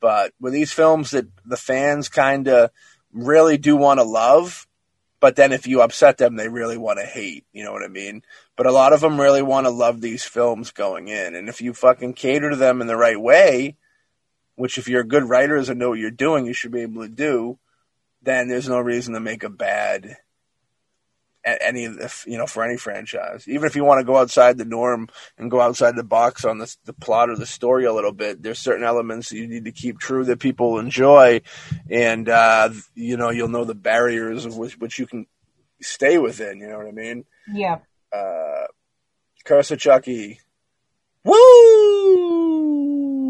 but 0.00 0.32
with 0.40 0.52
these 0.52 0.72
films 0.72 1.10
that 1.12 1.26
the 1.44 1.56
fans 1.56 2.08
kind 2.08 2.46
of 2.48 2.70
really 3.12 3.56
do 3.56 3.76
want 3.76 3.98
to 3.98 4.04
love, 4.04 4.66
but 5.20 5.34
then 5.34 5.52
if 5.52 5.66
you 5.66 5.80
upset 5.80 6.18
them, 6.18 6.36
they 6.36 6.48
really 6.48 6.76
want 6.76 7.00
to 7.00 7.06
hate. 7.06 7.44
You 7.52 7.64
know 7.64 7.72
what 7.72 7.82
I 7.82 7.88
mean? 7.88 8.22
But 8.56 8.66
a 8.66 8.72
lot 8.72 8.92
of 8.92 9.00
them 9.00 9.20
really 9.20 9.42
want 9.42 9.66
to 9.66 9.70
love 9.70 10.00
these 10.00 10.24
films 10.24 10.70
going 10.70 11.08
in, 11.08 11.34
and 11.34 11.48
if 11.48 11.60
you 11.60 11.72
fucking 11.72 12.12
cater 12.12 12.50
to 12.50 12.56
them 12.56 12.80
in 12.80 12.86
the 12.86 12.96
right 12.96 13.20
way, 13.20 13.76
which 14.58 14.76
if 14.76 14.88
you're 14.88 15.02
a 15.02 15.06
good 15.06 15.28
writer 15.28 15.56
and 15.56 15.78
know 15.78 15.90
what 15.90 16.00
you're 16.00 16.10
doing, 16.10 16.44
you 16.44 16.52
should 16.52 16.72
be 16.72 16.82
able 16.82 17.02
to 17.02 17.08
do, 17.08 17.58
then 18.22 18.48
there's 18.48 18.68
no 18.68 18.80
reason 18.80 19.14
to 19.14 19.20
make 19.20 19.44
a 19.44 19.48
bad 19.48 20.16
any 21.44 21.82
you 21.82 22.36
know 22.36 22.46
for 22.46 22.64
any 22.64 22.76
franchise. 22.76 23.46
Even 23.46 23.66
if 23.66 23.76
you 23.76 23.84
want 23.84 24.00
to 24.00 24.04
go 24.04 24.16
outside 24.16 24.58
the 24.58 24.64
norm 24.64 25.08
and 25.38 25.50
go 25.50 25.60
outside 25.60 25.94
the 25.94 26.02
box 26.02 26.44
on 26.44 26.58
the, 26.58 26.76
the 26.84 26.92
plot 26.92 27.30
or 27.30 27.36
the 27.36 27.46
story 27.46 27.84
a 27.84 27.92
little 27.92 28.12
bit 28.12 28.42
there's 28.42 28.58
certain 28.58 28.84
elements 28.84 29.30
that 29.30 29.36
you 29.36 29.46
need 29.46 29.64
to 29.64 29.72
keep 29.72 30.00
true 30.00 30.24
that 30.24 30.40
people 30.40 30.80
enjoy. 30.80 31.40
And 31.88 32.28
uh, 32.28 32.70
you 32.96 33.16
know 33.16 33.30
you'll 33.30 33.48
know 33.48 33.64
the 33.64 33.76
barriers 33.76 34.44
of 34.44 34.56
which, 34.56 34.76
which 34.78 34.98
you 34.98 35.06
can 35.06 35.26
stay 35.80 36.18
within 36.18 36.58
you 36.58 36.66
know 36.66 36.78
what 36.78 36.88
i 36.88 36.90
mean? 36.90 37.24
Yeah. 37.52 37.78
Uh 38.12 38.66
curse 39.44 39.70
of 39.70 39.78
chucky 39.78 40.40
woo 41.24 41.87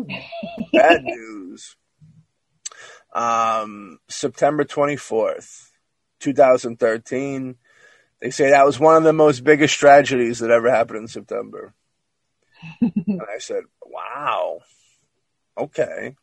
bad 0.73 1.03
news 1.03 1.77
um 3.15 3.99
september 4.09 4.65
24th 4.65 5.71
2013 6.21 7.57
they 8.21 8.31
say 8.31 8.51
that 8.51 8.67
was 8.67 8.81
one 8.81 8.97
of 8.97 9.05
the 9.05 9.13
most 9.13 9.45
biggest 9.45 9.79
tragedies 9.79 10.41
that 10.41 10.51
ever 10.51 10.71
happened 10.71 11.01
in 11.01 11.09
September. 11.09 11.75
and 12.81 13.23
I 13.23 13.39
said, 13.39 13.63
wow. 13.85 14.61
Okay. 15.57 16.17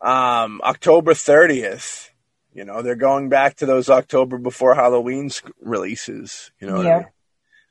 Um, 0.00 0.60
October 0.62 1.14
30th, 1.14 2.10
you 2.52 2.64
know, 2.64 2.82
they're 2.82 2.94
going 2.94 3.30
back 3.30 3.56
to 3.56 3.66
those 3.66 3.88
October 3.88 4.36
before 4.36 4.74
Halloween 4.74 5.30
releases, 5.60 6.50
you 6.60 6.66
know. 6.66 6.82
Yeah. 6.82 7.04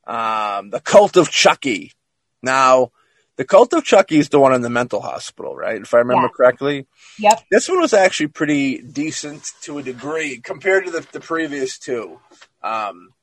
I 0.07 0.57
mean? 0.57 0.65
um, 0.65 0.69
the 0.71 0.79
Cult 0.79 1.17
of 1.17 1.29
Chucky. 1.29 1.93
Now, 2.41 2.91
the 3.37 3.45
Cult 3.45 3.73
of 3.73 3.83
Chucky 3.83 4.19
is 4.19 4.29
the 4.29 4.39
one 4.39 4.53
in 4.53 4.61
the 4.61 4.69
mental 4.69 5.01
hospital, 5.01 5.55
right? 5.55 5.81
If 5.81 5.93
I 5.93 5.99
remember 5.99 6.23
yeah. 6.23 6.35
correctly. 6.35 6.87
Yep. 7.19 7.43
This 7.49 7.69
one 7.69 7.79
was 7.79 7.93
actually 7.93 8.27
pretty 8.27 8.79
decent 8.79 9.51
to 9.63 9.77
a 9.77 9.83
degree 9.83 10.39
compared 10.39 10.85
to 10.85 10.91
the, 10.91 11.07
the 11.11 11.19
previous 11.19 11.79
two. 11.79 12.19
Um, 12.61 13.13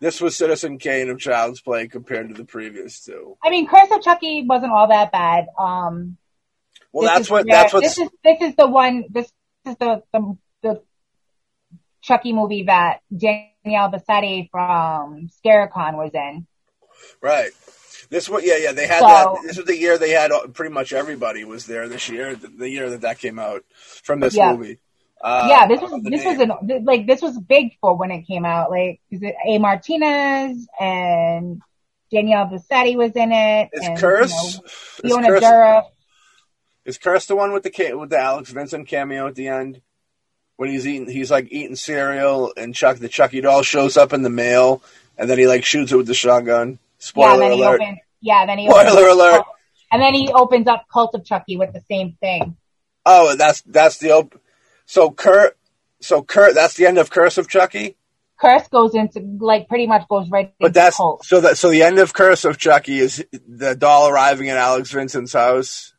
this 0.00 0.20
was 0.20 0.36
Citizen 0.36 0.78
Kane 0.78 1.08
of 1.08 1.18
Child's 1.18 1.60
Play 1.60 1.88
compared 1.88 2.28
to 2.28 2.34
the 2.34 2.44
previous 2.44 3.04
two. 3.04 3.36
I 3.42 3.50
mean, 3.50 3.66
Curse 3.66 3.90
of 3.90 4.02
Chucky 4.02 4.44
wasn't 4.46 4.72
all 4.72 4.88
that 4.88 5.10
bad. 5.10 5.46
Um, 5.58 6.18
well, 6.92 7.06
that's 7.14 7.30
what 7.30 7.46
that's 7.46 7.72
what 7.72 7.82
this 7.82 7.98
is. 7.98 8.08
This 8.22 8.40
is 8.42 8.54
the 8.56 8.66
one. 8.66 9.04
This 9.10 9.30
is 9.66 9.76
the 9.76 10.02
the, 10.12 10.36
the 10.62 10.82
Chucky 12.02 12.32
movie 12.32 12.64
that 12.64 13.00
Danielle 13.10 13.90
Bisutti 13.90 14.50
from 14.50 15.28
Scarecon 15.28 15.96
was 15.96 16.12
in. 16.14 16.46
Right. 17.20 17.50
This 18.08 18.28
one, 18.28 18.42
yeah, 18.44 18.56
yeah. 18.58 18.72
They 18.72 18.86
had 18.86 19.00
so, 19.00 19.06
that. 19.06 19.38
This 19.44 19.56
was 19.56 19.66
the 19.66 19.76
year 19.76 19.98
they 19.98 20.10
had 20.10 20.30
pretty 20.52 20.72
much 20.72 20.92
everybody 20.92 21.44
was 21.44 21.66
there. 21.66 21.88
This 21.88 22.08
year, 22.08 22.34
the, 22.34 22.48
the 22.48 22.70
year 22.70 22.90
that 22.90 23.00
that 23.02 23.18
came 23.18 23.38
out 23.38 23.64
from 24.02 24.20
this 24.20 24.34
yeah. 24.34 24.52
movie. 24.52 24.78
Uh, 25.20 25.46
yeah, 25.48 25.66
this 25.66 25.80
was 25.80 26.02
this 26.02 26.24
name. 26.24 26.38
was 26.38 26.60
an 26.68 26.84
like 26.84 27.06
this 27.06 27.22
was 27.22 27.38
big 27.38 27.76
for 27.80 27.96
when 27.96 28.10
it 28.10 28.22
came 28.26 28.44
out. 28.44 28.70
Like, 28.70 29.00
is 29.10 29.22
it 29.22 29.34
A. 29.46 29.58
Martinez 29.58 30.68
and 30.78 31.62
Danielle 32.12 32.46
Bisutti 32.46 32.96
was 32.96 33.12
in 33.12 33.32
it? 33.32 33.70
Is 33.72 33.86
and, 33.86 33.98
Curse? 33.98 34.60
You 35.02 35.10
know, 35.10 35.16
Fiona 35.22 35.40
Dourif. 35.40 35.84
Is 36.84 36.98
Curse 36.98 37.26
the 37.26 37.34
one 37.34 37.52
with 37.52 37.62
the 37.62 37.94
with 37.94 38.10
the 38.10 38.18
Alex 38.18 38.50
Vincent 38.50 38.86
cameo 38.86 39.26
at 39.26 39.34
the 39.34 39.48
end? 39.48 39.80
When 40.56 40.70
he's 40.70 40.86
eating, 40.86 41.08
he's 41.08 41.30
like 41.30 41.48
eating 41.50 41.76
cereal, 41.76 42.52
and 42.56 42.74
Chuck 42.74 42.98
the 42.98 43.08
Chucky 43.08 43.40
doll 43.40 43.62
shows 43.62 43.96
up 43.96 44.12
in 44.12 44.22
the 44.22 44.30
mail, 44.30 44.82
and 45.18 45.28
then 45.28 45.38
he 45.38 45.46
like 45.46 45.64
shoots 45.64 45.92
it 45.92 45.96
with 45.96 46.06
the 46.06 46.14
shotgun. 46.14 46.78
Spoiler 47.06 47.44
yeah, 47.44 47.54
alert! 47.54 47.80
Opens, 47.80 47.98
yeah, 48.20 48.46
then 48.46 48.58
he 48.58 48.68
spoiler 48.68 49.08
alert. 49.08 49.44
and 49.92 50.02
then 50.02 50.12
he 50.12 50.28
opens 50.32 50.66
up 50.66 50.86
Cult 50.92 51.14
of 51.14 51.24
Chucky 51.24 51.56
with 51.56 51.72
the 51.72 51.80
same 51.88 52.16
thing. 52.20 52.56
Oh, 53.04 53.36
that's 53.36 53.62
that's 53.62 53.98
the 53.98 54.10
op- 54.10 54.40
so 54.86 55.12
Kurt, 55.12 55.56
so 56.00 56.24
Kurt, 56.24 56.56
that's 56.56 56.74
the 56.74 56.86
end 56.86 56.98
of 56.98 57.10
Curse 57.10 57.38
of 57.38 57.48
Chucky. 57.48 57.96
Curse 58.40 58.66
goes 58.66 58.96
into 58.96 59.20
like 59.38 59.68
pretty 59.68 59.86
much 59.86 60.08
goes 60.08 60.28
right. 60.30 60.52
But 60.58 60.74
that's 60.74 60.96
cult. 60.96 61.24
so 61.24 61.40
that 61.42 61.58
so 61.58 61.70
the 61.70 61.84
end 61.84 62.00
of 62.00 62.12
Curse 62.12 62.44
of 62.44 62.58
Chucky 62.58 62.98
is 62.98 63.24
the 63.46 63.76
doll 63.76 64.08
arriving 64.08 64.48
at 64.50 64.56
Alex 64.56 64.90
Vincent's 64.90 65.32
house, 65.32 65.94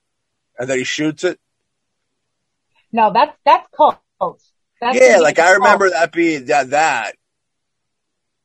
and 0.60 0.70
then 0.70 0.80
he 0.80 0.84
shoots 0.84 1.24
it. 1.24 1.39
No, 2.91 3.14
that's 3.14 3.36
that's 3.45 3.66
cult. 3.74 3.97
That's 4.82 4.99
yeah, 4.99 5.20
like 5.20 5.39
I 5.39 5.53
remember 5.53 5.89
that 5.89 6.12
being 6.12 6.45
that 6.45 6.72
that. 6.72 7.16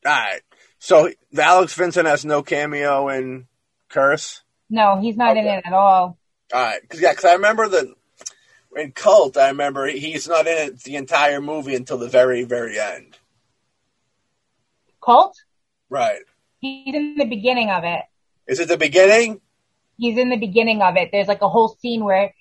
All 0.07 0.13
right, 0.13 0.41
so 0.83 1.09
Alex 1.39 1.75
Vincent 1.75 2.09
has 2.09 2.25
no 2.25 2.43
cameo 2.43 3.09
in 3.09 3.47
Curse. 3.89 4.43
No, 4.69 5.01
he's 5.01 5.17
not 5.17 5.37
okay. 5.37 5.41
in 5.41 5.47
it 5.47 5.63
at 5.65 5.73
all. 5.73 6.19
All 6.53 6.61
right, 6.61 6.83
because 6.83 7.01
yeah, 7.01 7.13
because 7.13 7.25
I 7.25 7.35
remember 7.35 7.69
the 7.69 7.95
in 8.75 8.91
Cult, 8.91 9.37
I 9.37 9.49
remember 9.51 9.87
he's 9.87 10.27
not 10.27 10.49
in 10.49 10.59
it 10.59 10.83
the 10.83 10.97
entire 10.97 11.41
movie 11.41 11.77
until 11.77 11.99
the 11.99 12.09
very, 12.09 12.43
very 12.43 12.81
end. 12.81 13.17
Cult? 15.01 15.37
Right. 15.89 16.23
He's 16.59 16.93
in 16.93 17.15
the 17.17 17.27
beginning 17.27 17.71
of 17.71 17.85
it. 17.85 18.03
Is 18.49 18.59
it 18.59 18.67
the 18.67 18.77
beginning? 18.77 19.41
He's 19.99 20.19
in 20.19 20.31
the 20.31 20.37
beginning 20.37 20.83
of 20.83 20.97
it. 20.97 21.11
There's 21.13 21.29
like 21.29 21.43
a 21.43 21.49
whole 21.49 21.77
scene 21.81 22.03
where 22.03 22.35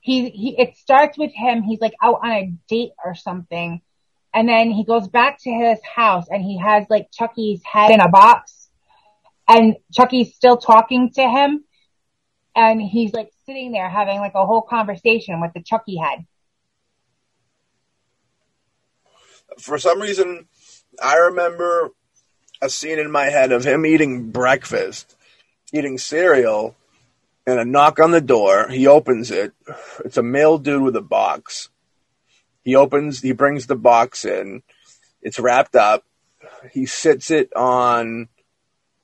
he, 0.00 0.30
he, 0.30 0.58
it 0.58 0.76
starts 0.78 1.16
with 1.16 1.30
him. 1.32 1.62
He's 1.62 1.80
like 1.80 1.94
out 2.02 2.20
on 2.24 2.30
a 2.32 2.52
date 2.68 2.90
or 3.04 3.14
something. 3.14 3.82
And 4.34 4.48
then 4.48 4.70
he 4.70 4.84
goes 4.84 5.06
back 5.06 5.38
to 5.42 5.50
his 5.50 5.78
house 5.84 6.26
and 6.28 6.42
he 6.42 6.58
has 6.58 6.86
like 6.90 7.12
Chucky's 7.12 7.62
head 7.64 7.92
in 7.92 8.00
a 8.00 8.08
box 8.08 8.68
and 9.48 9.76
Chucky's 9.92 10.34
still 10.34 10.56
talking 10.56 11.12
to 11.12 11.22
him. 11.22 11.64
And 12.56 12.82
he's 12.82 13.12
like 13.12 13.30
sitting 13.46 13.72
there 13.72 13.88
having 13.88 14.18
like 14.18 14.34
a 14.34 14.44
whole 14.44 14.62
conversation 14.62 15.40
with 15.40 15.52
the 15.54 15.62
Chucky 15.62 15.96
head. 15.96 16.26
For 19.58 19.78
some 19.78 20.00
reason, 20.00 20.48
I 21.02 21.16
remember 21.16 21.90
a 22.60 22.68
scene 22.68 22.98
in 22.98 23.10
my 23.10 23.26
head 23.26 23.52
of 23.52 23.64
him 23.64 23.86
eating 23.86 24.30
breakfast, 24.30 25.16
eating 25.72 25.98
cereal, 25.98 26.74
and 27.46 27.58
a 27.58 27.64
knock 27.64 28.00
on 28.00 28.10
the 28.10 28.20
door. 28.20 28.68
He 28.68 28.86
opens 28.86 29.30
it. 29.30 29.52
It's 30.04 30.16
a 30.16 30.22
male 30.22 30.58
dude 30.58 30.82
with 30.82 30.96
a 30.96 31.02
box. 31.02 31.68
He 32.64 32.74
opens, 32.76 33.20
he 33.20 33.32
brings 33.32 33.66
the 33.66 33.76
box 33.76 34.24
in. 34.24 34.62
It's 35.22 35.38
wrapped 35.38 35.76
up. 35.76 36.04
He 36.72 36.86
sits 36.86 37.30
it 37.30 37.54
on 37.54 38.28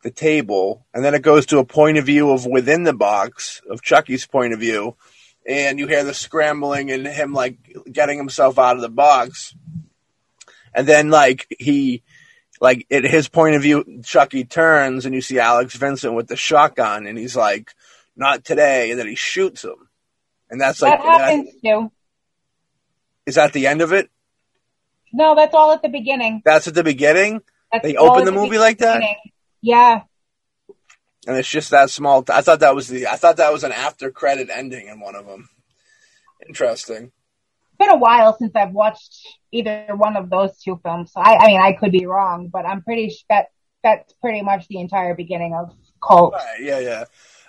the 0.02 0.11
table, 0.11 0.86
and 0.94 1.04
then 1.04 1.14
it 1.14 1.22
goes 1.22 1.46
to 1.46 1.58
a 1.58 1.64
point 1.64 1.98
of 1.98 2.06
view 2.06 2.30
of 2.30 2.46
within 2.46 2.84
the 2.84 2.94
box 2.94 3.61
of 3.70 3.82
Chucky's 3.82 4.26
point 4.26 4.54
of 4.54 4.61
view, 4.61 4.96
and 5.46 5.78
you 5.78 5.86
hear 5.86 6.04
the 6.04 6.14
scrambling 6.14 6.90
and 6.90 7.06
him 7.06 7.32
like 7.32 7.58
getting 7.90 8.16
himself 8.16 8.58
out 8.58 8.76
of 8.76 8.82
the 8.82 8.88
box, 8.88 9.54
and 10.74 10.86
then 10.86 11.11
like 11.11 11.46
he 11.58 12.02
like 12.61 12.86
at 12.90 13.04
his 13.04 13.28
point 13.28 13.56
of 13.56 13.62
view, 13.62 14.00
Chucky 14.04 14.45
turns 14.45 15.07
and 15.07 15.14
you 15.14 15.20
see 15.20 15.38
Alex 15.38 15.74
Vincent 15.76 16.14
with 16.14 16.28
the 16.28 16.37
shotgun, 16.37 17.07
and 17.07 17.18
he's 17.18 17.37
like, 17.37 17.72
"Not 18.16 18.45
today," 18.45 18.91
and 18.91 18.99
then 18.99 19.07
he 19.07 19.16
shoots 19.16 19.64
him, 19.64 19.88
and 20.49 20.61
that's 20.61 20.80
like 20.80 20.99
that 21.03 21.20
happens 21.20 21.50
too. 21.62 21.91
Is 23.30 23.36
that 23.36 23.52
the 23.52 23.68
end 23.68 23.80
of 23.80 23.92
it? 23.92 24.11
No, 25.12 25.36
that's 25.36 25.54
all 25.54 25.70
at 25.70 25.82
the 25.82 25.88
beginning. 25.88 26.42
That's 26.44 26.66
at 26.66 26.74
the 26.74 26.82
beginning. 26.82 27.42
That's 27.70 27.84
they 27.84 27.94
open 27.94 28.24
the 28.24 28.32
movie 28.32 28.58
like 28.58 28.78
that. 28.78 29.00
Yeah. 29.62 30.00
And 31.28 31.36
it's 31.36 31.48
just 31.48 31.70
that 31.70 31.90
small. 31.90 32.24
T- 32.24 32.32
I 32.32 32.40
thought 32.40 32.58
that 32.58 32.74
was 32.74 32.88
the. 32.88 33.07
I 33.07 33.14
thought 33.14 33.36
that 33.36 33.52
was 33.52 33.62
an 33.62 33.70
after 33.70 34.11
credit 34.11 34.50
ending 34.52 34.88
in 34.88 34.98
one 34.98 35.14
of 35.14 35.26
them. 35.26 35.48
Interesting. 36.44 37.12
It's 37.12 37.78
been 37.78 37.90
a 37.90 37.96
while 37.96 38.36
since 38.36 38.50
I've 38.57 38.72
watched 38.72 39.24
either 39.52 39.86
one 39.94 40.16
of 40.16 40.28
those 40.28 40.58
two 40.58 40.80
films. 40.82 41.12
So 41.12 41.20
I, 41.20 41.36
I 41.36 41.46
mean, 41.46 41.61
I 41.61 41.74
could 41.74 41.92
be 41.92 42.07
wrong, 42.07 42.48
but 42.48 42.66
I'm 42.66 42.82
pretty 42.82 43.11
sure 43.11 43.26
that 43.28 43.46
that's 43.84 44.12
pretty 44.14 44.42
much 44.42 44.66
the 44.66 44.80
entire 44.80 45.14
beginning 45.14 45.54
of 45.54 45.72
Cult. 46.04 46.32
Right, 46.32 46.62
yeah, 46.62 46.80
yeah. 46.80 47.04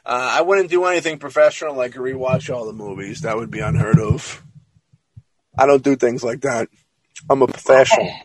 Uh, 0.05 0.29
I 0.33 0.41
wouldn't 0.41 0.69
do 0.69 0.85
anything 0.85 1.17
professional 1.17 1.73
like 1.73 1.93
rewatch 1.93 2.53
all 2.53 2.67
the 2.67 2.73
movies. 2.73 3.21
That 3.21 3.35
would 3.35 3.49
be 3.49 3.61
unheard 3.61 3.99
of. 3.99 4.43
I 5.57 5.65
don't 5.65 5.83
do 5.83 5.95
things 5.95 6.23
like 6.23 6.41
that. 6.41 6.69
I'm 7.29 7.41
a 7.41 7.47
professional. 7.47 8.07
Okay. 8.07 8.23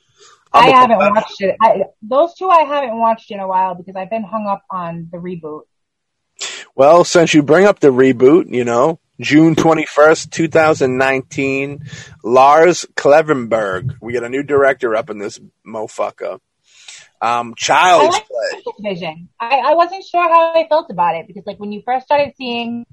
I 0.52 0.70
haven't 0.70 0.98
watched 0.98 1.40
it. 1.40 1.56
I, 1.60 1.84
those 2.02 2.34
two 2.34 2.48
I 2.48 2.62
haven't 2.62 2.98
watched 2.98 3.30
in 3.30 3.40
a 3.40 3.46
while 3.46 3.74
because 3.74 3.96
I've 3.96 4.10
been 4.10 4.22
hung 4.22 4.46
up 4.46 4.62
on 4.70 5.08
the 5.10 5.18
reboot. 5.18 5.62
Well, 6.74 7.04
since 7.04 7.34
you 7.34 7.42
bring 7.42 7.66
up 7.66 7.80
the 7.80 7.92
reboot, 7.92 8.52
you 8.52 8.64
know, 8.64 9.00
June 9.20 9.54
21st, 9.54 10.30
2019, 10.30 11.80
Lars 12.22 12.86
Klevberg. 12.94 13.96
We 14.00 14.12
get 14.12 14.24
a 14.24 14.28
new 14.28 14.42
director 14.42 14.94
up 14.94 15.08
in 15.08 15.18
this 15.18 15.40
mofucker. 15.66 16.40
Um, 17.20 17.54
Child's 17.56 18.18
Play. 18.20 18.62
Vision. 18.92 19.30
I, 19.40 19.56
I 19.58 19.74
wasn't 19.74 20.04
sure 20.04 20.22
how 20.22 20.52
I 20.54 20.66
felt 20.68 20.90
about 20.90 21.16
it 21.16 21.26
because, 21.26 21.44
like, 21.46 21.58
when 21.58 21.72
you 21.72 21.82
first 21.84 22.04
started 22.04 22.34
seeing, 22.36 22.84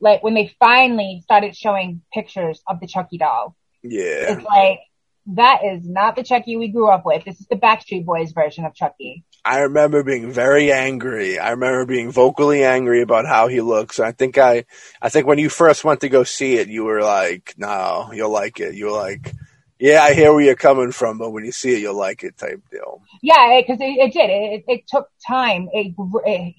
like, 0.00 0.22
when 0.22 0.32
they 0.32 0.54
finally 0.58 1.20
started 1.22 1.54
showing 1.54 2.00
pictures 2.12 2.62
of 2.66 2.80
the 2.80 2.86
Chucky 2.86 3.18
doll, 3.18 3.54
yeah, 3.82 4.32
it's 4.34 4.44
like 4.44 4.80
that 5.26 5.60
is 5.64 5.88
not 5.88 6.16
the 6.16 6.22
Chucky 6.22 6.56
we 6.56 6.68
grew 6.68 6.88
up 6.88 7.04
with. 7.04 7.24
This 7.24 7.40
is 7.40 7.46
the 7.46 7.56
Backstreet 7.56 8.04
Boys 8.04 8.32
version 8.32 8.64
of 8.64 8.74
Chucky. 8.74 9.24
I 9.44 9.60
remember 9.60 10.02
being 10.02 10.30
very 10.30 10.72
angry. 10.72 11.38
I 11.38 11.50
remember 11.50 11.86
being 11.86 12.10
vocally 12.10 12.64
angry 12.64 13.00
about 13.00 13.26
how 13.26 13.48
he 13.48 13.60
looks. 13.60 14.00
I 14.00 14.12
think 14.12 14.38
I, 14.38 14.64
I 15.00 15.08
think 15.08 15.26
when 15.26 15.38
you 15.38 15.48
first 15.48 15.84
went 15.84 16.00
to 16.00 16.08
go 16.08 16.24
see 16.24 16.56
it, 16.56 16.68
you 16.68 16.84
were 16.84 17.02
like, 17.02 17.54
"No, 17.56 18.10
you'll 18.12 18.30
like 18.30 18.60
it." 18.60 18.74
You 18.74 18.86
were 18.86 18.92
like, 18.92 19.34
Yeah, 19.80 20.02
I 20.02 20.12
hear 20.12 20.30
where 20.34 20.42
you're 20.42 20.56
coming 20.56 20.92
from, 20.92 21.16
but 21.16 21.30
when 21.30 21.46
you 21.46 21.52
see 21.52 21.72
it, 21.72 21.80
you'll 21.80 21.96
like 21.96 22.22
it 22.22 22.36
type 22.36 22.62
deal. 22.70 23.00
Yeah, 23.22 23.58
because 23.58 23.80
it, 23.80 23.84
it, 23.84 24.08
it, 24.08 24.12
did. 24.12 24.28
It, 24.28 24.64
it, 24.68 24.86
took 24.86 25.08
time. 25.26 25.70
It, 25.72 25.94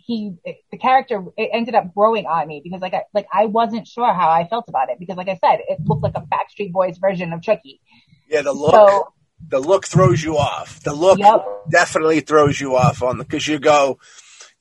he, 0.03 0.33
the 0.71 0.77
character, 0.79 1.23
it 1.37 1.51
ended 1.53 1.75
up 1.75 1.93
growing 1.93 2.25
on 2.25 2.47
me 2.47 2.61
because 2.63 2.81
like 2.81 2.95
I, 2.95 3.03
like 3.13 3.27
I 3.31 3.45
wasn't 3.45 3.87
sure 3.87 4.11
how 4.11 4.31
I 4.31 4.47
felt 4.47 4.65
about 4.67 4.89
it 4.89 4.97
because 4.99 5.17
like 5.17 5.29
I 5.29 5.35
said, 5.35 5.59
it 5.69 5.77
looked 5.85 6.01
like 6.01 6.15
a 6.15 6.21
Backstreet 6.21 6.71
Boys 6.71 6.97
version 6.97 7.31
of 7.31 7.43
Chucky. 7.43 7.79
Yeah, 8.27 8.41
the 8.41 8.53
look, 8.53 8.71
so, 8.71 9.13
the 9.47 9.59
look 9.59 9.85
throws 9.85 10.23
you 10.23 10.37
off. 10.37 10.79
The 10.79 10.95
look 10.95 11.19
yep. 11.19 11.45
definitely 11.69 12.21
throws 12.21 12.59
you 12.59 12.75
off 12.75 13.03
on 13.03 13.19
the, 13.19 13.25
cause 13.25 13.45
you 13.45 13.59
go, 13.59 13.99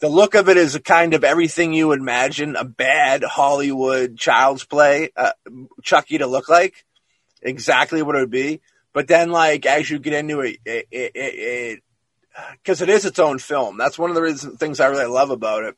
the 0.01 0.11
look 0.11 0.35
of 0.35 0.51
it 0.51 0.59
is 0.59 0.75
a 0.75 0.81
kind 0.81 1.15
of 1.15 1.25
everything 1.25 1.73
you 1.73 1.93
imagine 1.93 2.57
a 2.57 2.65
bad 2.65 3.25
Hollywood 3.25 4.19
child's 4.19 4.67
play, 4.67 5.13
uh, 5.17 5.33
Chucky 5.83 6.19
to 6.19 6.27
look 6.27 6.51
like 6.51 6.85
exactly 7.43 8.03
what 8.03 8.17
it 8.17 8.21
would 8.21 8.31
be. 8.31 8.61
But 8.93 9.09
then, 9.09 9.31
like 9.31 9.67
as 9.67 9.89
you 9.89 9.99
get 9.99 10.15
into 10.15 10.41
it, 10.41 10.59
it, 10.65 10.87
it, 10.91 11.13
it 11.15 11.83
because 12.53 12.83
it 12.83 12.89
is 12.89 13.05
its 13.05 13.19
own 13.19 13.39
film. 13.39 13.77
That's 13.77 13.99
one 13.99 14.11
of 14.11 14.17
the 14.17 14.23
reasons, 14.23 14.59
things 14.59 14.81
I 14.81 14.87
really 14.87 15.07
love 15.07 15.31
about 15.31 15.65
it 15.65 15.77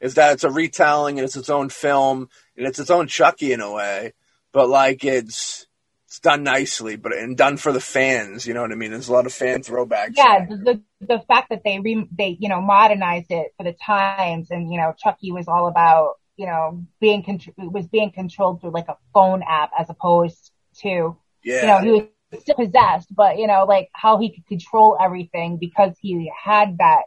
is 0.00 0.14
that 0.14 0.34
it's 0.34 0.44
a 0.44 0.50
retelling 0.50 1.18
and 1.18 1.24
it's 1.24 1.36
its 1.36 1.50
own 1.50 1.68
film 1.68 2.28
and 2.56 2.66
it's 2.66 2.78
its 2.78 2.90
own 2.90 3.06
Chucky 3.06 3.52
in 3.52 3.60
a 3.60 3.72
way. 3.72 4.12
But 4.52 4.68
like 4.68 5.04
it's 5.04 5.66
it's 6.06 6.20
done 6.20 6.44
nicely, 6.44 6.96
but 6.96 7.12
and 7.12 7.36
done 7.36 7.56
for 7.56 7.72
the 7.72 7.80
fans. 7.80 8.46
You 8.46 8.54
know 8.54 8.62
what 8.62 8.72
I 8.72 8.76
mean? 8.76 8.92
There's 8.92 9.08
a 9.08 9.12
lot 9.12 9.26
of 9.26 9.32
fan 9.32 9.62
throwbacks. 9.62 10.14
Yeah, 10.16 10.46
the 10.46 10.80
the 11.00 11.18
fact 11.26 11.50
that 11.50 11.62
they 11.64 11.80
re, 11.80 12.06
they 12.16 12.36
you 12.38 12.48
know 12.48 12.60
modernized 12.60 13.30
it 13.30 13.52
for 13.56 13.64
the 13.64 13.72
times, 13.84 14.50
and 14.50 14.72
you 14.72 14.78
know 14.78 14.94
Chucky 14.96 15.32
was 15.32 15.48
all 15.48 15.66
about 15.66 16.14
you 16.36 16.46
know 16.46 16.84
being 17.00 17.24
con- 17.24 17.40
was 17.58 17.88
being 17.88 18.12
controlled 18.12 18.60
through 18.60 18.70
like 18.70 18.88
a 18.88 18.96
phone 19.12 19.42
app 19.42 19.70
as 19.78 19.90
opposed 19.90 20.52
to 20.82 21.16
yeah. 21.42 21.60
you 21.60 21.66
know 21.66 21.78
he 21.80 21.90
was 21.90 22.42
still 22.42 22.56
possessed, 22.56 23.14
but 23.14 23.38
you 23.38 23.46
know 23.46 23.64
like 23.64 23.90
how 23.92 24.18
he 24.18 24.30
could 24.30 24.46
control 24.46 24.96
everything 25.00 25.58
because 25.58 25.94
he 26.00 26.32
had 26.42 26.78
that 26.78 27.02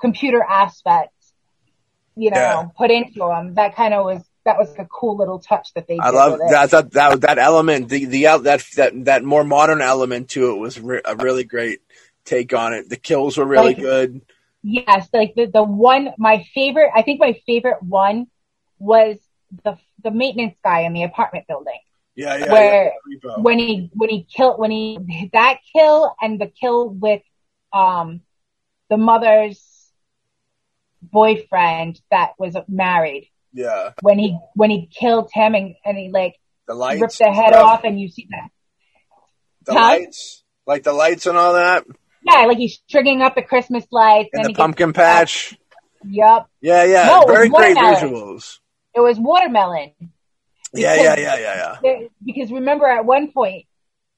computer 0.00 0.42
aspect, 0.42 1.12
you 2.16 2.30
know, 2.30 2.36
yeah. 2.36 2.64
put 2.76 2.90
into 2.90 3.30
him. 3.30 3.54
That 3.54 3.76
kind 3.76 3.94
of 3.94 4.04
was 4.04 4.22
that 4.44 4.58
was 4.58 4.74
a 4.78 4.86
cool 4.86 5.16
little 5.16 5.38
touch 5.38 5.72
that 5.74 5.86
they. 5.86 5.98
I 5.98 6.10
love 6.10 6.38
that, 6.50 6.70
that 6.70 6.92
that 6.92 7.20
that 7.20 7.38
element. 7.38 7.88
The 7.88 8.06
the 8.06 8.22
that 8.22 8.64
that 8.76 9.04
that 9.04 9.24
more 9.24 9.44
modern 9.44 9.80
element 9.80 10.30
to 10.30 10.50
it 10.50 10.58
was 10.58 10.80
re- 10.80 11.02
a 11.04 11.16
really 11.16 11.44
great 11.44 11.80
take 12.24 12.52
on 12.54 12.72
it. 12.72 12.88
The 12.88 12.96
kills 12.96 13.36
were 13.36 13.44
really 13.44 13.74
like, 13.74 13.78
good. 13.78 14.22
Yes, 14.62 15.08
like 15.12 15.34
the 15.34 15.46
the 15.46 15.62
one 15.62 16.10
my 16.18 16.44
favorite. 16.54 16.90
I 16.94 17.02
think 17.02 17.20
my 17.20 17.40
favorite 17.46 17.82
one 17.82 18.26
was 18.78 19.18
the 19.64 19.78
the 20.02 20.10
maintenance 20.10 20.56
guy 20.64 20.80
in 20.80 20.92
the 20.92 21.04
apartment 21.04 21.46
building. 21.46 21.80
Yeah, 22.14 22.36
yeah. 22.36 22.52
Where 22.52 22.92
yeah, 23.08 23.36
when 23.38 23.58
he 23.58 23.90
when 23.94 24.10
he 24.10 24.24
killed 24.24 24.58
when 24.58 24.70
he 24.70 25.30
that 25.32 25.58
kill 25.74 26.14
and 26.20 26.40
the 26.40 26.48
kill 26.48 26.88
with 26.88 27.22
um 27.72 28.20
the 28.88 28.96
mother's 28.96 29.64
boyfriend 31.02 32.00
that 32.10 32.32
was 32.38 32.56
married. 32.68 33.30
Yeah. 33.52 33.92
When 34.02 34.18
he 34.18 34.38
when 34.54 34.70
he 34.70 34.86
killed 34.86 35.30
him 35.32 35.54
and, 35.54 35.74
and 35.84 35.96
he 35.96 36.10
like 36.10 36.38
the 36.66 36.74
lights, 36.74 37.00
ripped 37.00 37.18
the 37.18 37.32
head 37.32 37.54
off 37.54 37.84
and 37.84 38.00
you 38.00 38.08
see 38.08 38.28
that. 38.30 38.50
The 39.64 39.72
huh? 39.72 39.80
lights, 39.80 40.42
like 40.66 40.82
the 40.82 40.92
lights 40.92 41.26
and 41.26 41.36
all 41.36 41.54
that. 41.54 41.84
Yeah, 42.22 42.44
like 42.46 42.58
he's 42.58 42.80
stringing 42.86 43.22
up 43.22 43.34
the 43.34 43.42
Christmas 43.42 43.84
lights 43.90 44.30
and, 44.32 44.44
and 44.44 44.54
the 44.54 44.56
pumpkin 44.56 44.92
patch. 44.92 45.56
Yep. 46.04 46.46
Yeah, 46.60 46.84
yeah. 46.84 47.06
No, 47.06 47.26
Very 47.26 47.48
great 47.48 47.76
visuals. 47.76 48.58
It 48.94 49.00
was 49.00 49.18
watermelon. 49.18 49.92
Yeah, 50.72 50.94
yeah, 50.94 51.18
yeah, 51.18 51.36
yeah, 51.38 51.78
yeah. 51.82 52.08
Because 52.24 52.52
remember, 52.52 52.86
at 52.86 53.04
one 53.04 53.32
point, 53.32 53.66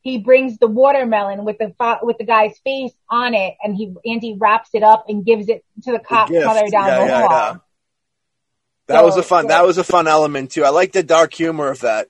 he 0.03 0.19
brings 0.19 0.59
the 0.59 0.66
watermelon 0.66 1.45
with 1.45 1.59
the 1.59 1.73
with 2.03 2.19
the 2.19 2.24
guy's 2.24 2.59
face 2.59 2.93
on 3.09 3.35
it, 3.35 3.55
and 3.62 3.77
he 3.77 3.95
Andy 4.05 4.37
wraps 4.39 4.70
it 4.74 4.83
up 4.83 5.07
and 5.09 5.24
gives 5.24 5.49
it 5.49 5.65
to 5.85 5.93
the 5.93 5.99
cop 5.99 6.31
mother 6.31 6.69
down 6.69 6.87
yeah, 6.87 6.99
the 6.99 7.07
yeah, 7.07 7.20
hall. 7.20 7.31
Yeah. 7.31 7.57
That 8.89 8.99
so, 8.99 9.07
was 9.07 9.16
a 9.16 9.23
fun. 9.23 9.47
That 9.47 9.65
was 9.65 9.79
a 9.79 9.85
fun 9.85 10.09
element 10.09 10.51
too. 10.51 10.65
I 10.65 10.70
like 10.70 10.93
the 10.93 11.03
dark 11.03 11.33
humor 11.33 11.69
of 11.70 11.81
that. 11.81 12.09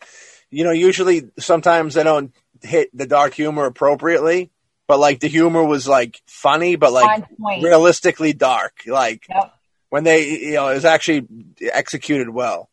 You 0.50 0.64
know, 0.64 0.70
usually 0.70 1.30
sometimes 1.38 1.94
they 1.94 2.02
don't 2.02 2.34
hit 2.62 2.96
the 2.96 3.06
dark 3.06 3.34
humor 3.34 3.66
appropriately, 3.66 4.50
but 4.88 4.98
like 4.98 5.20
the 5.20 5.28
humor 5.28 5.62
was 5.62 5.86
like 5.86 6.20
funny, 6.26 6.76
but 6.76 6.92
like 6.92 7.24
realistically 7.38 8.32
dark. 8.32 8.72
Like 8.86 9.26
yep. 9.28 9.54
when 9.90 10.04
they, 10.04 10.28
you 10.28 10.54
know, 10.54 10.68
it 10.68 10.74
was 10.74 10.84
actually 10.84 11.26
executed 11.60 12.28
well. 12.28 12.70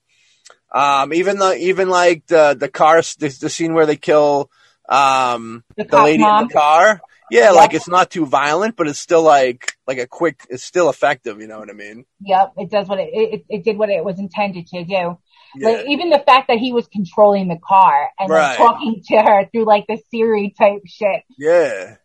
Um, 0.72 1.14
even 1.14 1.38
the 1.38 1.56
even 1.58 1.90
like 1.90 2.26
the 2.28 2.56
the 2.60 2.70
car 2.70 3.02
the, 3.02 3.38
the 3.42 3.50
scene 3.50 3.74
where 3.74 3.86
they 3.86 3.96
kill 3.96 4.52
um 4.88 5.64
the, 5.76 5.86
the 5.86 6.04
lady 6.04 6.24
mom. 6.24 6.44
in 6.44 6.48
the 6.48 6.54
car. 6.54 7.02
Yeah, 7.32 7.46
yep. 7.46 7.56
like 7.56 7.74
it's 7.76 7.88
not 7.88 8.10
too 8.10 8.26
violent, 8.26 8.76
but 8.76 8.88
it's 8.88 9.00
still 9.00 9.22
like 9.22 9.78
like 9.86 10.00
a 10.00 10.08
quick. 10.08 10.46
It's 10.50 10.64
still 10.64 10.90
effective. 10.90 11.40
You 11.40 11.48
know 11.48 11.60
what 11.60 11.70
I 11.70 11.74
mean? 11.74 12.06
Yep, 12.22 12.54
it 12.58 12.72
does 12.72 12.88
what 12.88 13.00
it 13.00 13.10
it, 13.14 13.46
it 13.50 13.64
did 13.64 13.78
what 13.78 13.90
it 13.90 14.04
was 14.04 14.20
intended 14.20 14.68
to 14.68 14.84
do. 14.84 15.18
Yeah. 15.56 15.70
Like 15.70 15.86
even 15.88 16.10
the 16.10 16.24
fact 16.26 16.48
that 16.48 16.58
he 16.58 16.74
was 16.74 16.88
controlling 16.88 17.48
the 17.48 17.60
car 17.64 18.10
and 18.20 18.30
right. 18.30 18.58
talking 18.58 19.02
to 19.08 19.22
her 19.22 19.50
through 19.52 19.66
like 19.66 19.86
the 19.88 20.00
Siri 20.10 20.54
type 20.58 20.82
shit. 20.86 21.24
Yeah, 21.38 21.96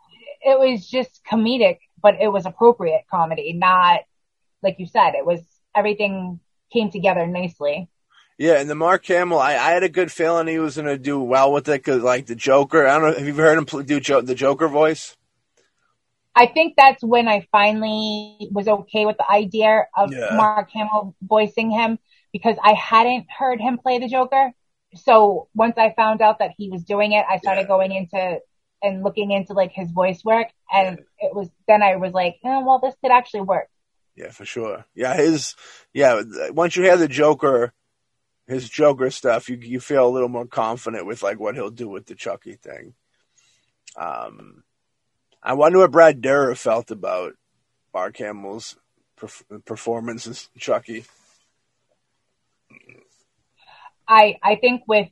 it 0.45 0.59
was 0.59 0.87
just 0.87 1.21
comedic, 1.31 1.79
but 2.01 2.15
it 2.21 2.29
was 2.29 2.45
appropriate 2.47 3.05
comedy, 3.11 3.55
not 3.55 4.01
like 4.63 4.77
you 4.79 4.87
said. 4.87 5.15
It 5.15 5.25
was 5.25 5.41
everything 5.75 6.41
came 6.73 6.91
together 6.91 7.27
nicely. 7.27 7.89
Yeah, 8.37 8.61
and 8.61 8.69
the 8.69 8.75
Mark 8.75 9.07
Hamill, 9.07 9.39
I, 9.39 9.53
I 9.53 9.71
had 9.71 9.85
a 9.85 9.89
good 9.89 10.11
feeling 10.11 10.49
he 10.49 10.59
was 10.59 10.75
going 10.77 10.89
to 10.89 10.99
do 10.99 11.21
well 11.21 11.53
with 11.53 11.69
it 11.69 11.85
because, 11.85 12.03
like, 12.03 12.27
the 12.27 12.35
Joker. 12.35 12.87
I 12.87 12.99
don't 12.99 13.03
know. 13.03 13.17
Have 13.17 13.27
you 13.27 13.33
ever 13.33 13.43
heard 13.43 13.59
him 13.59 13.85
do 13.85 14.01
jo- 14.01 14.23
the 14.23 14.35
Joker 14.35 14.67
voice? 14.67 15.17
I 16.35 16.47
think 16.47 16.75
that's 16.77 17.03
when 17.03 17.29
I 17.29 17.47
finally 17.53 18.49
was 18.51 18.67
okay 18.67 19.07
with 19.07 19.19
the 19.19 19.31
idea 19.31 19.87
of 19.97 20.13
yeah. 20.13 20.35
Mark 20.35 20.71
Hamill 20.73 21.15
voicing 21.23 21.71
him 21.71 21.99
because 22.33 22.57
I 22.61 22.73
hadn't 22.73 23.27
heard 23.31 23.61
him 23.61 23.79
play 23.79 24.01
the 24.01 24.09
Joker. 24.09 24.53
So 24.97 25.49
once 25.55 25.79
I 25.79 25.95
found 25.95 26.21
out 26.21 26.41
that 26.41 26.53
he 26.57 26.71
was 26.71 26.83
doing 26.83 27.13
it, 27.13 27.25
I 27.29 27.39
started 27.39 27.63
yeah. 27.63 27.67
going 27.69 27.93
into 27.93 28.41
and 28.83 29.03
looking 29.03 29.31
into 29.31 29.53
like 29.53 29.73
his 29.73 29.91
voice 29.91 30.25
work, 30.25 30.49
and 30.73 30.99
yeah. 30.99 31.29
it 31.29 31.35
was 31.35 31.49
then 31.67 31.83
I 31.83 31.97
was 31.97 32.13
like, 32.13 32.37
oh, 32.45 32.65
well, 32.65 32.81
this 32.81 32.95
could 33.01 33.13
actually 33.13 33.43
work. 33.43 33.69
Yeah, 34.17 34.31
for 34.31 34.45
sure. 34.45 34.85
Yeah, 34.95 35.17
his 35.17 35.55
yeah. 35.93 36.21
Once 36.51 36.77
you 36.77 36.83
hear 36.83 36.97
the 36.97 37.09
Joker 37.09 37.73
his 38.47 38.69
Joker 38.69 39.11
stuff, 39.11 39.49
you 39.49 39.57
you 39.57 39.81
feel 39.81 40.07
a 40.07 40.11
little 40.11 40.29
more 40.29 40.47
confident 40.47 41.07
with 41.07 41.23
like 41.23 41.41
what 41.41 41.55
he'll 41.55 41.71
do 41.71 41.89
with 41.89 42.07
the 42.07 42.15
Chucky 42.15 42.55
thing. 42.55 42.95
Um, 43.97 44.65
I 45.43 45.55
wonder 45.55 45.79
what 45.79 45.91
Brad 45.91 46.21
Dourif 46.21 46.59
felt 46.59 46.91
about 46.91 47.35
Mark 47.93 48.17
Hamill's 48.19 48.77
perf- 49.19 49.65
performance 49.65 50.27
as 50.27 50.49
Chucky. 50.59 51.05
I 54.07 54.37
I 54.43 54.57
think 54.57 54.83
with 54.87 55.09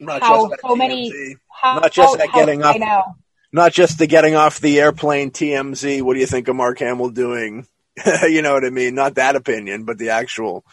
not 0.00 0.22
how 0.22 0.48
just 0.48 0.62
so 0.62 0.76
many, 0.76 1.36
how, 1.48 1.80
not 1.80 1.92
just 1.92 2.18
how, 2.18 2.26
getting 2.32 2.60
how, 2.60 2.70
off, 2.70 3.16
not 3.52 3.72
just 3.72 3.98
the 3.98 4.06
getting 4.06 4.34
off 4.34 4.60
the 4.60 4.80
airplane 4.80 5.30
TMZ. 5.30 6.02
What 6.02 6.14
do 6.14 6.20
you 6.20 6.26
think 6.26 6.48
of 6.48 6.56
Mark 6.56 6.78
Hamill 6.78 7.10
doing? 7.10 7.66
you 8.22 8.42
know 8.42 8.54
what 8.54 8.64
I 8.64 8.70
mean? 8.70 8.94
Not 8.94 9.16
that 9.16 9.36
opinion, 9.36 9.84
but 9.84 9.98
the 9.98 10.10
actual 10.10 10.64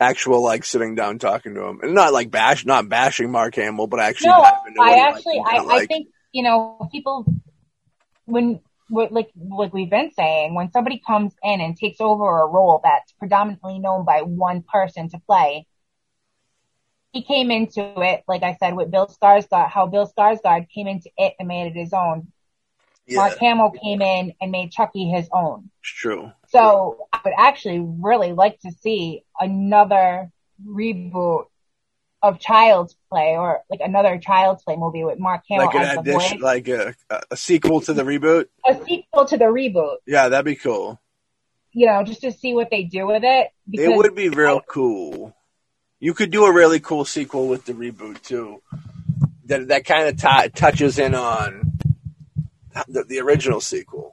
actual 0.00 0.42
like 0.42 0.64
sitting 0.64 0.94
down 0.94 1.18
talking 1.18 1.54
to 1.54 1.62
him 1.62 1.80
and 1.82 1.94
not 1.94 2.12
like 2.12 2.30
bash 2.30 2.64
not 2.64 2.88
bashing 2.88 3.30
Mark 3.30 3.54
Hamill, 3.54 3.86
but 3.86 4.00
actually 4.00 4.30
no, 4.30 4.42
I 4.80 5.08
actually 5.08 5.40
I, 5.44 5.58
like. 5.60 5.82
I 5.82 5.86
think 5.86 6.08
you 6.32 6.42
know 6.42 6.88
people 6.90 7.26
when 8.24 8.60
like 8.88 9.30
like 9.36 9.72
we've 9.72 9.90
been 9.90 10.10
saying 10.12 10.54
when 10.54 10.70
somebody 10.72 11.00
comes 11.06 11.32
in 11.42 11.60
and 11.60 11.76
takes 11.76 12.00
over 12.00 12.24
a 12.24 12.46
role 12.46 12.80
that's 12.82 13.12
predominantly 13.12 13.78
known 13.78 14.04
by 14.04 14.22
one 14.22 14.62
person 14.62 15.08
to 15.10 15.18
play 15.26 15.66
he 17.12 17.22
came 17.22 17.50
into 17.50 17.80
it 18.02 18.24
like 18.26 18.42
I 18.42 18.56
said 18.58 18.74
with 18.74 18.90
Bill 18.90 19.06
Skarsgård 19.06 19.70
how 19.70 19.86
Bill 19.86 20.10
Skarsgård 20.16 20.68
came 20.70 20.88
into 20.88 21.10
it 21.16 21.34
and 21.38 21.46
made 21.46 21.68
it 21.68 21.78
his 21.78 21.92
own 21.92 22.32
yeah. 23.10 23.16
Mark 23.16 23.38
Hamill 23.38 23.72
came 23.72 24.00
in 24.02 24.34
and 24.40 24.52
made 24.52 24.70
Chucky 24.70 25.10
his 25.10 25.28
own. 25.32 25.70
It's 25.80 25.90
true. 25.90 26.30
So 26.48 27.08
I 27.12 27.20
would 27.24 27.34
actually 27.36 27.80
really 27.80 28.32
like 28.32 28.60
to 28.60 28.70
see 28.70 29.24
another 29.40 30.30
reboot 30.64 31.46
of 32.22 32.38
Child's 32.38 32.94
Play 33.10 33.36
or 33.36 33.62
like 33.70 33.80
another 33.80 34.18
Child's 34.18 34.62
Play 34.62 34.76
movie 34.76 35.04
with 35.04 35.18
Mark 35.18 35.42
Hamill 35.48 35.66
like 35.66 35.74
an 35.74 35.98
addition, 35.98 36.40
like 36.40 36.68
a, 36.68 36.94
a 37.30 37.36
sequel 37.36 37.80
to 37.82 37.92
the 37.92 38.02
reboot. 38.02 38.46
A 38.68 38.74
sequel 38.84 39.24
to 39.26 39.36
the 39.36 39.46
reboot. 39.46 39.96
Yeah, 40.06 40.28
that'd 40.28 40.44
be 40.44 40.56
cool. 40.56 41.00
You 41.72 41.86
know, 41.86 42.02
just 42.04 42.20
to 42.22 42.32
see 42.32 42.52
what 42.52 42.68
they 42.70 42.84
do 42.84 43.06
with 43.06 43.22
it. 43.24 43.48
It 43.72 43.96
would 43.96 44.14
be 44.14 44.28
real 44.28 44.58
I, 44.58 44.66
cool. 44.66 45.34
You 45.98 46.14
could 46.14 46.30
do 46.30 46.44
a 46.44 46.52
really 46.52 46.80
cool 46.80 47.04
sequel 47.04 47.48
with 47.48 47.64
the 47.64 47.72
reboot 47.72 48.22
too. 48.22 48.62
That 49.46 49.68
that 49.68 49.84
kind 49.84 50.08
of 50.08 50.16
t- 50.16 50.48
touches 50.50 50.98
in 50.98 51.14
on 51.14 51.78
the, 52.86 53.04
the 53.04 53.20
original 53.20 53.60
sequel. 53.60 54.12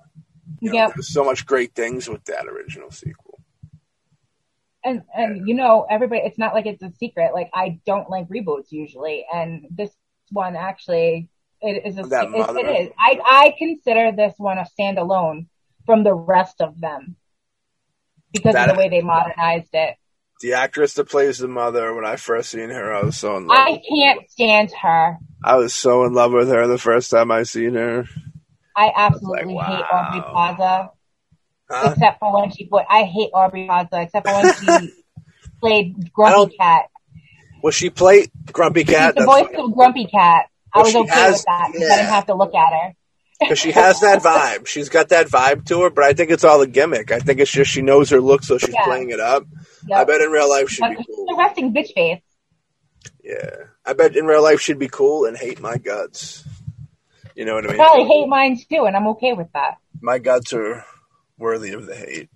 Yeah, 0.62 0.88
there's 0.88 1.14
so 1.14 1.24
much 1.24 1.46
great 1.46 1.76
things 1.76 2.08
with 2.10 2.24
that 2.26 2.48
original 2.48 2.92
sequel. 2.92 3.27
And 4.88 5.02
and 5.14 5.48
you 5.48 5.54
know 5.54 5.86
everybody, 5.90 6.22
it's 6.22 6.38
not 6.38 6.54
like 6.54 6.66
it's 6.66 6.82
a 6.82 6.92
secret. 6.98 7.34
Like 7.34 7.50
I 7.54 7.80
don't 7.86 8.10
like 8.10 8.30
reboots 8.30 8.72
usually, 8.72 9.26
and 9.34 9.66
this 9.70 9.92
one 10.32 10.56
actually. 10.56 11.30
It 11.60 11.88
is 11.88 11.98
a, 11.98 12.02
it, 12.02 12.08
it 12.12 12.86
is. 12.86 12.94
I 13.00 13.20
I 13.26 13.56
consider 13.58 14.12
this 14.16 14.36
one 14.38 14.60
a 14.60 14.68
standalone 14.80 15.48
from 15.88 16.04
the 16.04 16.14
rest 16.14 16.62
of 16.62 16.80
them 16.80 17.16
because 18.32 18.54
that, 18.54 18.70
of 18.70 18.76
the 18.76 18.80
way 18.80 18.90
they 18.90 19.02
modernized 19.02 19.74
it. 19.74 19.96
The 20.42 20.54
actress 20.54 20.94
that 20.94 21.10
plays 21.10 21.40
the 21.40 21.48
mother, 21.48 21.96
when 21.96 22.06
I 22.06 22.16
first 22.16 22.52
seen 22.52 22.70
her, 22.70 22.94
I 22.94 23.04
was 23.04 23.18
so 23.18 23.38
in 23.38 23.48
love. 23.48 23.58
I 23.58 23.82
can't 23.90 24.30
stand 24.30 24.72
her. 24.82 25.18
I 25.44 25.56
was 25.56 25.74
so 25.74 26.06
in 26.06 26.14
love 26.14 26.32
with 26.32 26.50
her 26.50 26.68
the 26.68 26.78
first 26.78 27.10
time 27.10 27.32
I 27.32 27.44
seen 27.44 27.74
her. 27.74 28.06
I 28.76 28.92
absolutely 28.96 29.40
I 29.40 29.46
like, 29.46 29.56
wow. 29.56 29.76
hate 29.76 29.86
Aubrey 29.92 30.32
Plaza. 30.32 30.92
Except 31.70 32.20
for 32.20 32.42
when 32.42 32.52
she 32.52 32.66
put, 32.66 32.86
I 32.90 33.04
hate 33.04 33.30
Aubrey 33.34 33.66
Plaza, 33.66 34.02
except 34.02 34.28
for 34.28 34.34
when 34.34 34.54
she 34.54 34.94
played 35.60 36.14
Grumpy 36.14 36.56
Cat. 36.56 36.90
Well, 37.62 37.72
she 37.72 37.90
played 37.90 38.32
Grumpy 38.52 38.84
Cat. 38.84 39.16
She's 39.16 39.26
the 39.26 39.30
voice 39.30 39.48
of 39.58 39.74
Grumpy 39.74 40.06
Cat. 40.06 40.46
I 40.74 40.82
was 40.82 40.96
okay 40.96 41.14
has, 41.14 41.34
with 41.34 41.46
that 41.46 41.70
because 41.72 41.88
yeah. 41.88 41.94
I 41.94 41.98
didn't 41.98 42.10
have 42.10 42.26
to 42.28 42.36
look 42.36 42.54
at 42.54 42.70
her. 42.72 42.94
Because 43.40 43.60
she 43.60 43.72
has 43.72 44.00
that 44.00 44.24
vibe. 44.24 44.66
She's 44.68 44.90
got 44.90 45.10
that 45.10 45.28
vibe 45.28 45.66
to 45.66 45.82
her, 45.82 45.90
but 45.92 46.04
I 46.04 46.14
think 46.14 46.32
it's 46.32 46.44
all 46.44 46.62
a 46.62 46.68
gimmick. 46.68 47.12
I 47.12 47.20
think 47.20 47.40
it's 47.40 47.52
just 47.52 47.72
she 47.72 47.84
knows 47.84 48.10
her 48.10 48.20
look, 48.20 48.44
so 48.44 48.58
she's 48.58 48.74
yeah. 48.74 48.84
playing 48.84 49.12
it 49.12 49.20
up. 49.20 49.46
Yep. 49.88 50.00
I 50.00 50.04
bet 50.06 50.22
in 50.22 50.32
real 50.32 50.50
life 50.50 50.70
she'd 50.70 50.90
be 50.90 50.96
cool. 50.96 51.26
She's 51.28 51.36
a 51.36 51.38
resting 51.38 51.74
bitch 51.74 51.94
face. 51.94 52.22
Yeah. 53.24 53.56
I 53.86 53.94
bet 53.94 54.16
in 54.16 54.26
real 54.26 54.42
life 54.42 54.60
she'd 54.60 54.80
be 54.80 54.88
cool 54.88 55.26
and 55.26 55.38
hate 55.38 55.60
my 55.60 55.78
guts. 55.78 56.44
You 57.36 57.46
know 57.46 57.54
what 57.54 57.66
I 57.66 57.68
mean? 57.68 57.78
Probably 57.78 58.06
hate 58.06 58.28
mine 58.28 58.58
too, 58.58 58.86
and 58.86 58.96
I'm 58.96 59.08
okay 59.10 59.34
with 59.34 59.52
that. 59.54 59.78
My 60.02 60.18
guts 60.18 60.54
are 60.54 60.84
worthy 61.38 61.74
of 61.74 61.86
the 61.86 61.96
hate. 61.96 62.30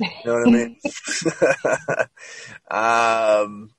You 0.00 0.08
know 0.26 0.34
what 0.34 0.48
I 0.48 0.50
mean? 0.50 0.76
um, 2.70 3.70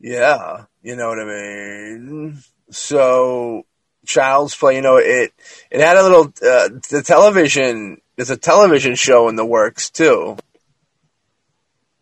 yeah, 0.00 0.64
you 0.82 0.96
know 0.96 1.08
what 1.08 1.18
I 1.18 1.24
mean. 1.24 2.38
So, 2.70 3.64
Child's 4.06 4.54
Play, 4.54 4.76
you 4.76 4.82
know, 4.82 4.98
it 4.98 5.32
it 5.70 5.80
had 5.80 5.96
a 5.96 6.02
little 6.02 6.26
uh, 6.26 6.68
the 6.90 7.02
television. 7.04 8.00
There's 8.16 8.30
a 8.30 8.36
television 8.36 8.94
show 8.94 9.28
in 9.28 9.36
the 9.36 9.46
works 9.46 9.90
too. 9.90 10.36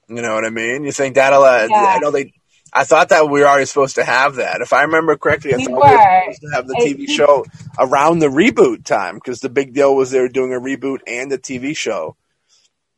You 0.09 0.23
know 0.23 0.35
what 0.35 0.45
I 0.45 0.51
mean? 0.51 0.85
You 0.85 0.93
think 0.93 1.15
that'll? 1.17 1.43
Uh, 1.43 1.67
yeah. 1.71 1.77
I 1.77 1.99
know 1.99 2.11
they. 2.11 2.33
I 2.77 2.85
thought 2.85 3.09
that 3.09 3.29
we 3.31 3.41
were 3.41 3.47
already 3.47 3.67
supposed 3.67 3.95
to 3.95 4.05
have 4.05 4.37
that. 4.37 4.61
If 4.61 4.73
I 4.73 4.83
remember 4.83 5.17
correctly, 5.17 5.55
I 5.55 5.57
we 5.57 5.65
thought 5.65 5.73
were. 5.73 5.89
we 5.89 5.95
were 5.95 6.35
supposed 6.35 6.41
to 6.43 6.51
have 6.55 6.67
the 6.67 6.75
TV 6.75 7.09
show 7.09 7.45
around 7.79 8.19
the 8.19 8.29
reboot 8.29 8.85
time 8.85 9.15
because 9.15 9.41
the 9.41 9.49
big 9.49 9.73
deal 9.73 9.95
was 9.95 10.11
they 10.11 10.21
were 10.21 10.29
doing 10.29 10.53
a 10.53 10.61
reboot 10.61 10.99
and 11.07 11.33
a 11.33 11.39
TV 11.39 11.77
show. 11.77 12.17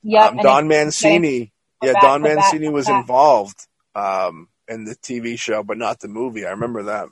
Yeah, 0.02 0.26
um, 0.26 0.36
Don 0.38 0.68
Mancini. 0.68 1.52
Yeah, 1.82 1.94
Don 2.00 2.22
Mancini 2.22 2.68
was 2.68 2.88
involved. 2.88 3.66
Um, 3.94 4.48
in 4.68 4.84
the 4.84 4.94
TV 4.94 5.38
show, 5.38 5.62
but 5.62 5.78
not 5.78 6.00
the 6.00 6.09
movie. 6.09 6.46
I 6.46 6.50
remember 6.50 6.84
that. 6.84 7.09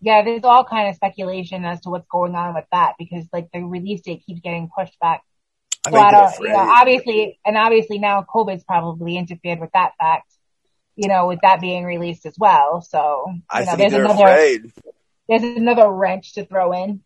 Yeah, 0.00 0.24
there's 0.24 0.42
all 0.42 0.64
kind 0.64 0.88
of 0.88 0.96
speculation 0.96 1.64
as 1.64 1.80
to 1.82 1.90
what's 1.90 2.08
going 2.08 2.34
on 2.34 2.54
with 2.54 2.64
that 2.72 2.94
because 2.98 3.24
like 3.32 3.50
the 3.52 3.60
release 3.60 4.00
date 4.00 4.24
keeps 4.26 4.40
getting 4.40 4.68
pushed 4.76 4.98
back. 4.98 5.22
I 5.86 5.90
so 5.90 5.96
I 5.96 6.10
don't, 6.10 6.38
you 6.40 6.48
know, 6.48 6.56
obviously, 6.58 7.38
and 7.44 7.56
obviously 7.56 7.98
now 7.98 8.24
COVID's 8.28 8.64
probably 8.64 9.16
interfered 9.16 9.60
with 9.60 9.70
that 9.74 9.92
fact, 10.00 10.32
you 10.96 11.08
know, 11.08 11.28
with 11.28 11.40
that 11.42 11.60
being 11.60 11.84
released 11.84 12.26
as 12.26 12.34
well. 12.38 12.82
So, 12.82 13.24
you 13.28 13.42
I 13.50 13.64
know, 13.64 13.76
there's 13.76 13.92
another, 13.92 14.24
afraid. 14.24 14.72
there's 15.28 15.42
another 15.42 15.88
wrench 15.90 16.34
to 16.34 16.44
throw 16.44 16.72
in. 16.72 17.02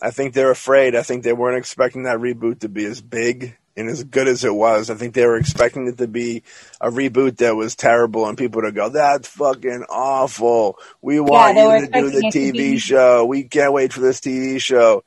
I 0.00 0.10
think 0.10 0.34
they're 0.34 0.50
afraid. 0.50 0.94
I 0.94 1.02
think 1.02 1.24
they 1.24 1.32
weren't 1.32 1.58
expecting 1.58 2.04
that 2.04 2.18
reboot 2.18 2.60
to 2.60 2.68
be 2.68 2.84
as 2.84 3.00
big 3.00 3.56
and 3.76 3.88
as 3.88 4.04
good 4.04 4.28
as 4.28 4.44
it 4.44 4.54
was. 4.54 4.90
I 4.90 4.94
think 4.94 5.14
they 5.14 5.26
were 5.26 5.36
expecting 5.36 5.86
it 5.86 5.98
to 5.98 6.08
be 6.08 6.42
a 6.80 6.90
reboot 6.90 7.38
that 7.38 7.56
was 7.56 7.76
terrible 7.76 8.26
and 8.26 8.38
people 8.38 8.62
to 8.62 8.72
go, 8.72 8.88
that's 8.88 9.28
fucking 9.28 9.84
awful. 9.88 10.78
We 11.02 11.20
want 11.20 11.56
yeah, 11.56 11.76
you 11.76 11.86
to 11.86 11.92
do 11.92 12.10
the 12.10 12.30
TV 12.32 12.78
show. 12.78 13.24
We 13.24 13.44
can't 13.44 13.72
wait 13.72 13.92
for 13.92 14.00
this 14.00 14.20
TV 14.20 14.60
show. 14.60 15.04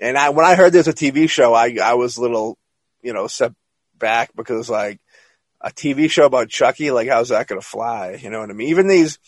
And 0.00 0.16
I, 0.16 0.30
when 0.30 0.46
I 0.46 0.54
heard 0.54 0.72
there's 0.72 0.88
a 0.88 0.94
TV 0.94 1.28
show, 1.28 1.54
I, 1.54 1.76
I 1.82 1.94
was 1.94 2.16
a 2.16 2.22
little, 2.22 2.58
you 3.02 3.12
know, 3.12 3.26
set 3.26 3.52
back 3.98 4.30
because 4.34 4.68
like 4.70 5.00
a 5.60 5.70
TV 5.70 6.10
show 6.10 6.26
about 6.26 6.48
Chucky, 6.48 6.90
like 6.90 7.08
how's 7.08 7.28
that 7.28 7.46
going 7.46 7.60
to 7.60 7.66
fly? 7.66 8.18
You 8.20 8.30
know 8.30 8.40
what 8.40 8.50
I 8.50 8.54
mean? 8.54 8.68
Even 8.68 8.88
these, 8.88 9.18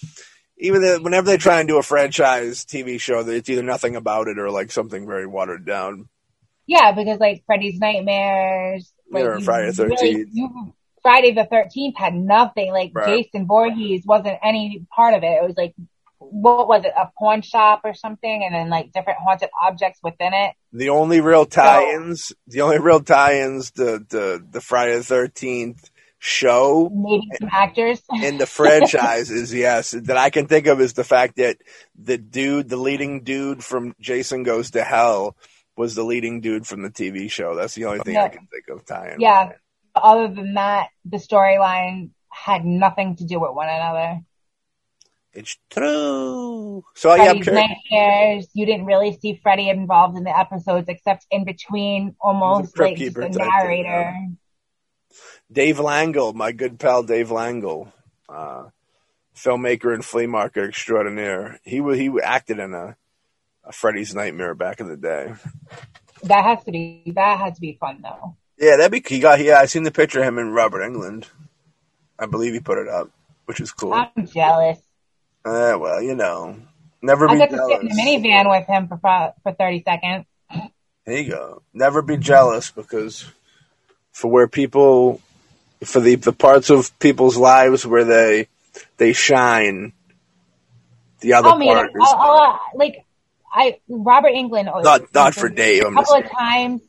even 0.59 0.81
the, 0.81 0.99
whenever 1.01 1.27
they 1.27 1.37
try 1.37 1.61
and 1.61 1.69
do 1.69 1.79
a 1.79 1.83
franchise 1.83 2.65
TV 2.65 3.01
show, 3.01 3.21
it's 3.21 3.51
either 3.51 3.63
nothing 3.63 3.97
about 3.97 4.29
it 4.29 4.39
or 4.39 4.51
like 4.51 4.71
something 4.71 5.07
very 5.07 5.27
watered 5.27 5.67
down. 5.67 6.09
Yeah, 6.67 6.93
because 6.93 7.19
like 7.19 7.43
Freddy's 7.47 7.79
Nightmares, 7.79 8.93
like 9.11 9.25
yeah, 9.25 9.39
Friday 9.41 9.67
the 9.69 9.75
Thirteenth. 9.75 10.31
Really, 10.35 10.73
Friday 11.03 11.33
the 11.33 11.45
Thirteenth 11.45 11.97
had 11.97 12.15
nothing. 12.15 12.73
Like 12.73 12.93
right. 12.95 13.25
Jason 13.25 13.47
Voorhees 13.47 14.05
wasn't 14.07 14.39
any 14.43 14.87
part 14.95 15.15
of 15.15 15.23
it. 15.23 15.27
It 15.27 15.43
was 15.43 15.57
like 15.57 15.75
what 16.19 16.69
was 16.69 16.85
it, 16.85 16.93
a 16.97 17.11
pawn 17.19 17.43
shop 17.43 17.81
or 17.85 17.95
something, 17.95 18.45
and 18.45 18.55
then 18.55 18.71
like 18.71 18.93
different 18.93 19.19
haunted 19.19 19.51
objects 19.61 19.99
within 20.03 20.33
it. 20.33 20.55
The 20.73 20.89
only 20.89 21.21
real 21.21 21.45
tie-ins, 21.45 22.27
so, 22.27 22.35
the 22.47 22.61
only 22.63 22.79
real 22.79 23.01
tie-ins, 23.01 23.73
the 23.73 24.05
the 24.09 24.45
the 24.51 24.61
Friday 24.61 24.97
the 24.97 25.05
Thirteenth 25.05 25.91
show, 26.24 26.89
maybe 26.94 27.27
some 27.40 27.49
actors 27.51 28.01
in 28.23 28.39
the 28.39 28.47
franchise 28.47 29.28
is 29.28 29.53
yes 29.53 29.90
that 29.90 30.16
I 30.16 30.31
can 30.31 30.47
think 30.47 30.69
of 30.69 30.81
is 30.81 30.93
the 30.93 31.03
fact 31.03 31.36
that 31.36 31.59
the 31.99 32.16
dude, 32.16 32.69
the 32.69 32.77
leading 32.77 33.24
dude 33.24 33.65
from 33.65 33.94
Jason 34.01 34.44
Goes 34.44 34.70
to 34.70 34.85
Hell, 34.85 35.36
was 35.77 35.97
the 35.97 36.05
leading 36.05 36.40
dude 36.40 36.65
from 36.65 36.82
the 36.82 36.90
TV 36.90 37.28
show. 37.28 37.57
That's 37.57 37.74
the 37.74 37.86
only 37.86 38.01
thing 38.01 38.15
yeah. 38.15 38.24
I 38.24 38.28
can 38.28 38.47
think 38.47 38.69
of 38.69 38.86
tying. 38.86 39.20
Yeah. 39.20 39.53
Other 39.97 40.32
than 40.32 40.55
that, 40.55 40.90
the 41.05 41.16
storyline 41.16 42.11
had 42.28 42.65
nothing 42.65 43.16
to 43.16 43.24
do 43.24 43.40
with 43.40 43.53
one 43.53 43.69
another. 43.69 44.20
It's 45.32 45.57
true. 45.70 46.85
So 46.94 47.15
yeah, 47.15 47.31
I'm 47.31 47.40
nightmares. 47.40 48.49
You 48.53 48.65
didn't 48.65 48.85
really 48.85 49.19
see 49.20 49.40
Freddy 49.43 49.70
involved 49.70 50.16
in 50.16 50.23
the 50.23 50.39
episodes, 50.39 50.89
except 50.89 51.27
in 51.32 51.44
between, 51.44 52.15
almost 52.20 52.78
like 52.78 52.99
the 52.99 53.11
narrator. 53.11 54.15
Dave 55.53 55.79
Langle, 55.79 56.33
my 56.33 56.53
good 56.53 56.79
pal 56.79 57.03
Dave 57.03 57.31
Langle, 57.31 57.93
uh, 58.29 58.65
filmmaker 59.37 59.93
and 59.93 60.05
flea 60.05 60.27
market 60.27 60.69
extraordinaire. 60.69 61.61
He 61.65 61.83
he 61.97 62.11
acted 62.23 62.59
in 62.59 62.74
a 62.74 62.97
a 63.65 63.73
Freddy's 63.73 64.15
Nightmare 64.15 64.55
back 64.55 64.81
in 64.81 64.89
the 64.89 64.97
day. 64.97 65.35
That 66.24 66.45
has 66.45 66.65
to 66.65 66.73
be 66.73 67.12
that 67.15 67.39
has 67.39 67.55
to 67.55 67.61
be 67.61 67.77
fun 67.81 68.01
though. 68.03 68.37
Yeah, 68.59 68.77
that'd 68.77 68.93
be. 68.93 69.03
He 69.07 69.20
got. 69.20 69.41
Yeah, 69.41 69.59
I 69.59 69.66
seen 69.66 69.83
the 69.83 69.91
picture 69.91 70.20
of 70.20 70.27
him 70.27 70.39
in 70.39 70.51
Robert 70.51 70.83
Englund. 70.83 71.27
I 72.19 72.27
believe 72.27 72.55
he 72.55 72.61
put 72.61 72.79
it 72.79 72.89
up, 72.89 73.11
which 73.47 73.61
is 73.61 73.73
cool. 73.73 73.93
I'm 73.93 74.27
jealous. 74.27 74.79
Uh, 75.45 75.77
well, 75.79 76.01
you 76.01 76.15
know, 76.15 76.57
never. 77.03 77.29
I 77.29 77.37
got 77.37 77.51
to 77.51 77.57
sit 77.57 77.83
in 77.83 77.91
a 77.91 77.95
minivan 77.95 78.51
with 78.51 78.66
him 78.66 78.89
for 78.89 78.99
for 79.43 79.53
thirty 79.53 79.83
seconds. 79.83 80.27
There 81.05 81.19
you 81.19 81.31
go. 81.31 81.62
Never 81.74 82.03
be 82.03 82.16
jealous 82.16 82.70
because 82.70 83.24
for 84.12 84.31
where 84.31 84.47
people, 84.47 85.20
for 85.85 86.01
the 86.01 86.17
the 86.17 86.33
parts 86.33 86.71
of 86.71 86.97
people's 86.99 87.37
lives 87.37 87.87
where 87.87 88.05
they 88.05 88.49
they 88.97 89.13
shine, 89.13 89.93
the 91.21 91.35
other 91.35 91.49
oh, 91.49 91.59
part 91.59 91.91
is 91.91 92.15
uh, 92.17 92.57
like 92.75 93.05
I 93.53 93.79
Robert 93.89 94.33
Englund. 94.33 94.67
Not 94.83 95.15
not 95.15 95.35
for 95.35 95.49
Dave. 95.49 95.85
A 95.85 95.93
couple 95.93 96.15
of 96.15 96.31
times. 96.31 96.83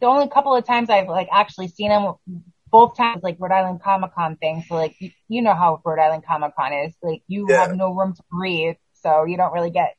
The 0.00 0.06
only 0.06 0.28
couple 0.28 0.54
of 0.54 0.66
times 0.66 0.90
I've 0.90 1.08
like 1.08 1.28
actually 1.32 1.68
seen 1.68 1.90
him. 1.90 2.14
Both 2.70 2.96
times, 2.96 3.22
like 3.22 3.36
Rhode 3.38 3.52
Island 3.52 3.82
Comic 3.82 4.14
Con 4.14 4.36
thing. 4.36 4.64
So 4.68 4.74
like 4.74 4.96
you, 4.98 5.10
you 5.28 5.42
know 5.42 5.54
how 5.54 5.80
Rhode 5.84 6.00
Island 6.00 6.24
Comic 6.26 6.56
Con 6.56 6.72
is. 6.72 6.94
Like 7.02 7.22
you 7.28 7.46
yeah. 7.48 7.60
have 7.60 7.76
no 7.76 7.94
room 7.94 8.14
to 8.14 8.22
breathe, 8.30 8.74
so 8.94 9.24
you 9.24 9.36
don't 9.36 9.52
really 9.52 9.70
get 9.70 9.94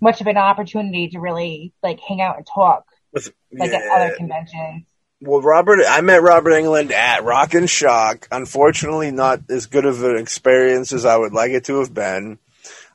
much 0.00 0.20
of 0.20 0.28
an 0.28 0.36
opportunity 0.36 1.08
to 1.08 1.18
really 1.18 1.72
like 1.82 1.98
hang 2.00 2.20
out 2.20 2.36
and 2.36 2.46
talk 2.46 2.84
With, 3.12 3.32
like 3.52 3.72
yeah. 3.72 3.78
at 3.78 3.90
other 3.90 4.14
conventions. 4.16 4.84
Well, 5.24 5.40
Robert, 5.40 5.78
I 5.88 6.00
met 6.00 6.20
Robert 6.20 6.50
Englund 6.50 6.90
at 6.90 7.22
Rock 7.22 7.54
and 7.54 7.70
Shock. 7.70 8.26
Unfortunately, 8.32 9.12
not 9.12 9.42
as 9.50 9.66
good 9.66 9.84
of 9.84 10.02
an 10.02 10.16
experience 10.16 10.92
as 10.92 11.04
I 11.04 11.16
would 11.16 11.32
like 11.32 11.52
it 11.52 11.66
to 11.66 11.78
have 11.78 11.94
been. 11.94 12.40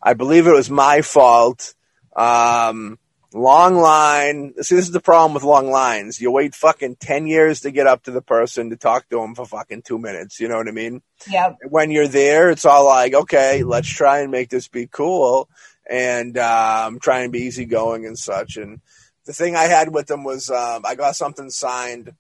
I 0.04 0.14
believe 0.14 0.46
it 0.46 0.52
was 0.52 0.70
my 0.70 1.02
fault 1.04 1.74
um, 2.18 3.00
long 3.34 3.76
line. 3.76 4.56
See, 4.62 4.76
this 4.76 4.88
is 4.88 4.92
the 4.92 5.00
problem 5.00 5.36
with 5.36 5.44
long 5.44 5.72
lines. 5.72 6.20
You 6.20 6.30
wait 6.30 6.54
fucking 6.54 6.98
10 6.98 7.28
years 7.28 7.62
to 7.62 7.72
get 7.72 7.88
up 7.88 8.04
to 8.04 8.12
the 8.12 8.22
person 8.22 8.72
to 8.72 8.76
talk 8.76 9.08
to 9.08 9.22
them 9.22 9.34
for 9.34 9.46
fucking 9.46 9.84
two 9.84 9.98
minutes. 9.98 10.42
You 10.42 10.50
know 10.50 10.58
what 10.58 10.68
I 10.68 10.72
mean? 10.72 11.02
Yeah. 11.32 11.54
When 11.70 11.92
you're 11.92 12.10
there, 12.10 12.50
it's 12.50 12.66
all 12.66 12.86
like, 12.86 13.14
okay, 13.14 13.64
let's 13.64 13.88
try 13.88 14.20
and 14.20 14.32
make 14.32 14.50
this 14.50 14.68
be 14.68 14.86
cool 14.88 15.48
and 15.90 16.38
um, 16.38 17.00
try 17.00 17.22
and 17.22 17.32
be 17.32 17.44
easygoing 17.44 18.06
and 18.06 18.20
such. 18.20 18.58
And 18.58 18.82
the 19.28 19.34
thing 19.34 19.58
I 19.58 19.66
had 19.66 19.94
with 19.94 20.10
him 20.10 20.24
was 20.24 20.50
um, 20.50 20.84
I 20.86 20.96
got 20.96 21.18
something 21.18 21.50
signed, 21.50 22.14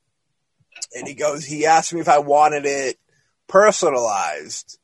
and 0.93 1.07
he 1.07 1.13
goes, 1.13 1.45
he 1.45 1.65
asked 1.65 1.93
me 1.93 2.01
if 2.01 2.09
I 2.09 2.19
wanted 2.19 2.65
it 2.65 2.97
personalized, 3.47 4.77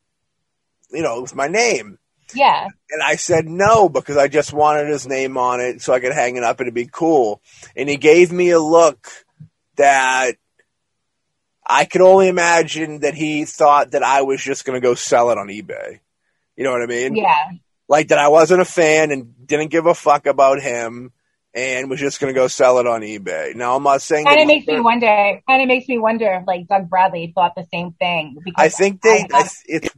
you 0.89 1.03
know, 1.03 1.21
with 1.21 1.35
my 1.35 1.47
name. 1.47 1.99
Yeah. 2.33 2.69
And 2.89 3.03
I 3.03 3.17
said 3.17 3.45
no 3.45 3.89
because 3.89 4.15
I 4.15 4.29
just 4.29 4.53
wanted 4.53 4.87
his 4.87 5.05
name 5.05 5.37
on 5.37 5.59
it 5.59 5.81
so 5.81 5.93
I 5.93 5.99
could 5.99 6.13
hang 6.13 6.37
it 6.37 6.43
up 6.43 6.59
and 6.59 6.67
it'd 6.67 6.73
be 6.73 6.89
cool. 6.91 7.41
And 7.75 7.89
he 7.89 7.97
gave 7.97 8.31
me 8.31 8.51
a 8.51 8.59
look 8.59 9.07
that 9.75 10.31
I 11.65 11.85
could 11.85 12.01
only 12.01 12.29
imagine 12.29 13.01
that 13.01 13.13
he 13.13 13.45
thought 13.45 13.91
that 13.91 14.01
I 14.01 14.21
was 14.21 14.41
just 14.41 14.65
going 14.65 14.81
to 14.81 14.85
go 14.85 14.95
sell 14.95 15.29
it 15.29 15.37
on 15.37 15.47
eBay. 15.47 15.99
You 16.55 16.63
know 16.63 16.71
what 16.71 16.81
I 16.81 16.87
mean? 16.87 17.15
Yeah. 17.15 17.51
Like 17.87 18.07
that 18.07 18.17
I 18.17 18.29
wasn't 18.29 18.61
a 18.61 18.65
fan 18.65 19.11
and 19.11 19.45
didn't 19.45 19.71
give 19.71 19.85
a 19.85 19.93
fuck 19.93 20.25
about 20.25 20.61
him 20.61 21.11
and 21.53 21.89
was 21.89 21.99
just 21.99 22.19
going 22.19 22.33
to 22.33 22.39
go 22.39 22.47
sell 22.47 22.79
it 22.79 22.87
on 22.87 23.01
eBay. 23.01 23.55
Now 23.55 23.75
I'm 23.75 23.83
not 23.83 24.01
saying 24.01 24.25
kind 24.25 24.41
of 24.41 24.47
makes 24.47 24.67
me 24.67 24.79
wonder. 24.79 25.41
Kind 25.47 25.61
of 25.61 25.67
makes 25.67 25.87
me 25.87 25.99
wonder 25.99 26.33
if 26.33 26.47
like 26.47 26.67
Doug 26.67 26.89
Bradley 26.89 27.31
thought 27.33 27.53
the 27.55 27.67
same 27.71 27.93
thing. 27.93 28.37
I 28.55 28.69
think 28.69 29.01
they. 29.01 29.27
I, 29.31 29.39
I, 29.39 29.49
it's 29.65 29.89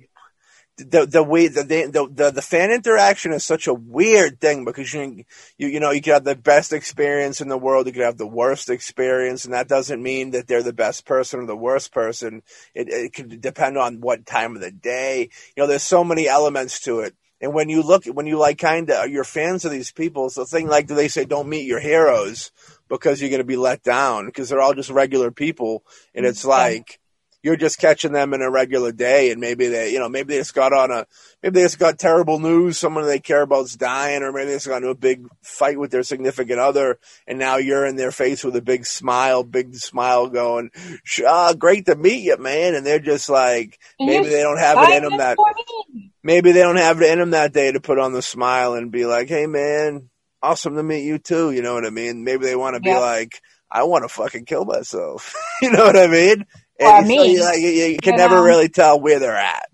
the 0.78 1.06
the 1.06 1.24
way 1.24 1.48
the, 1.48 1.64
the 1.64 2.10
the 2.12 2.32
the 2.32 2.42
fan 2.42 2.70
interaction 2.70 3.32
is 3.32 3.46
such 3.46 3.68
a 3.68 3.74
weird 3.74 4.42
thing 4.42 4.66
because 4.66 4.94
you 4.94 5.24
you 5.58 5.68
you 5.68 5.80
know 5.80 5.92
you 5.92 6.02
could 6.02 6.14
have 6.14 6.24
the 6.26 6.36
best 6.36 6.74
experience 6.74 7.40
in 7.40 7.48
the 7.48 7.58
world, 7.58 7.88
you 7.88 7.94
could 7.94 8.04
have 8.04 8.18
the 8.18 8.28
worst 8.28 8.70
experience, 8.70 9.46
and 9.46 9.54
that 9.54 9.70
doesn't 9.70 10.04
mean 10.04 10.32
that 10.32 10.48
they're 10.48 10.64
the 10.64 10.74
best 10.74 11.06
person 11.06 11.40
or 11.40 11.46
the 11.46 11.56
worst 11.56 11.94
person. 11.94 12.42
It 12.74 12.90
it 12.90 13.14
could 13.14 13.40
depend 13.40 13.78
on 13.78 14.02
what 14.02 14.26
time 14.26 14.56
of 14.56 14.62
the 14.62 14.72
day. 14.72 15.30
You 15.56 15.64
know, 15.64 15.68
there's 15.68 15.84
so 15.84 16.04
many 16.04 16.28
elements 16.28 16.82
to 16.82 17.02
it. 17.02 17.16
And 17.42 17.54
when 17.54 17.70
you 17.70 17.82
look, 17.82 18.06
when 18.06 18.28
you 18.28 18.38
like 18.38 18.58
kind 18.58 18.90
of, 18.90 19.10
you're 19.10 19.24
fans 19.24 19.66
of 19.66 19.72
these 19.72 19.92
people, 19.92 20.28
it's 20.28 20.36
the 20.36 20.46
thing 20.46 20.68
like 20.68 20.88
do 20.88 20.96
they 20.96 21.08
say, 21.08 21.26
don't 21.26 21.50
meet 21.50 21.66
your 21.66 21.80
heroes 21.80 22.52
because 22.88 23.20
you're 23.20 23.30
going 23.30 23.40
to 23.40 23.46
be 23.46 23.58
let 23.58 23.84
down 23.84 24.26
because 24.26 24.50
they're 24.50 24.62
all 24.62 24.74
just 24.74 24.90
regular 24.90 25.32
people. 25.32 25.84
And 26.14 26.26
it's 26.26 26.46
like, 26.46 27.00
you're 27.46 27.56
just 27.56 27.78
catching 27.78 28.12
them 28.12 28.34
in 28.34 28.42
a 28.42 28.50
regular 28.50 28.92
day 28.92 29.30
and 29.30 29.40
maybe 29.40 29.68
they 29.68 29.94
you 29.94 30.00
know 30.00 30.10
maybe 30.10 30.34
they 30.34 30.40
just 30.40 30.56
got 30.56 30.74
on 30.74 30.90
a 30.90 31.06
maybe 31.44 31.60
they 31.60 31.62
just 31.62 31.78
got 31.78 32.00
terrible 32.00 32.40
news 32.40 32.76
someone 32.76 33.06
they 33.06 33.20
care 33.20 33.44
about 33.44 33.66
is 33.66 33.76
dying 33.76 34.24
or 34.24 34.32
maybe 34.32 34.48
they 34.48 34.56
just 34.56 34.68
got 34.68 34.78
into 34.78 34.90
a 34.90 34.96
big 34.96 35.28
fight 35.44 35.78
with 35.78 35.92
their 35.92 36.02
significant 36.02 36.60
other 36.60 36.98
and 37.28 37.38
now 37.38 37.58
you're 37.58 37.86
in 37.86 37.98
their 37.98 38.12
face 38.12 38.44
with 38.44 38.56
a 38.56 38.64
big 38.64 38.84
smile 38.84 39.44
big 39.44 39.76
smile 39.76 40.28
going 40.28 40.72
ah, 41.28 41.54
great 41.54 41.86
to 41.86 41.96
meet 41.96 42.24
you 42.24 42.36
man. 42.38 42.74
And 42.74 42.84
they're 42.84 42.98
just 42.98 43.30
like 43.30 43.80
maybe 44.00 44.28
they 44.28 44.42
don't 44.42 44.58
have 44.58 44.90
it 44.90 44.96
in 44.96 45.04
them 45.04 45.18
that 45.18 45.38
maybe 46.26 46.52
they 46.52 46.62
don't 46.62 46.76
have 46.76 47.02
it 47.02 47.10
in 47.10 47.20
them 47.20 47.32
that 47.32 47.54
day 47.54 47.72
to 47.72 47.80
put 47.80 48.00
on 48.00 48.12
the 48.12 48.22
smile 48.22 48.74
and 48.74 48.92
be 48.92 49.06
like 49.06 49.30
hey 49.30 49.48
man 49.48 50.10
awesome 50.42 50.76
to 50.76 50.84
meet 50.84 51.06
you 51.06 51.18
too 51.18 51.52
you 51.52 51.62
know 51.62 51.74
what 51.74 51.86
i 51.86 51.90
mean 51.90 52.24
maybe 52.24 52.46
they 52.46 52.56
want 52.56 52.76
to 52.76 52.82
be 52.82 52.94
like 52.94 53.42
I 53.76 53.84
want 53.84 54.04
to 54.04 54.10
fucking 54.10 54.46
kill 54.46 54.64
myself. 54.64 55.34
you 55.62 55.72
know 55.72 55.84
what 55.84 55.98
I 55.98 56.08
mean? 56.08 56.46
And 56.80 57.08
me, 57.08 57.34
you, 57.34 57.42
like, 57.42 57.60
you, 57.60 57.70
you 57.70 57.98
can 57.98 58.14
you 58.14 58.18
never 58.18 58.36
know? 58.36 58.44
really 58.44 58.70
tell 58.70 59.00
where 59.00 59.20
they're 59.20 59.36
at. 59.36 59.68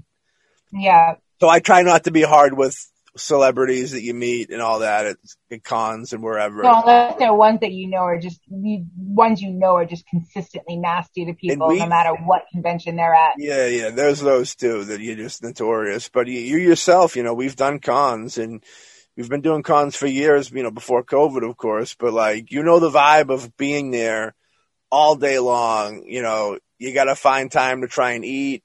Yeah. 0.71 1.15
So 1.39 1.47
I 1.47 1.59
try 1.59 1.81
not 1.83 2.05
to 2.05 2.11
be 2.11 2.21
hard 2.21 2.57
with 2.57 2.75
celebrities 3.17 3.91
that 3.91 4.01
you 4.01 4.13
meet 4.13 4.49
and 4.49 4.61
all 4.61 4.79
that 4.79 5.05
at, 5.05 5.17
at 5.51 5.63
cons 5.63 6.13
and 6.13 6.23
wherever. 6.23 6.63
No, 6.63 6.81
unless 6.81 7.17
they're 7.19 7.33
ones 7.33 7.59
that 7.61 7.71
you 7.71 7.87
know 7.87 7.99
are 7.99 8.19
just 8.19 8.39
ones 8.49 9.41
you 9.41 9.51
know 9.51 9.75
are 9.75 9.85
just 9.85 10.05
consistently 10.07 10.77
nasty 10.77 11.25
to 11.25 11.33
people, 11.33 11.67
we, 11.67 11.79
no 11.79 11.87
matter 11.87 12.13
what 12.13 12.45
convention 12.51 12.95
they're 12.95 13.13
at. 13.13 13.33
Yeah, 13.37 13.67
yeah, 13.67 13.89
there's 13.89 14.21
those 14.21 14.55
too 14.55 14.85
that 14.85 15.01
you're 15.01 15.15
just 15.15 15.43
notorious. 15.43 16.09
But 16.09 16.27
you, 16.27 16.39
you 16.39 16.57
yourself, 16.57 17.15
you 17.15 17.23
know, 17.23 17.33
we've 17.33 17.55
done 17.55 17.79
cons 17.79 18.37
and 18.37 18.63
we've 19.17 19.29
been 19.29 19.41
doing 19.41 19.63
cons 19.63 19.95
for 19.95 20.07
years, 20.07 20.51
you 20.51 20.63
know, 20.63 20.71
before 20.71 21.03
COVID, 21.03 21.47
of 21.47 21.57
course. 21.57 21.95
But 21.95 22.13
like, 22.13 22.51
you 22.51 22.63
know, 22.63 22.79
the 22.79 22.89
vibe 22.89 23.29
of 23.29 23.55
being 23.57 23.91
there 23.91 24.33
all 24.91 25.15
day 25.15 25.39
long. 25.39 26.03
You 26.05 26.21
know, 26.21 26.59
you 26.77 26.93
got 26.93 27.05
to 27.05 27.15
find 27.15 27.51
time 27.51 27.81
to 27.81 27.87
try 27.87 28.11
and 28.11 28.25
eat, 28.25 28.63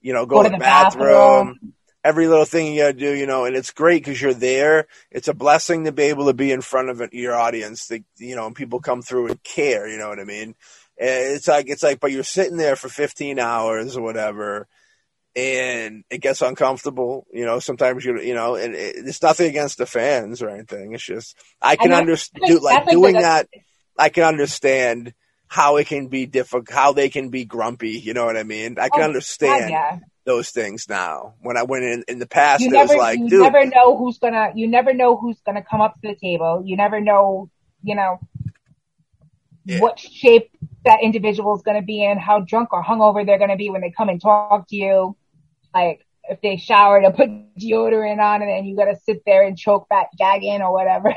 you 0.00 0.12
know, 0.12 0.26
go, 0.26 0.36
go 0.36 0.42
to, 0.44 0.48
the 0.50 0.58
bathroom, 0.58 1.04
bathroom, 1.04 1.74
every 2.04 2.26
little 2.28 2.44
thing 2.44 2.72
you 2.72 2.82
got 2.82 2.88
to 2.88 2.92
do, 2.92 3.14
you 3.14 3.26
know, 3.26 3.44
and 3.44 3.56
it's 3.56 3.70
great 3.70 4.04
because 4.04 4.20
you're 4.20 4.34
there. 4.34 4.86
It's 5.10 5.28
a 5.28 5.34
blessing 5.34 5.84
to 5.84 5.92
be 5.92 6.04
able 6.04 6.26
to 6.26 6.34
be 6.34 6.52
in 6.52 6.60
front 6.60 6.90
of 6.90 7.12
your 7.12 7.34
audience, 7.34 7.86
that, 7.88 8.04
you 8.16 8.36
know, 8.36 8.46
and 8.46 8.56
people 8.56 8.80
come 8.80 9.02
through 9.02 9.28
and 9.28 9.42
care, 9.42 9.88
you 9.88 9.98
know 9.98 10.08
what 10.08 10.20
I 10.20 10.24
mean? 10.24 10.54
It's 10.96 11.48
like, 11.48 11.68
it's 11.68 11.82
like, 11.82 12.00
but 12.00 12.10
you're 12.10 12.24
sitting 12.24 12.56
there 12.56 12.76
for 12.76 12.88
15 12.88 13.38
hours 13.38 13.96
or 13.96 14.02
whatever 14.02 14.66
and 15.38 16.02
it 16.10 16.18
gets 16.18 16.42
uncomfortable. 16.42 17.26
You 17.32 17.44
know, 17.46 17.60
sometimes 17.60 18.04
you 18.04 18.20
you 18.20 18.34
know, 18.34 18.56
and 18.56 18.74
it, 18.74 18.96
it's 18.96 19.22
nothing 19.22 19.48
against 19.48 19.78
the 19.78 19.86
fans 19.86 20.42
or 20.42 20.50
anything. 20.50 20.94
It's 20.94 21.04
just 21.04 21.36
I 21.62 21.76
can 21.76 21.92
understand 21.92 22.60
like, 22.60 22.86
like 22.86 22.88
doing 22.88 23.14
that. 23.14 23.48
I 23.96 24.08
can 24.08 24.24
understand 24.24 25.14
how 25.46 25.76
it 25.76 25.86
can 25.86 26.08
be 26.08 26.26
difficult, 26.26 26.70
how 26.70 26.92
they 26.92 27.08
can 27.08 27.30
be 27.30 27.44
grumpy. 27.44 27.90
You 27.90 28.14
know 28.14 28.24
what 28.24 28.36
I 28.36 28.42
mean? 28.42 28.78
I 28.80 28.88
can 28.88 29.02
oh, 29.02 29.04
understand 29.04 29.70
yeah. 29.70 29.98
Those 30.28 30.50
things 30.50 30.88
now. 30.88 31.34
When 31.40 31.56
I 31.56 31.62
went 31.62 31.84
in 31.84 32.04
in 32.06 32.18
the 32.18 32.26
past, 32.26 32.60
you 32.60 32.68
it 32.68 32.72
never, 32.72 32.92
was 32.92 32.98
like, 32.98 33.18
you 33.18 33.30
dude, 33.30 33.40
never 33.40 33.64
know 33.64 33.96
who's 33.96 34.18
gonna, 34.18 34.52
you 34.54 34.68
never 34.68 34.92
know 34.92 35.16
who's 35.16 35.40
gonna 35.44 35.64
come 35.64 35.80
up 35.80 35.94
to 36.02 36.08
the 36.08 36.14
table. 36.14 36.62
You 36.64 36.76
never 36.76 37.00
know, 37.00 37.50
you 37.82 37.94
know, 37.94 38.20
yeah. 39.64 39.80
what 39.80 39.98
shape 39.98 40.50
that 40.84 40.98
individual 41.02 41.56
is 41.56 41.62
gonna 41.62 41.82
be 41.82 42.04
in, 42.04 42.18
how 42.18 42.40
drunk 42.40 42.74
or 42.74 42.84
hungover 42.84 43.24
they're 43.24 43.38
gonna 43.38 43.56
be 43.56 43.70
when 43.70 43.80
they 43.80 43.90
come 43.90 44.10
and 44.10 44.20
talk 44.20 44.68
to 44.68 44.76
you. 44.76 45.16
Like 45.74 46.06
if 46.24 46.42
they 46.42 46.58
showered 46.58 47.04
or 47.04 47.12
put 47.12 47.30
deodorant 47.56 48.22
on, 48.22 48.42
and 48.42 48.50
then 48.50 48.66
you 48.66 48.76
gotta 48.76 48.96
sit 49.04 49.22
there 49.24 49.42
and 49.42 49.56
choke 49.56 49.88
back, 49.88 50.10
gagging 50.18 50.60
or 50.60 50.72
whatever. 50.72 51.14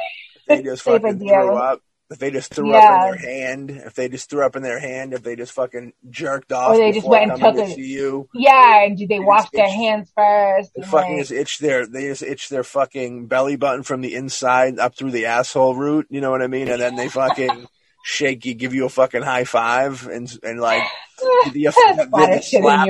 They 0.47 0.63
just 0.63 0.83
fucking 0.85 1.19
threw 1.19 1.55
up 1.57 1.81
if 2.11 2.19
they 2.19 2.29
just 2.29 2.53
threw 2.53 2.71
yeah. 2.71 2.77
up 2.77 2.83
in 2.83 3.21
their 3.21 3.31
hand, 3.31 3.71
if 3.71 3.93
they 3.93 4.09
just 4.09 4.29
threw 4.29 4.45
up 4.45 4.57
in 4.57 4.63
their 4.63 4.79
hand, 4.79 5.13
if 5.13 5.23
they 5.23 5.37
just 5.37 5.53
fucking 5.53 5.93
jerked 6.09 6.51
off, 6.51 6.75
or 6.75 6.77
they 6.77 6.91
just 6.91 7.07
went 7.07 7.31
and 7.31 7.39
took 7.39 7.55
it. 7.55 7.77
You, 7.77 8.27
yeah, 8.33 8.83
and 8.83 8.97
did 8.97 9.07
they, 9.07 9.15
they 9.15 9.23
wash 9.23 9.49
their 9.51 9.69
hands 9.69 10.11
first? 10.13 10.71
They 10.75 10.81
fucking 10.81 11.19
just 11.19 11.31
itch 11.31 11.59
their, 11.59 11.87
they 11.87 12.07
just 12.07 12.21
itch 12.21 12.49
their 12.49 12.65
fucking 12.65 13.27
belly 13.27 13.55
button 13.55 13.83
from 13.83 14.01
the 14.01 14.13
inside 14.13 14.77
up 14.77 14.95
through 14.95 15.11
the 15.11 15.27
asshole 15.27 15.73
root. 15.73 16.07
You 16.09 16.19
know 16.19 16.31
what 16.31 16.41
I 16.41 16.47
mean? 16.47 16.67
And 16.67 16.81
then 16.81 16.97
they 16.97 17.07
fucking 17.07 17.65
shake 18.03 18.45
you, 18.45 18.55
give 18.55 18.73
you 18.73 18.85
a 18.85 18.89
fucking 18.89 19.21
high 19.21 19.45
five, 19.45 20.05
and 20.07 20.29
and 20.43 20.59
like 20.59 20.83
the, 21.17 21.51
the, 21.53 21.63
the, 21.63 22.41
slap, 22.41 22.87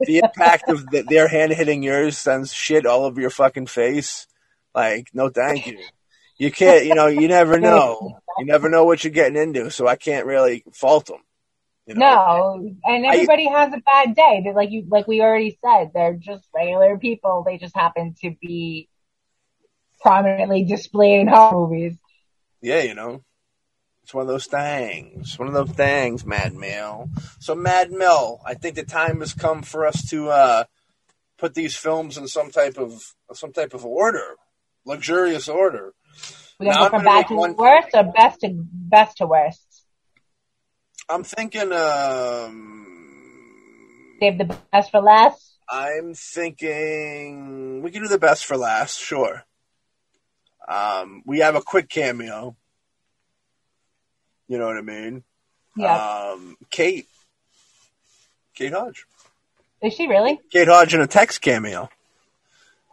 the 0.00 0.18
impact 0.18 0.68
of 0.68 0.84
the, 0.90 1.02
their 1.02 1.28
hand 1.28 1.52
hitting 1.52 1.84
yours 1.84 2.18
sends 2.18 2.52
shit 2.52 2.86
all 2.86 3.04
over 3.04 3.20
your 3.20 3.30
fucking 3.30 3.68
face. 3.68 4.26
Like, 4.74 5.10
no, 5.14 5.28
thank 5.28 5.68
you 5.68 5.78
you 6.38 6.52
can't, 6.52 6.86
you 6.86 6.94
know, 6.94 7.06
you 7.08 7.28
never 7.28 7.60
know. 7.60 8.18
You 8.38 8.46
never 8.46 8.68
know 8.68 8.84
what 8.84 9.04
you're 9.04 9.12
getting 9.12 9.40
into, 9.40 9.70
so 9.70 9.86
I 9.86 9.96
can't 9.96 10.26
really 10.26 10.64
fault 10.72 11.06
them. 11.06 11.20
You 11.86 11.94
know? 11.94 12.56
No, 12.56 12.74
and 12.84 13.06
everybody 13.06 13.48
I, 13.48 13.60
has 13.60 13.72
a 13.72 13.80
bad 13.80 14.14
day. 14.14 14.42
They're 14.44 14.54
like 14.54 14.70
you, 14.70 14.84
like 14.88 15.08
we 15.08 15.22
already 15.22 15.58
said, 15.64 15.92
they're 15.94 16.14
just 16.14 16.46
regular 16.54 16.98
people. 16.98 17.44
They 17.46 17.56
just 17.56 17.74
happen 17.74 18.14
to 18.22 18.34
be 18.40 18.88
prominently 20.00 20.64
displayed 20.64 21.20
in 21.20 21.28
horror 21.28 21.66
movies. 21.66 21.96
Yeah, 22.60 22.82
you 22.82 22.94
know, 22.94 23.22
it's 24.02 24.12
one 24.12 24.22
of 24.22 24.28
those 24.28 24.46
things. 24.46 25.38
One 25.38 25.48
of 25.48 25.54
those 25.54 25.70
things, 25.70 26.26
Mad 26.26 26.54
Mill. 26.54 27.08
So, 27.40 27.54
Mad 27.54 27.90
Mill, 27.90 28.40
I 28.44 28.54
think 28.54 28.74
the 28.74 28.84
time 28.84 29.20
has 29.20 29.32
come 29.32 29.62
for 29.62 29.86
us 29.86 30.08
to 30.10 30.28
uh, 30.28 30.64
put 31.38 31.54
these 31.54 31.76
films 31.76 32.18
in 32.18 32.28
some 32.28 32.50
type 32.50 32.78
of 32.78 33.14
some 33.32 33.52
type 33.52 33.74
of 33.74 33.84
order, 33.84 34.36
luxurious 34.84 35.48
order. 35.48 35.94
We're 36.58 36.72
gonna 36.72 36.90
go 36.90 36.90
from 36.90 37.04
bad 37.04 37.28
to 37.28 37.34
one... 37.34 37.56
worst 37.56 37.88
or 37.94 38.04
best 38.04 38.40
to 38.40 38.50
best 38.52 39.18
to 39.18 39.26
worst. 39.26 39.84
I'm 41.08 41.22
thinking. 41.24 41.72
um 41.72 42.74
Save 44.20 44.38
the 44.38 44.58
best 44.72 44.90
for 44.90 45.00
last. 45.00 45.56
I'm 45.70 46.14
thinking 46.14 47.82
we 47.82 47.90
can 47.90 48.02
do 48.02 48.08
the 48.08 48.18
best 48.18 48.46
for 48.46 48.56
last. 48.56 48.98
Sure. 48.98 49.44
Um, 50.66 51.22
we 51.24 51.38
have 51.38 51.54
a 51.54 51.62
quick 51.62 51.88
cameo. 51.88 52.56
You 54.48 54.58
know 54.58 54.66
what 54.66 54.76
I 54.76 54.82
mean? 54.82 55.22
Yeah. 55.76 56.32
Um, 56.32 56.56
Kate. 56.70 57.06
Kate 58.54 58.72
Hodge. 58.72 59.06
Is 59.82 59.94
she 59.94 60.08
really? 60.08 60.40
Kate 60.50 60.66
Hodge 60.66 60.94
in 60.94 61.00
a 61.00 61.06
text 61.06 61.40
cameo. 61.40 61.88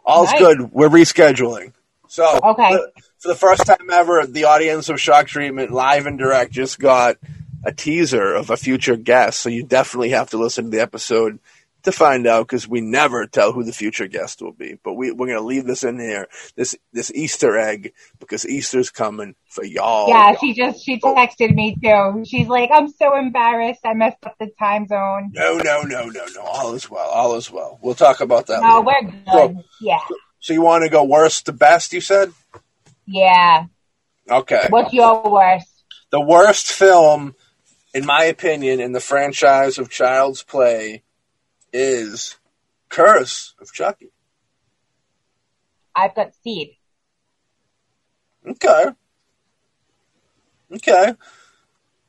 All's 0.04 0.30
nice. 0.30 0.38
good. 0.38 0.72
We're 0.72 0.88
rescheduling. 0.88 1.72
So 2.08 2.38
okay. 2.42 2.78
For 3.26 3.32
the 3.32 3.38
first 3.38 3.66
time 3.66 3.90
ever, 3.90 4.24
the 4.24 4.44
audience 4.44 4.88
of 4.88 5.00
Shock 5.00 5.26
Treatment 5.26 5.72
live 5.72 6.06
and 6.06 6.16
direct 6.16 6.52
just 6.52 6.78
got 6.78 7.16
a 7.64 7.72
teaser 7.72 8.34
of 8.34 8.50
a 8.50 8.56
future 8.56 8.96
guest. 8.96 9.40
So 9.40 9.48
you 9.48 9.64
definitely 9.64 10.10
have 10.10 10.30
to 10.30 10.38
listen 10.38 10.66
to 10.66 10.70
the 10.70 10.80
episode 10.80 11.40
to 11.82 11.90
find 11.90 12.26
out 12.28 12.46
because 12.46 12.68
we 12.68 12.80
never 12.80 13.26
tell 13.26 13.52
who 13.52 13.64
the 13.64 13.72
future 13.72 14.06
guest 14.06 14.42
will 14.42 14.52
be. 14.52 14.78
But 14.80 14.94
we, 14.94 15.10
we're 15.10 15.26
going 15.26 15.40
to 15.40 15.44
leave 15.44 15.64
this 15.64 15.82
in 15.82 15.98
here, 15.98 16.28
this 16.54 16.76
this 16.92 17.10
Easter 17.14 17.58
egg, 17.58 17.94
because 18.20 18.46
Easter's 18.46 18.90
coming 18.90 19.34
for 19.48 19.64
y'all. 19.64 20.08
Yeah, 20.08 20.36
she 20.38 20.54
just 20.54 20.84
she 20.84 21.00
texted 21.00 21.52
me 21.52 21.76
too. 21.82 22.24
She's 22.26 22.46
like, 22.46 22.70
I'm 22.72 22.88
so 22.88 23.16
embarrassed. 23.16 23.80
I 23.84 23.94
messed 23.94 24.24
up 24.24 24.36
the 24.38 24.50
time 24.56 24.86
zone. 24.86 25.32
No, 25.32 25.58
no, 25.58 25.82
no, 25.82 26.04
no, 26.06 26.24
no. 26.32 26.42
All 26.42 26.74
is 26.74 26.88
well. 26.88 27.08
All 27.08 27.34
is 27.34 27.50
well. 27.50 27.80
We'll 27.82 27.96
talk 27.96 28.20
about 28.20 28.46
that. 28.46 28.62
No, 28.62 28.82
later. 28.82 29.06
we're 29.06 29.10
good. 29.10 29.56
So, 29.56 29.62
yeah. 29.80 29.98
So 30.38 30.52
you 30.52 30.62
want 30.62 30.84
to 30.84 30.90
go 30.90 31.02
worst 31.02 31.46
to 31.46 31.52
best? 31.52 31.92
You 31.92 32.00
said. 32.00 32.32
Yeah. 33.06 33.66
Okay. 34.30 34.66
What's 34.70 34.92
your 34.92 35.30
worst? 35.30 35.84
The 36.10 36.20
worst 36.20 36.70
film, 36.72 37.34
in 37.94 38.04
my 38.06 38.24
opinion, 38.24 38.80
in 38.80 38.92
the 38.92 39.00
franchise 39.00 39.78
of 39.78 39.90
Child's 39.90 40.42
Play, 40.42 41.02
is 41.72 42.36
Curse 42.88 43.54
of 43.60 43.72
Chucky. 43.72 44.10
I've 45.94 46.14
got 46.14 46.32
Seed. 46.42 46.76
Okay. 48.46 48.84
Okay. 50.74 51.14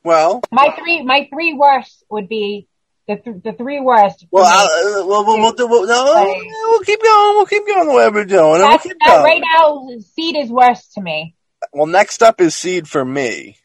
Well, 0.04 0.42
my 0.50 0.74
three 0.78 1.02
my 1.02 1.28
three 1.32 1.54
worst 1.54 2.04
would 2.10 2.28
be 2.28 2.68
the 3.08 3.16
th- 3.16 3.42
the 3.42 3.52
three 3.54 3.80
worst. 3.80 4.26
Well, 4.30 4.44
uh, 4.44 5.06
we'll, 5.06 5.26
we'll, 5.26 5.38
we'll, 5.38 5.52
do, 5.52 5.66
we'll, 5.66 5.86
no, 5.86 6.04
like, 6.12 6.42
we'll 6.42 6.80
keep 6.80 7.02
going. 7.02 7.36
We'll 7.36 7.46
keep 7.46 7.66
going 7.66 7.88
the 7.88 7.94
way 7.94 8.08
we're 8.10 8.24
doing. 8.24 8.60
We'll 8.60 8.78
keep 8.78 8.96
going. 9.04 9.24
Right 9.24 9.42
now, 9.42 9.88
Seed 10.14 10.36
is 10.36 10.50
worst 10.50 10.94
to 10.94 11.00
me. 11.00 11.34
Well, 11.72 11.86
next 11.86 12.22
up 12.22 12.40
is 12.40 12.54
Seed 12.54 12.86
for 12.86 13.04
me. 13.04 13.56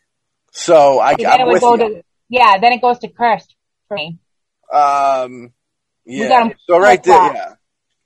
So 0.52 0.99
I, 0.99 1.15
then 1.15 1.28
I'm 1.28 1.48
with 1.48 1.61
you. 1.61 1.78
To, 1.78 2.03
yeah, 2.30 2.57
then 2.60 2.74
it 2.74 2.82
goes 2.82 2.99
to 2.99 3.10
Cursed 3.10 3.53
for 3.88 3.98
me. 3.98 4.18
Um, 4.72 5.52
yeah. 6.06 6.49
So 6.68 6.80
right 6.80 7.03
there, 7.03 7.34
yeah. 7.34 7.53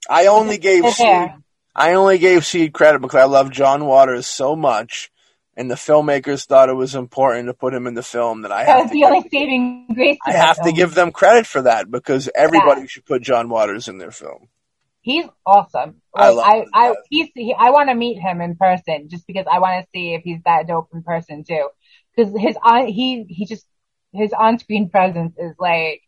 I 0.10 0.28
only 0.28 0.58
gave 0.58 0.86
Seed, 0.92 1.32
I 1.76 1.94
only 1.94 2.18
gave 2.18 2.46
Seed 2.46 2.74
credit 2.74 3.02
because 3.02 3.22
I 3.22 3.26
love 3.26 3.52
John 3.52 3.86
Waters 3.86 4.26
so 4.28 4.56
much 4.56 5.12
and 5.58 5.70
the 5.70 5.76
filmmakers 5.76 6.46
thought 6.46 6.70
it 6.70 6.74
was 6.74 6.96
important 6.96 7.48
to 7.48 7.54
put 7.54 7.74
him 7.74 7.88
in 7.88 7.96
the 7.96 8.04
film 8.04 8.44
that 8.44 8.52
I 8.52 8.64
that 8.64 8.82
have 8.84 8.92
the 8.92 9.04
only 9.04 9.28
saving 9.30 9.88
grace. 9.94 10.20
I 10.26 10.32
have 10.32 10.58
film. 10.58 10.68
to 10.68 10.74
give 10.74 10.94
them 10.94 11.12
credit 11.12 11.48
for 11.48 11.64
that 11.64 11.92
because 11.92 12.30
everybody 12.34 12.82
yeah. 12.82 12.88
should 12.88 13.06
put 13.06 13.24
John 13.24 13.50
Waters 13.50 13.88
in 13.90 13.98
their 13.98 14.12
film. 14.12 14.48
He's 15.02 15.26
awesome. 15.46 16.02
Like, 16.14 16.24
I, 16.24 16.30
love 16.30 16.46
I, 16.46 16.90
I, 16.90 16.96
he's, 17.10 17.30
he, 17.34 17.56
I 17.58 17.72
want 17.72 17.90
to 17.90 17.96
meet 17.96 18.20
him 18.20 18.40
in 18.42 18.56
person 18.56 19.10
just 19.10 19.26
because 19.26 19.46
I 19.52 19.60
want 19.60 19.84
to 19.84 19.90
see 19.94 20.14
if 20.14 20.22
he's 20.24 20.42
that 20.46 20.68
dope 20.68 20.90
in 20.94 21.02
person 21.02 21.44
too. 21.44 21.70
Because 22.16 22.34
his 22.40 22.58
on, 22.62 22.88
he, 22.88 23.24
he 23.24 23.46
just, 23.46 23.66
his 24.14 24.34
on-screen 24.34 24.90
presence 24.90 25.36
is 25.38 25.56
like 25.60 26.02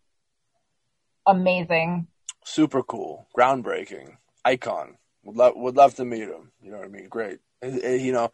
amazing. 1.26 2.08
Super 2.44 2.84
cool, 2.84 3.26
groundbreaking, 3.38 4.18
icon. 4.44 4.98
Would 5.24 5.36
love, 5.36 5.54
would 5.56 5.76
love 5.76 5.96
to 5.96 6.06
meet 6.06 6.28
him. 6.28 6.52
You 6.62 6.72
know 6.72 6.78
what 6.78 6.86
I 6.86 6.90
mean? 6.90 7.08
Great. 7.08 7.40
You 7.62 8.12
know, 8.12 8.32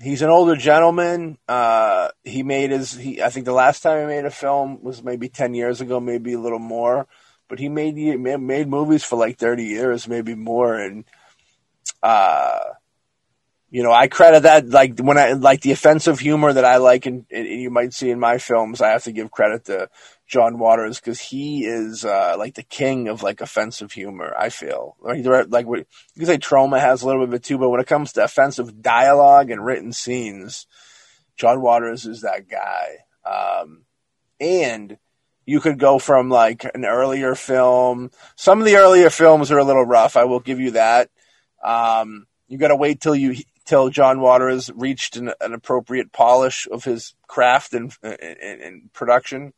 he's 0.00 0.22
an 0.22 0.30
older 0.30 0.56
gentleman. 0.56 1.38
Uh, 1.48 2.08
he 2.24 2.42
made 2.42 2.70
his. 2.70 2.92
He, 2.92 3.22
I 3.22 3.28
think 3.30 3.46
the 3.46 3.52
last 3.52 3.82
time 3.82 4.00
he 4.00 4.06
made 4.06 4.24
a 4.24 4.30
film 4.30 4.82
was 4.82 5.02
maybe 5.02 5.28
ten 5.28 5.54
years 5.54 5.80
ago, 5.80 6.00
maybe 6.00 6.32
a 6.32 6.40
little 6.40 6.58
more. 6.58 7.06
But 7.48 7.58
he 7.58 7.68
made 7.68 7.96
made 7.96 8.68
movies 8.68 9.04
for 9.04 9.16
like 9.16 9.38
thirty 9.38 9.64
years, 9.64 10.08
maybe 10.08 10.34
more, 10.34 10.74
and 10.74 11.04
uh, 12.02 12.60
you 13.70 13.84
know, 13.84 13.92
I 13.92 14.08
credit 14.08 14.42
that 14.42 14.68
like 14.68 14.98
when 14.98 15.16
I 15.16 15.32
like 15.32 15.60
the 15.60 15.70
offensive 15.70 16.18
humor 16.18 16.52
that 16.52 16.64
I 16.64 16.78
like, 16.78 17.06
and, 17.06 17.24
and 17.30 17.46
you 17.46 17.70
might 17.70 17.94
see 17.94 18.10
in 18.10 18.18
my 18.18 18.38
films. 18.38 18.80
I 18.80 18.90
have 18.90 19.04
to 19.04 19.12
give 19.12 19.30
credit 19.30 19.66
to 19.66 19.88
John 20.26 20.58
Waters 20.58 20.98
because 20.98 21.20
he 21.20 21.64
is 21.64 22.04
uh, 22.04 22.34
like 22.36 22.54
the 22.54 22.64
king 22.64 23.06
of 23.06 23.22
like 23.22 23.40
offensive 23.40 23.92
humor. 23.92 24.34
I 24.36 24.48
feel 24.48 24.96
like 25.00 25.24
like 25.50 25.66
you 25.66 25.86
can 26.16 26.26
say 26.26 26.38
Troma 26.38 26.80
has 26.80 27.02
a 27.02 27.06
little 27.06 27.22
bit 27.22 27.28
of 27.28 27.34
it 27.34 27.44
too, 27.44 27.58
but 27.58 27.68
when 27.68 27.80
it 27.80 27.86
comes 27.86 28.12
to 28.14 28.24
offensive 28.24 28.82
dialogue 28.82 29.50
and 29.50 29.64
written 29.64 29.92
scenes, 29.92 30.66
John 31.36 31.62
Waters 31.62 32.06
is 32.06 32.22
that 32.22 32.48
guy. 32.48 33.04
Um, 33.24 33.84
and 34.40 34.98
you 35.46 35.60
could 35.60 35.78
go 35.78 36.00
from 36.00 36.28
like 36.28 36.64
an 36.74 36.84
earlier 36.84 37.36
film. 37.36 38.10
Some 38.34 38.58
of 38.58 38.66
the 38.66 38.76
earlier 38.76 39.10
films 39.10 39.52
are 39.52 39.58
a 39.58 39.64
little 39.64 39.86
rough. 39.86 40.16
I 40.16 40.24
will 40.24 40.40
give 40.40 40.58
you 40.58 40.72
that. 40.72 41.08
Um, 41.62 42.26
you 42.50 42.58
got 42.58 42.68
to 42.68 42.76
wait 42.76 43.00
till 43.00 43.14
you 43.14 43.36
till 43.70 43.88
John 43.88 44.20
Waters 44.20 44.68
reached 44.74 45.14
an, 45.14 45.32
an 45.40 45.52
appropriate 45.54 46.10
polish 46.10 46.66
of 46.72 46.82
his 46.82 47.14
craft 47.28 47.72
and 47.72 47.92
production 48.92 49.52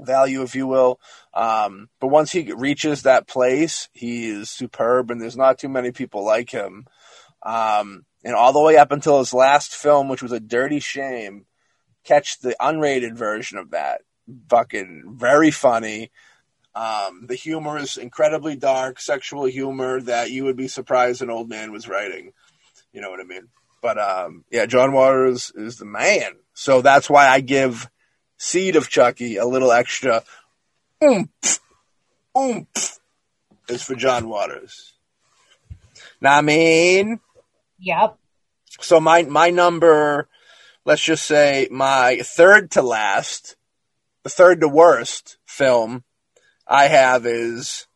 value, 0.00 0.40
if 0.40 0.54
you 0.54 0.66
will. 0.66 0.98
Um, 1.34 1.90
but 2.00 2.06
once 2.06 2.32
he 2.32 2.50
reaches 2.54 3.02
that 3.02 3.28
place, 3.28 3.90
he 3.92 4.30
is 4.30 4.48
superb, 4.48 5.10
and 5.10 5.20
there's 5.20 5.36
not 5.36 5.58
too 5.58 5.68
many 5.68 5.92
people 5.92 6.24
like 6.24 6.48
him. 6.48 6.86
Um, 7.42 8.06
and 8.24 8.34
all 8.34 8.54
the 8.54 8.62
way 8.62 8.78
up 8.78 8.90
until 8.90 9.18
his 9.18 9.34
last 9.34 9.74
film, 9.74 10.08
which 10.08 10.22
was 10.22 10.32
a 10.32 10.40
dirty 10.40 10.80
shame, 10.80 11.44
catch 12.02 12.40
the 12.40 12.56
unrated 12.58 13.14
version 13.14 13.58
of 13.58 13.72
that. 13.72 14.00
Fucking 14.48 15.16
very 15.18 15.50
funny. 15.50 16.10
Um, 16.74 17.26
the 17.26 17.34
humor 17.34 17.76
is 17.76 17.98
incredibly 17.98 18.56
dark, 18.56 18.98
sexual 19.00 19.44
humor 19.44 20.00
that 20.00 20.30
you 20.30 20.44
would 20.44 20.56
be 20.56 20.66
surprised 20.66 21.20
an 21.20 21.28
old 21.28 21.50
man 21.50 21.72
was 21.72 21.86
writing. 21.86 22.32
You 22.94 23.00
know 23.00 23.10
what 23.10 23.20
I 23.20 23.24
mean? 23.24 23.48
But 23.82 23.98
um, 23.98 24.44
yeah, 24.50 24.64
John 24.64 24.92
Waters 24.92 25.52
is 25.54 25.76
the 25.76 25.84
man. 25.84 26.36
So 26.54 26.80
that's 26.80 27.10
why 27.10 27.28
I 27.28 27.40
give 27.40 27.90
Seed 28.38 28.76
of 28.76 28.88
Chucky 28.88 29.36
a 29.36 29.44
little 29.44 29.72
extra 29.72 30.22
oomph, 31.02 31.60
oomph 32.38 32.98
is 33.68 33.82
for 33.82 33.94
John 33.96 34.28
Waters. 34.28 34.94
Now 36.20 36.38
I 36.38 36.40
mean, 36.40 37.20
yep. 37.78 38.16
So 38.80 39.00
my 39.00 39.22
my 39.22 39.50
number, 39.50 40.28
let's 40.84 41.02
just 41.02 41.26
say 41.26 41.68
my 41.70 42.20
third 42.22 42.70
to 42.72 42.82
last, 42.82 43.56
the 44.22 44.30
third 44.30 44.60
to 44.60 44.68
worst 44.68 45.36
film 45.46 46.04
I 46.66 46.84
have 46.84 47.26
is 47.26 47.86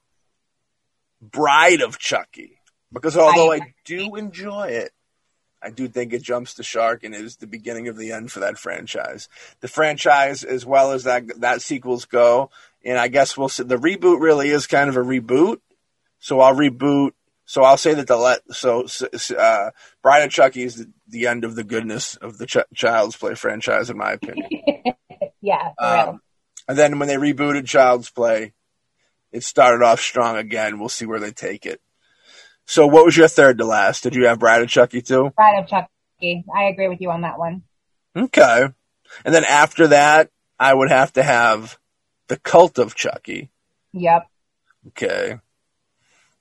Bride 1.22 1.80
of 1.80 1.98
Chucky. 1.98 2.57
Because 2.92 3.16
although 3.16 3.52
I, 3.52 3.56
I 3.56 3.74
do 3.84 4.16
enjoy 4.16 4.68
it, 4.68 4.92
I 5.62 5.70
do 5.70 5.88
think 5.88 6.12
it 6.12 6.22
jumps 6.22 6.54
the 6.54 6.62
shark 6.62 7.02
and 7.04 7.14
is 7.14 7.36
the 7.36 7.46
beginning 7.46 7.88
of 7.88 7.96
the 7.96 8.12
end 8.12 8.30
for 8.30 8.40
that 8.40 8.58
franchise. 8.58 9.28
The 9.60 9.68
franchise, 9.68 10.44
as 10.44 10.64
well 10.64 10.92
as 10.92 11.04
that 11.04 11.40
that 11.40 11.62
sequels 11.62 12.04
go, 12.04 12.50
and 12.84 12.98
I 12.98 13.08
guess 13.08 13.36
we'll 13.36 13.48
see. 13.48 13.64
The 13.64 13.76
reboot 13.76 14.20
really 14.20 14.50
is 14.50 14.66
kind 14.66 14.88
of 14.88 14.96
a 14.96 15.00
reboot, 15.00 15.60
so 16.18 16.40
I'll 16.40 16.54
reboot. 16.54 17.12
So 17.44 17.62
I'll 17.62 17.78
say 17.78 17.94
that 17.94 18.06
the 18.06 18.16
let 18.16 18.42
so 18.54 18.86
uh, 19.36 19.70
Bride 20.02 20.22
of 20.22 20.30
Chucky 20.30 20.62
is 20.62 20.76
the, 20.76 20.90
the 21.08 21.26
end 21.26 21.44
of 21.44 21.56
the 21.56 21.64
goodness 21.64 22.16
of 22.16 22.38
the 22.38 22.46
Ch- 22.46 22.74
Child's 22.74 23.16
Play 23.16 23.34
franchise, 23.34 23.90
in 23.90 23.96
my 23.96 24.12
opinion. 24.12 24.48
yeah. 25.40 25.72
Um, 25.78 26.20
and 26.68 26.76
then 26.76 26.98
when 26.98 27.08
they 27.08 27.16
rebooted 27.16 27.66
Child's 27.66 28.10
Play, 28.10 28.52
it 29.32 29.42
started 29.42 29.82
off 29.82 30.00
strong 30.00 30.36
again. 30.36 30.78
We'll 30.78 30.90
see 30.90 31.06
where 31.06 31.20
they 31.20 31.32
take 31.32 31.64
it. 31.66 31.80
So 32.68 32.86
what 32.86 33.06
was 33.06 33.16
your 33.16 33.28
third 33.28 33.56
to 33.58 33.64
last? 33.64 34.02
Did 34.02 34.14
you 34.14 34.26
have 34.26 34.40
Bride 34.40 34.60
of 34.60 34.68
Chucky 34.68 35.00
too? 35.00 35.32
Bride 35.34 35.58
of 35.58 35.68
Chucky. 35.68 36.44
I 36.54 36.64
agree 36.64 36.88
with 36.88 37.00
you 37.00 37.10
on 37.10 37.22
that 37.22 37.38
one. 37.38 37.62
Okay. 38.14 38.66
And 39.24 39.34
then 39.34 39.44
after 39.44 39.86
that, 39.86 40.28
I 40.58 40.74
would 40.74 40.90
have 40.90 41.14
to 41.14 41.22
have 41.22 41.78
the 42.26 42.36
Cult 42.36 42.78
of 42.78 42.94
Chucky. 42.94 43.48
Yep. 43.94 44.26
Okay. 44.88 45.38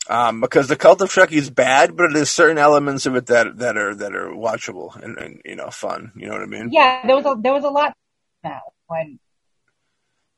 Um, 0.10 0.41
because 0.41 0.68
the 0.68 0.76
Cult 0.76 0.99
of 1.02 1.10
Chucky 1.10 1.38
is 1.38 1.49
bad, 1.49 1.95
but 1.95 2.12
there's 2.14 2.30
certain 2.30 2.58
elements 2.58 3.06
of 3.06 3.16
it 3.16 3.28
that 3.28 3.60
that 3.60 3.78
are 3.78 3.95
that 3.95 4.14
are 4.14 4.30
watchable 4.32 5.02
and, 5.02 5.18
and 5.18 5.41
you 5.45 5.56
know 5.56 5.70
fun. 5.70 6.12
You 6.18 6.28
know 6.28 6.34
what 6.34 6.44
I 6.44 6.48
mean? 6.48 6.72
Yeah, 6.74 7.08
there 7.08 7.16
was 7.16 7.26
a 7.26 7.40
there 7.41 7.54
was 7.54 7.64
a 7.64 7.70
lot 7.70 7.95
now 8.44 8.62
when 8.88 9.18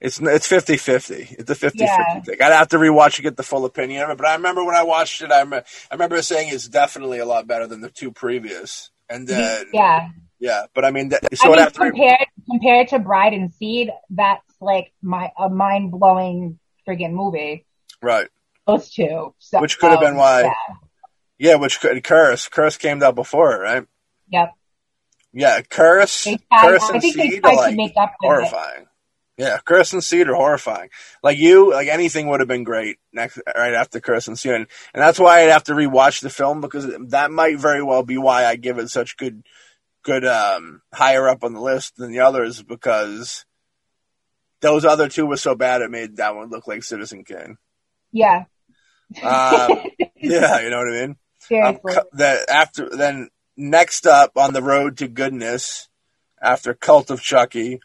it's 0.02 0.20
it's 0.20 0.48
50 0.48 0.78
50. 0.78 1.36
It's 1.40 1.50
a 1.50 1.56
50 1.56 1.80
yeah. 1.80 2.14
50 2.16 2.32
thing. 2.32 2.42
I'd 2.42 2.54
have 2.54 2.70
to 2.70 2.78
rewatch 2.78 3.18
to 3.18 3.22
get 3.22 3.36
the 3.36 3.44
full 3.44 3.66
opinion 3.66 4.04
of 4.04 4.10
it, 4.12 4.18
but 4.18 4.28
I 4.28 4.36
remember 4.36 4.64
when 4.64 4.76
I 4.76 4.84
watched 4.84 5.22
it, 5.22 5.32
I, 5.32 5.42
I 5.42 5.64
remember 5.92 6.22
saying 6.22 6.50
it's 6.54 6.68
definitely 6.68 7.20
a 7.20 7.26
lot 7.26 7.48
better 7.48 7.68
than 7.68 7.82
the 7.82 7.90
two 7.90 8.12
previous. 8.12 8.92
And 9.10 9.28
then, 9.28 9.66
yeah. 9.74 10.10
Yeah, 10.40 10.64
but 10.74 10.86
I 10.86 10.92
mean, 10.92 11.12
so 11.34 11.54
I 11.54 11.58
mean, 11.58 11.72
compared, 11.72 12.28
compared 12.50 12.88
to 12.90 13.00
Bride 13.00 13.34
and 13.34 13.54
Seed, 13.54 13.92
that's 14.10 14.46
like 14.62 14.94
my 15.02 15.32
a 15.38 15.50
mind 15.50 15.92
blowing 15.92 16.60
friggin' 16.88 17.12
movie. 17.12 17.66
Right. 18.02 18.30
Those 18.66 18.90
two. 18.90 19.34
So, 19.40 19.60
which 19.60 19.80
could 19.80 19.92
have 19.92 20.00
been 20.00 20.12
um, 20.12 20.18
why. 20.18 20.44
Yeah. 20.44 20.52
yeah, 21.38 21.56
which 21.56 21.82
could, 21.82 22.02
Curse. 22.06 22.48
Curse 22.48 22.78
came 22.78 23.04
out 23.04 23.16
before 23.16 23.54
it, 23.54 23.60
right? 23.60 23.86
Yep. 24.32 24.54
Yeah, 25.34 25.62
Curse, 25.62 26.28
Curse 26.58 26.90
and 26.90 27.04
Seed 27.04 27.42
are 27.44 27.56
like 27.56 27.94
horrifying. 28.22 28.86
Yeah, 29.40 29.58
Curse 29.64 29.94
and 29.94 30.04
Seed 30.04 30.28
are 30.28 30.36
horrifying. 30.36 30.90
Like 31.24 31.38
you, 31.38 31.72
like 31.72 31.88
anything 31.88 32.28
would 32.28 32.42
have 32.42 32.50
been 32.50 32.66
great 32.66 32.98
next 33.14 33.40
right 33.56 33.74
after 33.74 34.02
Curse 34.02 34.28
and 34.28 34.38
Seed, 34.38 34.52
and, 34.52 34.68
and 34.94 35.02
that's 35.02 35.18
why 35.18 35.40
I'd 35.40 35.52
have 35.52 35.64
to 35.64 35.72
rewatch 35.72 36.20
the 36.20 36.30
film 36.30 36.60
because 36.60 36.92
that 37.08 37.32
might 37.32 37.58
very 37.58 37.82
well 37.82 38.04
be 38.04 38.18
why 38.18 38.44
I 38.44 38.58
give 38.58 38.80
it 38.80 38.90
such 38.90 39.16
good, 39.16 39.46
good 40.04 40.26
um, 40.26 40.82
higher 40.94 41.30
up 41.30 41.46
on 41.46 41.54
the 41.54 41.62
list 41.62 41.96
than 41.96 42.12
the 42.12 42.20
others 42.20 42.62
because 42.62 43.46
those 44.60 44.84
other 44.84 45.08
two 45.08 45.26
were 45.26 45.38
so 45.38 45.56
bad 45.56 45.82
it 45.82 45.90
made 45.90 46.18
that 46.18 46.36
one 46.36 46.50
look 46.50 46.68
like 46.68 46.84
Citizen 46.84 47.24
Kane. 47.24 47.58
Yeah. 48.12 48.44
Um, 49.24 49.86
yeah, 50.18 50.60
you 50.60 50.70
know 50.70 50.80
what 50.80 50.94
I 50.94 51.00
mean. 51.00 51.16
Seriously. 51.40 51.96
Um, 51.96 52.04
that 52.12 52.50
after 52.50 52.90
then 52.90 53.30
next 53.56 54.06
up 54.06 54.34
on 54.36 54.52
the 54.52 54.62
road 54.62 54.98
to 54.98 55.08
goodness 55.08 55.88
after 56.42 56.74
Cult 56.74 57.10
of 57.10 57.22
Chucky 57.22 57.80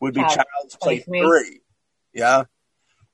would 0.00 0.14
be 0.14 0.22
Child's 0.22 0.76
Play 0.80 0.98
three. 0.98 1.60
Yeah. 2.12 2.44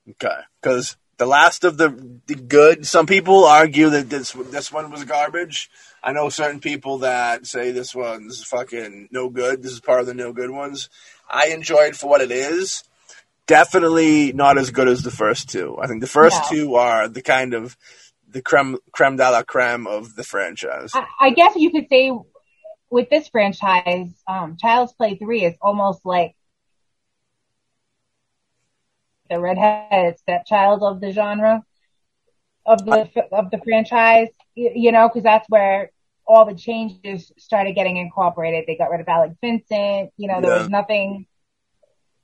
Okay. 0.09 0.39
Because 0.61 0.97
the 1.17 1.25
last 1.25 1.63
of 1.63 1.77
the, 1.77 2.19
the 2.27 2.35
good, 2.35 2.85
some 2.85 3.05
people 3.05 3.45
argue 3.45 3.89
that 3.89 4.09
this 4.09 4.31
this 4.31 4.71
one 4.71 4.91
was 4.91 5.03
garbage. 5.03 5.69
I 6.03 6.13
know 6.13 6.29
certain 6.29 6.59
people 6.59 6.99
that 6.99 7.45
say 7.45 7.71
this 7.71 7.93
one's 7.93 8.43
fucking 8.43 9.09
no 9.11 9.29
good. 9.29 9.63
This 9.63 9.73
is 9.73 9.81
part 9.81 9.99
of 9.99 10.05
the 10.05 10.13
no 10.13 10.31
good 10.31 10.51
ones. 10.51 10.89
I 11.29 11.47
enjoy 11.47 11.85
it 11.85 11.95
for 11.95 12.07
what 12.07 12.21
it 12.21 12.31
is. 12.31 12.83
Definitely 13.47 14.33
not 14.33 14.57
as 14.57 14.71
good 14.71 14.87
as 14.87 15.03
the 15.03 15.11
first 15.11 15.49
two. 15.49 15.77
I 15.81 15.87
think 15.87 16.01
the 16.01 16.07
first 16.07 16.39
no. 16.43 16.57
two 16.57 16.75
are 16.75 17.07
the 17.07 17.21
kind 17.21 17.53
of 17.53 17.75
the 18.29 18.41
creme 18.41 18.77
creme 18.91 19.15
de 19.15 19.29
la 19.29 19.43
creme 19.43 19.87
of 19.87 20.15
the 20.15 20.23
franchise. 20.23 20.91
I, 20.93 21.05
I 21.19 21.29
guess 21.31 21.55
you 21.55 21.71
could 21.71 21.87
say 21.89 22.11
with 22.89 23.09
this 23.09 23.27
franchise, 23.29 24.09
um, 24.27 24.57
Child's 24.57 24.93
Play 24.93 25.15
three 25.15 25.43
is 25.43 25.55
almost 25.61 26.05
like 26.05 26.35
the 29.29 29.39
redheaded 29.39 30.19
stepchild 30.19 30.83
of 30.83 30.99
the 31.01 31.11
genre 31.11 31.63
of 32.65 32.85
the 32.85 33.09
of 33.31 33.49
the 33.51 33.59
franchise. 33.63 34.29
You 34.55 34.91
know, 34.91 35.07
because 35.07 35.23
that's 35.23 35.47
where 35.49 35.91
all 36.25 36.45
the 36.45 36.55
changes 36.55 37.31
started 37.37 37.73
getting 37.73 37.97
incorporated. 37.97 38.65
They 38.67 38.75
got 38.75 38.89
rid 38.89 39.01
of 39.01 39.07
Alex 39.07 39.35
Vincent. 39.41 40.11
You 40.17 40.27
know, 40.27 40.41
there 40.41 40.51
yeah. 40.51 40.59
was 40.59 40.69
nothing. 40.69 41.27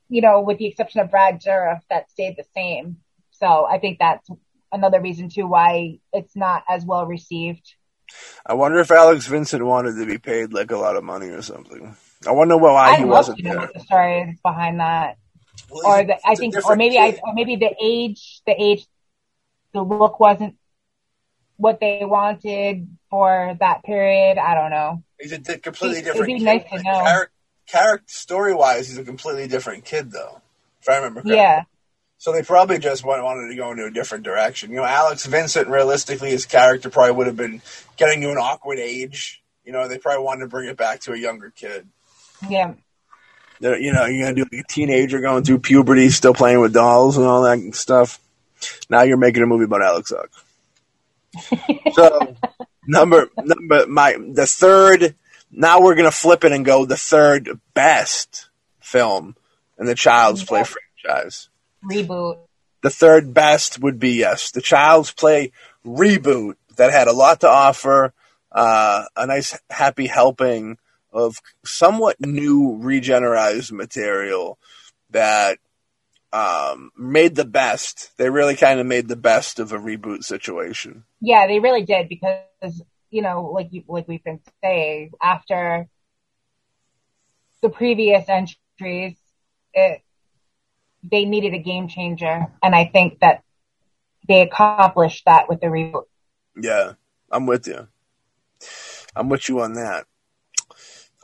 You 0.08 0.20
know, 0.20 0.40
with 0.40 0.58
the 0.58 0.66
exception 0.66 1.00
of 1.00 1.10
Brad 1.10 1.40
Dourif, 1.42 1.80
that 1.90 2.10
stayed 2.10 2.36
the 2.36 2.44
same. 2.54 2.98
So 3.32 3.66
I 3.66 3.78
think 3.78 3.98
that's 3.98 4.28
another 4.70 5.00
reason 5.00 5.28
too 5.28 5.46
why 5.46 6.00
it's 6.12 6.36
not 6.36 6.64
as 6.68 6.84
well 6.84 7.06
received. 7.06 7.74
I 8.44 8.54
wonder 8.54 8.78
if 8.80 8.90
Alex 8.90 9.26
Vincent 9.26 9.64
wanted 9.64 9.96
to 9.96 10.06
be 10.06 10.18
paid 10.18 10.52
like 10.52 10.70
a 10.70 10.76
lot 10.76 10.96
of 10.96 11.04
money 11.04 11.28
or 11.28 11.42
something. 11.42 11.96
I 12.26 12.32
wonder 12.32 12.56
why 12.56 12.90
I'd 12.90 12.98
he 12.98 13.04
wasn't 13.04 13.42
there. 13.42 13.56
What 13.56 13.74
the 13.74 13.80
story 13.80 14.20
is 14.22 14.38
behind 14.40 14.80
that, 14.80 15.16
well, 15.70 15.86
or 15.86 16.04
the, 16.04 16.16
I 16.26 16.34
think, 16.34 16.54
or 16.64 16.76
maybe 16.76 16.96
kid. 16.96 17.20
I, 17.24 17.28
or 17.28 17.34
maybe 17.34 17.56
the 17.56 17.74
age, 17.82 18.40
the 18.46 18.54
age, 18.60 18.86
the 19.72 19.82
look 19.82 20.20
wasn't 20.20 20.56
what 21.56 21.80
they 21.80 22.00
wanted 22.02 22.88
for 23.10 23.56
that 23.60 23.84
period. 23.84 24.38
I 24.38 24.54
don't 24.54 24.70
know. 24.70 25.02
He's 25.20 25.32
a 25.32 25.38
di- 25.38 25.58
completely 25.58 26.02
different. 26.02 26.28
It'd 26.28 26.38
be 26.38 26.38
kid. 26.38 26.44
nice 26.44 26.64
to 26.70 26.82
know. 26.82 27.02
Character, 27.02 27.32
character 27.66 28.12
story 28.12 28.54
wise, 28.54 28.88
he's 28.88 28.98
a 28.98 29.04
completely 29.04 29.48
different 29.48 29.84
kid, 29.84 30.10
though. 30.10 30.40
If 30.80 30.88
I 30.88 30.96
remember 30.96 31.20
correctly. 31.20 31.36
Yeah. 31.36 31.62
So 32.18 32.32
they 32.32 32.42
probably 32.42 32.78
just 32.78 33.04
wanted 33.04 33.48
to 33.48 33.54
go 33.54 33.70
into 33.70 33.84
a 33.84 33.90
different 33.90 34.24
direction. 34.24 34.70
You 34.70 34.76
know, 34.76 34.84
Alex 34.84 35.26
Vincent, 35.26 35.68
realistically, 35.68 36.30
his 36.30 36.46
character 36.46 36.88
probably 36.88 37.12
would 37.12 37.26
have 37.26 37.36
been 37.36 37.60
getting 37.96 38.20
to 38.22 38.30
an 38.30 38.38
awkward 38.38 38.78
age. 38.78 39.42
You 39.64 39.72
know, 39.72 39.88
they 39.88 39.98
probably 39.98 40.24
wanted 40.24 40.40
to 40.40 40.48
bring 40.48 40.68
it 40.68 40.76
back 40.76 41.00
to 41.00 41.12
a 41.12 41.18
younger 41.18 41.50
kid. 41.50 41.86
Yeah. 42.48 42.74
You 43.72 43.92
know, 43.92 44.04
you're 44.04 44.26
gonna 44.26 44.34
do 44.34 44.46
like 44.50 44.64
a 44.64 44.72
teenager 44.72 45.20
going 45.20 45.44
through 45.44 45.60
puberty, 45.60 46.10
still 46.10 46.34
playing 46.34 46.60
with 46.60 46.74
dolls 46.74 47.16
and 47.16 47.26
all 47.26 47.42
that 47.42 47.74
stuff. 47.74 48.20
Now 48.88 49.02
you're 49.02 49.16
making 49.16 49.42
a 49.42 49.46
movie 49.46 49.64
about 49.64 49.82
Alex 49.82 50.10
Zug. 50.10 50.28
so 51.92 52.36
number 52.86 53.30
number 53.36 53.86
my 53.86 54.16
the 54.18 54.46
third. 54.46 55.14
Now 55.50 55.80
we're 55.80 55.94
gonna 55.94 56.10
flip 56.10 56.44
it 56.44 56.52
and 56.52 56.64
go 56.64 56.84
the 56.84 56.96
third 56.96 57.60
best 57.74 58.48
film 58.80 59.36
in 59.78 59.86
the 59.86 59.94
Child's 59.94 60.44
Play 60.44 60.64
franchise. 60.64 61.48
Reboot. 61.90 62.38
The 62.82 62.90
third 62.90 63.32
best 63.32 63.78
would 63.80 63.98
be 63.98 64.12
yes, 64.12 64.50
the 64.50 64.60
Child's 64.60 65.10
Play 65.10 65.52
reboot 65.86 66.56
that 66.76 66.92
had 66.92 67.08
a 67.08 67.12
lot 67.12 67.40
to 67.40 67.48
offer, 67.48 68.12
uh, 68.52 69.04
a 69.16 69.26
nice 69.26 69.58
happy 69.70 70.06
helping 70.06 70.76
of 71.14 71.40
somewhat 71.64 72.20
new 72.20 72.78
regenerized 72.82 73.72
material 73.72 74.58
that 75.10 75.58
um, 76.32 76.90
made 76.98 77.36
the 77.36 77.44
best. 77.44 78.10
They 78.18 78.28
really 78.28 78.56
kind 78.56 78.80
of 78.80 78.86
made 78.86 79.08
the 79.08 79.16
best 79.16 79.60
of 79.60 79.72
a 79.72 79.78
reboot 79.78 80.24
situation. 80.24 81.04
Yeah, 81.20 81.46
they 81.46 81.60
really 81.60 81.84
did 81.84 82.08
because 82.08 82.82
you 83.10 83.22
know, 83.22 83.52
like 83.54 83.68
you, 83.70 83.84
like 83.86 84.08
we've 84.08 84.24
been 84.24 84.40
saying, 84.62 85.12
after 85.22 85.86
the 87.62 87.68
previous 87.68 88.28
entries, 88.28 89.16
it 89.72 90.02
they 91.08 91.24
needed 91.24 91.54
a 91.54 91.58
game 91.58 91.86
changer, 91.86 92.46
and 92.60 92.74
I 92.74 92.86
think 92.86 93.20
that 93.20 93.42
they 94.26 94.40
accomplished 94.40 95.22
that 95.26 95.48
with 95.48 95.60
the 95.60 95.68
reboot. 95.68 96.06
Yeah, 96.56 96.94
I'm 97.30 97.46
with 97.46 97.68
you. 97.68 97.86
I'm 99.14 99.28
with 99.28 99.48
you 99.48 99.60
on 99.60 99.74
that. 99.74 100.06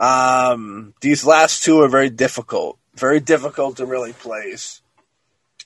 Um, 0.01 0.95
these 1.03 1.27
last 1.27 1.63
two 1.63 1.81
are 1.83 1.89
very 1.89 2.09
difficult, 2.09 2.79
very 2.95 3.21
difficult 3.21 3.77
to 3.77 3.87
really 3.87 4.15
place. 4.15 4.81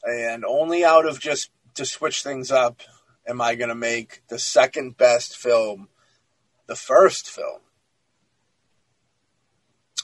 And 0.02 0.44
only 0.44 0.84
out 0.84 1.06
of 1.06 1.20
just 1.20 1.50
to 1.74 1.86
switch 1.86 2.22
things 2.22 2.50
up 2.50 2.82
am 3.26 3.40
I 3.40 3.54
going 3.54 3.68
to 3.68 3.74
make 3.74 4.22
the 4.28 4.38
second 4.38 4.96
best 4.96 5.36
film 5.36 5.88
the 6.66 6.76
first 6.76 7.30
film. 7.30 7.60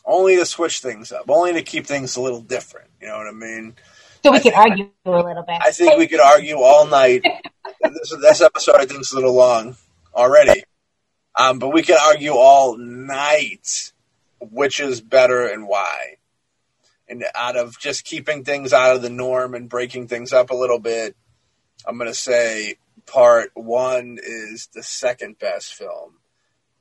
Only 0.05 0.37
to 0.37 0.47
switch 0.47 0.81
things 0.81 1.13
up, 1.13 1.25
only 1.29 1.53
to 1.55 1.63
keep 1.63 1.87
things 1.87 2.17
a 2.17 2.21
little 2.21 2.41
different. 2.41 2.91
You 3.01 3.09
know 3.09 3.19
what 3.19 3.27
I 3.27 3.33
mean? 3.33 3.75
So 4.23 4.31
we 4.31 4.39
I 4.39 4.41
could 4.41 4.55
argue 4.55 4.91
I, 5.07 5.11
a 5.11 5.23
little 5.23 5.43
bit. 5.43 5.59
I 5.61 5.71
think 5.71 5.99
we 5.99 6.07
could 6.07 6.21
argue 6.21 6.59
all 6.59 6.87
night. 6.87 7.23
this, 7.83 8.17
this 8.21 8.41
episode, 8.41 8.77
I 8.77 8.87
think, 8.87 9.01
is 9.01 9.13
a 9.13 9.17
little 9.17 9.35
long 9.35 9.77
already. 10.15 10.63
Um, 11.39 11.59
but 11.59 11.71
we 11.71 11.83
can 11.83 11.97
argue 12.01 12.33
all 12.33 12.77
night 12.77 13.93
which 14.41 14.81
is 14.81 15.01
better 15.01 15.47
and 15.47 15.67
why. 15.67 16.17
And 17.09 17.25
out 17.35 17.57
of 17.57 17.79
just 17.79 18.05
keeping 18.05 18.45
things 18.45 18.73
out 18.73 18.95
of 18.95 19.03
the 19.03 19.11
norm 19.11 19.55
and 19.55 19.69
breaking 19.69 20.07
things 20.09 20.33
up 20.33 20.51
a 20.51 20.55
little 20.55 20.79
bit, 20.79 21.17
I'm 21.87 21.99
going 21.99 22.11
to 22.11 22.15
say 22.15 22.77
part 23.07 23.51
one 23.55 24.19
is 24.23 24.69
the 24.75 24.83
second 24.83 25.39
best 25.39 25.75
film. 25.75 26.15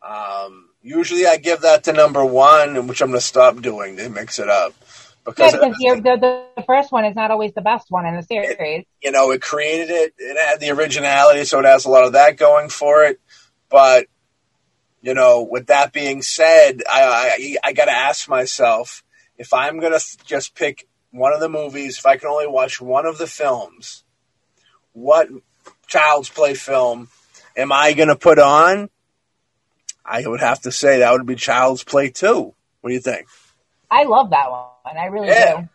Um, 0.01 0.69
usually 0.81 1.25
I 1.25 1.37
give 1.37 1.61
that 1.61 1.85
to 1.85 1.93
number 1.93 2.23
one, 2.23 2.87
which 2.87 3.01
I'm 3.01 3.09
going 3.09 3.19
to 3.19 3.25
stop 3.25 3.61
doing 3.61 3.97
to 3.97 4.09
mix 4.09 4.39
it 4.39 4.49
up. 4.49 4.73
Because, 5.25 5.53
yeah, 5.79 5.95
because 5.95 6.01
the, 6.01 6.47
the, 6.55 6.63
first 6.63 6.91
one 6.91 7.05
is 7.05 7.15
not 7.15 7.29
always 7.29 7.53
the 7.53 7.61
best 7.61 7.91
one 7.91 8.05
in 8.05 8.15
the 8.15 8.23
series. 8.23 8.55
It, 8.57 8.87
you 9.03 9.11
know, 9.11 9.31
it 9.31 9.41
created 9.41 9.89
it. 9.89 10.13
It 10.17 10.37
had 10.37 10.59
the 10.59 10.71
originality, 10.71 11.43
so 11.45 11.59
it 11.59 11.65
has 11.65 11.85
a 11.85 11.89
lot 11.89 12.05
of 12.05 12.13
that 12.13 12.37
going 12.37 12.69
for 12.69 13.03
it. 13.03 13.19
But 13.69 14.07
you 15.01 15.13
know, 15.13 15.47
with 15.49 15.67
that 15.67 15.93
being 15.93 16.21
said, 16.21 16.83
I, 16.89 17.03
I, 17.63 17.69
I 17.69 17.73
got 17.73 17.85
to 17.85 17.91
ask 17.91 18.27
myself 18.27 19.03
if 19.37 19.53
I'm 19.53 19.79
going 19.79 19.97
to 19.97 20.17
just 20.25 20.55
pick 20.55 20.87
one 21.11 21.33
of 21.33 21.39
the 21.39 21.49
movies, 21.49 21.97
if 21.97 22.05
I 22.05 22.17
can 22.17 22.29
only 22.29 22.47
watch 22.47 22.81
one 22.81 23.05
of 23.05 23.17
the 23.17 23.27
films, 23.27 24.03
what 24.93 25.29
child's 25.87 26.29
play 26.29 26.53
film 26.53 27.07
am 27.55 27.71
I 27.71 27.93
going 27.93 28.09
to 28.09 28.15
put 28.15 28.39
on? 28.39 28.89
I 30.05 30.25
would 30.25 30.41
have 30.41 30.61
to 30.61 30.71
say 30.71 30.99
that 30.99 31.11
would 31.11 31.25
be 31.25 31.35
Child's 31.35 31.83
Play 31.83 32.09
2. 32.09 32.53
What 32.81 32.87
do 32.87 32.93
you 32.93 32.99
think? 32.99 33.27
I 33.91 34.03
love 34.03 34.31
that 34.31 34.49
one. 34.49 34.97
I 34.97 35.05
really 35.05 35.27
yeah. 35.27 35.61
do. 35.61 35.69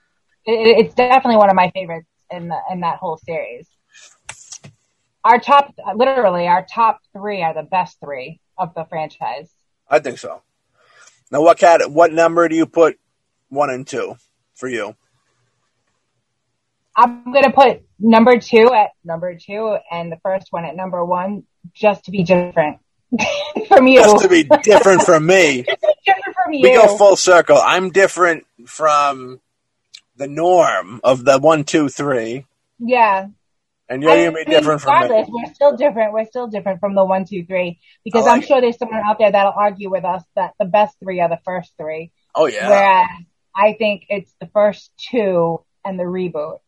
It, 0.46 0.86
it's 0.86 0.94
definitely 0.94 1.36
one 1.36 1.50
of 1.50 1.56
my 1.56 1.70
favorites 1.70 2.08
in 2.30 2.48
the, 2.48 2.58
in 2.70 2.80
that 2.80 2.98
whole 2.98 3.16
series. 3.16 3.66
Our 5.24 5.38
top, 5.38 5.72
literally, 5.94 6.46
our 6.48 6.66
top 6.66 6.98
three 7.12 7.42
are 7.42 7.54
the 7.54 7.62
best 7.62 7.98
three 8.00 8.40
of 8.58 8.74
the 8.74 8.84
franchise. 8.84 9.50
I 9.88 9.98
think 9.98 10.18
so. 10.18 10.42
Now, 11.30 11.42
what 11.42 11.58
cat? 11.58 11.90
What 11.90 12.12
number 12.12 12.48
do 12.48 12.56
you 12.56 12.66
put 12.66 12.98
one 13.48 13.70
and 13.70 13.86
two 13.86 14.16
for 14.54 14.68
you? 14.68 14.96
I'm 16.96 17.32
gonna 17.32 17.52
put 17.52 17.82
number 17.98 18.38
two 18.38 18.72
at 18.72 18.90
number 19.04 19.36
two, 19.36 19.76
and 19.90 20.12
the 20.12 20.18
first 20.22 20.48
one 20.50 20.64
at 20.64 20.76
number 20.76 21.04
one, 21.04 21.44
just 21.72 22.04
to 22.04 22.10
be 22.10 22.22
different 22.22 22.78
from 23.68 23.86
you. 23.86 24.00
Just 24.00 24.22
to 24.22 24.28
be 24.28 24.44
different 24.62 25.02
from 25.02 25.26
me. 25.26 25.62
different 26.06 26.36
from 26.36 26.52
you. 26.52 26.62
We 26.62 26.74
go 26.74 26.96
full 26.96 27.16
circle. 27.16 27.58
I'm 27.60 27.90
different 27.90 28.46
from 28.66 29.40
the 30.16 30.28
norm 30.28 31.00
of 31.02 31.24
the 31.24 31.38
one, 31.38 31.64
two, 31.64 31.88
three. 31.88 32.46
Yeah. 32.78 33.28
And 33.88 34.02
you're 34.02 34.14
gonna 34.14 34.32
be 34.32 34.44
different 34.44 34.80
from 34.80 35.08
me. 35.08 35.24
We're 35.28 35.52
still 35.52 35.76
different. 35.76 36.12
We're 36.12 36.24
still 36.24 36.46
different 36.46 36.80
from 36.80 36.94
the 36.94 37.04
one, 37.04 37.26
two, 37.26 37.44
three. 37.44 37.80
Because 38.02 38.24
like 38.24 38.36
I'm 38.36 38.42
sure 38.42 38.60
there's 38.60 38.78
someone 38.78 39.02
out 39.04 39.18
there 39.18 39.30
that'll 39.30 39.52
argue 39.54 39.90
with 39.90 40.04
us 40.04 40.22
that 40.36 40.54
the 40.58 40.64
best 40.64 40.96
three 41.02 41.20
are 41.20 41.28
the 41.28 41.40
first 41.44 41.72
three. 41.78 42.10
Oh 42.34 42.46
yeah. 42.46 42.68
Whereas 42.68 43.26
I 43.54 43.74
think 43.74 44.06
it's 44.08 44.34
the 44.40 44.46
first 44.46 44.90
two 44.96 45.62
and 45.84 45.98
the 45.98 46.04
reboot. 46.04 46.60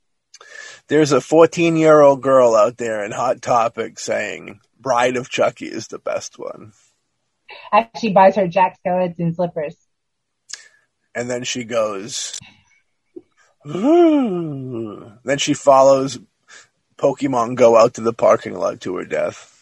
There's 0.89 1.13
a 1.13 1.21
14 1.21 1.77
year 1.77 2.01
old 2.01 2.23
girl 2.23 2.55
out 2.55 2.77
there 2.77 3.05
in 3.05 3.13
Hot 3.13 3.41
Topic 3.41 3.99
saying 3.99 4.61
Bride 4.79 5.17
of 5.17 5.31
Chucky 5.31 5.67
is 5.67 5.89
the 5.89 5.99
best 5.99 6.39
one. 6.39 6.73
Actually, 7.73 8.13
buys 8.13 8.37
her 8.37 8.47
Jack 8.47 8.79
Skellington 8.85 9.35
slippers. 9.35 9.77
And 11.15 11.31
then 11.31 11.45
she 11.45 11.65
goes. 11.65 12.39
then 13.65 15.39
she 15.39 15.55
follows 15.55 16.19
Pokemon 16.99 17.57
Go 17.57 17.77
out 17.77 17.95
to 17.95 18.01
the 18.01 18.13
parking 18.13 18.55
lot 18.55 18.81
to 18.83 18.97
her 18.97 19.05
death. 19.05 19.53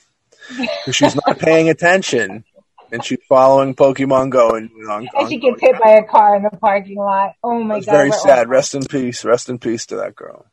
Because 0.59 0.97
she's 0.97 1.16
not 1.27 1.39
paying 1.39 1.70
attention. 1.70 2.44
And 2.93 3.02
she's 3.02 3.19
following 3.28 3.74
Pokemon 3.74 4.31
Go 4.31 4.51
and, 4.51 4.70
on, 4.89 5.09
and 5.15 5.28
she 5.28 5.39
gets 5.39 5.61
hit 5.61 5.81
by 5.81 5.93
a 5.93 6.05
car 6.05 6.36
in 6.36 6.43
the 6.43 6.51
parking 6.51 6.98
lot. 6.98 7.32
Oh 7.43 7.62
my 7.62 7.81
god! 7.81 7.86
Very 7.86 8.12
sad. 8.12 8.48
Rest 8.51 8.74
in 8.74 8.85
peace. 8.85 9.24
Rest 9.24 9.48
in 9.48 9.59
peace 9.59 9.86
to 9.86 9.97
that 9.97 10.15
girl. 10.15 10.44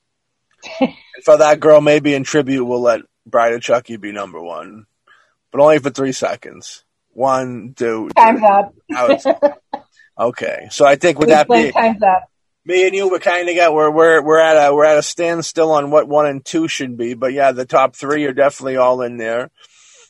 and 0.79 0.93
for 1.23 1.37
that 1.37 1.59
girl, 1.59 1.81
maybe 1.81 2.13
in 2.13 2.23
tribute, 2.23 2.63
we'll 2.63 2.81
let 2.81 3.01
Bride 3.25 3.53
of 3.53 3.61
Chucky 3.61 3.97
be 3.97 4.13
number 4.13 4.41
one, 4.41 4.85
but 5.51 5.61
only 5.61 5.79
for 5.79 5.89
three 5.89 6.13
seconds. 6.13 6.83
One, 7.09 7.73
two. 7.75 8.09
Time's 8.15 8.41
up. 8.41 9.61
okay, 10.17 10.67
so 10.71 10.85
I 10.85 10.95
think 10.95 11.19
with 11.19 11.29
that 11.29 11.49
being 11.49 11.73
time's 11.73 12.01
up 12.01 12.30
me 12.65 12.85
and 12.85 12.95
you 12.95 13.09
we 13.09 13.19
kind 13.19 13.49
of 13.49 13.55
got 13.55 13.73
we're 13.73 13.89
we're 13.89 14.21
we're 14.21 14.39
at 14.39 14.69
a 14.69 14.73
we're 14.73 14.85
at 14.85 14.97
a 14.97 15.03
standstill 15.03 15.71
on 15.71 15.91
what 15.91 16.07
one 16.07 16.27
and 16.27 16.45
two 16.45 16.67
should 16.67 16.97
be, 16.97 17.13
but 17.13 17.33
yeah, 17.33 17.51
the 17.51 17.65
top 17.65 17.95
three 17.95 18.25
are 18.25 18.33
definitely 18.33 18.77
all 18.77 19.01
in 19.01 19.17
there. 19.17 19.49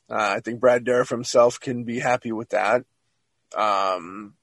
Uh, 0.09 0.35
I 0.35 0.39
think 0.41 0.59
Brad 0.59 0.83
Dourif 0.83 1.09
himself 1.09 1.59
can 1.59 1.85
be 1.85 1.99
happy 1.99 2.31
with 2.33 2.49
that. 2.49 2.83
Um, 3.55 4.33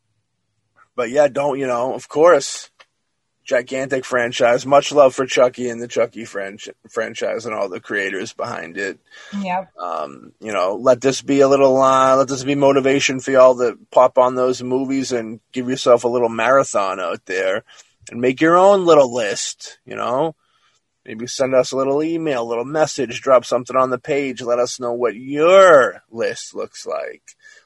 but 0.97 1.11
yeah, 1.11 1.29
don't 1.29 1.59
you 1.59 1.67
know? 1.67 1.93
Of 1.93 2.09
course, 2.09 2.71
gigantic 3.45 4.07
franchise. 4.07 4.65
Much 4.65 4.93
love 4.93 5.15
for 5.15 5.27
Chucky 5.27 5.69
and 5.69 5.81
the 5.81 5.89
Chucky 5.89 6.25
franch- 6.25 6.73
franchise 6.89 7.45
and 7.45 7.55
all 7.55 7.69
the 7.69 7.81
creators 7.81 8.33
behind 8.33 8.79
it. 8.79 8.99
Yeah. 9.39 9.67
Um, 9.79 10.33
you 10.41 10.53
know, 10.53 10.77
let 10.77 11.03
this 11.03 11.21
be 11.21 11.41
a 11.41 11.49
little, 11.49 11.81
uh, 11.81 12.17
let 12.17 12.29
this 12.29 12.45
be 12.45 12.55
motivation 12.55 13.21
for 13.21 13.31
y'all 13.31 13.57
to 13.57 13.79
pop 13.91 14.17
on 14.17 14.35
those 14.35 14.63
movies 14.63 15.13
and 15.13 15.41
give 15.53 15.69
yourself 15.69 16.05
a 16.05 16.09
little 16.09 16.29
marathon 16.31 17.01
out 17.01 17.27
there 17.27 17.65
and 18.11 18.21
make 18.21 18.41
your 18.41 18.57
own 18.57 18.85
little 18.85 19.13
list, 19.13 19.79
you 19.85 19.97
know? 19.97 20.35
Maybe 21.05 21.27
send 21.27 21.55
us 21.55 21.73
a 21.73 21.77
little 21.77 22.03
email, 22.03 22.43
a 22.43 22.45
little 22.45 22.67
message, 22.67 23.23
drop 23.23 23.45
something 23.47 23.77
on 23.77 23.89
the 23.89 23.99
page. 23.99 24.43
Let 24.43 24.59
us 24.59 24.79
know 24.79 24.93
what 24.93 25.17
your 25.17 26.03
list 26.11 26.55
looks 26.55 26.87
like. 26.87 27.23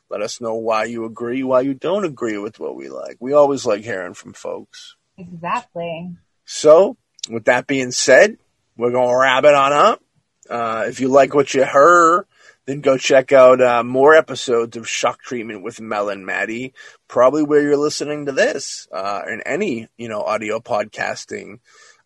Let 0.08 0.22
us 0.22 0.40
know 0.40 0.54
why 0.54 0.84
you 0.84 1.04
agree, 1.04 1.42
why 1.42 1.62
you 1.62 1.74
don't 1.74 2.04
agree 2.04 2.38
with 2.38 2.60
what 2.60 2.76
we 2.76 2.88
like. 2.88 3.16
We 3.18 3.32
always 3.32 3.66
like 3.66 3.82
hearing 3.82 4.14
from 4.14 4.32
folks. 4.34 4.94
Exactly. 5.18 6.14
So, 6.44 6.96
with 7.30 7.46
that 7.46 7.66
being 7.66 7.90
said, 7.90 8.36
we're 8.76 8.92
going 8.92 9.08
to 9.08 9.16
wrap 9.16 9.44
it 9.44 9.54
on 9.54 9.72
up. 9.72 10.02
Uh, 10.48 10.84
if 10.86 11.00
you 11.00 11.08
like 11.08 11.34
what 11.34 11.54
you 11.54 11.64
heard, 11.64 12.26
then 12.66 12.80
go 12.80 12.96
check 12.96 13.32
out 13.32 13.60
uh, 13.60 13.82
more 13.82 14.14
episodes 14.14 14.76
of 14.76 14.88
Shock 14.88 15.20
Treatment 15.22 15.62
with 15.62 15.80
Mel 15.80 16.08
and 16.08 16.24
Maddie, 16.24 16.74
probably 17.08 17.42
where 17.42 17.60
you're 17.60 17.76
listening 17.76 18.26
to 18.26 18.32
this, 18.32 18.86
uh, 18.92 19.22
in 19.26 19.42
any, 19.44 19.88
you 19.96 20.08
know, 20.08 20.22
audio 20.22 20.60
podcasting 20.60 21.58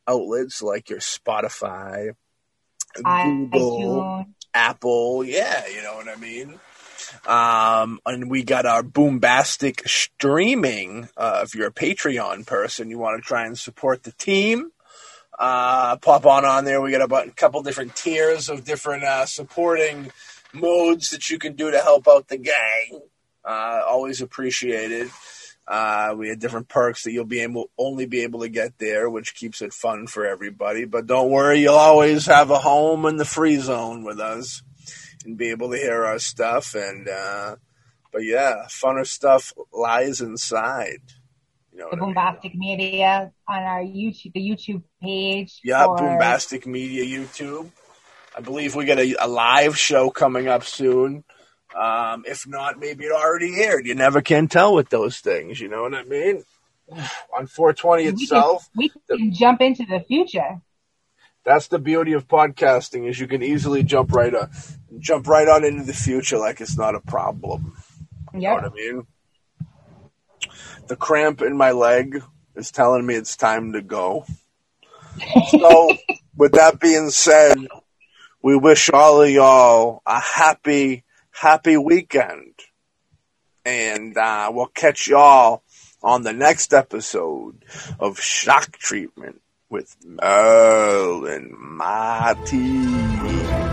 outlets 0.09 0.63
like 0.63 0.89
your 0.89 1.01
Spotify, 1.01 2.15
Google, 2.95 4.27
Apple. 4.55 5.25
Yeah, 5.25 5.67
you 5.67 5.83
know 5.83 5.95
what 5.95 6.09
I 6.09 6.17
mean? 6.17 6.59
Um, 7.27 8.01
and 8.07 8.31
we 8.31 8.43
got 8.43 8.67
our 8.67 8.83
Boombastic 8.83 9.87
streaming. 9.89 11.09
Uh, 11.17 11.41
if 11.45 11.55
you're 11.55 11.69
a 11.69 11.73
Patreon 11.73 12.47
person, 12.47 12.91
you 12.91 12.99
want 12.99 13.23
to 13.23 13.27
try 13.27 13.47
and 13.47 13.59
support 13.59 14.03
the 14.03 14.13
team, 14.13 14.71
uh, 15.39 15.97
pop 15.97 16.25
on 16.25 16.45
on 16.45 16.65
there. 16.65 16.81
We 16.81 16.93
got 16.93 17.11
a 17.11 17.31
couple 17.33 17.63
different 17.63 17.95
tiers 17.95 18.49
of 18.49 18.65
different 18.65 19.05
uh, 19.05 19.27
supporting 19.27 20.11
modes 20.61 21.11
that 21.11 21.31
you 21.31 21.39
can 21.39 21.55
do 21.55 21.71
to 21.71 21.81
help 21.81 22.09
out 22.09 22.29
the 22.29 22.39
gang. 22.39 23.01
Uh, 23.45 23.83
always 23.87 24.21
appreciated. 24.21 25.11
Uh, 25.69 26.15
we 26.17 26.29
had 26.29 26.39
different 26.39 26.69
perks 26.69 27.03
that 27.03 27.13
you'll 27.13 27.25
be 27.25 27.41
able 27.41 27.71
only 27.77 28.07
be 28.07 28.23
able 28.23 28.41
to 28.41 28.49
get 28.49 28.79
there, 28.79 29.11
which 29.11 29.35
keeps 29.35 29.61
it 29.63 29.73
fun 29.73 30.07
for 30.07 30.25
everybody. 30.25 30.85
But 30.85 31.07
don't 31.07 31.31
worry, 31.31 31.61
you'll 31.61 31.75
always 31.75 32.27
have 32.27 32.51
a 32.51 32.59
home 32.59 33.05
in 33.07 33.17
the 33.17 33.25
free 33.25 33.57
zone 33.57 34.05
with 34.05 34.21
us 34.21 34.63
and 35.25 35.37
be 35.37 35.51
able 35.51 35.71
to 35.71 35.77
hear 35.77 36.05
our 36.05 36.21
stuff. 36.21 36.75
And 36.75 37.09
uh, 37.09 37.57
but 38.13 38.23
yeah, 38.23 38.67
funner 38.69 39.07
stuff 39.07 39.53
lies 39.73 40.21
inside. 40.21 41.03
You 41.73 41.81
know 41.81 41.89
the 41.91 41.97
Boombastic 41.97 42.53
I 42.55 42.57
mean? 42.57 42.79
Media 42.79 43.33
on 43.49 43.63
our 43.63 43.83
YouTube, 43.83 44.33
the 44.35 44.41
YouTube 44.41 44.83
page. 45.03 45.61
Yeah, 45.65 45.85
for... 45.85 45.99
Boombastic 45.99 46.65
Media 46.65 47.05
YouTube. 47.05 47.71
I 48.37 48.41
believe 48.43 48.75
we 48.75 48.85
got 48.85 48.99
a, 48.99 49.25
a 49.25 49.27
live 49.27 49.79
show 49.79 50.11
coming 50.11 50.47
up 50.47 50.65
soon. 50.65 51.25
Um, 51.75 52.25
if 52.27 52.47
not, 52.47 52.79
maybe 52.79 53.05
it 53.05 53.13
already 53.13 53.63
aired. 53.63 53.87
You 53.87 53.95
never 53.95 54.21
can 54.21 54.47
tell 54.49 54.75
with 54.75 54.91
those 54.91 55.21
things. 55.21 55.59
You 55.59 55.69
know 55.69 55.83
what 55.83 55.95
I 55.95 56.05
mean? 56.05 56.45
On 57.37 57.47
420 57.47 58.03
we 58.03 58.09
itself, 58.11 58.69
can, 58.73 58.79
we 58.79 58.89
can 58.91 59.01
the, 59.09 59.31
jump 59.31 59.61
into 59.61 59.85
the 59.87 60.01
future. 60.01 60.61
That's 61.45 61.69
the 61.69 61.79
beauty 61.79 62.13
of 62.13 62.29
podcasting 62.29 63.09
is 63.09 63.19
you 63.19 63.27
can 63.27 63.43
easily 63.43 63.83
jump 63.83 64.13
right 64.13 64.35
on, 64.35 64.51
jump 64.99 65.27
right 65.27 65.49
on 65.49 65.65
into 65.65 65.85
the 65.85 65.95
future 65.95 66.39
like 66.39 66.61
it's 66.61 66.77
not 66.77 66.95
a 66.95 67.01
problem. 67.01 67.75
You 68.35 68.41
know 68.41 68.55
what 68.55 68.65
I 68.65 68.69
mean? 68.71 69.07
The 70.89 70.97
cramp 70.97 71.41
in 71.43 71.57
my 71.57 71.73
leg 71.73 72.23
is 72.55 72.71
telling 72.71 73.07
me 73.07 73.15
it's 73.15 73.37
time 73.37 73.73
to 73.73 73.83
go. 73.83 74.27
So, 75.51 75.97
with 76.37 76.53
that 76.53 76.79
being 76.81 77.11
said, 77.11 77.67
we 78.47 78.57
wish 78.57 78.91
all 78.91 79.23
of 79.23 79.29
y'all 79.29 80.03
a 80.07 80.21
happy 80.21 81.03
happy 81.33 81.77
weekend. 81.77 82.55
And 83.65 84.17
uh, 84.17 84.53
we'll 84.55 84.67
catch 84.67 85.09
y'all 85.09 85.65
on 86.01 86.23
the 86.23 86.33
next 86.33 86.73
episode 86.73 87.65
of 87.99 88.21
Shock 88.21 88.79
Treatment 88.79 89.41
with 89.69 89.97
Merle 90.05 91.27
and 91.27 91.59
Marty. 91.59 93.66